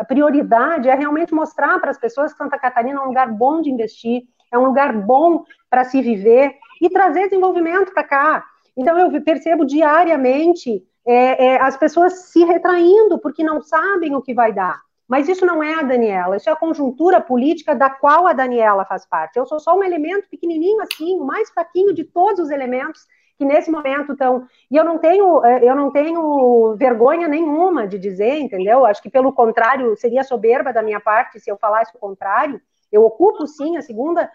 prioridade 0.07 0.89
é 0.89 0.95
realmente 0.95 1.35
mostrar 1.35 1.81
para 1.81 1.91
as 1.91 1.99
pessoas 1.99 2.33
que 2.33 2.39
Santa 2.39 2.59
Catarina 2.59 3.01
é 3.01 3.03
um 3.03 3.09
lugar 3.09 3.29
bom 3.33 3.61
de 3.61 3.71
investir, 3.71 4.23
é 4.53 4.57
um 4.57 4.67
lugar 4.67 4.93
bom 4.93 5.45
para 5.69 5.83
se 5.83 6.01
viver 6.01 6.55
e 6.81 6.89
trazer 6.89 7.29
desenvolvimento 7.29 7.93
para 7.93 8.05
cá. 8.05 8.45
Então, 8.77 8.97
eu 8.99 9.21
percebo 9.23 9.65
diariamente 9.65 10.83
é, 11.05 11.47
é, 11.47 11.61
as 11.61 11.77
pessoas 11.77 12.31
se 12.31 12.45
retraindo 12.45 13.19
porque 13.19 13.43
não 13.43 13.61
sabem 13.61 14.15
o 14.15 14.23
que 14.23 14.33
vai 14.33 14.53
dar. 14.53 14.81
Mas 15.09 15.29
isso 15.29 15.45
não 15.45 15.63
é 15.63 15.75
a 15.75 15.83
Daniela, 15.83 16.37
isso 16.37 16.49
é 16.49 16.53
a 16.53 16.57
conjuntura 16.57 17.21
política 17.21 17.75
da 17.75 17.91
qual 17.91 18.27
a 18.27 18.33
Daniela 18.33 18.85
faz 18.85 19.05
parte. 19.05 19.39
Eu 19.39 19.45
sou 19.45 19.61
só 19.61 19.77
um 19.77 19.83
elemento 19.83 20.29
pequenininho 20.31 20.81
assim, 20.81 21.19
o 21.19 21.25
mais 21.25 21.51
fraquinho 21.51 21.93
de 21.93 22.05
todos 22.05 22.41
os 22.41 22.51
elementos 22.51 23.07
que 23.37 23.45
nesse 23.45 23.71
momento 23.71 24.13
estão. 24.13 24.47
E 24.71 24.77
eu 24.77 24.85
não 24.85 24.99
tenho, 24.99 25.45
eh, 25.45 25.65
eu 25.65 25.75
não 25.75 25.91
tenho 25.91 26.77
vergonha 26.77 27.27
nenhuma 27.29 27.87
de 27.87 27.99
dizer, 27.99 28.39
entendeu? 28.39 28.87
Acho 28.87 29.03
que 29.03 29.11
pelo 29.11 29.33
contrário 29.33 29.97
seria 29.97 30.23
soberba 30.23 30.73
da 30.73 30.83
minha 30.83 31.01
parte 31.01 31.41
se 31.41 31.51
eu 31.51 31.57
falasse 31.57 31.95
o 31.95 31.99
contrário. 31.99 32.61
Eu 32.91 33.05
ocupo 33.05 33.47
sim 33.47 33.77
a 33.77 33.83
segunda, 33.83 34.31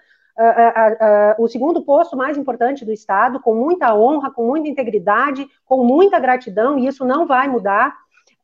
o 1.37 1.47
segundo 1.47 1.83
posto 1.83 2.17
mais 2.17 2.37
importante 2.37 2.83
do 2.83 2.91
Estado, 2.91 3.39
com 3.39 3.53
muita 3.55 3.95
honra, 3.95 4.31
com 4.31 4.45
muita 4.45 4.67
integridade, 4.67 5.47
com 5.65 5.83
muita 5.83 6.19
gratidão, 6.19 6.77
e 6.77 6.87
isso 6.87 7.05
não 7.05 7.25
vai 7.25 7.47
mudar 7.47 7.95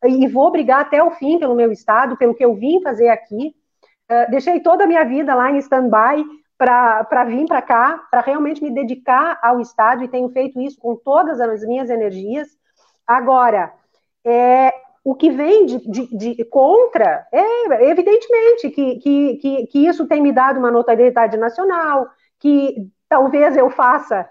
e 0.04 0.28
vou 0.28 0.52
brigar 0.52 0.82
até 0.82 1.04
o 1.04 1.12
fim 1.12 1.40
pelo 1.40 1.56
meu 1.56 1.72
estado, 1.72 2.18
pelo 2.18 2.36
que 2.36 2.44
eu 2.44 2.56
vim 2.56 2.82
fazer 2.82 3.10
aqui. 3.10 3.56
Uh, 4.10 4.30
deixei 4.30 4.60
toda 4.60 4.84
a 4.84 4.88
minha 4.88 5.04
vida 5.04 5.34
lá 5.34 5.52
em 5.52 5.58
stand-by 5.58 6.24
para 6.58 7.26
vir 7.26 7.46
para 7.46 7.62
cá, 7.62 8.04
para 8.10 8.22
realmente 8.22 8.64
me 8.64 8.72
dedicar 8.72 9.40
ao 9.42 9.60
estado, 9.60 10.04
e 10.04 10.08
tenho 10.08 10.30
feito 10.30 10.62
isso 10.62 10.80
com 10.80 10.96
todas 10.96 11.40
as 11.42 11.62
minhas 11.66 11.90
energias. 11.90 12.48
Agora, 13.06 13.74
é, 14.26 14.74
o 15.04 15.14
que 15.14 15.30
vem 15.30 15.66
de, 15.66 15.80
de, 15.90 16.18
de, 16.36 16.46
contra 16.46 17.28
é 17.32 17.90
evidentemente 17.90 18.70
que, 18.70 18.96
que, 19.00 19.36
que, 19.36 19.68
que, 19.68 19.88
isso 19.88 20.08
tem 20.08 20.22
me 20.22 20.32
dado 20.32 20.60
uma 20.60 20.72
notoriedade 20.72 21.36
nacional, 21.36 22.08
que 22.40 22.90
talvez 23.10 23.58
eu 23.58 23.70
faça 23.70 24.30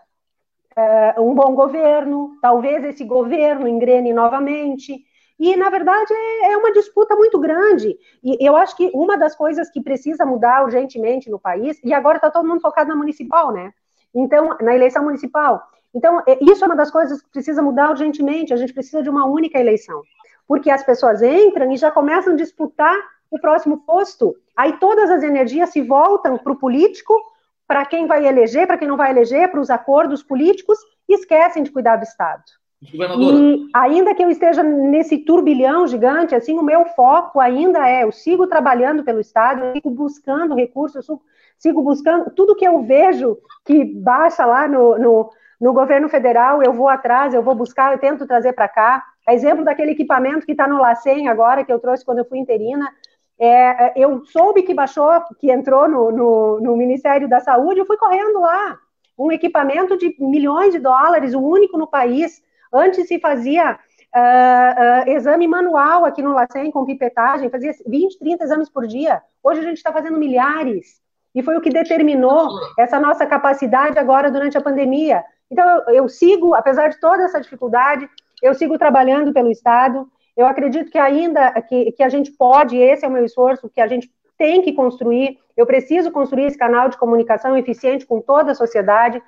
uh, 0.77 1.23
um 1.23 1.35
bom 1.35 1.55
governo, 1.55 2.39
talvez 2.41 2.83
esse 2.85 3.05
governo 3.05 3.69
engrene 3.69 4.15
novamente, 4.15 5.05
e, 5.45 5.57
na 5.57 5.69
verdade, 5.69 6.15
é, 6.15 6.53
é 6.53 6.57
uma 6.57 6.71
disputa 6.71 7.17
muito 7.17 7.37
grande. 7.37 7.99
E 8.23 8.47
eu 8.47 8.55
acho 8.55 8.77
que 8.77 8.89
uma 8.95 9.19
das 9.19 9.35
coisas 9.35 9.69
que 9.69 9.83
precisa 9.83 10.25
mudar 10.25 10.63
urgentemente 10.63 11.29
no 11.29 11.37
país, 11.37 11.81
e 11.83 11.93
agora 11.93 12.19
está 12.19 12.31
todo 12.31 12.47
mundo 12.47 12.61
focado 12.61 12.91
na 12.91 12.95
municipal, 12.95 13.51
né? 13.51 13.73
Então, 14.15 14.57
na 14.61 14.73
eleição 14.73 15.03
municipal. 15.03 15.61
Então, 15.93 16.23
é, 16.29 16.39
isso 16.41 16.63
é 16.63 16.69
uma 16.69 16.77
das 16.77 16.93
coisas 16.93 17.21
que 17.21 17.29
precisa 17.29 17.61
mudar 17.61 17.91
urgentemente. 17.91 18.55
A 18.55 18.57
gente 18.57 18.73
precisa 18.73 19.03
de 19.03 19.11
uma 19.11 19.27
única 19.27 19.59
eleição. 19.59 20.01
Porque 20.47 20.71
as 20.71 20.85
pessoas 20.85 21.21
entram 21.21 21.73
e 21.73 21.77
já 21.77 21.91
começam 21.91 22.35
a 22.35 22.37
disputar 22.37 22.97
o 23.29 23.37
próximo 23.37 23.79
posto. 23.85 24.37
Aí 24.57 24.75
todas 24.79 25.11
as 25.11 25.25
energias 25.25 25.71
se 25.71 25.83
voltam 25.83 26.39
para 26.39 26.53
o 26.53 26.57
político, 26.57 27.21
para 27.67 27.85
quem 27.85 28.07
vai 28.07 28.29
eleger, 28.29 28.69
para 28.69 28.79
quem 28.79 28.87
não 28.87 28.97
vai 28.97 29.11
eleger, 29.11 29.51
para 29.51 29.61
os 29.61 29.71
acordos 29.71 30.23
políticos, 30.23 30.79
e 31.09 31.15
esquecem 31.15 31.65
de 31.65 31.73
cuidar 31.73 31.97
do 31.97 32.05
Estado. 32.05 32.45
E 32.91 33.71
ainda 33.73 34.15
que 34.15 34.25
eu 34.25 34.31
esteja 34.31 34.63
nesse 34.63 35.19
turbilhão 35.19 35.87
gigante, 35.87 36.35
assim, 36.35 36.59
o 36.59 36.63
meu 36.63 36.85
foco 36.87 37.39
ainda 37.39 37.89
é, 37.89 38.03
eu 38.03 38.11
sigo 38.11 38.47
trabalhando 38.49 39.05
pelo 39.05 39.21
Estado, 39.21 39.65
eu 39.65 39.73
sigo 39.75 39.91
buscando 39.91 40.55
recursos, 40.55 41.09
eu 41.09 41.21
sigo 41.57 41.81
buscando 41.81 42.31
tudo 42.31 42.57
que 42.57 42.67
eu 42.67 42.83
vejo 42.83 43.39
que 43.65 43.85
baixa 43.85 44.45
lá 44.45 44.67
no, 44.67 44.99
no, 44.99 45.31
no 45.61 45.73
governo 45.73 46.09
federal, 46.09 46.61
eu 46.61 46.73
vou 46.73 46.89
atrás, 46.89 47.33
eu 47.33 47.43
vou 47.43 47.55
buscar, 47.55 47.93
eu 47.93 47.99
tento 47.99 48.27
trazer 48.27 48.53
para 48.53 48.67
cá. 48.67 49.05
exemplo 49.29 49.65
daquele 49.65 49.93
equipamento 49.93 50.45
que 50.45 50.53
está 50.53 50.67
no 50.67 50.81
LACEN 50.81 51.29
agora, 51.29 51.65
que 51.65 51.73
eu 51.73 51.79
trouxe 51.79 52.05
quando 52.05 52.19
eu 52.19 52.25
fui 52.25 52.39
interina, 52.39 52.93
é, 53.39 53.93
eu 54.01 54.25
soube 54.27 54.63
que 54.63 54.75
baixou, 54.75 55.09
que 55.39 55.53
entrou 55.53 55.89
no, 55.89 56.11
no, 56.11 56.61
no 56.61 56.77
Ministério 56.77 57.29
da 57.29 57.39
Saúde, 57.39 57.79
eu 57.79 57.87
fui 57.87 57.97
correndo 57.97 58.41
lá. 58.41 58.79
Um 59.17 59.31
equipamento 59.31 59.97
de 59.97 60.17
milhões 60.19 60.73
de 60.73 60.81
dólares, 60.81 61.33
o 61.33 61.41
único 61.41 61.79
no 61.79 61.87
país, 61.87 62.43
Antes 62.73 63.07
se 63.07 63.19
fazia 63.19 63.73
uh, 63.73 65.09
uh, 65.09 65.11
exame 65.11 65.47
manual 65.47 66.05
aqui 66.05 66.23
no 66.23 66.33
LACEN 66.33 66.71
com 66.71 66.85
pipetagem, 66.85 67.51
fazia 67.51 67.73
20, 67.87 68.19
30 68.19 68.45
exames 68.45 68.69
por 68.69 68.87
dia. 68.87 69.23
Hoje 69.43 69.61
a 69.61 69.65
gente 69.65 69.77
está 69.77 69.93
fazendo 69.93 70.19
milhares. 70.19 71.01
E 71.35 71.43
foi 71.43 71.57
o 71.57 71.61
que 71.61 71.71
determinou 71.71 72.49
essa 72.79 73.01
nossa 73.01 73.27
capacidade 73.27 73.99
agora 73.99 74.31
durante 74.31 74.57
a 74.57 74.61
pandemia. 74.61 75.25
Então, 75.51 75.67
eu, 75.89 75.95
eu 75.95 76.09
sigo, 76.09 76.55
apesar 76.55 76.89
de 76.89 77.01
toda 77.01 77.23
essa 77.23 77.41
dificuldade, 77.41 78.09
eu 78.43 78.55
sigo 78.55 78.79
trabalhando 78.79 79.33
pelo 79.33 79.51
Estado. 79.51 80.07
Eu 80.37 80.47
acredito 80.47 80.91
que 80.91 80.99
ainda 80.99 81.51
que, 81.63 81.93
que 81.93 82.03
a 82.03 82.09
gente 82.09 82.33
pode, 82.33 82.77
esse 82.77 83.05
é 83.05 83.09
o 83.09 83.13
meu 83.13 83.25
esforço, 83.25 83.69
que 83.69 83.81
a 83.81 83.87
gente 83.87 84.11
tem 84.37 84.63
que 84.63 84.73
construir, 84.73 85.39
eu 85.57 85.65
preciso 85.65 86.11
construir 86.11 86.47
esse 86.47 86.59
canal 86.59 86.89
de 86.89 86.97
comunicação 86.97 87.57
eficiente 87.57 88.05
com 88.05 88.21
toda 88.21 88.53
a 88.53 88.55
sociedade, 88.55 89.23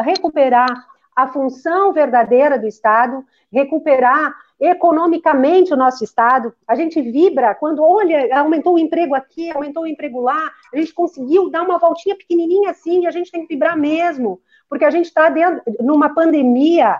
recuperar 0.00 0.68
a 1.14 1.28
função 1.28 1.92
verdadeira 1.92 2.58
do 2.58 2.66
Estado, 2.66 3.24
recuperar 3.52 4.34
economicamente 4.58 5.74
o 5.74 5.76
nosso 5.76 6.04
Estado. 6.04 6.54
A 6.66 6.74
gente 6.74 7.02
vibra 7.02 7.54
quando, 7.54 7.82
olha, 7.82 8.38
aumentou 8.38 8.74
o 8.74 8.78
emprego 8.78 9.14
aqui, 9.14 9.50
aumentou 9.50 9.82
o 9.82 9.86
emprego 9.86 10.20
lá, 10.20 10.50
a 10.72 10.76
gente 10.76 10.94
conseguiu 10.94 11.50
dar 11.50 11.62
uma 11.62 11.78
voltinha 11.78 12.16
pequenininha 12.16 12.70
assim, 12.70 13.02
e 13.02 13.06
a 13.06 13.10
gente 13.10 13.30
tem 13.30 13.42
que 13.42 13.54
vibrar 13.54 13.76
mesmo, 13.76 14.40
porque 14.68 14.84
a 14.84 14.90
gente 14.90 15.06
está 15.06 15.32
numa 15.80 16.14
pandemia 16.14 16.96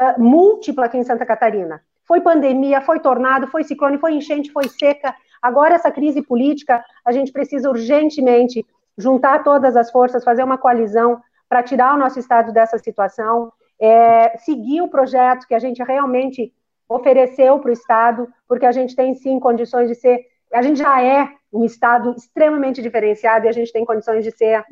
uh, 0.00 0.22
múltipla 0.22 0.84
aqui 0.84 0.98
em 0.98 1.04
Santa 1.04 1.24
Catarina. 1.24 1.80
Foi 2.04 2.20
pandemia, 2.20 2.80
foi 2.82 3.00
tornado, 3.00 3.48
foi 3.48 3.64
ciclone, 3.64 3.98
foi 3.98 4.12
enchente, 4.12 4.52
foi 4.52 4.68
seca. 4.68 5.14
Agora, 5.42 5.74
essa 5.74 5.90
crise 5.90 6.22
política, 6.22 6.84
a 7.04 7.10
gente 7.10 7.32
precisa 7.32 7.68
urgentemente 7.68 8.64
juntar 8.96 9.42
todas 9.42 9.76
as 9.76 9.90
forças, 9.90 10.22
fazer 10.22 10.44
uma 10.44 10.56
coalizão 10.56 11.20
para 11.48 11.62
tirar 11.62 11.94
o 11.94 11.98
nosso 11.98 12.18
Estado 12.18 12.52
dessa 12.52 12.78
situação, 12.78 13.52
é, 13.80 14.36
seguir 14.38 14.82
o 14.82 14.88
projeto 14.88 15.46
que 15.46 15.54
a 15.54 15.58
gente 15.58 15.82
realmente 15.82 16.52
ofereceu 16.88 17.58
para 17.58 17.70
o 17.70 17.72
Estado, 17.72 18.28
porque 18.48 18.66
a 18.66 18.72
gente 18.72 18.94
tem 18.94 19.14
sim 19.14 19.38
condições 19.38 19.88
de 19.88 19.94
ser, 19.94 20.20
a 20.52 20.62
gente 20.62 20.78
já 20.78 21.02
é 21.02 21.28
um 21.52 21.64
Estado 21.64 22.14
extremamente 22.16 22.82
diferenciado 22.82 23.46
e 23.46 23.48
a 23.48 23.52
gente 23.52 23.72
tem 23.72 23.84
condições 23.84 24.24
de 24.24 24.30
ser. 24.30 24.64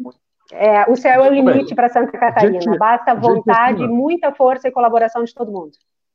É, 0.53 0.91
o 0.91 0.97
céu 0.97 1.25
é 1.25 1.31
o 1.31 1.33
limite 1.33 1.75
para 1.75 1.89
Santa 1.89 2.17
Catarina. 2.19 2.61
Gente, 2.61 2.79
Basta 2.79 3.15
vontade, 3.15 3.79
gente, 3.79 3.85
assim, 3.85 3.95
muita 3.95 4.33
força 4.33 4.69
e 4.69 4.73
colaboração 4.73 5.25
de 5.25 5.35
todo 5.35 5.51
mundo. 5.51 5.73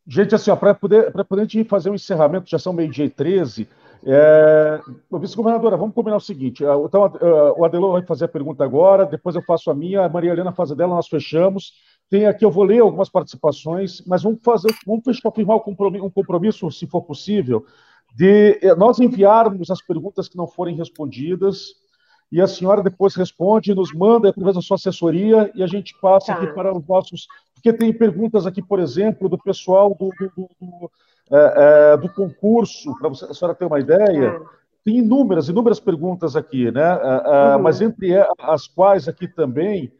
Gente, 0.07 0.33
assim, 0.35 0.55
para 0.55 0.73
poder, 0.73 1.11
poder 1.11 1.41
a 1.41 1.45
gente 1.45 1.63
fazer 1.65 1.89
um 1.89 1.95
encerramento, 1.95 2.49
já 2.49 2.59
são 2.59 2.73
meio-dia 2.73 3.05
e 3.05 3.09
13, 3.09 3.67
é, 4.05 4.81
Vice-governadora, 5.19 5.77
vamos 5.77 5.93
combinar 5.93 6.17
o 6.17 6.21
seguinte: 6.21 6.63
então, 6.63 7.11
o 7.57 7.65
Adelon 7.65 7.91
vai 7.93 8.03
fazer 8.03 8.25
a 8.25 8.29
pergunta 8.29 8.63
agora, 8.63 9.05
depois 9.05 9.35
eu 9.35 9.41
faço 9.41 9.69
a 9.69 9.75
minha, 9.75 10.05
a 10.05 10.09
Maria 10.09 10.31
Helena 10.31 10.51
faz 10.51 10.71
a 10.71 10.75
dela, 10.75 10.95
nós 10.95 11.07
fechamos. 11.07 11.73
Tem 12.09 12.25
aqui, 12.25 12.43
eu 12.43 12.49
vou 12.49 12.63
ler 12.63 12.79
algumas 12.79 13.09
participações, 13.09 14.01
mas 14.07 14.23
vamos 14.23 14.39
fazer, 14.43 14.73
vamos 14.85 15.03
firmar 15.35 15.57
um 15.57 16.09
compromisso, 16.09 16.71
se 16.71 16.87
for 16.87 17.03
possível, 17.03 17.63
de 18.15 18.57
eh, 18.63 18.75
nós 18.75 18.99
enviarmos 18.99 19.69
as 19.69 19.79
perguntas 19.79 20.27
que 20.27 20.35
não 20.35 20.47
forem 20.47 20.75
respondidas, 20.75 21.75
e 22.31 22.41
a 22.41 22.47
senhora 22.47 22.81
depois 22.81 23.15
responde, 23.15 23.75
nos 23.75 23.93
manda 23.93 24.29
através 24.29 24.55
da 24.55 24.61
sua 24.61 24.75
assessoria, 24.75 25.51
e 25.53 25.61
a 25.61 25.67
gente 25.67 25.93
passa 25.99 26.27
tá. 26.27 26.33
aqui 26.33 26.47
para 26.53 26.75
os 26.75 26.85
nossos. 26.87 27.27
Porque 27.53 27.73
tem 27.73 27.93
perguntas 27.93 28.45
aqui, 28.45 28.61
por 28.61 28.79
exemplo, 28.79 29.29
do 29.29 29.37
pessoal 29.37 29.95
do, 29.99 30.09
do, 30.19 30.49
do, 30.59 30.91
é, 31.31 31.93
é, 31.93 31.97
do 31.97 32.09
concurso, 32.09 32.95
para 32.97 33.09
a 33.09 33.33
senhora 33.33 33.55
ter 33.55 33.65
uma 33.65 33.79
ideia. 33.79 34.39
Tá. 34.39 34.45
Tem 34.83 34.97
inúmeras, 34.97 35.49
inúmeras 35.49 35.79
perguntas 35.79 36.35
aqui, 36.35 36.71
né? 36.71 36.99
É, 37.01 37.55
uhum. 37.55 37.63
Mas 37.63 37.81
entre 37.81 38.13
as 38.39 38.67
quais 38.67 39.07
aqui 39.07 39.27
também 39.27 39.91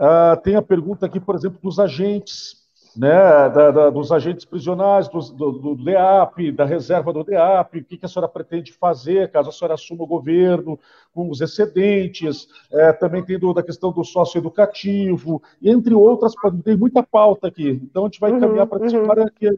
Uh, 0.00 0.34
tem 0.40 0.56
a 0.56 0.62
pergunta 0.62 1.04
aqui, 1.04 1.20
por 1.20 1.34
exemplo, 1.34 1.60
dos 1.62 1.78
agentes, 1.78 2.59
né, 2.96 3.48
da, 3.48 3.70
da, 3.70 3.90
dos 3.90 4.10
agentes 4.10 4.44
prisionais, 4.44 5.08
do, 5.08 5.20
do, 5.20 5.52
do, 5.52 5.76
DEAP, 5.76 6.52
da 6.52 6.64
reserva 6.64 7.12
do 7.12 7.24
DEAP, 7.24 7.78
o 7.78 7.84
que, 7.84 7.96
que, 7.96 8.06
a 8.06 8.08
senhora 8.08 8.28
pretende 8.28 8.72
fazer 8.72 9.30
caso 9.30 9.48
a 9.48 9.52
senhora 9.52 9.74
assuma 9.74 10.04
o 10.04 10.06
governo 10.06 10.78
com 11.12 11.28
os 11.30 11.40
excedentes, 11.40 12.48
é, 12.72 12.92
também 12.92 13.24
tem 13.24 13.38
do, 13.38 13.52
da 13.52 13.62
questão 13.62 13.92
do 13.92 14.04
sócio 14.04 14.38
educativo, 14.38 15.42
entre 15.62 15.94
outras, 15.94 16.32
tem 16.64 16.76
muita 16.76 17.02
pauta 17.02 17.48
aqui. 17.48 17.80
Então 17.82 18.04
a 18.04 18.06
gente 18.06 18.20
vai 18.20 18.30
encaminhar 18.30 18.64
uhum, 18.64 18.68
para 18.68 18.98
uhum. 18.98 19.06
para 19.06 19.30
que 19.30 19.50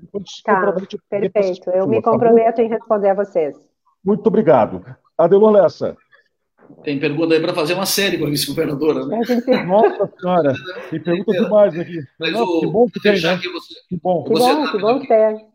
tá, 0.44 0.74
Perfeito, 1.08 1.70
eu 1.70 1.86
me 1.86 2.00
tá 2.00 2.10
comprometo 2.10 2.56
tá 2.56 2.62
em 2.62 2.68
responder 2.68 3.10
a 3.10 3.14
vocês. 3.14 3.56
Muito 4.04 4.26
obrigado. 4.26 4.84
Adelor 5.16 5.52
Lessa. 5.52 5.96
Tem 6.82 6.98
pergunta 6.98 7.34
aí 7.34 7.40
para 7.40 7.54
fazer 7.54 7.74
uma 7.74 7.86
série 7.86 8.18
com 8.18 8.26
a 8.26 8.30
vice-governadora, 8.30 9.06
né? 9.06 9.20
Nossa 9.66 10.10
senhora, 10.18 10.54
tem 10.90 11.00
pergunta 11.00 11.32
demais 11.32 11.78
aqui. 11.78 11.98
Mas 12.18 12.32
Nossa, 12.32 12.44
o, 12.44 12.60
que 12.60 12.66
bom 12.66 12.86
que 12.86 13.00
tem, 13.00 13.20
né? 13.20 13.38
Que, 13.38 13.48
você, 13.48 13.74
que 13.88 13.96
bom. 14.02 14.24
Que 14.24 14.32
bom, 14.32 14.66
que 14.70 14.78
bom 14.78 15.00
que 15.00 15.08
tem. 15.08 15.52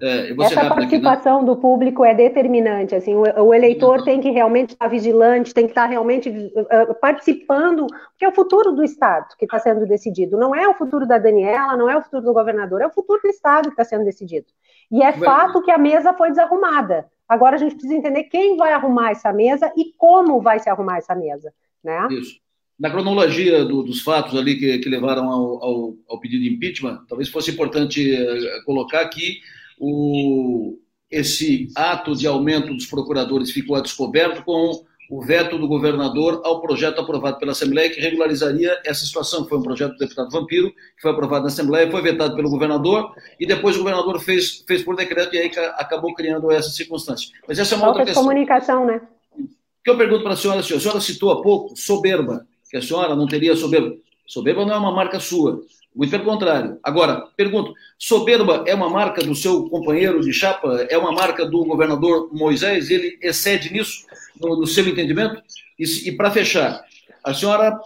É, 0.00 0.32
Essa 0.42 0.70
participação 0.70 1.36
aqui, 1.36 1.46
né? 1.46 1.52
do 1.52 1.60
público 1.60 2.02
é 2.02 2.14
determinante. 2.14 2.94
Assim, 2.94 3.14
o, 3.14 3.22
o 3.22 3.52
eleitor 3.52 4.02
tem 4.04 4.20
que 4.20 4.30
realmente 4.30 4.70
estar 4.70 4.88
vigilante, 4.88 5.52
tem 5.52 5.66
que 5.66 5.72
estar 5.72 5.84
realmente 5.84 6.30
uh, 6.30 6.94
participando, 6.98 7.86
porque 7.86 8.24
é 8.24 8.28
o 8.28 8.34
futuro 8.34 8.72
do 8.72 8.82
Estado 8.82 9.26
que 9.38 9.44
está 9.44 9.58
sendo 9.58 9.86
decidido. 9.86 10.38
Não 10.38 10.54
é 10.54 10.66
o 10.66 10.74
futuro 10.74 11.06
da 11.06 11.18
Daniela, 11.18 11.76
não 11.76 11.90
é 11.90 11.96
o 11.96 12.02
futuro 12.02 12.22
do 12.22 12.32
governador, 12.32 12.80
é 12.80 12.86
o 12.86 12.92
futuro 12.92 13.20
do 13.22 13.28
Estado 13.28 13.64
que 13.64 13.74
está 13.74 13.84
sendo 13.84 14.04
decidido. 14.04 14.46
E 14.90 15.02
é 15.02 15.12
fato 15.12 15.62
que 15.62 15.70
a 15.70 15.76
mesa 15.76 16.14
foi 16.14 16.30
desarrumada. 16.30 17.06
Agora 17.28 17.56
a 17.56 17.58
gente 17.58 17.72
precisa 17.72 17.94
entender 17.94 18.24
quem 18.24 18.56
vai 18.56 18.72
arrumar 18.72 19.10
essa 19.10 19.32
mesa 19.32 19.72
e 19.76 19.92
como 19.96 20.40
vai 20.40 20.58
se 20.58 20.68
arrumar 20.68 20.98
essa 20.98 21.14
mesa. 21.14 21.52
Né? 21.82 22.08
Isso. 22.12 22.38
Na 22.78 22.90
cronologia 22.90 23.64
do, 23.64 23.82
dos 23.82 24.02
fatos 24.02 24.38
ali 24.38 24.56
que, 24.58 24.78
que 24.78 24.88
levaram 24.88 25.30
ao, 25.30 25.64
ao, 25.64 25.94
ao, 26.08 26.20
pedido 26.20 26.44
de 26.44 26.50
impeachment, 26.50 27.04
talvez 27.08 27.28
fosse 27.30 27.50
importante 27.50 28.12
uh, 28.12 28.64
colocar 28.64 29.08
que 29.08 29.40
o, 29.78 30.78
esse 31.10 31.68
ato 31.74 32.14
de 32.14 32.26
aumento 32.26 32.74
dos 32.74 32.86
procuradores 32.86 33.50
ficou 33.50 33.76
a 33.76 33.80
descoberto 33.80 34.44
com 34.44 34.84
o 35.08 35.22
veto 35.24 35.58
do 35.58 35.68
governador 35.68 36.40
ao 36.44 36.60
projeto 36.60 37.00
aprovado 37.00 37.38
pela 37.38 37.52
Assembleia 37.52 37.90
que 37.90 38.00
regularizaria 38.00 38.80
essa 38.84 39.04
situação. 39.04 39.46
Foi 39.46 39.58
um 39.58 39.62
projeto 39.62 39.92
do 39.92 39.98
deputado 39.98 40.30
Vampiro, 40.30 40.70
que 40.70 41.02
foi 41.02 41.10
aprovado 41.10 41.42
na 41.42 41.48
Assembleia, 41.48 41.90
foi 41.90 42.02
vetado 42.02 42.34
pelo 42.34 42.50
governador, 42.50 43.14
e 43.38 43.46
depois 43.46 43.76
o 43.76 43.80
governador 43.80 44.20
fez, 44.20 44.64
fez 44.66 44.82
por 44.82 44.96
decreto 44.96 45.34
e 45.34 45.38
aí 45.38 45.50
acabou 45.76 46.14
criando 46.14 46.50
essa 46.50 46.70
circunstância. 46.70 47.30
Mas 47.46 47.58
essa 47.58 47.74
é 47.74 47.76
uma 47.76 47.86
Falta 47.86 48.00
outra 48.00 48.04
questão. 48.06 48.22
comunicação, 48.22 48.86
né? 48.86 49.00
O 49.38 49.46
que 49.84 49.90
eu 49.90 49.96
pergunto 49.96 50.22
para 50.22 50.32
a 50.32 50.36
senhora, 50.36 50.60
a 50.60 50.62
senhora 50.62 51.00
citou 51.00 51.30
há 51.30 51.42
pouco 51.42 51.76
soberba, 51.76 52.46
que 52.68 52.76
a 52.76 52.82
senhora 52.82 53.14
não 53.14 53.26
teria 53.26 53.54
soberba. 53.54 53.94
Soberba 54.26 54.66
não 54.66 54.74
é 54.74 54.78
uma 54.78 54.92
marca 54.92 55.20
sua, 55.20 55.60
muito 55.96 56.10
pelo 56.10 56.24
contrário. 56.24 56.78
Agora, 56.82 57.24
pergunto: 57.36 57.72
soberba 57.98 58.64
é 58.66 58.74
uma 58.74 58.90
marca 58.90 59.22
do 59.22 59.34
seu 59.34 59.68
companheiro 59.70 60.20
de 60.20 60.32
chapa? 60.32 60.86
É 60.90 60.98
uma 60.98 61.12
marca 61.12 61.46
do 61.46 61.64
governador 61.64 62.28
Moisés? 62.32 62.90
Ele 62.90 63.18
excede 63.22 63.72
nisso? 63.72 64.04
no, 64.40 64.60
no 64.60 64.66
seu 64.66 64.86
entendimento? 64.86 65.42
E, 65.78 66.08
e 66.08 66.12
para 66.12 66.30
fechar, 66.30 66.84
a 67.24 67.34
senhora, 67.34 67.78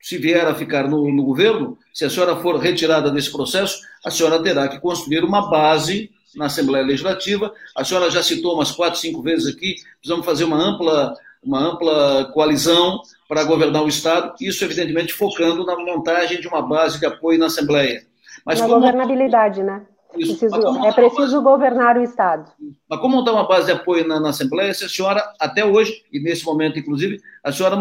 se 0.00 0.18
vier 0.18 0.46
a 0.46 0.54
ficar 0.54 0.88
no, 0.88 1.12
no 1.12 1.24
governo, 1.24 1.78
se 1.92 2.04
a 2.04 2.10
senhora 2.10 2.36
for 2.36 2.56
retirada 2.56 3.10
desse 3.10 3.30
processo, 3.30 3.80
a 4.04 4.10
senhora 4.10 4.42
terá 4.42 4.68
que 4.68 4.80
construir 4.80 5.24
uma 5.24 5.50
base 5.50 6.10
na 6.34 6.46
Assembleia 6.46 6.84
Legislativa. 6.84 7.52
A 7.74 7.84
senhora 7.84 8.10
já 8.10 8.22
citou 8.22 8.54
umas 8.54 8.70
quatro, 8.70 8.98
cinco 8.98 9.22
vezes 9.22 9.54
aqui, 9.54 9.76
precisamos 10.00 10.24
fazer 10.24 10.44
uma 10.44 10.56
ampla, 10.56 11.14
uma 11.46 11.60
ampla 11.60 12.30
coalizão 12.34 13.00
para 13.28 13.44
governar 13.44 13.82
o 13.82 13.88
Estado, 13.88 14.34
isso, 14.40 14.64
evidentemente, 14.64 15.12
focando 15.12 15.64
na 15.64 15.76
montagem 15.76 16.40
de 16.40 16.48
uma 16.48 16.60
base 16.60 16.98
de 16.98 17.06
apoio 17.06 17.38
na 17.38 17.46
Assembleia. 17.46 18.04
Mas 18.44 18.60
na 18.60 18.66
como... 18.66 18.80
governabilidade, 18.80 19.62
né? 19.62 19.82
Preciso, 20.12 20.84
é 20.84 20.92
preciso 20.92 21.42
governar 21.42 21.98
o 21.98 22.02
Estado. 22.02 22.50
Mas 22.88 23.00
como 23.00 23.16
montar 23.16 23.32
uma 23.32 23.46
base 23.46 23.66
de 23.66 23.72
apoio 23.72 24.06
na, 24.06 24.18
na, 24.18 24.30
Assembleia, 24.30 24.72
se 24.72 24.84
a 24.84 24.88
senhora, 24.88 25.22
até 25.38 25.64
hoje, 25.64 26.04
e 26.10 26.18
nesse 26.20 26.44
momento, 26.44 26.78
inclusive, 26.78 27.20
a 27.44 27.52
senhora, 27.52 27.76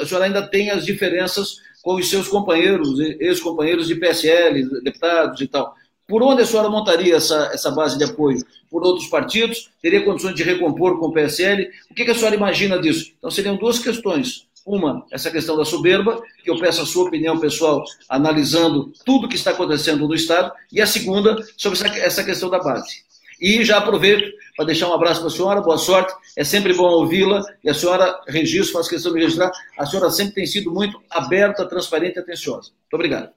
a 0.00 0.06
senhora 0.06 0.24
ainda 0.24 0.48
tem 0.48 0.70
as 0.70 0.84
diferenças 0.84 1.56
com 1.82 1.96
os 1.96 2.08
seus 2.08 2.28
companheiros, 2.28 2.98
ex-companheiros 3.20 3.86
de 3.86 3.96
PSL, 3.96 4.82
deputados 4.82 5.40
e 5.40 5.46
tal. 5.46 5.74
Por 6.06 6.22
onde 6.22 6.42
a 6.42 6.46
senhora 6.46 6.68
montaria 6.68 7.16
essa, 7.16 7.50
essa 7.52 7.70
base 7.70 7.96
de 7.96 8.04
apoio? 8.04 8.38
Por 8.70 8.84
outros 8.84 9.08
partidos? 9.08 9.70
Teria 9.80 10.04
condições 10.04 10.34
de 10.34 10.42
recompor 10.42 10.98
com 10.98 11.06
o 11.06 11.12
PSL? 11.12 11.70
O 11.90 11.94
que, 11.94 12.04
que 12.04 12.10
a 12.10 12.14
senhora 12.14 12.34
imagina 12.34 12.78
disso? 12.78 13.12
Então, 13.18 13.30
seriam 13.30 13.56
duas 13.56 13.78
questões. 13.78 14.46
Uma, 14.66 15.04
essa 15.10 15.30
questão 15.30 15.56
da 15.56 15.64
soberba, 15.64 16.22
que 16.42 16.50
eu 16.50 16.58
peço 16.58 16.82
a 16.82 16.86
sua 16.86 17.06
opinião 17.06 17.38
pessoal, 17.38 17.84
analisando 18.08 18.92
tudo 19.04 19.28
que 19.28 19.36
está 19.36 19.50
acontecendo 19.50 20.06
no 20.08 20.14
Estado, 20.14 20.52
e 20.72 20.80
a 20.80 20.86
segunda, 20.86 21.36
sobre 21.56 21.78
essa 22.00 22.24
questão 22.24 22.48
da 22.48 22.58
base. 22.58 23.04
E 23.40 23.62
já 23.64 23.78
aproveito 23.78 24.32
para 24.56 24.64
deixar 24.66 24.88
um 24.88 24.94
abraço 24.94 25.20
para 25.20 25.28
a 25.28 25.32
senhora, 25.32 25.60
boa 25.60 25.76
sorte, 25.76 26.14
é 26.36 26.44
sempre 26.44 26.72
bom 26.72 26.88
ouvi-la, 26.88 27.42
e 27.62 27.68
a 27.68 27.74
senhora, 27.74 28.20
registro, 28.26 28.72
faz 28.74 28.88
questão 28.88 29.12
de 29.12 29.20
registrar, 29.20 29.50
a 29.78 29.84
senhora 29.84 30.10
sempre 30.10 30.34
tem 30.34 30.46
sido 30.46 30.70
muito 30.70 30.98
aberta, 31.10 31.66
transparente 31.66 32.16
e 32.16 32.20
atenciosa. 32.20 32.70
Muito 32.70 32.94
obrigado. 32.94 33.30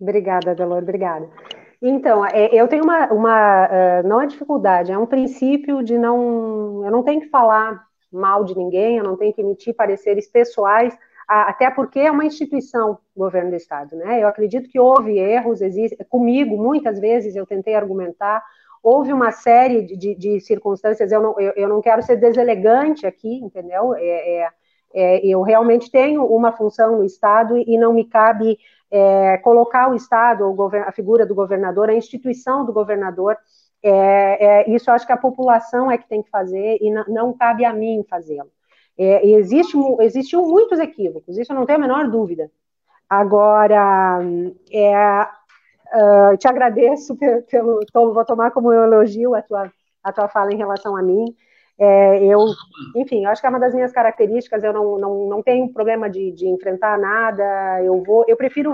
Obrigada, 0.00 0.54
Delor, 0.54 0.82
obrigada. 0.82 1.28
Então, 1.80 2.24
é, 2.24 2.48
eu 2.54 2.66
tenho 2.68 2.84
uma, 2.84 3.12
uma, 3.12 3.64
é, 3.70 4.02
não 4.02 4.20
é 4.20 4.26
dificuldade, 4.26 4.92
é 4.92 4.98
um 4.98 5.06
princípio 5.06 5.82
de 5.82 5.98
não, 5.98 6.84
eu 6.84 6.90
não 6.90 7.02
tenho 7.02 7.20
que 7.20 7.28
falar 7.28 7.86
mal 8.10 8.44
de 8.44 8.56
ninguém, 8.56 8.96
eu 8.96 9.04
não 9.04 9.16
tenho 9.16 9.32
que 9.32 9.42
emitir 9.42 9.74
pareceres 9.74 10.26
pessoais 10.26 10.96
até 11.28 11.70
porque 11.70 11.98
é 11.98 12.10
uma 12.10 12.24
instituição 12.24 12.98
governo 13.16 13.50
do 13.50 13.56
Estado, 13.56 13.96
né? 13.96 14.22
Eu 14.22 14.28
acredito 14.28 14.68
que 14.68 14.78
houve 14.78 15.18
erros, 15.18 15.60
existe, 15.60 15.96
comigo, 16.04 16.56
muitas 16.56 17.00
vezes 17.00 17.34
eu 17.34 17.44
tentei 17.44 17.74
argumentar, 17.74 18.44
houve 18.80 19.12
uma 19.12 19.32
série 19.32 19.82
de, 19.82 19.96
de, 19.96 20.14
de 20.14 20.40
circunstâncias, 20.40 21.10
eu 21.10 21.20
não, 21.20 21.40
eu, 21.40 21.52
eu, 21.56 21.68
não 21.68 21.80
quero 21.80 22.00
ser 22.02 22.16
deselegante 22.16 23.06
aqui, 23.06 23.40
entendeu? 23.42 23.94
É, 23.96 24.44
é, 24.44 24.48
é, 24.94 25.26
eu 25.26 25.42
realmente 25.42 25.90
tenho 25.90 26.24
uma 26.24 26.52
função 26.52 26.98
no 26.98 27.04
Estado 27.04 27.58
e 27.58 27.76
não 27.76 27.92
me 27.92 28.04
cabe 28.04 28.56
é, 28.90 29.38
colocar 29.38 29.90
o 29.90 29.94
Estado, 29.94 30.44
a 30.86 30.92
figura 30.92 31.26
do 31.26 31.34
governador, 31.34 31.90
a 31.90 31.94
instituição 31.94 32.64
do 32.64 32.72
governador, 32.72 33.36
é, 33.82 34.44
é, 34.44 34.70
isso 34.70 34.90
acho 34.90 35.06
que 35.06 35.12
a 35.12 35.16
população 35.16 35.90
é 35.90 35.98
que 35.98 36.08
tem 36.08 36.22
que 36.22 36.30
fazer 36.30 36.78
e 36.80 36.90
não, 37.08 37.32
cabe 37.32 37.64
a 37.64 37.72
mim 37.72 38.04
fazê-lo. 38.08 38.50
É, 38.98 39.28
existe, 39.28 39.76
existiam 40.00 40.46
muitos 40.46 40.78
equívocos, 40.78 41.36
isso 41.36 41.52
eu 41.52 41.56
não 41.56 41.66
tenho 41.66 41.78
a 41.78 41.82
menor 41.82 42.08
dúvida. 42.08 42.50
Agora, 43.08 44.20
é, 44.72 45.22
uh, 45.22 46.36
te 46.36 46.48
agradeço 46.48 47.14
pelo, 47.48 47.86
pelo, 47.92 48.14
vou 48.14 48.24
tomar 48.24 48.50
como 48.50 48.72
elogio 48.72 49.34
a 49.34 49.42
tua, 49.42 49.72
a 50.02 50.12
tua 50.12 50.28
fala 50.28 50.52
em 50.52 50.56
relação 50.56 50.96
a 50.96 51.02
mim. 51.02 51.24
É, 51.78 52.24
eu, 52.24 52.40
enfim, 52.94 53.24
eu 53.24 53.30
acho 53.30 53.40
que 53.40 53.46
é 53.46 53.50
uma 53.50 53.60
das 53.60 53.74
minhas 53.74 53.92
características, 53.92 54.64
eu 54.64 54.72
não, 54.72 54.98
não, 54.98 55.28
não 55.28 55.42
tenho 55.42 55.72
problema 55.72 56.08
de, 56.08 56.32
de 56.32 56.48
enfrentar 56.48 56.98
nada, 56.98 57.82
eu 57.82 58.02
vou, 58.02 58.24
eu 58.26 58.36
prefiro, 58.36 58.72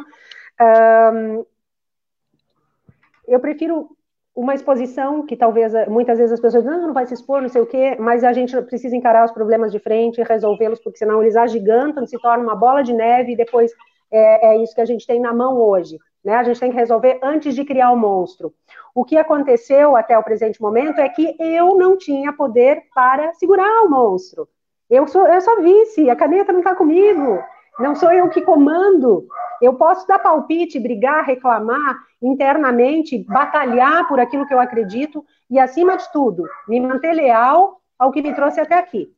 eu 3.26 3.40
prefiro 3.40 3.88
uma 4.34 4.54
exposição 4.54 5.26
que 5.26 5.36
talvez 5.36 5.72
muitas 5.88 6.18
vezes 6.18 6.32
as 6.32 6.40
pessoas 6.40 6.64
dizem, 6.64 6.78
não, 6.78 6.86
não 6.88 6.94
vai 6.94 7.06
se 7.06 7.14
expor, 7.14 7.42
não 7.42 7.48
sei 7.48 7.60
o 7.60 7.66
quê, 7.66 7.96
mas 7.98 8.24
a 8.24 8.32
gente 8.32 8.60
precisa 8.62 8.96
encarar 8.96 9.24
os 9.24 9.32
problemas 9.32 9.70
de 9.70 9.78
frente 9.78 10.20
e 10.20 10.24
resolvê-los, 10.24 10.80
porque 10.80 10.98
senão 10.98 11.22
eles 11.22 11.36
agigantam, 11.36 12.06
se 12.06 12.18
tornam 12.18 12.44
uma 12.44 12.56
bola 12.56 12.82
de 12.82 12.94
neve 12.94 13.32
e 13.32 13.36
depois 13.36 13.72
é, 14.10 14.54
é, 14.54 14.62
isso 14.62 14.74
que 14.74 14.80
a 14.80 14.86
gente 14.86 15.06
tem 15.06 15.20
na 15.20 15.34
mão 15.34 15.58
hoje. 15.58 15.98
Né? 16.24 16.34
A 16.34 16.42
gente 16.42 16.60
tem 16.60 16.70
que 16.70 16.76
resolver 16.76 17.18
antes 17.22 17.54
de 17.54 17.64
criar 17.64 17.90
o 17.90 17.96
monstro. 17.96 18.52
O 18.94 19.04
que 19.04 19.16
aconteceu 19.16 19.96
até 19.96 20.16
o 20.18 20.22
presente 20.22 20.60
momento 20.60 21.00
é 21.00 21.08
que 21.08 21.34
eu 21.38 21.76
não 21.76 21.96
tinha 21.96 22.32
poder 22.32 22.82
para 22.94 23.32
segurar 23.34 23.82
o 23.82 23.88
monstro. 23.88 24.48
Eu 24.88 25.06
sou, 25.06 25.26
eu 25.26 25.40
sou 25.40 25.62
vice, 25.62 26.10
a 26.10 26.16
caneta 26.16 26.52
não 26.52 26.60
está 26.60 26.74
comigo, 26.74 27.42
não 27.78 27.94
sou 27.94 28.12
eu 28.12 28.28
que 28.28 28.42
comando. 28.42 29.26
Eu 29.60 29.74
posso 29.74 30.06
dar 30.06 30.18
palpite, 30.18 30.78
brigar, 30.78 31.24
reclamar 31.24 31.96
internamente, 32.20 33.18
batalhar 33.24 34.06
por 34.06 34.20
aquilo 34.20 34.46
que 34.46 34.52
eu 34.52 34.60
acredito 34.60 35.24
e, 35.50 35.58
acima 35.58 35.96
de 35.96 36.10
tudo, 36.12 36.44
me 36.68 36.78
manter 36.80 37.12
leal 37.12 37.80
ao 37.98 38.10
que 38.12 38.22
me 38.22 38.34
trouxe 38.34 38.60
até 38.60 38.76
aqui. 38.76 39.10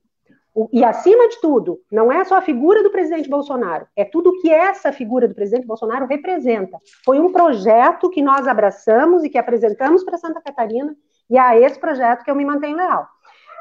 E, 0.73 0.85
acima 0.85 1.29
de 1.29 1.41
tudo, 1.41 1.81
não 1.91 2.13
é 2.13 2.25
só 2.25 2.37
a 2.37 2.43
figura 2.43 2.83
do 2.83 2.91
presidente 2.91 3.29
Bolsonaro, 3.29 3.89
é 3.97 4.05
tudo 4.05 4.41
que 4.41 4.51
essa 4.51 4.93
figura 4.93 5.27
do 5.27 5.35
presidente 5.35 5.67
Bolsonaro 5.67 6.07
representa. 6.07 6.79
Foi 7.05 7.19
um 7.19 7.33
projeto 7.33 8.09
que 8.09 8.23
nós 8.23 8.47
abraçamos 8.47 9.25
e 9.25 9.29
que 9.29 9.39
apresentamos 9.39 10.05
para 10.05 10.17
Santa 10.17 10.41
Catarina, 10.41 10.95
e 11.29 11.37
é 11.37 11.41
a 11.41 11.59
esse 11.59 11.79
projeto 11.81 12.23
que 12.23 12.31
eu 12.31 12.37
me 12.37 12.45
mantenho 12.45 12.77
leal 12.77 13.09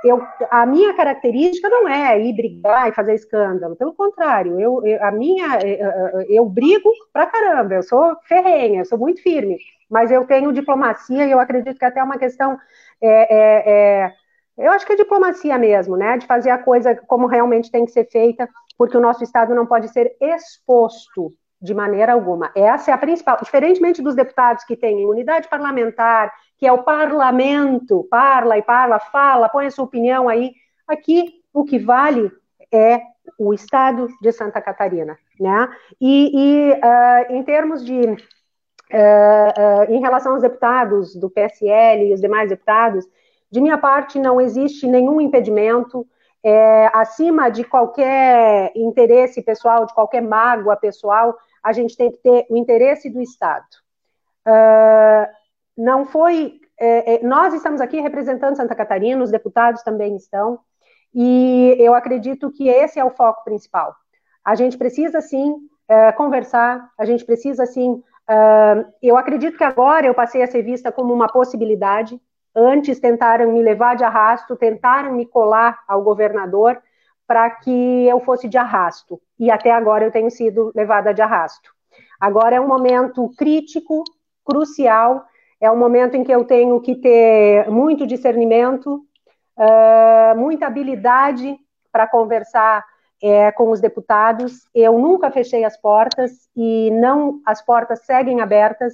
eu, 0.04 0.22
a 0.52 0.66
minha 0.66 0.94
característica 0.94 1.70
não 1.70 1.88
é 1.88 2.20
ir 2.20 2.34
brigar 2.34 2.90
e 2.90 2.94
fazer 2.94 3.14
escândalo, 3.14 3.76
pelo 3.76 3.94
contrário, 3.94 4.60
eu, 4.60 4.86
eu 4.86 5.02
a 5.04 5.12
minha, 5.12 5.60
eu, 5.62 5.88
eh, 5.88 6.12
eh, 6.16 6.26
eu 6.30 6.46
brigo 6.46 6.92
pra 7.14 7.26
caramba, 7.26 7.76
eu 7.76 7.84
sou 7.84 8.16
ferrenha, 8.28 8.82
eu 8.82 8.86
sou 8.86 8.98
muito 8.98 9.24
firme, 9.24 9.58
mas 9.90 10.12
eu 10.12 10.26
tenho 10.26 10.52
diplomacia 10.52 11.26
e 11.26 11.32
eu 11.32 11.40
acredito 11.40 11.80
que 11.80 11.86
até 11.86 12.02
é 12.02 12.04
uma 12.04 12.18
questão, 12.18 12.58
é, 13.02 13.10
é, 13.10 13.72
é, 13.72 14.14
eu 14.58 14.72
acho 14.72 14.86
que 14.86 14.94
é 14.94 14.96
diplomacia 14.96 15.58
mesmo, 15.58 15.98
né, 15.98 16.18
de 16.18 16.28
fazer 16.28 16.50
a 16.50 16.58
coisa 16.58 16.96
como 17.08 17.28
realmente 17.28 17.72
tem 17.72 17.86
que 17.86 17.92
ser 17.92 18.06
feita, 18.06 18.48
porque 18.78 18.98
o 18.98 19.02
nosso 19.02 19.24
Estado 19.24 19.56
não 19.56 19.66
pode 19.66 19.88
ser 19.90 20.16
exposto 20.22 21.34
de 21.62 21.74
maneira 21.74 22.12
alguma. 22.12 22.52
Essa 22.56 22.92
é 22.92 22.94
a 22.94 22.98
principal, 22.98 23.38
diferentemente 23.42 24.02
dos 24.02 24.16
deputados 24.16 24.66
que 24.66 24.76
têm 24.76 25.02
imunidade 25.02 25.48
parlamentar, 25.48 26.32
que 26.58 26.68
é 26.68 26.72
o 26.72 26.84
parlamento, 26.84 28.06
parla 28.10 28.58
e 28.58 28.62
parla, 28.62 29.00
fala, 29.00 29.48
põe 29.48 29.68
a 29.68 29.72
sua 29.72 29.86
opinião 29.86 30.28
aí. 30.28 30.52
Aqui, 30.88 31.42
o 31.54 31.64
que 31.64 31.80
vale 31.80 32.30
é 32.72 33.02
o 33.40 33.54
estado 33.54 34.08
de 34.22 34.32
Santa 34.32 34.62
Catarina, 34.62 35.18
né? 35.40 35.70
E, 36.02 36.32
e 36.34 36.72
uh, 36.74 37.34
em 37.34 37.44
termos 37.44 37.84
de, 37.86 38.02
uh, 38.02 38.10
uh, 38.10 39.84
em 39.90 40.02
relação 40.02 40.34
aos 40.34 40.42
deputados 40.42 41.16
do 41.16 41.30
PSL 41.30 42.10
e 42.10 42.14
os 42.14 42.20
demais 42.20 42.50
deputados, 42.50 43.06
de 43.54 43.62
minha 43.62 43.78
parte 43.78 44.18
não 44.18 44.42
existe 44.42 44.88
nenhum 44.88 45.22
impedimento, 45.22 46.08
é, 46.44 46.90
acima 46.92 47.52
de 47.52 47.64
qualquer 47.64 48.72
interesse 48.76 49.44
pessoal, 49.44 49.86
de 49.86 49.94
qualquer 49.94 50.24
mágoa 50.24 50.76
pessoal, 50.76 51.38
a 51.64 51.72
gente 51.72 51.96
tem 51.96 52.10
que 52.10 52.18
ter 52.18 52.48
o 52.50 52.58
interesse 52.58 53.12
do 53.12 53.22
Estado. 53.22 53.64
Uh, 54.48 55.28
não 55.78 56.04
foi. 56.04 56.60
É, 56.80 57.14
é, 57.14 57.24
nós 57.24 57.54
estamos 57.54 57.80
aqui 57.80 58.02
representando 58.02 58.58
Santa 58.58 58.74
Catarina, 58.74 59.24
os 59.24 59.30
deputados 59.30 59.84
também 59.84 60.16
estão, 60.16 60.58
e 61.14 61.76
eu 61.78 61.94
acredito 61.94 62.52
que 62.52 62.68
esse 62.68 63.00
é 63.00 63.06
o 63.06 63.12
foco 63.12 63.44
principal. 63.44 63.96
A 64.44 64.56
gente 64.56 64.80
precisa, 64.80 65.22
sim, 65.22 65.58
é, 65.88 66.12
conversar, 66.14 66.90
a 66.98 67.06
gente 67.06 67.24
precisa, 67.24 67.68
sim. 67.68 68.02
Uh, 68.28 68.92
eu 69.00 69.16
acredito 69.16 69.60
que 69.60 69.64
agora 69.64 70.08
eu 70.08 70.16
passei 70.16 70.42
a 70.42 70.48
ser 70.48 70.64
vista 70.64 70.92
como 70.92 71.14
uma 71.14 71.28
possibilidade. 71.28 72.20
Antes 72.56 73.00
tentaram 73.00 73.52
me 73.52 73.62
levar 73.62 73.96
de 73.96 74.04
arrasto, 74.04 74.56
tentaram 74.56 75.14
me 75.14 75.26
colar 75.26 75.80
ao 75.88 76.02
governador 76.04 76.82
para 77.26 77.50
que 77.50 78.08
eu 78.08 78.20
fosse 78.20 78.48
de 78.48 78.58
arrasto. 78.58 79.20
E 79.40 79.50
até 79.50 79.72
agora 79.72 80.06
eu 80.06 80.12
tenho 80.12 80.30
sido 80.30 80.72
levada 80.76 81.14
de 81.14 81.22
arrasto. 81.22 81.72
Agora 82.20 82.56
é 82.56 82.62
um 82.62 82.68
momento 82.68 83.30
crítico, 83.38 84.04
crucial, 84.46 85.26
é 85.60 85.72
um 85.72 85.78
momento 85.78 86.16
em 86.16 86.24
que 86.24 86.32
eu 86.32 86.44
tenho 86.44 86.80
que 86.82 86.96
ter 86.96 87.70
muito 87.70 88.06
discernimento, 88.06 89.06
uh, 89.58 90.38
muita 90.38 90.68
habilidade 90.68 91.58
para 91.92 92.08
conversar 92.08 92.86
é, 93.22 93.52
com 93.54 93.72
os 93.72 93.80
deputados. 93.80 94.68
Eu 94.76 95.00
nunca 95.00 95.32
fechei 95.32 95.64
as 95.64 95.78
portas 95.78 96.50
e 96.56 96.92
não 96.92 97.40
as 97.46 97.62
portas 97.62 98.06
seguem 98.06 98.42
abertas. 98.42 98.94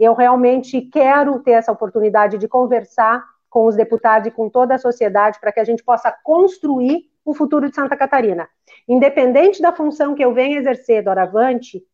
Eu 0.00 0.14
realmente 0.14 0.80
quero 0.80 1.40
ter 1.40 1.50
essa 1.50 1.70
oportunidade 1.70 2.38
de 2.38 2.48
conversar 2.48 3.22
com 3.50 3.66
os 3.66 3.76
deputados 3.76 4.28
e 4.28 4.30
com 4.30 4.48
toda 4.48 4.74
a 4.74 4.78
sociedade 4.78 5.38
para 5.38 5.52
que 5.52 5.60
a 5.60 5.64
gente 5.64 5.84
possa 5.84 6.10
construir 6.24 7.10
o 7.22 7.34
futuro 7.34 7.68
de 7.68 7.74
Santa 7.74 7.94
Catarina. 7.94 8.48
Independente 8.88 9.60
da 9.60 9.72
função 9.72 10.14
que 10.14 10.24
eu 10.24 10.32
venha 10.32 10.58
exercer 10.58 11.04
doravante, 11.04 11.84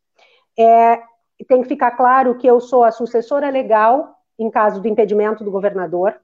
é, 0.56 1.02
tem 1.48 1.62
que 1.62 1.68
ficar 1.68 1.90
claro 1.92 2.36
que 2.36 2.46
eu 2.46 2.60
sou 2.60 2.84
a 2.84 2.92
sucessora 2.92 3.50
legal 3.50 4.14
em 4.38 4.48
caso 4.50 4.80
do 4.80 4.86
impedimento 4.86 5.42
do 5.42 5.50
governador. 5.50 6.14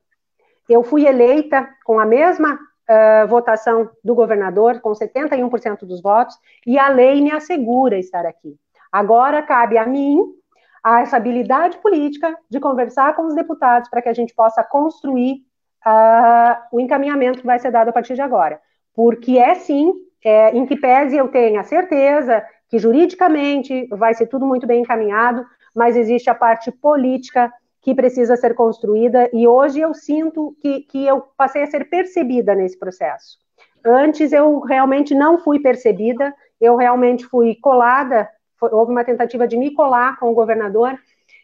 Eu 0.69 0.85
fui 0.85 1.05
eleita 1.05 1.69
com 1.85 1.99
a 1.99 2.07
mesma 2.07 2.55
uh, 2.55 3.27
votação 3.27 3.91
do 4.05 4.15
governador, 4.15 4.81
com 4.81 4.93
71% 4.93 5.81
dos 5.81 6.01
votos, 6.01 6.37
e 6.65 6.79
a 6.79 6.89
lei 6.89 7.21
me 7.21 7.33
assegura 7.33 7.99
estar 7.99 8.25
aqui. 8.25 8.57
Agora 8.93 9.43
cabe 9.43 9.79
a 9.79 9.87
mim 9.87 10.42
a 10.83 11.01
essa 11.01 11.17
habilidade 11.17 11.79
política 11.79 12.37
de 12.51 12.59
conversar 12.59 13.15
com 13.15 13.27
os 13.27 13.35
deputados 13.35 13.89
para 13.89 14.03
que 14.03 14.09
a 14.09 14.13
gente 14.13 14.35
possa 14.35 14.65
construir 14.65 15.45
uh, 15.87 16.57
o 16.73 16.81
encaminhamento 16.81 17.41
que 17.41 17.47
vai 17.47 17.59
ser 17.59 17.71
dado 17.71 17.89
a 17.89 17.93
partir 17.93 18.15
de 18.15 18.21
agora. 18.21 18.61
Porque 18.95 19.39
é 19.39 19.55
sim, 19.55 19.93
é, 20.25 20.57
em 20.57 20.67
que 20.67 20.77
pese 20.77 21.17
eu 21.17 21.29
tenha 21.29 21.63
certeza 21.63 22.45
que 22.69 22.79
juridicamente 22.79 23.87
vai 23.91 24.15
ser 24.15 24.27
tudo 24.27 24.47
muito 24.47 24.67
bem 24.67 24.81
encaminhado, 24.81 25.45
mas 25.75 25.97
existe 25.97 26.31
a 26.31 26.35
parte 26.35 26.73
política 26.73 27.53
que 27.83 27.95
precisa 27.95 28.37
ser 28.37 28.55
construída, 28.55 29.29
e 29.33 29.47
hoje 29.47 29.81
eu 29.81 29.93
sinto 29.93 30.57
que, 30.61 30.83
que 30.83 31.05
eu 31.05 31.21
passei 31.37 31.65
a 31.65 31.67
ser 31.67 31.91
percebida 31.91 32.55
nesse 32.55 32.79
processo. 32.79 33.37
Antes 33.85 34.33
eu 34.33 34.61
realmente 34.61 35.15
não 35.15 35.39
fui 35.39 35.59
percebida, 35.59 36.33
eu 36.61 36.77
realmente 36.77 37.27
fui 37.27 37.57
colada, 37.57 38.29
foi, 38.63 38.71
houve 38.71 38.93
uma 38.93 39.03
tentativa 39.03 39.49
de 39.49 39.57
me 39.57 39.75
colar 39.75 40.17
com 40.21 40.31
o 40.31 40.35
governador, 40.35 40.97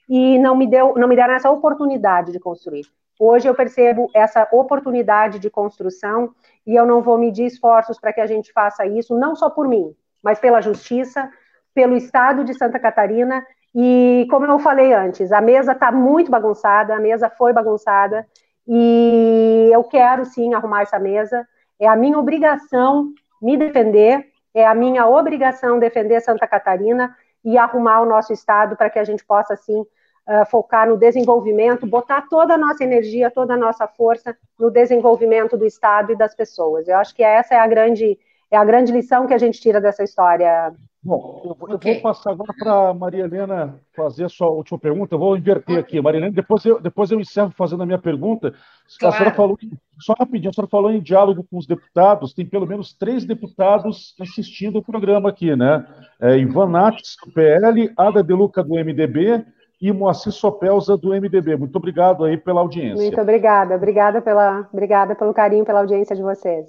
e 0.08 0.38
não 0.38 0.56
me 0.56 0.66
deu, 0.68 0.94
não 0.96 1.08
me 1.08 1.16
deram 1.16 1.34
essa 1.34 1.50
oportunidade 1.50 2.30
de 2.30 2.38
construir. 2.38 2.86
Hoje 3.18 3.48
eu 3.48 3.54
percebo 3.54 4.08
essa 4.14 4.46
oportunidade 4.52 5.40
de 5.40 5.50
construção 5.50 6.30
e 6.64 6.76
eu 6.76 6.86
não 6.86 7.02
vou 7.02 7.18
medir 7.18 7.46
esforços 7.46 7.98
para 7.98 8.12
que 8.12 8.20
a 8.20 8.26
gente 8.26 8.52
faça 8.52 8.86
isso, 8.86 9.18
não 9.18 9.34
só 9.34 9.50
por 9.50 9.66
mim, 9.66 9.92
mas 10.22 10.38
pela 10.38 10.60
justiça, 10.60 11.28
pelo 11.74 11.96
Estado 11.96 12.44
de 12.44 12.54
Santa 12.54 12.78
Catarina 12.78 13.44
e 13.74 14.26
como 14.30 14.46
eu 14.46 14.58
falei 14.58 14.92
antes, 14.94 15.32
a 15.32 15.40
mesa 15.40 15.72
está 15.72 15.92
muito 15.92 16.30
bagunçada, 16.30 16.94
a 16.94 17.00
mesa 17.00 17.28
foi 17.28 17.52
bagunçada, 17.52 18.26
e 18.66 19.68
eu 19.72 19.84
quero 19.84 20.24
sim 20.24 20.54
arrumar 20.54 20.82
essa 20.82 20.98
mesa. 20.98 21.46
É 21.80 21.86
a 21.86 21.96
minha 21.96 22.18
obrigação 22.18 23.12
me 23.40 23.56
defender, 23.56 24.26
é 24.58 24.66
a 24.66 24.74
minha 24.74 25.06
obrigação 25.06 25.78
defender 25.78 26.20
Santa 26.20 26.46
Catarina 26.46 27.16
e 27.44 27.56
arrumar 27.56 28.00
o 28.00 28.06
nosso 28.06 28.32
estado 28.32 28.76
para 28.76 28.90
que 28.90 28.98
a 28.98 29.04
gente 29.04 29.24
possa 29.24 29.56
sim 29.56 29.80
uh, 29.80 30.44
focar 30.50 30.88
no 30.88 30.96
desenvolvimento, 30.96 31.86
botar 31.86 32.22
toda 32.28 32.54
a 32.54 32.58
nossa 32.58 32.82
energia, 32.82 33.30
toda 33.30 33.54
a 33.54 33.56
nossa 33.56 33.86
força 33.86 34.36
no 34.58 34.70
desenvolvimento 34.70 35.56
do 35.56 35.64
estado 35.64 36.12
e 36.12 36.16
das 36.16 36.34
pessoas. 36.34 36.88
Eu 36.88 36.96
acho 36.96 37.14
que 37.14 37.22
essa 37.22 37.54
é 37.54 37.58
a 37.58 37.66
grande 37.66 38.18
é 38.50 38.56
a 38.56 38.64
grande 38.64 38.90
lição 38.90 39.26
que 39.26 39.34
a 39.34 39.38
gente 39.38 39.60
tira 39.60 39.80
dessa 39.80 40.02
história. 40.02 40.72
Bom, 41.02 41.42
eu, 41.44 41.54
vou, 41.54 41.74
okay. 41.74 41.92
eu 41.92 41.94
vou 41.94 42.02
passar 42.02 42.32
agora 42.32 42.52
para 42.58 42.88
a 42.88 42.94
Maria 42.94 43.24
Helena 43.24 43.78
fazer 43.94 44.24
a 44.24 44.28
sua 44.28 44.48
última 44.48 44.78
pergunta. 44.78 45.14
Eu 45.14 45.18
vou 45.18 45.36
inverter 45.36 45.78
aqui, 45.78 46.00
Maria 46.00 46.18
Helena. 46.18 46.34
Depois 46.34 46.64
eu, 46.64 46.80
depois 46.80 47.10
eu 47.10 47.20
encerro 47.20 47.52
fazendo 47.56 47.84
a 47.84 47.86
minha 47.86 47.98
pergunta. 47.98 48.52
Claro. 48.98 49.14
A 49.14 49.18
senhora 49.18 49.36
falou, 49.36 49.58
só 50.00 50.14
rapidinho, 50.18 50.50
a 50.50 50.52
senhora 50.52 50.70
falou 50.70 50.90
em 50.90 51.00
diálogo 51.00 51.46
com 51.48 51.56
os 51.56 51.66
deputados. 51.66 52.34
Tem 52.34 52.44
pelo 52.44 52.66
menos 52.66 52.92
três 52.92 53.24
deputados 53.24 54.14
assistindo 54.20 54.78
o 54.78 54.82
programa 54.82 55.28
aqui, 55.28 55.54
né? 55.54 55.86
É, 56.20 56.36
Ivan 56.36 56.68
Nates, 56.68 57.16
do 57.24 57.32
PL, 57.32 57.92
Ada 57.96 58.22
Deluca, 58.22 58.64
do 58.64 58.74
MDB 58.74 59.44
e 59.80 59.92
Moacir 59.92 60.32
Sopelza, 60.32 60.96
do 60.96 61.10
MDB. 61.10 61.56
Muito 61.56 61.76
obrigado 61.76 62.24
aí 62.24 62.36
pela 62.36 62.60
audiência. 62.60 62.96
Muito 62.96 63.20
obrigada. 63.20 63.76
Obrigada, 63.76 64.20
pela, 64.20 64.68
obrigada 64.72 65.14
pelo 65.14 65.32
carinho, 65.32 65.64
pela 65.64 65.78
audiência 65.78 66.16
de 66.16 66.22
vocês. 66.22 66.66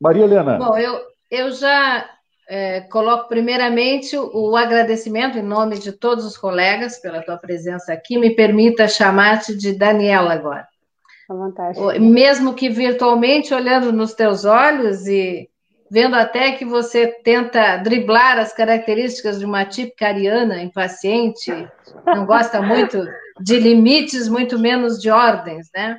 Maria 0.00 0.24
Helena. 0.24 0.58
Bom, 0.58 0.76
eu, 0.76 1.00
eu 1.30 1.52
já 1.52 2.04
é, 2.48 2.82
coloco 2.82 3.28
primeiramente 3.28 4.16
o, 4.16 4.56
agradecimento 4.56 5.36
em 5.36 5.42
nome 5.42 5.78
de 5.78 5.92
todos 5.92 6.24
os 6.24 6.38
colegas 6.38 6.98
pela 6.98 7.22
tua 7.22 7.36
presença 7.36 7.92
aqui. 7.92 8.18
Me 8.18 8.34
permita 8.34 8.86
chamar-te 8.86 9.56
de 9.56 9.72
Daniela 9.72 10.32
agora. 10.32 10.66
À 11.28 11.34
vontade. 11.34 11.98
Mesmo 11.98 12.54
que 12.54 12.68
virtualmente, 12.68 13.52
olhando 13.52 13.92
nos 13.92 14.14
teus 14.14 14.44
olhos 14.44 15.06
e 15.08 15.48
vendo 15.90 16.14
até 16.14 16.52
que 16.52 16.64
você 16.64 17.06
tenta 17.06 17.76
driblar 17.78 18.38
as 18.38 18.52
características 18.52 19.38
de 19.38 19.44
uma 19.44 19.64
típica 19.64 20.08
ariana, 20.08 20.62
impaciente, 20.62 21.50
não 22.04 22.26
gosta 22.26 22.62
muito 22.62 23.04
de 23.40 23.58
limites, 23.58 24.28
muito 24.28 24.58
menos 24.58 25.00
de 25.00 25.10
ordens, 25.10 25.68
né? 25.74 25.98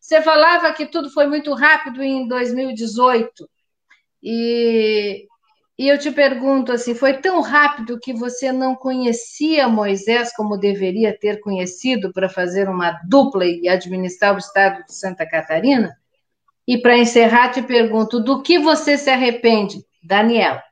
Você 0.00 0.20
falava 0.20 0.72
que 0.72 0.86
tudo 0.86 1.08
foi 1.10 1.26
muito 1.26 1.54
rápido 1.54 2.02
em 2.02 2.28
2018. 2.28 3.48
E, 4.22 5.26
e 5.76 5.88
eu 5.88 5.98
te 5.98 6.12
pergunto 6.12 6.70
assim, 6.70 6.94
foi 6.94 7.14
tão 7.14 7.40
rápido 7.40 7.98
que 8.00 8.12
você 8.12 8.52
não 8.52 8.76
conhecia 8.76 9.68
Moisés 9.68 10.32
como 10.34 10.56
deveria 10.56 11.16
ter 11.18 11.40
conhecido 11.40 12.12
para 12.12 12.28
fazer 12.28 12.68
uma 12.68 13.00
dupla 13.08 13.44
e 13.44 13.68
administrar 13.68 14.34
o 14.34 14.38
estado 14.38 14.84
de 14.84 14.94
Santa 14.94 15.28
Catarina? 15.28 15.96
E 16.66 16.78
para 16.78 16.96
encerrar, 16.96 17.50
te 17.50 17.60
pergunto, 17.60 18.20
do 18.20 18.40
que 18.40 18.58
você 18.58 18.96
se 18.96 19.10
arrepende, 19.10 19.84
Daniela? 20.02 20.62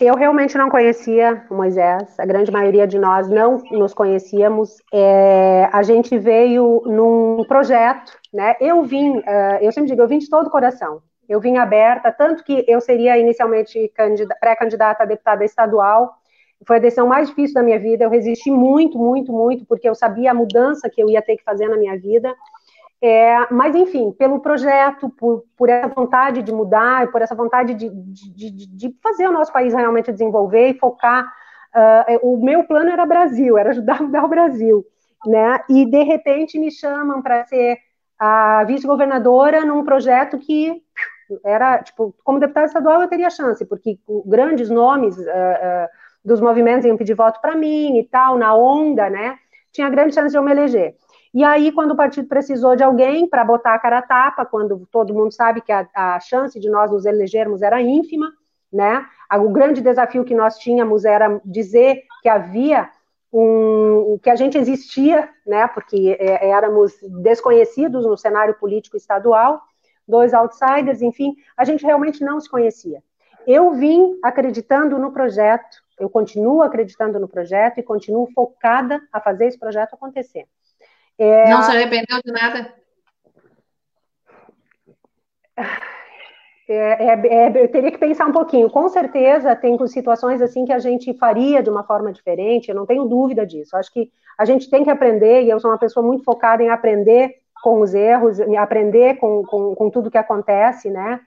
Eu 0.00 0.14
realmente 0.14 0.56
não 0.56 0.70
conhecia 0.70 1.44
o 1.50 1.54
Moisés, 1.54 2.16
a 2.20 2.24
grande 2.24 2.52
maioria 2.52 2.86
de 2.86 2.96
nós 2.96 3.28
não 3.28 3.58
nos 3.72 3.92
conhecíamos. 3.92 4.76
É, 4.94 5.68
a 5.72 5.82
gente 5.82 6.16
veio 6.16 6.82
num 6.86 7.44
projeto, 7.48 8.12
né? 8.32 8.54
Eu 8.60 8.84
vim, 8.84 9.18
uh, 9.18 9.58
eu 9.60 9.72
sempre 9.72 9.90
digo, 9.90 10.00
eu 10.00 10.06
vim 10.06 10.18
de 10.18 10.30
todo 10.30 10.46
o 10.46 10.50
coração. 10.50 11.02
Eu 11.28 11.40
vim 11.40 11.58
aberta, 11.58 12.10
tanto 12.10 12.42
que 12.42 12.64
eu 12.66 12.80
seria 12.80 13.18
inicialmente 13.18 13.92
pré-candidata 14.40 15.02
a 15.02 15.06
deputada 15.06 15.44
estadual. 15.44 16.14
Foi 16.66 16.76
a 16.76 16.80
decisão 16.80 17.06
mais 17.06 17.28
difícil 17.28 17.54
da 17.54 17.62
minha 17.62 17.78
vida. 17.78 18.04
Eu 18.04 18.10
resisti 18.10 18.50
muito, 18.50 18.98
muito, 18.98 19.30
muito, 19.30 19.66
porque 19.66 19.88
eu 19.88 19.94
sabia 19.94 20.30
a 20.30 20.34
mudança 20.34 20.88
que 20.88 21.02
eu 21.02 21.10
ia 21.10 21.20
ter 21.20 21.36
que 21.36 21.44
fazer 21.44 21.68
na 21.68 21.76
minha 21.76 21.98
vida. 21.98 22.34
É, 23.00 23.46
mas, 23.52 23.76
enfim, 23.76 24.10
pelo 24.12 24.40
projeto, 24.40 25.08
por, 25.10 25.44
por 25.56 25.68
essa 25.68 25.88
vontade 25.88 26.42
de 26.42 26.50
mudar, 26.50 27.12
por 27.12 27.22
essa 27.22 27.34
vontade 27.34 27.74
de, 27.74 27.88
de, 27.90 28.50
de, 28.50 28.66
de 28.66 28.96
fazer 29.02 29.28
o 29.28 29.32
nosso 29.32 29.52
país 29.52 29.72
realmente 29.72 30.10
desenvolver 30.10 30.70
e 30.70 30.78
focar. 30.78 31.30
Uh, 31.74 32.32
o 32.34 32.42
meu 32.42 32.64
plano 32.64 32.90
era 32.90 33.04
Brasil, 33.06 33.56
era 33.56 33.70
ajudar 33.70 34.00
a 34.00 34.02
mudar 34.02 34.24
o 34.24 34.28
Brasil. 34.28 34.84
Né? 35.26 35.60
E, 35.68 35.84
de 35.84 36.02
repente, 36.02 36.58
me 36.58 36.70
chamam 36.70 37.22
para 37.22 37.44
ser 37.44 37.78
a 38.18 38.64
vice-governadora 38.64 39.64
num 39.64 39.84
projeto 39.84 40.38
que 40.38 40.82
era, 41.44 41.82
tipo, 41.82 42.14
como 42.24 42.38
deputada 42.38 42.66
estadual 42.66 43.02
eu 43.02 43.08
teria 43.08 43.30
chance, 43.30 43.64
porque 43.64 43.98
grandes 44.26 44.70
nomes 44.70 45.16
uh, 45.18 45.22
uh, 45.22 45.88
dos 46.24 46.40
movimentos 46.40 46.84
iam 46.84 46.96
pedir 46.96 47.14
voto 47.14 47.40
para 47.40 47.54
mim 47.54 47.98
e 47.98 48.04
tal, 48.04 48.38
na 48.38 48.54
onda, 48.54 49.08
né? 49.08 49.38
Tinha 49.72 49.88
grande 49.88 50.14
chance 50.14 50.30
de 50.30 50.38
eu 50.38 50.42
me 50.42 50.50
eleger. 50.50 50.96
E 51.32 51.44
aí, 51.44 51.70
quando 51.72 51.92
o 51.92 51.96
partido 51.96 52.26
precisou 52.26 52.74
de 52.74 52.82
alguém 52.82 53.28
para 53.28 53.44
botar 53.44 53.74
a 53.74 53.78
cara 53.78 53.98
a 53.98 54.02
tapa, 54.02 54.46
quando 54.46 54.88
todo 54.90 55.14
mundo 55.14 55.32
sabe 55.32 55.60
que 55.60 55.70
a, 55.70 55.86
a 55.94 56.20
chance 56.20 56.58
de 56.58 56.70
nós 56.70 56.90
nos 56.90 57.04
elegermos 57.04 57.62
era 57.62 57.80
ínfima, 57.80 58.32
né? 58.72 59.06
O 59.32 59.50
grande 59.50 59.80
desafio 59.80 60.24
que 60.24 60.34
nós 60.34 60.58
tínhamos 60.58 61.04
era 61.04 61.40
dizer 61.44 62.02
que 62.22 62.28
havia 62.28 62.90
um, 63.32 64.18
que 64.22 64.30
a 64.30 64.36
gente 64.36 64.56
existia, 64.56 65.28
né? 65.46 65.66
Porque 65.68 66.16
é, 66.18 66.48
éramos 66.48 66.94
desconhecidos 67.22 68.06
no 68.06 68.16
cenário 68.16 68.54
político 68.54 68.96
estadual, 68.96 69.60
dois 70.08 70.32
outsiders, 70.32 71.02
enfim, 71.02 71.36
a 71.56 71.64
gente 71.64 71.84
realmente 71.84 72.24
não 72.24 72.40
se 72.40 72.48
conhecia. 72.48 73.02
Eu 73.46 73.72
vim 73.74 74.18
acreditando 74.22 74.98
no 74.98 75.12
projeto, 75.12 75.82
eu 75.98 76.08
continuo 76.08 76.62
acreditando 76.62 77.18
no 77.18 77.28
projeto 77.28 77.78
e 77.78 77.82
continuo 77.82 78.30
focada 78.32 79.00
a 79.12 79.20
fazer 79.20 79.46
esse 79.46 79.58
projeto 79.58 79.94
acontecer. 79.94 80.46
É, 81.18 81.50
não 81.50 81.62
se 81.62 81.70
arrependeu 81.70 82.20
de 82.24 82.32
nada? 82.32 82.74
É, 86.68 87.06
é, 87.06 87.26
é, 87.26 87.64
eu 87.64 87.68
teria 87.68 87.90
que 87.90 87.96
pensar 87.96 88.26
um 88.26 88.32
pouquinho. 88.32 88.68
Com 88.68 88.88
certeza 88.90 89.56
tem 89.56 89.76
situações 89.86 90.42
assim 90.42 90.66
que 90.66 90.72
a 90.72 90.78
gente 90.78 91.14
faria 91.14 91.62
de 91.62 91.70
uma 91.70 91.82
forma 91.82 92.12
diferente, 92.12 92.68
eu 92.68 92.74
não 92.74 92.84
tenho 92.84 93.06
dúvida 93.06 93.46
disso. 93.46 93.76
Acho 93.76 93.90
que 93.92 94.12
a 94.36 94.44
gente 94.44 94.68
tem 94.68 94.84
que 94.84 94.90
aprender, 94.90 95.42
e 95.42 95.50
eu 95.50 95.58
sou 95.58 95.70
uma 95.70 95.78
pessoa 95.78 96.04
muito 96.04 96.22
focada 96.22 96.62
em 96.62 96.68
aprender 96.68 97.36
com 97.62 97.80
os 97.80 97.94
erros, 97.94 98.40
aprender 98.58 99.16
com, 99.16 99.42
com, 99.44 99.74
com 99.74 99.90
tudo 99.90 100.10
que 100.10 100.18
acontece, 100.18 100.90
né? 100.90 101.20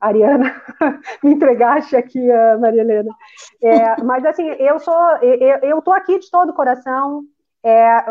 Ariana, 0.00 0.54
me 1.22 1.32
entregaste 1.32 1.96
aqui, 1.96 2.28
Maria 2.60 2.82
Helena. 2.82 3.10
É, 3.62 4.02
mas 4.02 4.24
assim, 4.24 4.46
eu 4.58 4.78
sou, 4.78 5.16
eu, 5.22 5.58
eu 5.62 5.82
tô 5.82 5.92
aqui 5.92 6.18
de 6.18 6.30
todo 6.30 6.50
o 6.50 6.54
coração, 6.54 7.24
é, 7.62 8.04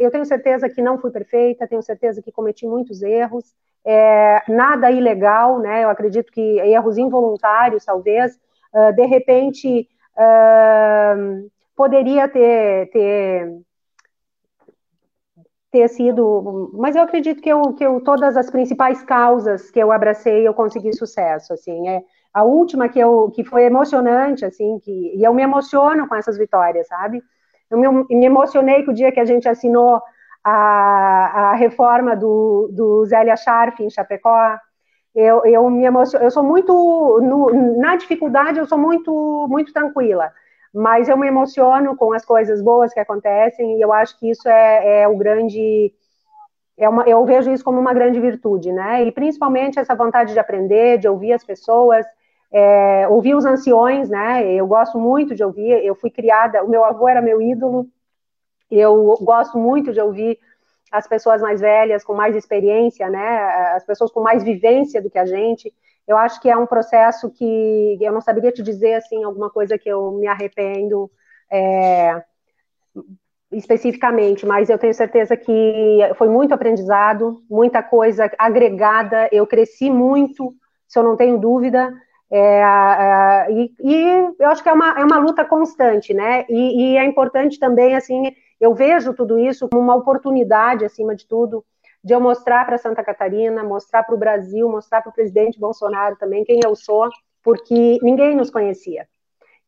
eu 0.00 0.10
tenho 0.10 0.24
certeza 0.24 0.70
que 0.70 0.80
não 0.80 0.98
fui 0.98 1.10
perfeita, 1.10 1.68
tenho 1.68 1.82
certeza 1.82 2.22
que 2.22 2.32
cometi 2.32 2.66
muitos 2.66 3.02
erros, 3.02 3.44
é, 3.84 4.42
nada 4.48 4.90
ilegal, 4.90 5.58
né? 5.58 5.84
Eu 5.84 5.90
acredito 5.90 6.32
que 6.32 6.40
erros 6.40 6.96
involuntários, 6.98 7.84
talvez, 7.84 8.36
uh, 8.74 8.92
de 8.94 9.06
repente 9.06 9.86
uh, 10.16 11.50
poderia 11.76 12.26
ter, 12.26 12.90
ter 12.90 13.60
ter 15.70 15.88
sido, 15.88 16.70
mas 16.74 16.96
eu 16.96 17.02
acredito 17.02 17.42
que 17.42 17.48
eu, 17.48 17.74
que 17.74 17.84
eu 17.84 18.00
todas 18.00 18.36
as 18.36 18.50
principais 18.50 19.02
causas 19.02 19.70
que 19.70 19.78
eu 19.78 19.92
abracei 19.92 20.46
eu 20.46 20.54
consegui 20.54 20.92
sucesso, 20.94 21.52
assim, 21.52 21.88
é 21.88 22.02
a 22.32 22.44
última 22.44 22.88
que 22.88 22.98
eu 22.98 23.30
que 23.30 23.44
foi 23.44 23.64
emocionante, 23.64 24.44
assim, 24.44 24.78
que 24.80 25.14
e 25.16 25.24
eu 25.24 25.34
me 25.34 25.42
emociono 25.42 26.08
com 26.08 26.14
essas 26.14 26.38
vitórias, 26.38 26.86
sabe? 26.86 27.22
Eu 27.70 27.78
me, 27.78 27.88
me 28.10 28.26
emocionei 28.26 28.84
com 28.84 28.92
o 28.92 28.94
dia 28.94 29.10
que 29.12 29.20
a 29.20 29.24
gente 29.24 29.48
assinou 29.48 30.00
a, 30.44 31.50
a 31.50 31.54
reforma 31.54 32.14
do, 32.14 32.70
do 32.72 33.04
Zélia 33.06 33.36
Scharf 33.36 33.82
em 33.82 33.90
Chapecó. 33.90 34.56
Eu, 35.14 35.44
eu 35.46 35.68
me 35.70 35.84
emociono, 35.84 36.24
eu 36.24 36.30
sou 36.30 36.44
muito, 36.44 36.72
no, 37.22 37.78
na 37.80 37.96
dificuldade 37.96 38.58
eu 38.58 38.66
sou 38.66 38.78
muito, 38.78 39.46
muito 39.48 39.72
tranquila, 39.72 40.30
mas 40.76 41.08
eu 41.08 41.16
me 41.16 41.26
emociono 41.26 41.96
com 41.96 42.12
as 42.12 42.22
coisas 42.22 42.60
boas 42.60 42.92
que 42.92 43.00
acontecem 43.00 43.78
e 43.78 43.80
eu 43.80 43.90
acho 43.94 44.18
que 44.18 44.28
isso 44.28 44.46
é, 44.46 45.00
é 45.00 45.08
o 45.08 45.16
grande, 45.16 45.90
é 46.76 46.86
uma, 46.86 47.04
eu 47.08 47.24
vejo 47.24 47.50
isso 47.50 47.64
como 47.64 47.80
uma 47.80 47.94
grande 47.94 48.20
virtude, 48.20 48.70
né? 48.70 49.02
E 49.02 49.10
principalmente 49.10 49.78
essa 49.78 49.94
vontade 49.94 50.34
de 50.34 50.38
aprender, 50.38 50.98
de 50.98 51.08
ouvir 51.08 51.32
as 51.32 51.42
pessoas, 51.42 52.04
é, 52.52 53.08
ouvir 53.08 53.34
os 53.34 53.46
anciões, 53.46 54.10
né? 54.10 54.52
Eu 54.52 54.66
gosto 54.66 54.98
muito 54.98 55.34
de 55.34 55.42
ouvir. 55.42 55.82
Eu 55.82 55.94
fui 55.94 56.10
criada, 56.10 56.62
o 56.62 56.68
meu 56.68 56.84
avô 56.84 57.08
era 57.08 57.22
meu 57.22 57.40
ídolo. 57.40 57.86
Eu 58.70 59.16
gosto 59.22 59.56
muito 59.56 59.94
de 59.94 60.00
ouvir 60.00 60.38
as 60.92 61.06
pessoas 61.08 61.40
mais 61.40 61.58
velhas, 61.58 62.04
com 62.04 62.12
mais 62.12 62.36
experiência, 62.36 63.08
né? 63.08 63.38
As 63.74 63.84
pessoas 63.86 64.10
com 64.12 64.20
mais 64.20 64.44
vivência 64.44 65.00
do 65.00 65.08
que 65.08 65.18
a 65.18 65.24
gente. 65.24 65.72
Eu 66.06 66.16
acho 66.16 66.40
que 66.40 66.48
é 66.48 66.56
um 66.56 66.66
processo 66.66 67.30
que 67.30 67.98
eu 68.00 68.12
não 68.12 68.20
saberia 68.20 68.52
te 68.52 68.62
dizer 68.62 68.94
assim 68.94 69.24
alguma 69.24 69.50
coisa 69.50 69.76
que 69.76 69.88
eu 69.88 70.12
me 70.12 70.26
arrependo 70.26 71.10
é, 71.50 72.22
especificamente, 73.50 74.44
mas 74.44 74.68
eu 74.68 74.78
tenho 74.78 74.94
certeza 74.94 75.36
que 75.36 75.98
foi 76.16 76.28
muito 76.28 76.52
aprendizado, 76.52 77.42
muita 77.48 77.82
coisa 77.82 78.30
agregada. 78.38 79.28
Eu 79.32 79.46
cresci 79.46 79.90
muito, 79.90 80.54
se 80.86 80.98
eu 80.98 81.02
não 81.02 81.16
tenho 81.16 81.38
dúvida. 81.38 81.92
É, 82.30 82.38
é, 82.38 83.52
e, 83.52 83.74
e, 83.80 84.34
eu 84.38 84.48
acho 84.48 84.62
que 84.62 84.68
é 84.68 84.72
uma, 84.72 84.98
é 84.98 85.04
uma 85.04 85.18
luta 85.18 85.44
constante, 85.44 86.12
né? 86.12 86.44
E, 86.48 86.94
e, 86.94 86.96
é 86.96 87.04
importante 87.04 87.58
também, 87.58 87.94
assim, 87.94 88.32
eu 88.60 88.74
vejo 88.74 89.14
tudo 89.14 89.38
isso 89.38 89.68
como 89.68 89.82
uma 89.82 89.94
oportunidade, 89.94 90.84
acima 90.84 91.14
de 91.14 91.26
tudo, 91.26 91.64
de 92.06 92.14
eu 92.14 92.20
mostrar 92.20 92.64
para 92.64 92.78
Santa 92.78 93.02
Catarina, 93.02 93.64
mostrar 93.64 94.04
para 94.04 94.14
o 94.14 94.18
Brasil, 94.18 94.70
mostrar 94.70 95.02
para 95.02 95.10
o 95.10 95.12
presidente 95.12 95.58
Bolsonaro 95.58 96.14
também 96.14 96.44
quem 96.44 96.60
eu 96.64 96.76
sou, 96.76 97.10
porque 97.42 97.98
ninguém 98.00 98.36
nos 98.36 98.48
conhecia. 98.48 99.08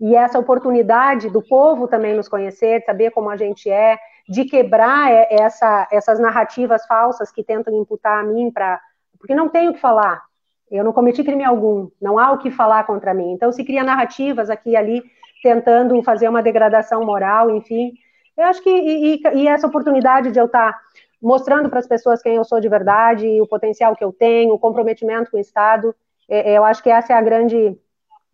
E 0.00 0.14
essa 0.14 0.38
oportunidade 0.38 1.28
do 1.30 1.42
povo 1.42 1.88
também 1.88 2.14
nos 2.14 2.28
conhecer, 2.28 2.78
de 2.78 2.86
saber 2.86 3.10
como 3.10 3.28
a 3.28 3.36
gente 3.36 3.68
é, 3.68 3.98
de 4.28 4.44
quebrar 4.44 5.10
essa, 5.28 5.88
essas 5.90 6.20
narrativas 6.20 6.86
falsas 6.86 7.32
que 7.32 7.42
tentam 7.42 7.74
imputar 7.74 8.20
a 8.20 8.22
mim 8.22 8.52
para. 8.52 8.80
Porque 9.18 9.34
não 9.34 9.48
tenho 9.48 9.72
o 9.72 9.74
que 9.74 9.80
falar, 9.80 10.22
Eu 10.70 10.84
não 10.84 10.92
cometi 10.92 11.24
crime 11.24 11.42
algum, 11.42 11.88
não 12.00 12.20
há 12.20 12.30
o 12.30 12.38
que 12.38 12.52
falar 12.52 12.84
contra 12.84 13.12
mim. 13.12 13.32
Então 13.32 13.50
se 13.50 13.64
cria 13.64 13.82
narrativas 13.82 14.48
aqui 14.48 14.70
e 14.70 14.76
ali 14.76 15.02
tentando 15.42 16.00
fazer 16.04 16.28
uma 16.28 16.40
degradação 16.40 17.04
moral, 17.04 17.50
enfim. 17.50 17.94
Eu 18.36 18.44
acho 18.44 18.62
que 18.62 18.70
e, 18.70 19.16
e, 19.16 19.22
e 19.38 19.48
essa 19.48 19.66
oportunidade 19.66 20.30
de 20.30 20.38
eu 20.38 20.46
estar 20.46 20.72
tá 20.72 20.78
mostrando 21.20 21.68
para 21.68 21.80
as 21.80 21.86
pessoas 21.86 22.22
quem 22.22 22.36
eu 22.36 22.44
sou 22.44 22.60
de 22.60 22.68
verdade, 22.68 23.40
o 23.40 23.46
potencial 23.46 23.94
que 23.96 24.04
eu 24.04 24.12
tenho, 24.12 24.54
o 24.54 24.58
comprometimento 24.58 25.30
com 25.30 25.36
o 25.36 25.40
Estado, 25.40 25.94
é, 26.28 26.52
é, 26.52 26.58
eu 26.58 26.64
acho 26.64 26.82
que 26.82 26.90
essa 26.90 27.12
é 27.12 27.16
a 27.16 27.22
grande 27.22 27.76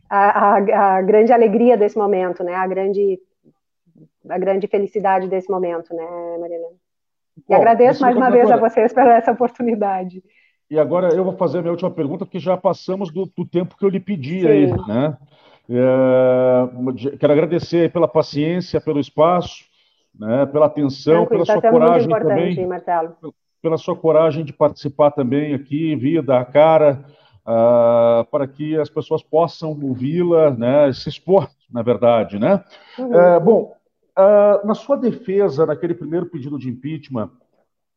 a, 0.08 0.54
a, 0.54 0.96
a 0.96 1.02
grande 1.02 1.32
alegria 1.32 1.76
desse 1.76 1.96
momento, 1.96 2.44
né? 2.44 2.54
A 2.54 2.66
grande 2.66 3.18
a 4.28 4.38
grande 4.38 4.66
felicidade 4.66 5.28
desse 5.28 5.50
momento, 5.50 5.94
né, 5.94 6.04
Marilena? 6.40 6.76
E 7.36 7.42
Bom, 7.48 7.56
agradeço 7.56 8.00
mais 8.00 8.16
uma 8.16 8.30
vez 8.30 8.50
agora. 8.50 8.66
a 8.66 8.68
vocês 8.68 8.92
pela 8.92 9.16
essa 9.16 9.32
oportunidade. 9.32 10.22
E 10.70 10.78
agora 10.78 11.14
eu 11.14 11.24
vou 11.24 11.36
fazer 11.36 11.58
a 11.58 11.62
minha 11.62 11.72
última 11.72 11.90
pergunta, 11.90 12.24
porque 12.24 12.38
já 12.38 12.56
passamos 12.56 13.12
do, 13.12 13.26
do 13.36 13.44
tempo 13.44 13.76
que 13.76 13.84
eu 13.84 13.88
lhe 13.88 14.00
pedi 14.00 14.40
Sim. 14.40 14.48
aí, 14.48 14.66
né? 14.86 15.16
É, 15.68 17.16
quero 17.18 17.32
agradecer 17.32 17.92
pela 17.92 18.06
paciência, 18.06 18.80
pelo 18.80 19.00
espaço, 19.00 19.64
né, 20.18 20.46
pela 20.46 20.66
atenção, 20.66 21.26
Tranquilo, 21.26 21.44
pela 21.44 21.60
tá 21.60 21.60
sua 21.60 21.70
coragem 21.70 22.08
também, 22.08 22.66
Marcelo. 22.66 23.16
pela 23.60 23.76
sua 23.76 23.96
coragem 23.96 24.44
de 24.44 24.52
participar 24.52 25.10
também 25.10 25.54
aqui, 25.54 25.96
via 25.96 26.22
da 26.22 26.44
cara, 26.44 27.04
uh, 27.46 28.24
para 28.30 28.46
que 28.46 28.78
as 28.78 28.88
pessoas 28.88 29.22
possam 29.22 29.70
ouvi-la, 29.82 30.50
né, 30.50 30.92
se 30.92 31.08
expor, 31.08 31.48
na 31.70 31.82
verdade, 31.82 32.38
né? 32.38 32.62
Uhum. 32.98 33.14
É, 33.14 33.40
bom, 33.40 33.74
uh, 34.18 34.66
na 34.66 34.74
sua 34.74 34.96
defesa, 34.96 35.66
naquele 35.66 35.94
primeiro 35.94 36.26
pedido 36.26 36.58
de 36.58 36.68
impeachment, 36.68 37.30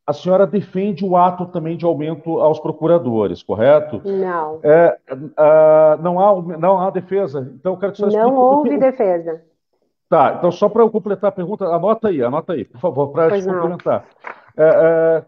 a 0.07 0.13
senhora 0.13 0.47
defende 0.47 1.03
o 1.03 1.17
ato 1.17 1.45
também 1.47 1.75
de 1.75 1.83
aumento 1.83 2.39
aos 2.39 2.61
procuradores, 2.61 3.43
correto? 3.43 4.01
Não. 4.05 4.61
É, 4.63 4.97
uh, 5.11 6.01
não, 6.01 6.17
há, 6.17 6.57
não 6.57 6.79
há 6.79 6.89
defesa? 6.89 7.51
Então, 7.59 7.73
eu 7.73 7.77
quero 7.77 7.91
que 7.91 8.05
a 8.05 8.09
senhora 8.09 8.29
Não 8.29 8.37
houve 8.37 8.77
defesa. 8.77 9.41
Tá, 10.09 10.35
então 10.37 10.51
só 10.51 10.69
para 10.69 10.83
eu 10.83 10.89
completar 10.89 11.29
a 11.29 11.33
pergunta, 11.33 11.65
anota 11.65 12.07
aí, 12.07 12.23
anota 12.23 12.53
aí, 12.53 12.63
por 12.63 12.79
favor, 12.79 13.11
para 13.11 13.29
complementar. 13.41 14.05
É, 14.55 14.63
é, 14.63 15.25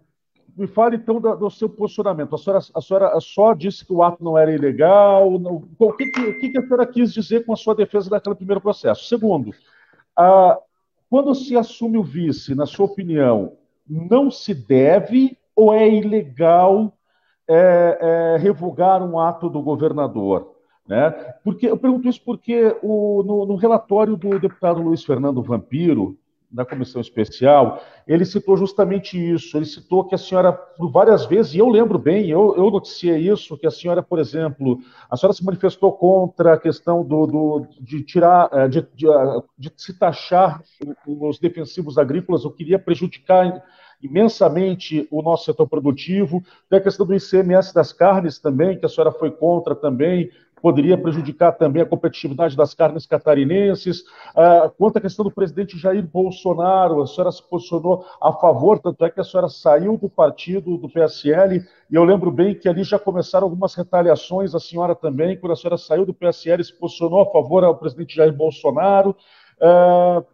me 0.58 0.68
fale 0.68 0.96
então 0.96 1.20
do, 1.20 1.36
do, 1.36 1.50
seu 1.50 1.70
posicionamento. 1.70 2.34
A 2.34 2.38
senhora, 2.38 2.60
a 2.74 2.82
senhora, 2.82 3.20
só 3.20 3.54
disse 3.54 3.86
que 3.86 3.92
o 3.92 4.02
ato 4.02 4.24
não 4.24 4.38
era 4.38 4.54
ilegal. 4.54 5.38
Não, 5.38 5.64
o, 5.78 5.94
que, 5.94 6.06
que, 6.08 6.50
que, 6.50 6.58
a 6.58 6.62
senhora 6.62 6.86
quis 6.86 7.14
dizer 7.14 7.46
com 7.46 7.54
a 7.54 7.58
sua 7.58 7.76
defesa 7.76 8.10
daquele 8.10 8.36
primeiro 8.36 8.62
processo? 8.62 9.06
Segundo, 9.06 9.54
a, 10.18 10.58
quando 11.10 11.36
se 11.36 11.58
assume 11.58 11.98
o 11.98 12.04
vice, 12.04 12.56
na 12.56 12.66
sua 12.66 12.86
opinião, 12.86 13.54
não 13.88 14.32
se 14.32 14.54
deve 14.54 15.38
ou 15.56 15.74
é 15.74 15.90
ilegal 15.90 16.94
é, 17.48 17.98
é, 18.00 18.38
revogar 18.38 19.04
um 19.04 19.20
ato 19.20 19.50
do 19.50 19.62
governador? 19.62 20.59
Né? 20.90 21.12
Porque, 21.44 21.68
eu 21.68 21.78
pergunto 21.78 22.10
isso 22.10 22.20
porque 22.26 22.76
o, 22.82 23.22
no, 23.22 23.46
no, 23.46 23.56
relatório 23.56 24.18
do 24.18 24.40
deputado 24.40 24.82
Luiz 24.82 25.06
Fernando 25.06 25.44
Vampiro, 25.44 26.18
da 26.52 26.66
comissão 26.66 27.00
especial, 27.00 27.80
ele 28.08 28.26
citou 28.26 28.58
justamente 28.58 29.16
isso. 29.16 29.56
Ele 29.56 29.68
citou 29.68 30.04
que 30.04 30.16
a 30.16 30.18
senhora, 30.18 30.52
por 30.52 30.92
várias 30.92 31.28
vezes, 31.28 31.54
e 31.54 31.60
eu 31.60 31.70
lembro 31.70 32.00
bem, 32.00 32.28
eu, 32.28 32.56
eu 32.58 32.72
noticiei 32.72 33.18
isso, 33.18 33.56
que 33.56 33.68
a 33.68 33.72
senhora, 33.72 34.02
por 34.02 34.18
exemplo, 34.18 34.80
a 35.12 35.16
senhora 35.16 35.36
se 35.36 35.46
manifestou 35.46 35.94
contra 35.94 36.56
a 36.56 36.58
questão 36.58 37.06
do, 37.06 37.28
do 37.28 37.68
de 37.80 38.02
tirar, 38.02 38.50
eh, 38.52 38.68
de, 38.68 38.82
de, 38.96 39.06
de 39.60 39.72
se 39.78 39.94
taxar 39.94 40.60
os 41.06 41.38
defensivos 41.38 42.00
agrícolas, 42.00 42.46
o 42.46 42.50
que 42.50 42.64
iria 42.64 42.80
prejudicar 42.80 43.64
imensamente 44.02 45.08
o 45.12 45.22
nosso 45.22 45.46
setor 45.46 45.68
produtivo. 45.68 46.42
Tem 46.70 46.80
a 46.80 46.82
questão 46.82 47.06
do 47.06 47.14
ICMS 47.14 47.74
das 47.74 47.92
carnes 47.92 48.40
também, 48.40 48.80
que 48.80 48.86
a 48.86 48.90
senhora 48.90 49.12
foi 49.12 49.32
contra 49.32 49.76
também, 49.76 50.30
poderia 50.62 50.98
prejudicar 50.98 51.54
também 51.54 51.82
a 51.82 51.86
competitividade 51.86 52.56
das 52.56 52.74
carnes 52.74 53.06
catarinenses. 53.06 54.02
Uh, 54.36 54.70
quanto 54.78 54.98
à 54.98 55.02
questão 55.02 55.24
do 55.24 55.32
presidente 55.32 55.78
Jair 55.78 56.06
Bolsonaro, 56.06 57.02
a 57.02 57.08
senhora 57.08 57.32
se 57.32 57.42
posicionou 57.48 58.06
a 58.22 58.32
favor, 58.34 58.80
tanto 58.80 59.04
é 59.06 59.10
que 59.10 59.20
a 59.20 59.24
senhora 59.24 59.50
saiu 59.50 59.98
do 59.98 60.10
partido 60.10 60.78
do 60.78 60.90
PSL, 60.90 61.64
e 61.90 61.96
eu 61.96 62.04
lembro 62.04 62.32
bem 62.32 62.56
que 62.56 62.70
ali 62.70 62.84
já 62.84 63.00
começaram 63.00 63.46
algumas 63.46 63.74
retaliações, 63.76 64.54
a 64.54 64.60
senhora 64.60 64.96
também, 64.96 65.38
quando 65.38 65.54
a 65.54 65.56
senhora 65.56 65.78
saiu 65.78 66.06
do 66.06 66.14
PSL, 66.14 66.64
se 66.64 66.74
posicionou 66.74 67.22
a 67.22 67.32
favor 67.32 67.64
ao 67.64 67.76
presidente 67.76 68.16
Jair 68.16 68.34
Bolsonaro. 68.34 69.16
Uh, 69.60 70.26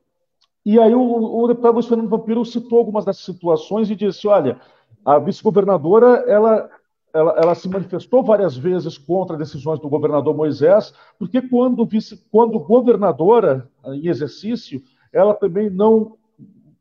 e 0.65 0.79
aí 0.79 0.95
o, 0.95 1.43
o 1.43 1.47
deputado 1.47 1.73
Luiz 1.73 1.85
Fernando 1.85 2.09
Vampiro 2.09 2.43
citou 2.43 2.79
algumas 2.79 3.05
dessas 3.05 3.23
situações 3.23 3.89
e 3.91 3.95
disse, 3.95 4.27
olha, 4.27 4.59
a 5.05 5.19
vice-governadora, 5.19 6.25
ela 6.27 6.67
ela, 7.15 7.35
ela, 7.37 7.55
se 7.55 7.69
manifestou 7.69 8.21
várias 8.21 8.57
vezes 8.57 8.97
contra 8.97 9.37
decisões 9.37 9.79
do 9.79 9.89
governador 9.89 10.35
Moisés, 10.35 10.93
porque 11.17 11.41
quando, 11.41 11.85
vice, 11.85 12.21
quando 12.29 12.59
governadora 12.59 13.69
em 13.85 14.07
exercício, 14.07 14.81
ela 15.13 15.33
também 15.33 15.69
não 15.69 16.17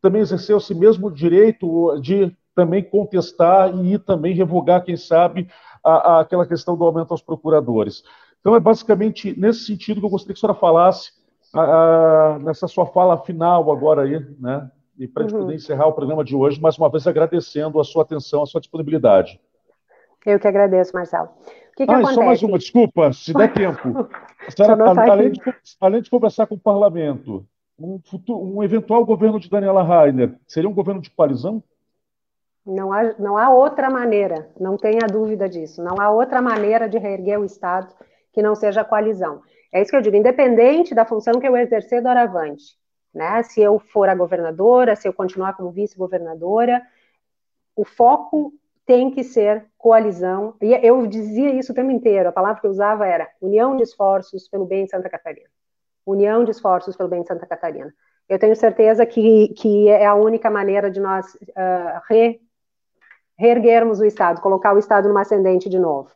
também 0.02 0.20
exerceu 0.20 0.58
esse 0.58 0.74
mesmo 0.74 1.10
direito 1.10 1.98
de 1.98 2.36
também 2.54 2.82
contestar 2.82 3.74
e 3.74 3.98
também 3.98 4.34
revogar, 4.34 4.84
quem 4.84 4.98
sabe, 4.98 5.48
a, 5.82 5.92
a, 5.92 6.20
aquela 6.20 6.46
questão 6.46 6.76
do 6.76 6.84
aumento 6.84 7.12
aos 7.12 7.22
procuradores. 7.22 8.02
Então, 8.38 8.54
é 8.54 8.60
basicamente 8.60 9.34
nesse 9.38 9.64
sentido 9.64 10.00
que 10.00 10.06
eu 10.06 10.10
gostaria 10.10 10.34
que 10.34 10.38
a 10.38 10.40
senhora 10.40 10.58
falasse 10.58 11.12
a, 11.54 12.38
nessa 12.42 12.68
sua 12.68 12.84
fala 12.84 13.16
final 13.18 13.72
agora 13.72 14.02
aí, 14.02 14.20
né? 14.38 14.70
E 14.98 15.08
para 15.08 15.22
a 15.22 15.26
gente 15.26 15.34
uhum. 15.34 15.42
poder 15.42 15.54
encerrar 15.54 15.86
o 15.86 15.92
programa 15.92 16.22
de 16.22 16.36
hoje, 16.36 16.60
mais 16.60 16.76
uma 16.76 16.90
vez 16.90 17.06
agradecendo 17.06 17.80
a 17.80 17.84
sua 17.84 18.02
atenção, 18.02 18.42
a 18.42 18.46
sua 18.46 18.60
disponibilidade. 18.60 19.40
Eu 20.24 20.38
que 20.38 20.48
agradeço, 20.48 20.92
Marcelo. 20.94 21.28
O 21.28 21.76
que, 21.76 21.86
que 21.86 21.92
ah, 21.92 21.96
acontece? 21.96 22.14
Só 22.14 22.22
mais 22.22 22.42
uma, 22.42 22.58
desculpa, 22.58 23.12
se 23.12 23.32
der 23.32 23.52
tempo. 23.52 24.08
Senhora, 24.56 25.12
além, 25.12 25.32
de, 25.32 25.40
além 25.80 26.02
de 26.02 26.10
conversar 26.10 26.46
com 26.46 26.54
o 26.54 26.60
parlamento, 26.60 27.46
um, 27.78 27.98
futuro, 28.04 28.40
um 28.40 28.62
eventual 28.62 29.04
governo 29.04 29.40
de 29.40 29.50
Daniela 29.50 29.82
Rainer 29.82 30.34
seria 30.46 30.68
um 30.68 30.74
governo 30.74 31.00
de 31.00 31.10
coalizão? 31.10 31.62
Não 32.64 32.92
há, 32.92 33.14
não 33.18 33.36
há 33.36 33.50
outra 33.50 33.90
maneira, 33.90 34.48
não 34.58 34.76
tenha 34.76 35.06
dúvida 35.06 35.48
disso. 35.48 35.82
Não 35.82 36.00
há 36.00 36.10
outra 36.10 36.40
maneira 36.40 36.88
de 36.88 36.96
reerguer 36.96 37.38
o 37.38 37.44
Estado 37.44 37.92
que 38.32 38.42
não 38.42 38.54
seja 38.54 38.80
a 38.80 38.84
coalizão. 38.84 39.42
É 39.72 39.82
isso 39.82 39.90
que 39.90 39.96
eu 39.96 40.00
digo, 40.00 40.16
independente 40.16 40.94
da 40.94 41.04
função 41.04 41.40
que 41.40 41.46
eu 41.46 41.56
exercer 41.56 42.00
do 42.00 42.08
Aravante, 42.08 42.78
né? 43.12 43.42
Se 43.42 43.60
eu 43.60 43.78
for 43.78 44.08
a 44.08 44.14
governadora, 44.14 44.96
se 44.96 45.06
eu 45.06 45.12
continuar 45.12 45.54
como 45.54 45.70
vice-governadora, 45.70 46.80
o 47.76 47.84
foco 47.84 48.52
tem 48.86 49.10
que 49.10 49.24
ser 49.24 49.66
coalizão. 49.78 50.54
E 50.60 50.72
eu 50.86 51.06
dizia 51.06 51.50
isso 51.54 51.72
o 51.72 51.74
tempo 51.74 51.90
inteiro, 51.90 52.28
a 52.28 52.32
palavra 52.32 52.60
que 52.60 52.66
eu 52.66 52.70
usava 52.70 53.06
era 53.06 53.28
união 53.40 53.76
de 53.76 53.82
esforços 53.82 54.48
pelo 54.48 54.66
bem 54.66 54.84
de 54.84 54.90
Santa 54.90 55.08
Catarina. 55.08 55.48
União 56.06 56.44
de 56.44 56.50
esforços 56.50 56.96
pelo 56.96 57.08
bem 57.08 57.22
de 57.22 57.28
Santa 57.28 57.46
Catarina. 57.46 57.92
Eu 58.28 58.38
tenho 58.38 58.56
certeza 58.56 59.04
que, 59.04 59.48
que 59.54 59.88
é 59.88 60.06
a 60.06 60.14
única 60.14 60.50
maneira 60.50 60.90
de 60.90 61.00
nós 61.00 61.34
uh, 61.34 62.00
re, 62.08 62.40
reerguermos 63.38 64.00
o 64.00 64.04
Estado, 64.04 64.40
colocar 64.40 64.74
o 64.74 64.78
Estado 64.78 65.08
numa 65.08 65.22
ascendente 65.22 65.68
de 65.68 65.78
novo. 65.78 66.10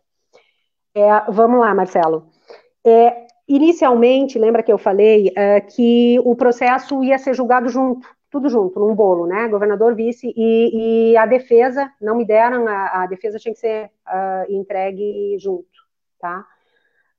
É, 0.95 1.31
vamos 1.31 1.61
lá, 1.61 1.75
Marcelo. 1.75 2.27
É, 2.85 3.27
inicialmente, 3.47 4.39
lembra 4.39 4.63
que 4.63 4.73
eu 4.73 4.79
falei 4.79 5.29
uh, 5.29 5.67
que 5.75 6.19
o 6.25 6.35
processo 6.35 7.03
ia 7.05 7.19
ser 7.19 7.35
julgado 7.35 7.69
junto 7.69 8.09
tudo 8.31 8.49
junto, 8.49 8.79
num 8.79 8.95
bolo, 8.95 9.27
né? 9.27 9.49
Governador, 9.49 9.95
vice 9.95 10.33
e, 10.37 11.13
e 11.13 11.17
a 11.17 11.27
defesa, 11.27 11.91
não 12.01 12.17
me 12.17 12.25
deram, 12.25 12.67
a, 12.69 13.03
a 13.03 13.07
defesa 13.07 13.39
tinha 13.39 13.55
que 13.55 13.61
ser 13.61 13.91
uh, 14.07 14.53
entregue 14.53 15.37
junto, 15.39 15.67
tá? 16.21 16.47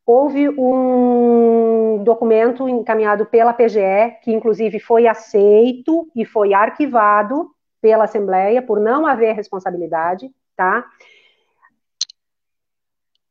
Houve 0.06 0.50
um 0.50 2.04
documento 2.04 2.68
encaminhado 2.68 3.26
pela 3.26 3.54
PGE, 3.54 4.18
que 4.24 4.32
inclusive 4.32 4.80
foi 4.80 5.08
aceito 5.08 6.10
e 6.16 6.26
foi 6.26 6.54
arquivado 6.54 7.52
pela 7.82 8.06
Assembleia 8.06 8.62
por 8.62 8.80
não 8.80 9.06
haver 9.06 9.36
responsabilidade, 9.36 10.32
tá? 10.56 10.86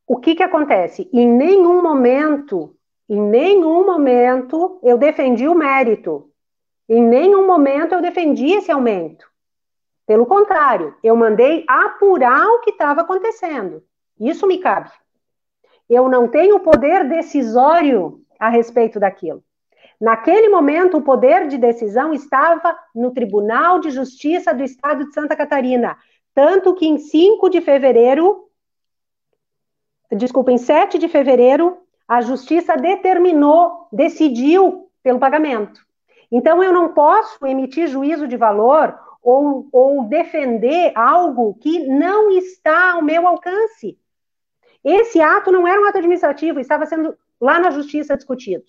O 0.06 0.16
que 0.16 0.34
que 0.34 0.42
acontece? 0.42 1.08
Em 1.12 1.28
nenhum 1.28 1.82
momento, 1.82 2.74
em 3.08 3.20
nenhum 3.20 3.84
momento 3.84 4.78
eu 4.82 4.96
defendi 4.96 5.46
o 5.46 5.54
mérito 5.54 6.27
em 6.88 7.02
nenhum 7.02 7.46
momento 7.46 7.94
eu 7.94 8.00
defendi 8.00 8.52
esse 8.52 8.70
aumento. 8.70 9.28
Pelo 10.06 10.24
contrário, 10.24 10.96
eu 11.02 11.14
mandei 11.14 11.64
apurar 11.68 12.46
o 12.48 12.60
que 12.60 12.70
estava 12.70 13.02
acontecendo. 13.02 13.84
Isso 14.18 14.46
me 14.46 14.58
cabe. 14.58 14.90
Eu 15.88 16.08
não 16.08 16.28
tenho 16.28 16.58
poder 16.60 17.06
decisório 17.06 18.22
a 18.38 18.48
respeito 18.48 18.98
daquilo. 18.98 19.42
Naquele 20.00 20.48
momento, 20.48 20.96
o 20.96 21.02
poder 21.02 21.48
de 21.48 21.58
decisão 21.58 22.14
estava 22.14 22.78
no 22.94 23.10
Tribunal 23.10 23.80
de 23.80 23.90
Justiça 23.90 24.54
do 24.54 24.62
Estado 24.62 25.04
de 25.04 25.12
Santa 25.12 25.34
Catarina. 25.34 25.96
Tanto 26.34 26.74
que 26.74 26.86
em 26.86 26.98
5 26.98 27.50
de 27.50 27.60
fevereiro, 27.60 28.48
desculpa, 30.12 30.52
em 30.52 30.58
7 30.58 30.98
de 30.98 31.08
fevereiro, 31.08 31.76
a 32.06 32.20
Justiça 32.20 32.76
determinou, 32.76 33.88
decidiu 33.92 34.88
pelo 35.02 35.18
pagamento. 35.18 35.84
Então, 36.30 36.62
eu 36.62 36.72
não 36.72 36.92
posso 36.92 37.44
emitir 37.46 37.88
juízo 37.88 38.28
de 38.28 38.36
valor 38.36 38.98
ou, 39.22 39.68
ou 39.72 40.04
defender 40.04 40.92
algo 40.94 41.54
que 41.54 41.86
não 41.86 42.30
está 42.30 42.92
ao 42.92 43.02
meu 43.02 43.26
alcance. 43.26 43.98
Esse 44.84 45.20
ato 45.20 45.50
não 45.50 45.66
era 45.66 45.80
um 45.80 45.86
ato 45.86 45.98
administrativo, 45.98 46.60
estava 46.60 46.86
sendo 46.86 47.16
lá 47.40 47.58
na 47.58 47.70
justiça 47.70 48.16
discutido. 48.16 48.64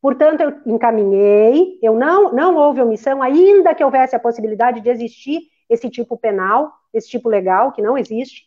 Portanto, 0.00 0.40
eu 0.42 0.74
encaminhei, 0.74 1.78
eu 1.82 1.94
não, 1.94 2.32
não 2.32 2.56
houve 2.56 2.82
omissão, 2.82 3.22
ainda 3.22 3.74
que 3.74 3.82
houvesse 3.82 4.14
a 4.14 4.20
possibilidade 4.20 4.80
de 4.80 4.90
existir 4.90 5.42
esse 5.68 5.88
tipo 5.88 6.16
penal, 6.16 6.70
esse 6.92 7.08
tipo 7.08 7.28
legal, 7.28 7.72
que 7.72 7.80
não 7.80 7.96
existe. 7.96 8.46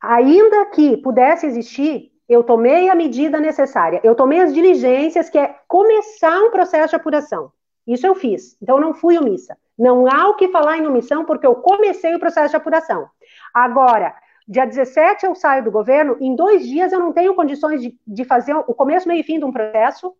Ainda 0.00 0.66
que 0.66 0.96
pudesse 0.96 1.46
existir, 1.46 2.11
eu 2.32 2.42
tomei 2.42 2.88
a 2.88 2.94
medida 2.94 3.40
necessária, 3.40 4.00
eu 4.02 4.14
tomei 4.14 4.40
as 4.40 4.54
diligências, 4.54 5.28
que 5.28 5.38
é 5.38 5.56
começar 5.68 6.38
um 6.40 6.50
processo 6.50 6.90
de 6.90 6.96
apuração. 6.96 7.52
Isso 7.86 8.06
eu 8.06 8.14
fiz. 8.14 8.56
Então, 8.62 8.76
eu 8.76 8.80
não 8.80 8.94
fui 8.94 9.18
omissa. 9.18 9.56
Não 9.78 10.06
há 10.06 10.28
o 10.28 10.36
que 10.36 10.48
falar 10.48 10.78
em 10.78 10.86
omissão, 10.86 11.24
porque 11.24 11.46
eu 11.46 11.56
comecei 11.56 12.14
o 12.14 12.20
processo 12.20 12.50
de 12.50 12.56
apuração. 12.56 13.08
Agora, 13.52 14.14
dia 14.46 14.64
17 14.64 15.26
eu 15.26 15.34
saio 15.34 15.64
do 15.64 15.70
governo, 15.70 16.16
em 16.20 16.34
dois 16.34 16.66
dias 16.66 16.92
eu 16.92 17.00
não 17.00 17.12
tenho 17.12 17.34
condições 17.34 17.80
de, 17.80 17.98
de 18.06 18.24
fazer 18.24 18.54
o 18.54 18.74
começo, 18.74 19.08
meio 19.08 19.20
e 19.20 19.24
fim 19.24 19.38
de 19.38 19.44
um 19.44 19.52
processo 19.52 20.14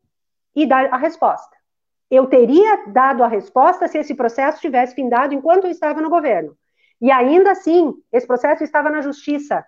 e 0.55 0.66
dar 0.66 0.93
a 0.93 0.97
resposta. 0.97 1.56
Eu 2.10 2.26
teria 2.26 2.84
dado 2.89 3.22
a 3.22 3.28
resposta 3.28 3.89
se 3.89 3.98
esse 3.98 4.14
processo 4.14 4.60
tivesse 4.60 4.94
findado 4.94 5.32
enquanto 5.32 5.64
eu 5.64 5.70
estava 5.70 6.01
no 6.01 6.10
governo. 6.10 6.56
E 7.01 7.10
ainda 7.10 7.52
assim, 7.52 7.94
esse 8.12 8.26
processo 8.26 8.62
estava 8.62 8.90
na 8.90 9.01
justiça. 9.01 9.64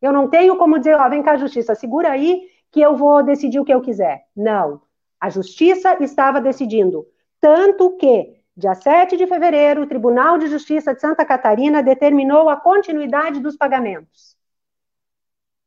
Eu 0.00 0.12
não 0.12 0.28
tenho 0.28 0.56
como 0.56 0.78
dizer, 0.78 0.94
ó, 0.94 1.08
vem 1.08 1.22
cá, 1.22 1.36
justiça, 1.36 1.74
segura 1.74 2.10
aí 2.10 2.42
que 2.70 2.80
eu 2.80 2.96
vou 2.96 3.22
decidir 3.22 3.58
o 3.60 3.64
que 3.64 3.72
eu 3.72 3.80
quiser. 3.80 4.26
Não. 4.36 4.82
A 5.20 5.30
justiça 5.30 5.96
estava 6.02 6.40
decidindo. 6.40 7.06
Tanto 7.40 7.96
que, 7.96 8.36
dia 8.56 8.74
7 8.74 9.16
de 9.16 9.26
fevereiro, 9.26 9.82
o 9.82 9.86
Tribunal 9.86 10.38
de 10.38 10.46
Justiça 10.46 10.94
de 10.94 11.00
Santa 11.00 11.24
Catarina 11.24 11.82
determinou 11.82 12.48
a 12.48 12.56
continuidade 12.56 13.40
dos 13.40 13.56
pagamentos. 13.56 14.36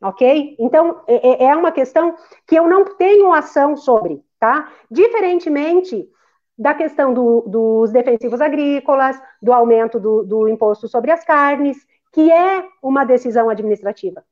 Ok? 0.02 0.56
Então, 0.60 1.02
é, 1.08 1.46
é, 1.46 1.50
é 1.50 1.56
uma 1.56 1.72
questão 1.72 2.16
que 2.48 2.56
eu 2.56 2.68
não 2.68 2.86
tenho 2.96 3.34
ação 3.34 3.76
sobre, 3.76 4.24
tá? 4.40 4.72
Diferentemente 4.90 6.10
da 6.58 6.74
questão 6.74 7.14
do, 7.14 7.42
dos 7.48 7.92
defensivos 7.92 8.42
agrícolas, 8.42 9.20
do 9.42 9.54
aumento 9.54 10.00
do, 10.00 10.24
do 10.24 10.48
imposto 10.50 10.88
sobre 10.88 11.10
as 11.10 11.24
carnes, 11.24 11.78
que 12.12 12.32
é 12.32 12.66
uma 12.82 13.04
decisão 13.04 13.50
administrativa. 13.50 14.24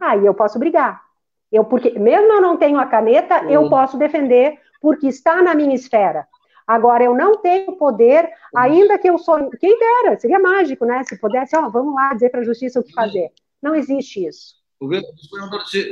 Aí 0.00 0.24
eu 0.24 0.34
posso 0.34 0.58
brigar. 0.58 1.02
Eu, 1.50 1.64
porque, 1.64 1.98
mesmo 1.98 2.32
eu 2.32 2.40
não 2.40 2.56
tenho 2.56 2.78
a 2.78 2.86
caneta, 2.86 3.44
eu 3.44 3.62
uhum. 3.62 3.70
posso 3.70 3.96
defender, 3.96 4.58
porque 4.80 5.06
está 5.06 5.42
na 5.42 5.54
minha 5.54 5.74
esfera. 5.74 6.26
Agora, 6.66 7.04
eu 7.04 7.14
não 7.14 7.36
tenho 7.36 7.72
poder, 7.76 8.28
ainda 8.54 8.98
que 8.98 9.08
eu 9.08 9.16
sou. 9.18 9.50
Quem 9.60 9.78
dera, 9.78 10.18
seria 10.18 10.38
mágico, 10.38 10.84
né? 10.84 11.04
Se 11.04 11.18
pudesse, 11.18 11.56
ó, 11.56 11.68
vamos 11.68 11.94
lá 11.94 12.12
dizer 12.12 12.30
para 12.30 12.40
a 12.40 12.44
justiça 12.44 12.80
o 12.80 12.82
que 12.82 12.92
fazer. 12.92 13.30
Não 13.62 13.74
existe 13.74 14.26
isso. 14.26 14.56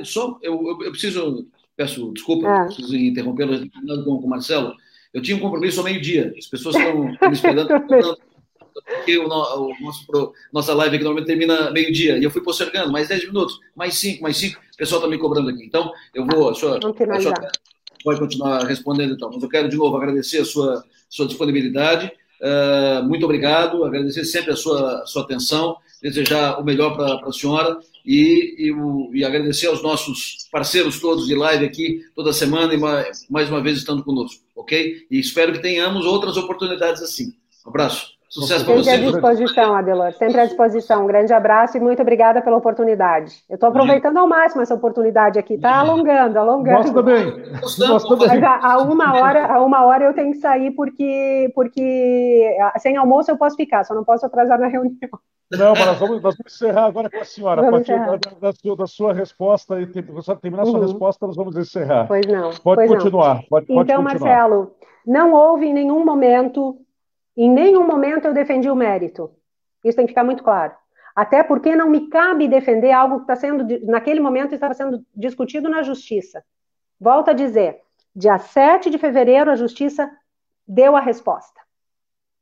Só, 0.05 0.37
eu, 0.43 0.61
eu, 0.83 0.91
preciso, 0.91 1.47
peço 1.77 2.13
desculpa, 2.13 2.49
é. 2.49 2.65
preciso 2.65 2.97
interrompê-lo 2.97 3.71
com 4.05 4.27
o 4.27 4.29
Marcelo. 4.29 4.75
Eu 5.13 5.23
tinha 5.23 5.37
um 5.37 5.41
compromisso 5.41 5.79
ao 5.79 5.85
meio-dia, 5.85 6.35
as 6.37 6.47
pessoas 6.47 6.75
estão 6.75 7.05
me 7.05 7.33
esperando. 7.33 7.69
porque 8.83 9.19
o, 9.19 9.25
o 9.25 9.29
nosso, 9.29 10.33
nossa 10.53 10.75
live 10.75 10.97
aqui 10.97 11.05
normalmente 11.05 11.29
termina 11.29 11.71
meio-dia, 11.71 12.19
e 12.19 12.25
eu 12.25 12.31
fui 12.31 12.43
postergando, 12.43 12.91
mais 12.91 13.09
10 13.09 13.27
minutos, 13.27 13.61
mais 13.77 13.95
5, 13.99 14.23
mais 14.23 14.37
5, 14.37 14.59
o 14.59 14.77
pessoal 14.77 15.01
está 15.01 15.11
me 15.11 15.19
cobrando 15.19 15.51
aqui. 15.51 15.65
Então, 15.65 15.93
eu 16.15 16.27
vou, 16.27 16.51
a 16.51 16.55
sua, 16.55 16.79
a 16.79 17.21
sua 17.21 17.35
pode 18.05 18.21
continuar 18.21 18.65
respondendo 18.65 19.15
então, 19.15 19.31
mas 19.33 19.43
eu 19.43 19.49
quero 19.49 19.69
de 19.69 19.77
novo 19.77 19.97
agradecer 19.97 20.39
a 20.41 20.45
sua, 20.45 20.85
sua 21.09 21.27
disponibilidade, 21.27 22.13
uh, 22.41 23.03
muito 23.09 23.25
obrigado, 23.25 23.83
agradecer 23.85 24.25
sempre 24.25 24.53
a 24.53 24.57
sua, 24.57 25.05
sua 25.07 25.23
atenção, 25.23 25.77
desejar 26.03 26.61
o 26.61 26.65
melhor 26.65 26.95
para 26.95 27.27
a 27.27 27.33
senhora 27.33 27.79
e, 28.05 28.55
e, 28.59 28.73
o, 28.73 29.11
e, 29.15 29.25
agradecer 29.25 29.69
aos 29.69 29.83
nossos 29.83 30.47
parceiros 30.53 31.01
todos 31.01 31.27
de 31.27 31.35
live 31.35 31.65
aqui 31.65 32.03
toda 32.15 32.33
semana 32.35 32.75
e 32.75 32.77
mais, 32.77 33.27
mais 33.31 33.49
uma 33.49 33.63
vez 33.63 33.79
estando 33.79 34.05
conosco, 34.05 34.43
ok? 34.55 35.07
E 35.11 35.19
espero 35.19 35.53
que 35.53 35.63
tenhamos 35.63 36.05
outras 36.05 36.37
oportunidades 36.37 37.03
assim. 37.03 37.33
Um 37.65 37.71
abraço. 37.71 38.14
Sucesso 38.35 38.65
para 38.65 38.75
você. 38.75 38.91
Sempre 38.91 39.07
à 39.07 39.13
disposição, 39.13 39.77
Adelor. 39.77 40.13
Sempre 40.15 40.41
à 40.41 40.45
disposição. 40.45 41.05
Um 41.05 41.07
grande 41.07 41.33
abraço 41.33 41.77
e 41.77 41.81
muito 41.81 42.03
obrigada 42.03 42.43
pela 42.43 42.57
oportunidade. 42.57 43.45
Eu 43.49 43.55
estou 43.55 43.69
aproveitando 43.69 44.17
ao 44.17 44.27
máximo 44.27 44.61
essa 44.61 44.75
oportunidade 44.75 45.39
aqui, 45.39 45.57
tá? 45.57 45.79
Alongando, 45.79 46.37
alongando. 46.37 46.79
Nós 46.79 46.91
também. 46.91 47.53
Nós 47.79 48.03
também. 48.03 48.27
Mas 48.27 48.43
a, 48.43 48.73
a, 48.73 48.79
uma 48.79 49.15
hora, 49.15 49.47
a 49.47 49.63
uma 49.63 49.85
hora 49.85 50.07
eu 50.07 50.15
tenho 50.15 50.33
que 50.33 50.39
sair 50.39 50.73
porque, 50.73 51.53
porque 51.55 52.57
sem 52.79 52.97
almoço 52.97 53.31
eu 53.31 53.39
posso 53.39 53.55
ficar, 53.55 53.85
só 53.85 53.95
não 53.95 54.03
posso 54.03 54.27
atrasar 54.27 54.59
na 54.59 54.67
reunião. 54.67 54.97
Não, 55.53 55.73
mas 55.73 55.87
nós 55.87 55.99
vamos, 55.99 56.21
nós 56.21 56.35
vamos 56.37 56.53
encerrar 56.53 56.87
agora 56.87 57.09
com 57.09 57.19
a 57.19 57.25
senhora. 57.25 57.63
Vamos 57.63 57.89
a 57.89 57.95
partir 57.95 58.31
da, 58.41 58.49
da, 58.49 58.53
sua, 58.53 58.77
da, 58.77 58.87
sua, 58.89 59.13
resposta, 59.13 59.81
e 59.81 59.87
terminar 59.87 60.63
a 60.63 60.67
sua 60.67 60.81
uhum. 60.81 60.87
resposta, 60.87 61.25
nós 61.25 61.37
vamos 61.37 61.57
encerrar. 61.57 62.09
Pois 62.09 62.27
não. 62.27 62.51
Pode 62.51 62.89
pois 62.89 62.91
continuar. 62.91 63.37
Não. 63.37 63.43
Pode, 63.49 63.65
então, 63.67 63.77
pode 63.77 63.93
continuar. 63.93 64.03
Marcelo, 64.03 64.73
não 65.07 65.33
houve 65.33 65.67
em 65.67 65.75
nenhum 65.75 66.05
momento 66.05 66.84
em 67.37 67.51
nenhum 67.51 67.87
momento 67.87 68.27
eu 68.27 68.35
defendi 68.35 68.71
o 68.71 68.77
mérito. 68.77 69.31
Isso 69.85 69.97
tem 69.97 70.07
que 70.07 70.13
ficar 70.13 70.25
muito 70.25 70.43
claro. 70.43 70.73
Até 71.15 71.43
porque 71.43 71.77
não 71.77 71.89
me 71.89 72.09
cabe 72.09 72.49
defender 72.49 72.91
algo 72.91 73.17
que 73.17 73.23
está 73.23 73.37
sendo, 73.37 73.65
naquele 73.87 74.21
momento, 74.21 74.55
estava 74.55 74.75
sendo 74.75 75.05
discutido 75.15 75.69
na 75.69 75.83
justiça. 75.83 76.45
Volto 77.01 77.31
a 77.31 77.33
dizer, 77.33 77.81
dia 78.15 78.39
7 78.39 78.91
de 78.91 78.99
fevereiro, 78.99 79.51
a 79.51 79.57
justiça 79.57 80.11
deu 80.67 80.97
a 80.97 81.01
resposta. 81.01 81.61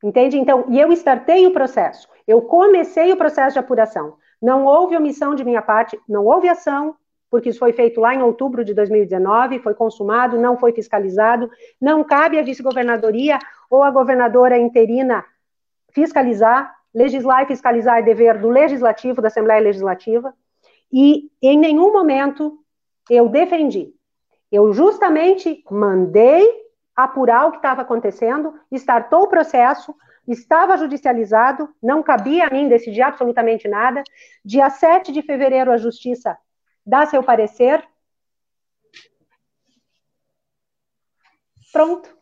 Entende? 0.02 0.38
Então, 0.38 0.66
e 0.68 0.80
eu 0.80 0.90
startei 0.92 1.46
o 1.46 1.52
processo. 1.52 2.08
Eu 2.26 2.42
comecei 2.42 3.12
o 3.12 3.16
processo 3.16 3.54
de 3.54 3.58
apuração. 3.58 4.16
Não 4.40 4.64
houve 4.64 4.96
omissão 4.96 5.34
de 5.34 5.44
minha 5.44 5.62
parte, 5.62 5.98
não 6.08 6.24
houve 6.24 6.48
ação, 6.48 6.96
porque 7.30 7.48
isso 7.48 7.58
foi 7.58 7.72
feito 7.72 8.00
lá 8.00 8.14
em 8.14 8.22
outubro 8.22 8.64
de 8.64 8.74
2019, 8.74 9.60
foi 9.60 9.74
consumado, 9.74 10.38
não 10.38 10.58
foi 10.58 10.72
fiscalizado, 10.72 11.50
não 11.80 12.04
cabe 12.04 12.38
à 12.38 12.42
vice-governadoria 12.42 13.38
ou 13.72 13.82
à 13.82 13.90
governadora 13.90 14.58
interina 14.58 15.24
fiscalizar, 15.94 16.76
legislar 16.94 17.42
e 17.42 17.46
fiscalizar 17.46 18.00
é 18.00 18.02
dever 18.02 18.38
do 18.38 18.50
legislativo, 18.50 19.22
da 19.22 19.28
Assembleia 19.28 19.62
Legislativa, 19.62 20.34
e 20.92 21.30
em 21.40 21.58
nenhum 21.58 21.90
momento 21.90 22.58
eu 23.08 23.30
defendi. 23.30 23.94
Eu 24.50 24.74
justamente 24.74 25.64
mandei 25.70 26.46
apurar 26.94 27.46
o 27.46 27.52
que 27.52 27.56
estava 27.56 27.80
acontecendo, 27.80 28.52
startou 28.70 29.22
o 29.22 29.28
processo, 29.28 29.94
estava 30.28 30.76
judicializado, 30.76 31.66
não 31.82 32.02
cabia 32.02 32.48
a 32.48 32.50
mim 32.50 32.68
decidir 32.68 33.00
absolutamente 33.00 33.66
nada. 33.68 34.04
Dia 34.44 34.68
7 34.68 35.10
de 35.10 35.22
fevereiro, 35.22 35.72
a 35.72 35.78
Justiça 35.78 36.36
dá 36.84 37.06
seu 37.06 37.22
parecer. 37.22 37.82
Pronto. 41.72 42.21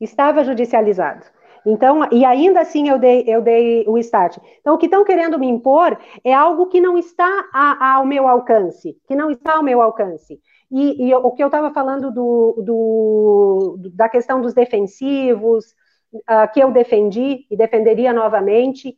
Estava 0.00 0.44
judicializado. 0.44 1.24
Então, 1.64 2.08
e 2.10 2.24
ainda 2.24 2.60
assim 2.60 2.88
eu 2.88 2.98
dei, 2.98 3.24
eu 3.26 3.42
dei 3.42 3.84
o 3.86 3.98
start. 3.98 4.38
Então, 4.60 4.74
o 4.74 4.78
que 4.78 4.86
estão 4.86 5.04
querendo 5.04 5.38
me 5.38 5.46
impor 5.46 5.98
é 6.24 6.32
algo 6.32 6.66
que 6.66 6.80
não 6.80 6.96
está 6.96 7.28
a, 7.52 7.96
ao 7.96 8.06
meu 8.06 8.26
alcance, 8.26 8.96
que 9.06 9.14
não 9.14 9.30
está 9.30 9.56
ao 9.56 9.62
meu 9.62 9.82
alcance. 9.82 10.40
E, 10.70 11.08
e 11.08 11.14
o 11.14 11.30
que 11.32 11.42
eu 11.42 11.48
estava 11.48 11.72
falando 11.72 12.10
do, 12.10 12.62
do, 12.64 13.76
da 13.92 14.08
questão 14.08 14.40
dos 14.40 14.54
defensivos, 14.54 15.74
uh, 16.14 16.50
que 16.52 16.60
eu 16.60 16.70
defendi 16.70 17.46
e 17.50 17.56
defenderia 17.56 18.12
novamente, 18.12 18.96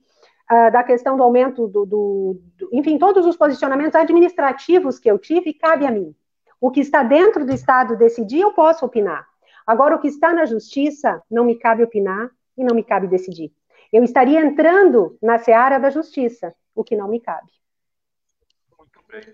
uh, 0.50 0.70
da 0.70 0.84
questão 0.84 1.16
do 1.16 1.22
aumento 1.22 1.66
do, 1.66 1.86
do, 1.86 2.40
do, 2.58 2.68
enfim, 2.72 2.98
todos 2.98 3.26
os 3.26 3.36
posicionamentos 3.36 3.94
administrativos 3.94 4.98
que 4.98 5.10
eu 5.10 5.18
tive, 5.18 5.54
cabe 5.54 5.86
a 5.86 5.90
mim. 5.90 6.14
O 6.60 6.70
que 6.70 6.80
está 6.80 7.02
dentro 7.02 7.44
do 7.44 7.52
Estado 7.52 7.96
decidir, 7.96 8.40
eu 8.40 8.52
posso 8.52 8.84
opinar. 8.84 9.31
Agora, 9.66 9.96
o 9.96 10.00
que 10.00 10.08
está 10.08 10.32
na 10.32 10.44
justiça, 10.44 11.22
não 11.30 11.44
me 11.44 11.54
cabe 11.54 11.82
opinar 11.82 12.30
e 12.56 12.64
não 12.64 12.74
me 12.74 12.82
cabe 12.82 13.06
decidir. 13.06 13.52
Eu 13.92 14.02
estaria 14.02 14.40
entrando 14.40 15.16
na 15.22 15.38
seara 15.38 15.78
da 15.78 15.90
justiça, 15.90 16.54
o 16.74 16.82
que 16.82 16.96
não 16.96 17.08
me 17.08 17.20
cabe. 17.20 17.50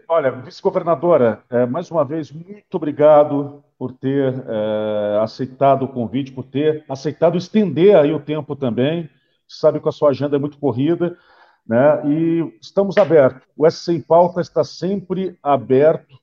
Olha, 0.08 0.32
vice-governadora, 0.32 1.44
é, 1.48 1.64
mais 1.64 1.88
uma 1.88 2.04
vez, 2.04 2.32
muito 2.32 2.74
obrigado 2.74 3.62
por 3.78 3.92
ter 3.92 4.34
é, 4.34 5.20
aceitado 5.22 5.84
o 5.84 5.88
convite, 5.88 6.32
por 6.32 6.44
ter 6.44 6.84
aceitado 6.88 7.38
estender 7.38 7.96
aí 7.96 8.12
o 8.12 8.18
tempo 8.18 8.56
também 8.56 9.08
sabe 9.48 9.80
que 9.80 9.88
a 9.88 9.92
sua 9.92 10.10
agenda 10.10 10.36
é 10.36 10.38
muito 10.38 10.58
corrida, 10.58 11.16
né? 11.66 12.02
E 12.06 12.58
estamos 12.60 12.96
abertos. 12.98 13.42
O 13.56 13.66
S 13.66 13.78
Sem 13.78 14.00
Pauta 14.00 14.40
está 14.40 14.62
sempre 14.62 15.38
aberto 15.42 16.18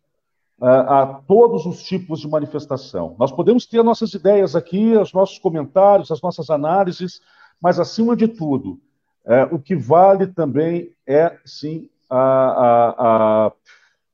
uh, 0.66 0.68
a 0.68 1.22
todos 1.28 1.68
os 1.68 1.84
tipos 1.84 2.20
de 2.20 2.28
manifestação. 2.28 3.16
Nós 3.20 3.32
podemos 3.32 3.68
ter 3.68 3.84
nossas 3.84 4.16
ideias 4.16 4.56
aqui, 4.56 4.98
os 4.98 5.14
nossos 5.14 5.38
comentários, 5.38 6.10
as 6.10 6.22
nossas 6.22 6.50
análises, 6.50 7.22
mas 7.62 7.80
acima 7.80 8.16
de 8.16 8.28
tudo, 8.28 8.80
uh, 9.26 9.54
o 9.54 9.60
que 9.60 9.76
vale 9.76 10.26
também 10.26 10.96
é 11.06 11.38
sim 11.46 11.88
a, 12.10 12.18
a, 12.18 12.96
a, 12.98 13.52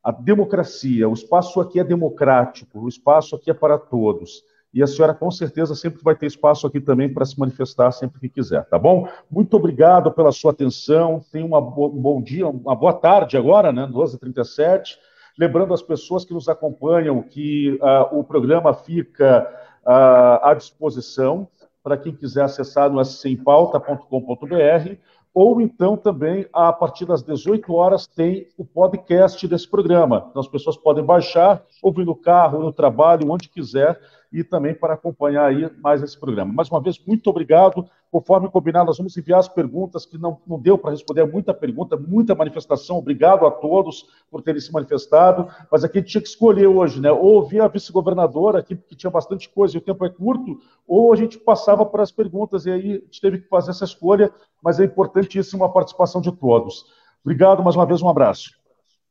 a 0.03 0.11
democracia. 0.11 1.07
O 1.07 1.13
espaço 1.13 1.61
aqui 1.61 1.79
é 1.79 1.85
democrático, 1.85 2.81
o 2.81 2.89
espaço 2.89 3.33
aqui 3.37 3.49
é 3.49 3.53
para 3.53 3.77
todos. 3.77 4.43
E 4.73 4.83
a 4.83 4.87
senhora 4.87 5.13
com 5.13 5.29
certeza 5.31 5.73
sempre 5.73 6.01
vai 6.01 6.15
ter 6.15 6.25
espaço 6.25 6.67
aqui 6.67 6.79
também 6.81 7.13
para 7.13 7.25
se 7.25 7.37
manifestar 7.39 7.91
sempre 7.91 8.21
que 8.21 8.29
quiser, 8.29 8.65
tá 8.65 8.79
bom? 8.79 9.07
Muito 9.29 9.55
obrigado 9.55 10.11
pela 10.11 10.31
sua 10.31 10.51
atenção. 10.51 11.21
Tenha 11.29 11.45
uma 11.45 11.59
bo 11.61 11.87
um 11.87 12.01
bom 12.01 12.21
dia, 12.21 12.47
uma 12.47 12.75
boa 12.75 12.93
tarde 12.93 13.37
agora, 13.37 13.73
né? 13.73 13.85
12h37. 13.91 14.97
Lembrando 15.37 15.73
as 15.73 15.81
pessoas 15.81 16.25
que 16.25 16.33
nos 16.33 16.49
acompanham 16.49 17.21
que 17.21 17.79
uh, 17.81 18.19
o 18.19 18.23
programa 18.23 18.73
fica 18.73 19.47
uh, 19.85 20.45
à 20.45 20.53
disposição 20.53 21.47
para 21.83 21.97
quem 21.97 22.13
quiser 22.13 22.43
acessar 22.43 22.89
no 22.89 23.03
scempauta.com.br 23.03 24.95
ou 25.33 25.61
então 25.61 25.95
também, 25.95 26.45
a 26.51 26.73
partir 26.73 27.05
das 27.05 27.23
18 27.23 27.73
horas, 27.73 28.05
tem 28.05 28.49
o 28.57 28.65
podcast 28.65 29.47
desse 29.47 29.67
programa. 29.67 30.27
Então, 30.29 30.41
as 30.41 30.47
pessoas 30.47 30.75
podem 30.75 31.03
baixar, 31.03 31.63
ouvir 31.81 32.05
no 32.05 32.15
carro, 32.15 32.59
no 32.59 32.73
trabalho, 32.73 33.31
onde 33.31 33.47
quiser, 33.47 33.97
e 34.31 34.43
também 34.43 34.73
para 34.73 34.93
acompanhar 34.93 35.45
aí 35.45 35.69
mais 35.81 36.01
esse 36.01 36.17
programa. 36.17 36.53
Mais 36.53 36.69
uma 36.69 36.81
vez, 36.81 36.97
muito 37.05 37.29
obrigado. 37.29 37.85
Conforme 38.09 38.49
combinado, 38.49 38.85
nós 38.85 38.97
vamos 38.97 39.15
enviar 39.17 39.39
as 39.39 39.49
perguntas, 39.49 40.05
que 40.05 40.17
não, 40.17 40.39
não 40.47 40.59
deu 40.59 40.77
para 40.77 40.91
responder 40.91 41.25
muita 41.25 41.53
pergunta, 41.53 41.97
muita 41.97 42.33
manifestação. 42.33 42.97
Obrigado 42.97 43.45
a 43.45 43.51
todos 43.51 44.05
por 44.29 44.41
terem 44.41 44.61
se 44.61 44.71
manifestado. 44.71 45.47
Mas 45.69 45.83
aqui 45.83 45.97
a 45.97 46.01
gente 46.01 46.11
tinha 46.11 46.21
que 46.21 46.27
escolher 46.27 46.67
hoje, 46.67 47.01
né? 47.01 47.11
Ou 47.11 47.35
ouvir 47.35 47.61
a 47.61 47.67
vice-governadora 47.67 48.59
aqui, 48.59 48.75
porque 48.75 48.95
tinha 48.95 49.11
bastante 49.11 49.49
coisa 49.49 49.75
e 49.75 49.79
o 49.79 49.81
tempo 49.81 50.05
é 50.05 50.09
curto, 50.09 50.59
ou 50.87 51.11
a 51.11 51.15
gente 51.15 51.37
passava 51.37 51.85
para 51.85 52.03
as 52.03 52.11
perguntas, 52.11 52.65
e 52.65 52.71
aí 52.71 52.91
a 52.91 52.99
gente 52.99 53.21
teve 53.21 53.39
que 53.39 53.49
fazer 53.49 53.71
essa 53.71 53.85
escolha, 53.85 54.31
mas 54.63 54.79
é 54.79 54.85
importantíssima 54.85 55.65
a 55.65 55.69
participação 55.69 56.21
de 56.21 56.31
todos. 56.31 56.85
Obrigado 57.23 57.63
mais 57.63 57.75
uma 57.75 57.85
vez, 57.85 58.01
um 58.01 58.09
abraço. 58.09 58.60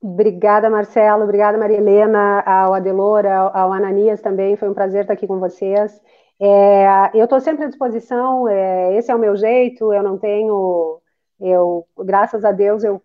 Obrigada, 0.02 0.70
Marcelo. 0.70 1.24
Obrigada, 1.24 1.59
Maria 1.59 1.77
Helena, 1.77 2.40
ao 2.40 2.72
Adelor, 2.72 3.27
ao, 3.27 3.56
ao 3.56 3.72
Ananias 3.72 4.20
também. 4.20 4.56
Foi 4.56 4.68
um 4.68 4.74
prazer 4.74 5.02
estar 5.02 5.12
aqui 5.12 5.27
com 5.27 5.39
vocês. 5.39 6.01
É, 6.40 7.10
eu 7.12 7.24
estou 7.24 7.39
sempre 7.40 7.64
à 7.64 7.68
disposição. 7.68 8.48
É, 8.48 8.97
esse 8.97 9.10
é 9.10 9.14
o 9.14 9.18
meu 9.18 9.36
jeito. 9.36 9.93
Eu 9.93 10.02
não 10.02 10.16
tenho, 10.18 11.01
eu, 11.39 11.86
graças 11.98 12.44
a 12.44 12.52
Deus, 12.52 12.82
eu 12.82 13.02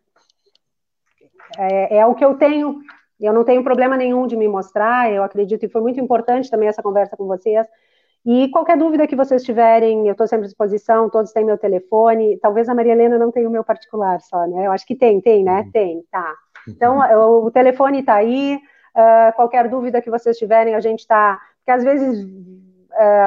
é, 1.58 1.98
é 1.98 2.06
o 2.06 2.16
que 2.16 2.24
eu 2.24 2.38
tenho. 2.38 2.80
Eu 3.20 3.34
não 3.34 3.44
tenho 3.44 3.64
problema 3.64 3.98
nenhum 3.98 4.26
de 4.26 4.38
me 4.38 4.48
mostrar. 4.48 5.12
Eu 5.12 5.24
acredito 5.24 5.66
e 5.66 5.70
foi 5.70 5.82
muito 5.82 6.00
importante 6.00 6.50
também 6.50 6.70
essa 6.70 6.82
conversa 6.82 7.18
com 7.18 7.26
vocês. 7.28 7.68
E 8.26 8.50
qualquer 8.50 8.78
dúvida 8.78 9.06
que 9.06 9.16
vocês 9.16 9.44
tiverem, 9.44 10.08
eu 10.08 10.14
estou 10.14 10.28
sempre 10.28 10.46
à 10.46 10.48
disposição, 10.48 11.10
todos 11.10 11.32
têm 11.32 11.46
meu 11.46 11.58
telefone. 11.58 12.40
Talvez 12.40 12.68
a 12.68 12.74
Maria 12.74 12.94
Helena 12.94 13.20
não 13.20 13.32
tenha 13.32 13.48
o 13.48 13.52
meu 13.52 13.64
particular 13.64 14.20
só, 14.22 14.48
né? 14.48 14.66
Eu 14.66 14.72
acho 14.72 14.86
que 14.86 14.96
tem, 14.96 15.22
tem, 15.22 15.44
né? 15.44 15.62
Uhum. 15.62 15.72
Tem, 15.72 16.04
tá. 16.10 16.34
Então, 16.68 17.00
o 17.44 17.52
telefone 17.52 18.00
está 18.00 18.16
aí, 18.16 18.60
uh, 18.96 19.36
qualquer 19.36 19.68
dúvida 19.70 20.02
que 20.02 20.10
vocês 20.10 20.38
tiverem, 20.38 20.76
a 20.76 20.80
gente 20.80 21.00
está. 21.00 21.40
Porque 21.60 21.72
às 21.72 21.84
vezes 21.84 22.26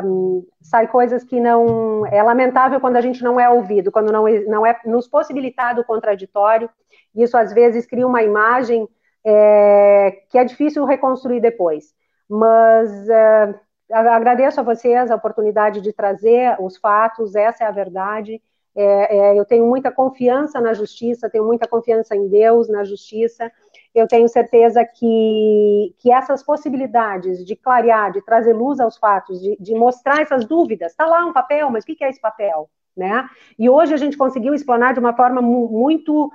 um, 0.05 0.47
sai 0.61 0.87
coisas 0.87 1.25
que 1.25 1.41
não. 1.41 2.07
É 2.07 2.23
lamentável 2.23 2.81
quando 2.81 2.97
a 2.97 3.01
gente 3.01 3.23
não 3.23 3.39
é 3.39 3.49
ouvido, 3.49 3.93
quando 3.93 4.13
não, 4.13 4.25
não 4.47 4.67
é 4.67 4.79
nos 4.85 5.07
possibilitado 5.07 5.81
o 5.81 5.85
contraditório. 5.85 6.71
Isso 7.15 7.37
às 7.37 7.53
vezes 7.53 7.87
cria 7.87 8.07
uma 8.07 8.23
imagem 8.23 8.89
é, 9.25 10.23
que 10.31 10.39
é 10.39 10.45
difícil 10.45 10.85
reconstruir 10.85 11.41
depois. 11.41 11.95
Mas 12.29 12.91
uh, 13.09 13.59
agradeço 13.91 14.61
a 14.61 14.63
vocês 14.63 15.11
a 15.11 15.17
oportunidade 15.17 15.81
de 15.81 15.93
trazer 15.93 16.57
os 16.61 16.77
fatos, 16.77 17.35
essa 17.35 17.65
é 17.65 17.67
a 17.67 17.73
verdade. 17.73 18.41
É, 18.81 19.17
é, 19.17 19.37
eu 19.37 19.45
tenho 19.45 19.67
muita 19.67 19.91
confiança 19.91 20.61
na 20.61 20.73
justiça, 20.73 21.29
tenho 21.29 21.45
muita 21.45 21.67
confiança 21.67 22.15
em 22.15 22.29
Deus, 22.29 22.69
na 22.69 22.85
justiça. 22.85 23.51
Eu 23.93 24.07
tenho 24.07 24.29
certeza 24.29 24.85
que, 24.85 25.97
que 25.99 26.13
essas 26.13 26.45
possibilidades 26.45 27.45
de 27.45 27.57
clarear, 27.57 28.13
de 28.13 28.23
trazer 28.23 28.53
luz 28.53 28.79
aos 28.79 28.97
fatos, 28.97 29.41
de, 29.41 29.57
de 29.59 29.75
mostrar 29.75 30.23
essas 30.23 30.45
dúvidas, 30.45 30.93
está 30.93 31.07
lá 31.07 31.27
um 31.27 31.33
papel, 31.33 31.69
mas 31.71 31.83
o 31.83 31.87
que 31.89 32.05
é 32.05 32.09
esse 32.09 32.21
papel? 32.21 32.71
Né? 32.97 33.29
E 33.59 33.69
hoje 33.69 33.95
a 33.95 33.97
gente 33.97 34.17
conseguiu 34.17 34.55
explanar 34.55 34.95
de 34.95 35.01
uma 35.01 35.13
forma 35.13 35.43
muito 35.43 36.31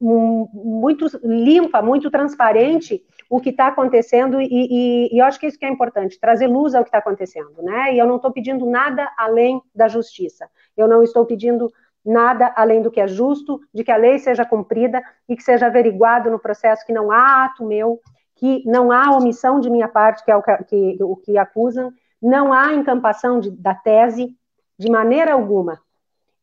muito 0.00 1.06
limpa, 1.22 1.82
muito 1.82 2.10
transparente 2.10 3.04
o 3.28 3.40
que 3.40 3.50
está 3.50 3.68
acontecendo 3.68 4.40
e, 4.40 4.46
e, 4.50 5.14
e, 5.14 5.18
eu 5.18 5.24
acho 5.24 5.38
que 5.38 5.46
isso 5.46 5.58
que 5.58 5.64
é 5.64 5.68
importante, 5.68 6.18
trazer 6.18 6.46
luz 6.46 6.74
ao 6.74 6.82
que 6.82 6.88
está 6.88 6.98
acontecendo, 6.98 7.62
né? 7.62 7.94
E 7.94 7.98
eu 7.98 8.06
não 8.06 8.16
estou 8.16 8.32
pedindo 8.32 8.66
nada 8.66 9.08
além 9.16 9.62
da 9.74 9.86
justiça. 9.86 10.48
Eu 10.76 10.88
não 10.88 11.02
estou 11.02 11.24
pedindo 11.24 11.70
nada 12.04 12.52
além 12.56 12.82
do 12.82 12.90
que 12.90 13.00
é 13.00 13.06
justo, 13.06 13.60
de 13.72 13.84
que 13.84 13.92
a 13.92 13.96
lei 13.96 14.18
seja 14.18 14.44
cumprida 14.44 15.02
e 15.28 15.36
que 15.36 15.42
seja 15.42 15.66
averiguado 15.66 16.30
no 16.30 16.38
processo 16.38 16.84
que 16.84 16.92
não 16.92 17.12
há 17.12 17.44
ato 17.44 17.64
meu, 17.64 18.00
que 18.34 18.64
não 18.66 18.90
há 18.90 19.14
omissão 19.16 19.60
de 19.60 19.68
minha 19.68 19.86
parte, 19.86 20.24
que 20.24 20.30
é 20.30 20.36
o 20.36 20.42
que, 20.42 20.56
que 20.64 20.96
o 21.04 21.14
que 21.14 21.36
acusam, 21.36 21.92
não 22.20 22.52
há 22.52 22.72
encampação 22.72 23.38
de, 23.38 23.50
da 23.50 23.74
tese 23.74 24.34
de 24.78 24.90
maneira 24.90 25.34
alguma. 25.34 25.78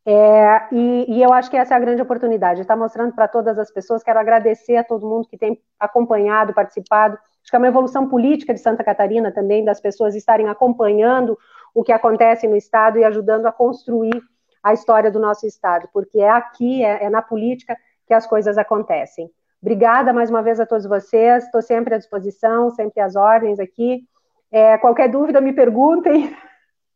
É, 0.09 0.67
e, 0.71 1.17
e, 1.17 1.21
eu 1.21 1.33
acho 1.33 1.51
que 1.51 1.57
essa 1.57 1.73
é 1.73 1.77
a 1.77 1.81
grande 1.81 2.01
oportunidade, 2.01 2.61
está 2.61 2.77
mostrando 2.77 3.13
para 3.13 3.27
todas 3.27 3.59
as 3.59 3.69
pessoas. 3.69 4.01
Quero 4.01 4.17
agradecer 4.17 4.77
a 4.77 4.83
todo 4.83 5.05
mundo 5.05 5.27
que 5.27 5.37
tem 5.37 5.61
acompanhado, 5.77 6.53
participado. 6.53 7.15
Acho 7.15 7.49
que 7.49 7.55
é 7.57 7.59
uma 7.59 7.67
evolução 7.67 8.07
política 8.07 8.53
de 8.53 8.61
Santa 8.61 8.85
Catarina 8.85 9.33
também, 9.33 9.65
das 9.65 9.81
pessoas 9.81 10.15
estarem 10.15 10.47
acompanhando 10.47 11.37
o 11.73 11.83
que 11.83 11.91
acontece 11.91 12.47
no 12.47 12.55
Estado 12.55 12.97
e 12.97 13.03
ajudando 13.03 13.47
a 13.47 13.51
construir 13.51 14.23
a 14.63 14.71
história 14.71 15.11
do 15.11 15.19
nosso 15.19 15.45
Estado, 15.45 15.89
porque 15.91 16.21
é 16.21 16.29
aqui, 16.29 16.85
é, 16.85 17.03
é 17.03 17.09
na 17.09 17.21
política 17.21 17.77
que 18.07 18.13
as 18.13 18.25
coisas 18.25 18.57
acontecem. 18.57 19.29
Obrigada 19.61 20.13
mais 20.13 20.29
uma 20.29 20.41
vez 20.41 20.57
a 20.61 20.65
todos 20.65 20.85
vocês, 20.85 21.43
estou 21.43 21.61
sempre 21.61 21.95
à 21.95 21.97
disposição, 21.97 22.71
sempre 22.71 23.01
às 23.01 23.17
ordens 23.17 23.59
aqui. 23.59 24.07
É, 24.49 24.77
qualquer 24.77 25.09
dúvida, 25.09 25.41
me 25.41 25.51
perguntem. 25.51 26.33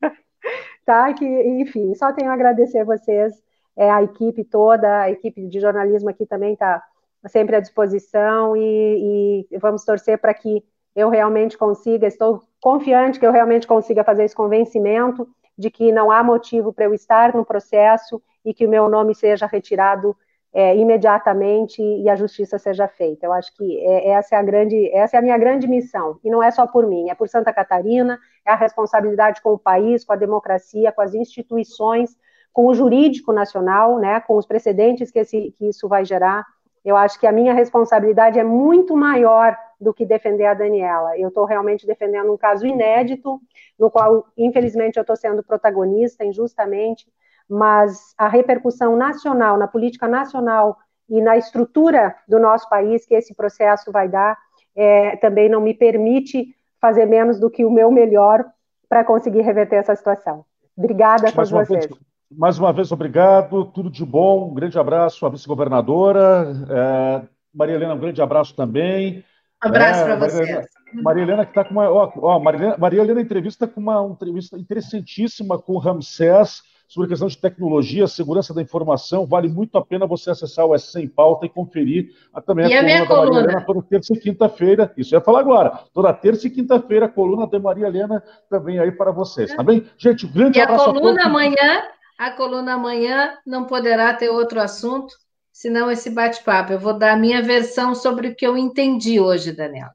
tá? 0.85 1.13
Que, 1.13 1.25
enfim, 1.25 1.93
só 1.95 2.11
tenho 2.11 2.29
a 2.31 2.33
agradecer 2.33 2.79
a 2.79 2.85
vocês, 2.85 3.33
é, 3.75 3.89
a 3.89 4.03
equipe 4.03 4.43
toda, 4.43 5.01
a 5.01 5.11
equipe 5.11 5.47
de 5.47 5.59
jornalismo 5.59 6.09
aqui 6.09 6.25
também 6.25 6.53
está 6.53 6.83
sempre 7.27 7.55
à 7.55 7.59
disposição 7.59 8.55
e, 8.57 9.47
e 9.51 9.57
vamos 9.57 9.85
torcer 9.85 10.17
para 10.17 10.33
que 10.33 10.63
eu 10.95 11.09
realmente 11.09 11.57
consiga, 11.57 12.07
estou 12.07 12.41
confiante 12.59 13.19
que 13.19 13.25
eu 13.25 13.31
realmente 13.31 13.65
consiga 13.65 14.03
fazer 14.03 14.23
esse 14.23 14.35
convencimento 14.35 15.27
de 15.57 15.69
que 15.69 15.91
não 15.91 16.11
há 16.11 16.23
motivo 16.23 16.73
para 16.73 16.85
eu 16.85 16.93
estar 16.93 17.33
no 17.35 17.45
processo 17.45 18.21
e 18.43 18.53
que 18.53 18.65
o 18.65 18.69
meu 18.69 18.89
nome 18.89 19.13
seja 19.15 19.45
retirado 19.45 20.15
é, 20.53 20.75
imediatamente 20.75 21.81
e 21.81 22.09
a 22.09 22.15
justiça 22.15 22.57
seja 22.57 22.87
feita. 22.87 23.25
Eu 23.25 23.33
acho 23.33 23.55
que 23.55 23.79
é, 23.79 24.09
essa 24.09 24.35
é 24.35 24.37
a 24.37 24.43
grande, 24.43 24.89
essa 24.93 25.15
é 25.15 25.19
a 25.19 25.21
minha 25.21 25.37
grande 25.37 25.67
missão. 25.67 26.19
E 26.23 26.29
não 26.29 26.43
é 26.43 26.51
só 26.51 26.67
por 26.67 26.85
mim, 26.85 27.09
é 27.09 27.15
por 27.15 27.29
Santa 27.29 27.53
Catarina, 27.53 28.19
é 28.45 28.51
a 28.51 28.55
responsabilidade 28.55 29.41
com 29.41 29.53
o 29.53 29.59
país, 29.59 30.03
com 30.03 30.13
a 30.13 30.17
democracia, 30.17 30.91
com 30.91 31.01
as 31.01 31.13
instituições, 31.13 32.17
com 32.51 32.67
o 32.67 32.73
jurídico 32.73 33.31
nacional, 33.31 33.97
né, 33.97 34.19
com 34.19 34.35
os 34.35 34.45
precedentes 34.45 35.09
que, 35.09 35.19
esse, 35.19 35.53
que 35.57 35.69
isso 35.69 35.87
vai 35.87 36.03
gerar. 36.03 36.45
Eu 36.83 36.97
acho 36.97 37.19
que 37.19 37.27
a 37.27 37.31
minha 37.31 37.53
responsabilidade 37.53 38.39
é 38.39 38.43
muito 38.43 38.95
maior 38.97 39.55
do 39.79 39.93
que 39.93 40.05
defender 40.05 40.45
a 40.45 40.53
Daniela. 40.53 41.17
Eu 41.17 41.29
estou 41.29 41.45
realmente 41.45 41.87
defendendo 41.87 42.31
um 42.31 42.37
caso 42.37 42.65
inédito, 42.65 43.39
no 43.79 43.89
qual, 43.89 44.25
infelizmente, 44.37 44.97
eu 44.97 45.01
estou 45.01 45.15
sendo 45.15 45.43
protagonista 45.43 46.25
injustamente, 46.25 47.07
mas 47.51 48.13
a 48.17 48.29
repercussão 48.29 48.95
nacional, 48.95 49.57
na 49.57 49.67
política 49.67 50.07
nacional 50.07 50.77
e 51.09 51.21
na 51.21 51.35
estrutura 51.35 52.15
do 52.25 52.39
nosso 52.39 52.69
país 52.69 53.05
que 53.05 53.13
esse 53.13 53.35
processo 53.35 53.91
vai 53.91 54.07
dar, 54.07 54.37
é, 54.73 55.17
também 55.17 55.49
não 55.49 55.59
me 55.59 55.73
permite 55.73 56.55
fazer 56.79 57.05
menos 57.05 57.41
do 57.41 57.49
que 57.49 57.65
o 57.65 57.69
meu 57.69 57.91
melhor 57.91 58.45
para 58.87 59.03
conseguir 59.03 59.41
reverter 59.41 59.75
essa 59.75 59.93
situação. 59.93 60.45
Obrigada 60.77 61.27
a 61.27 61.31
todos 61.33 61.51
vocês. 61.51 61.87
Vez, 61.87 61.99
mais 62.31 62.57
uma 62.57 62.71
vez, 62.71 62.89
obrigado, 62.89 63.65
tudo 63.65 63.89
de 63.89 64.05
bom, 64.05 64.49
um 64.49 64.53
grande 64.53 64.79
abraço 64.79 65.25
à 65.25 65.29
vice-governadora. 65.29 66.53
É, 66.69 67.21
Maria 67.53 67.75
Helena, 67.75 67.95
um 67.95 67.99
grande 67.99 68.21
abraço 68.21 68.55
também. 68.55 69.25
Um 69.61 69.67
abraço 69.67 70.03
é, 70.03 70.05
para 70.05 70.15
vocês. 70.15 70.67
Maria 71.03 71.23
Helena 71.23 71.43
que 71.43 71.51
está 71.51 71.65
com 71.65 71.71
uma. 71.71 71.89
Ó, 71.89 72.11
ó, 72.15 72.39
Maria, 72.39 72.77
Maria 72.77 73.01
Helena 73.01 73.19
entrevista 73.19 73.67
com 73.67 73.81
uma, 73.81 73.99
uma 73.99 74.13
entrevista 74.13 74.57
interessantíssima 74.57 75.59
com 75.59 75.73
o 75.73 75.79
Ramsés 75.79 76.61
sobre 76.91 77.05
a 77.05 77.09
questão 77.09 77.29
de 77.29 77.37
tecnologia, 77.37 78.05
segurança 78.05 78.53
da 78.53 78.61
informação. 78.61 79.25
Vale 79.25 79.47
muito 79.47 79.77
a 79.77 79.85
pena 79.85 80.05
você 80.05 80.29
acessar 80.29 80.65
o 80.65 80.75
S 80.75 80.99
em 80.99 81.07
Pauta 81.07 81.45
e 81.45 81.49
conferir 81.49 82.09
a, 82.33 82.41
também 82.41 82.69
e 82.69 82.73
a, 82.73 83.07
coluna 83.07 83.39
a 83.39 83.43
da 83.43 83.43
Maria 83.43 83.43
Helena 83.43 83.65
toda 83.65 83.81
terça 83.83 84.13
e 84.13 84.19
quinta-feira. 84.19 84.93
Isso 84.97 85.15
eu 85.15 85.19
ia 85.19 85.23
falar 85.23 85.39
agora. 85.39 85.85
Toda 85.93 86.13
terça 86.13 86.47
e 86.47 86.49
quinta-feira, 86.49 87.05
a 87.05 87.09
coluna 87.09 87.47
da 87.47 87.57
Maria 87.61 87.87
Helena 87.87 88.21
também 88.49 88.77
aí 88.77 88.91
para 88.91 89.09
vocês, 89.09 89.55
tá 89.55 89.63
bem? 89.63 89.85
Gente, 89.97 90.25
um 90.25 90.33
grande 90.33 90.59
e 90.59 90.61
abraço 90.61 90.89
a 90.89 90.93
coluna 90.93 91.23
a 91.23 91.27
amanhã, 91.27 91.81
a 92.19 92.31
coluna 92.31 92.73
amanhã 92.73 93.37
não 93.47 93.63
poderá 93.63 94.13
ter 94.13 94.27
outro 94.27 94.59
assunto, 94.59 95.13
senão 95.49 95.89
esse 95.89 96.09
bate-papo. 96.09 96.73
Eu 96.73 96.79
vou 96.79 96.93
dar 96.93 97.13
a 97.13 97.17
minha 97.17 97.41
versão 97.41 97.95
sobre 97.95 98.27
o 98.27 98.35
que 98.35 98.45
eu 98.45 98.57
entendi 98.57 99.17
hoje, 99.17 99.53
Daniela. 99.53 99.93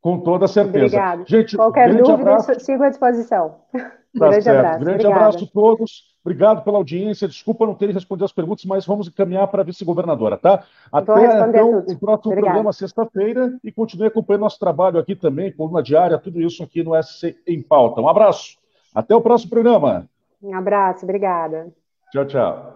Com 0.00 0.20
toda 0.20 0.46
certeza. 0.46 0.84
Obrigada. 0.84 1.24
Gente, 1.26 1.56
Qualquer 1.56 1.88
dúvida, 1.88 2.14
abraço. 2.14 2.60
sigo 2.60 2.84
à 2.84 2.88
disposição. 2.88 3.56
Tá 4.18 4.28
grande 4.28 4.44
certo. 4.44 4.58
abraço. 4.58 4.78
Grande 4.80 5.06
Obrigada. 5.06 5.26
abraço 5.26 5.44
a 5.44 5.48
todos. 5.48 6.16
Obrigado 6.24 6.64
pela 6.64 6.78
audiência. 6.78 7.28
Desculpa 7.28 7.66
não 7.66 7.74
ter 7.74 7.90
respondido 7.90 8.24
as 8.24 8.32
perguntas, 8.32 8.64
mas 8.64 8.84
vamos 8.84 9.06
encaminhar 9.06 9.46
para 9.46 9.62
a 9.62 9.64
vice-governadora, 9.64 10.36
tá? 10.36 10.64
Até 10.90 11.48
então, 11.48 11.82
tudo. 11.82 11.92
o 11.92 11.98
próximo 11.98 12.32
Obrigada. 12.32 12.40
programa 12.40 12.72
sexta-feira 12.72 13.58
e 13.62 13.70
continue 13.70 14.08
acompanhando 14.08 14.42
nosso 14.42 14.58
trabalho 14.58 14.98
aqui 14.98 15.14
também, 15.14 15.52
coluna 15.52 15.82
diária, 15.82 16.18
tudo 16.18 16.40
isso 16.40 16.62
aqui 16.64 16.82
no 16.82 17.00
SC 17.00 17.36
em 17.46 17.62
Pauta. 17.62 18.00
Um 18.00 18.08
abraço. 18.08 18.56
Até 18.94 19.14
o 19.14 19.20
próximo 19.20 19.50
programa. 19.50 20.08
Um 20.42 20.54
abraço. 20.54 21.04
Obrigada. 21.04 21.68
Tchau, 22.10 22.24
tchau. 22.24 22.75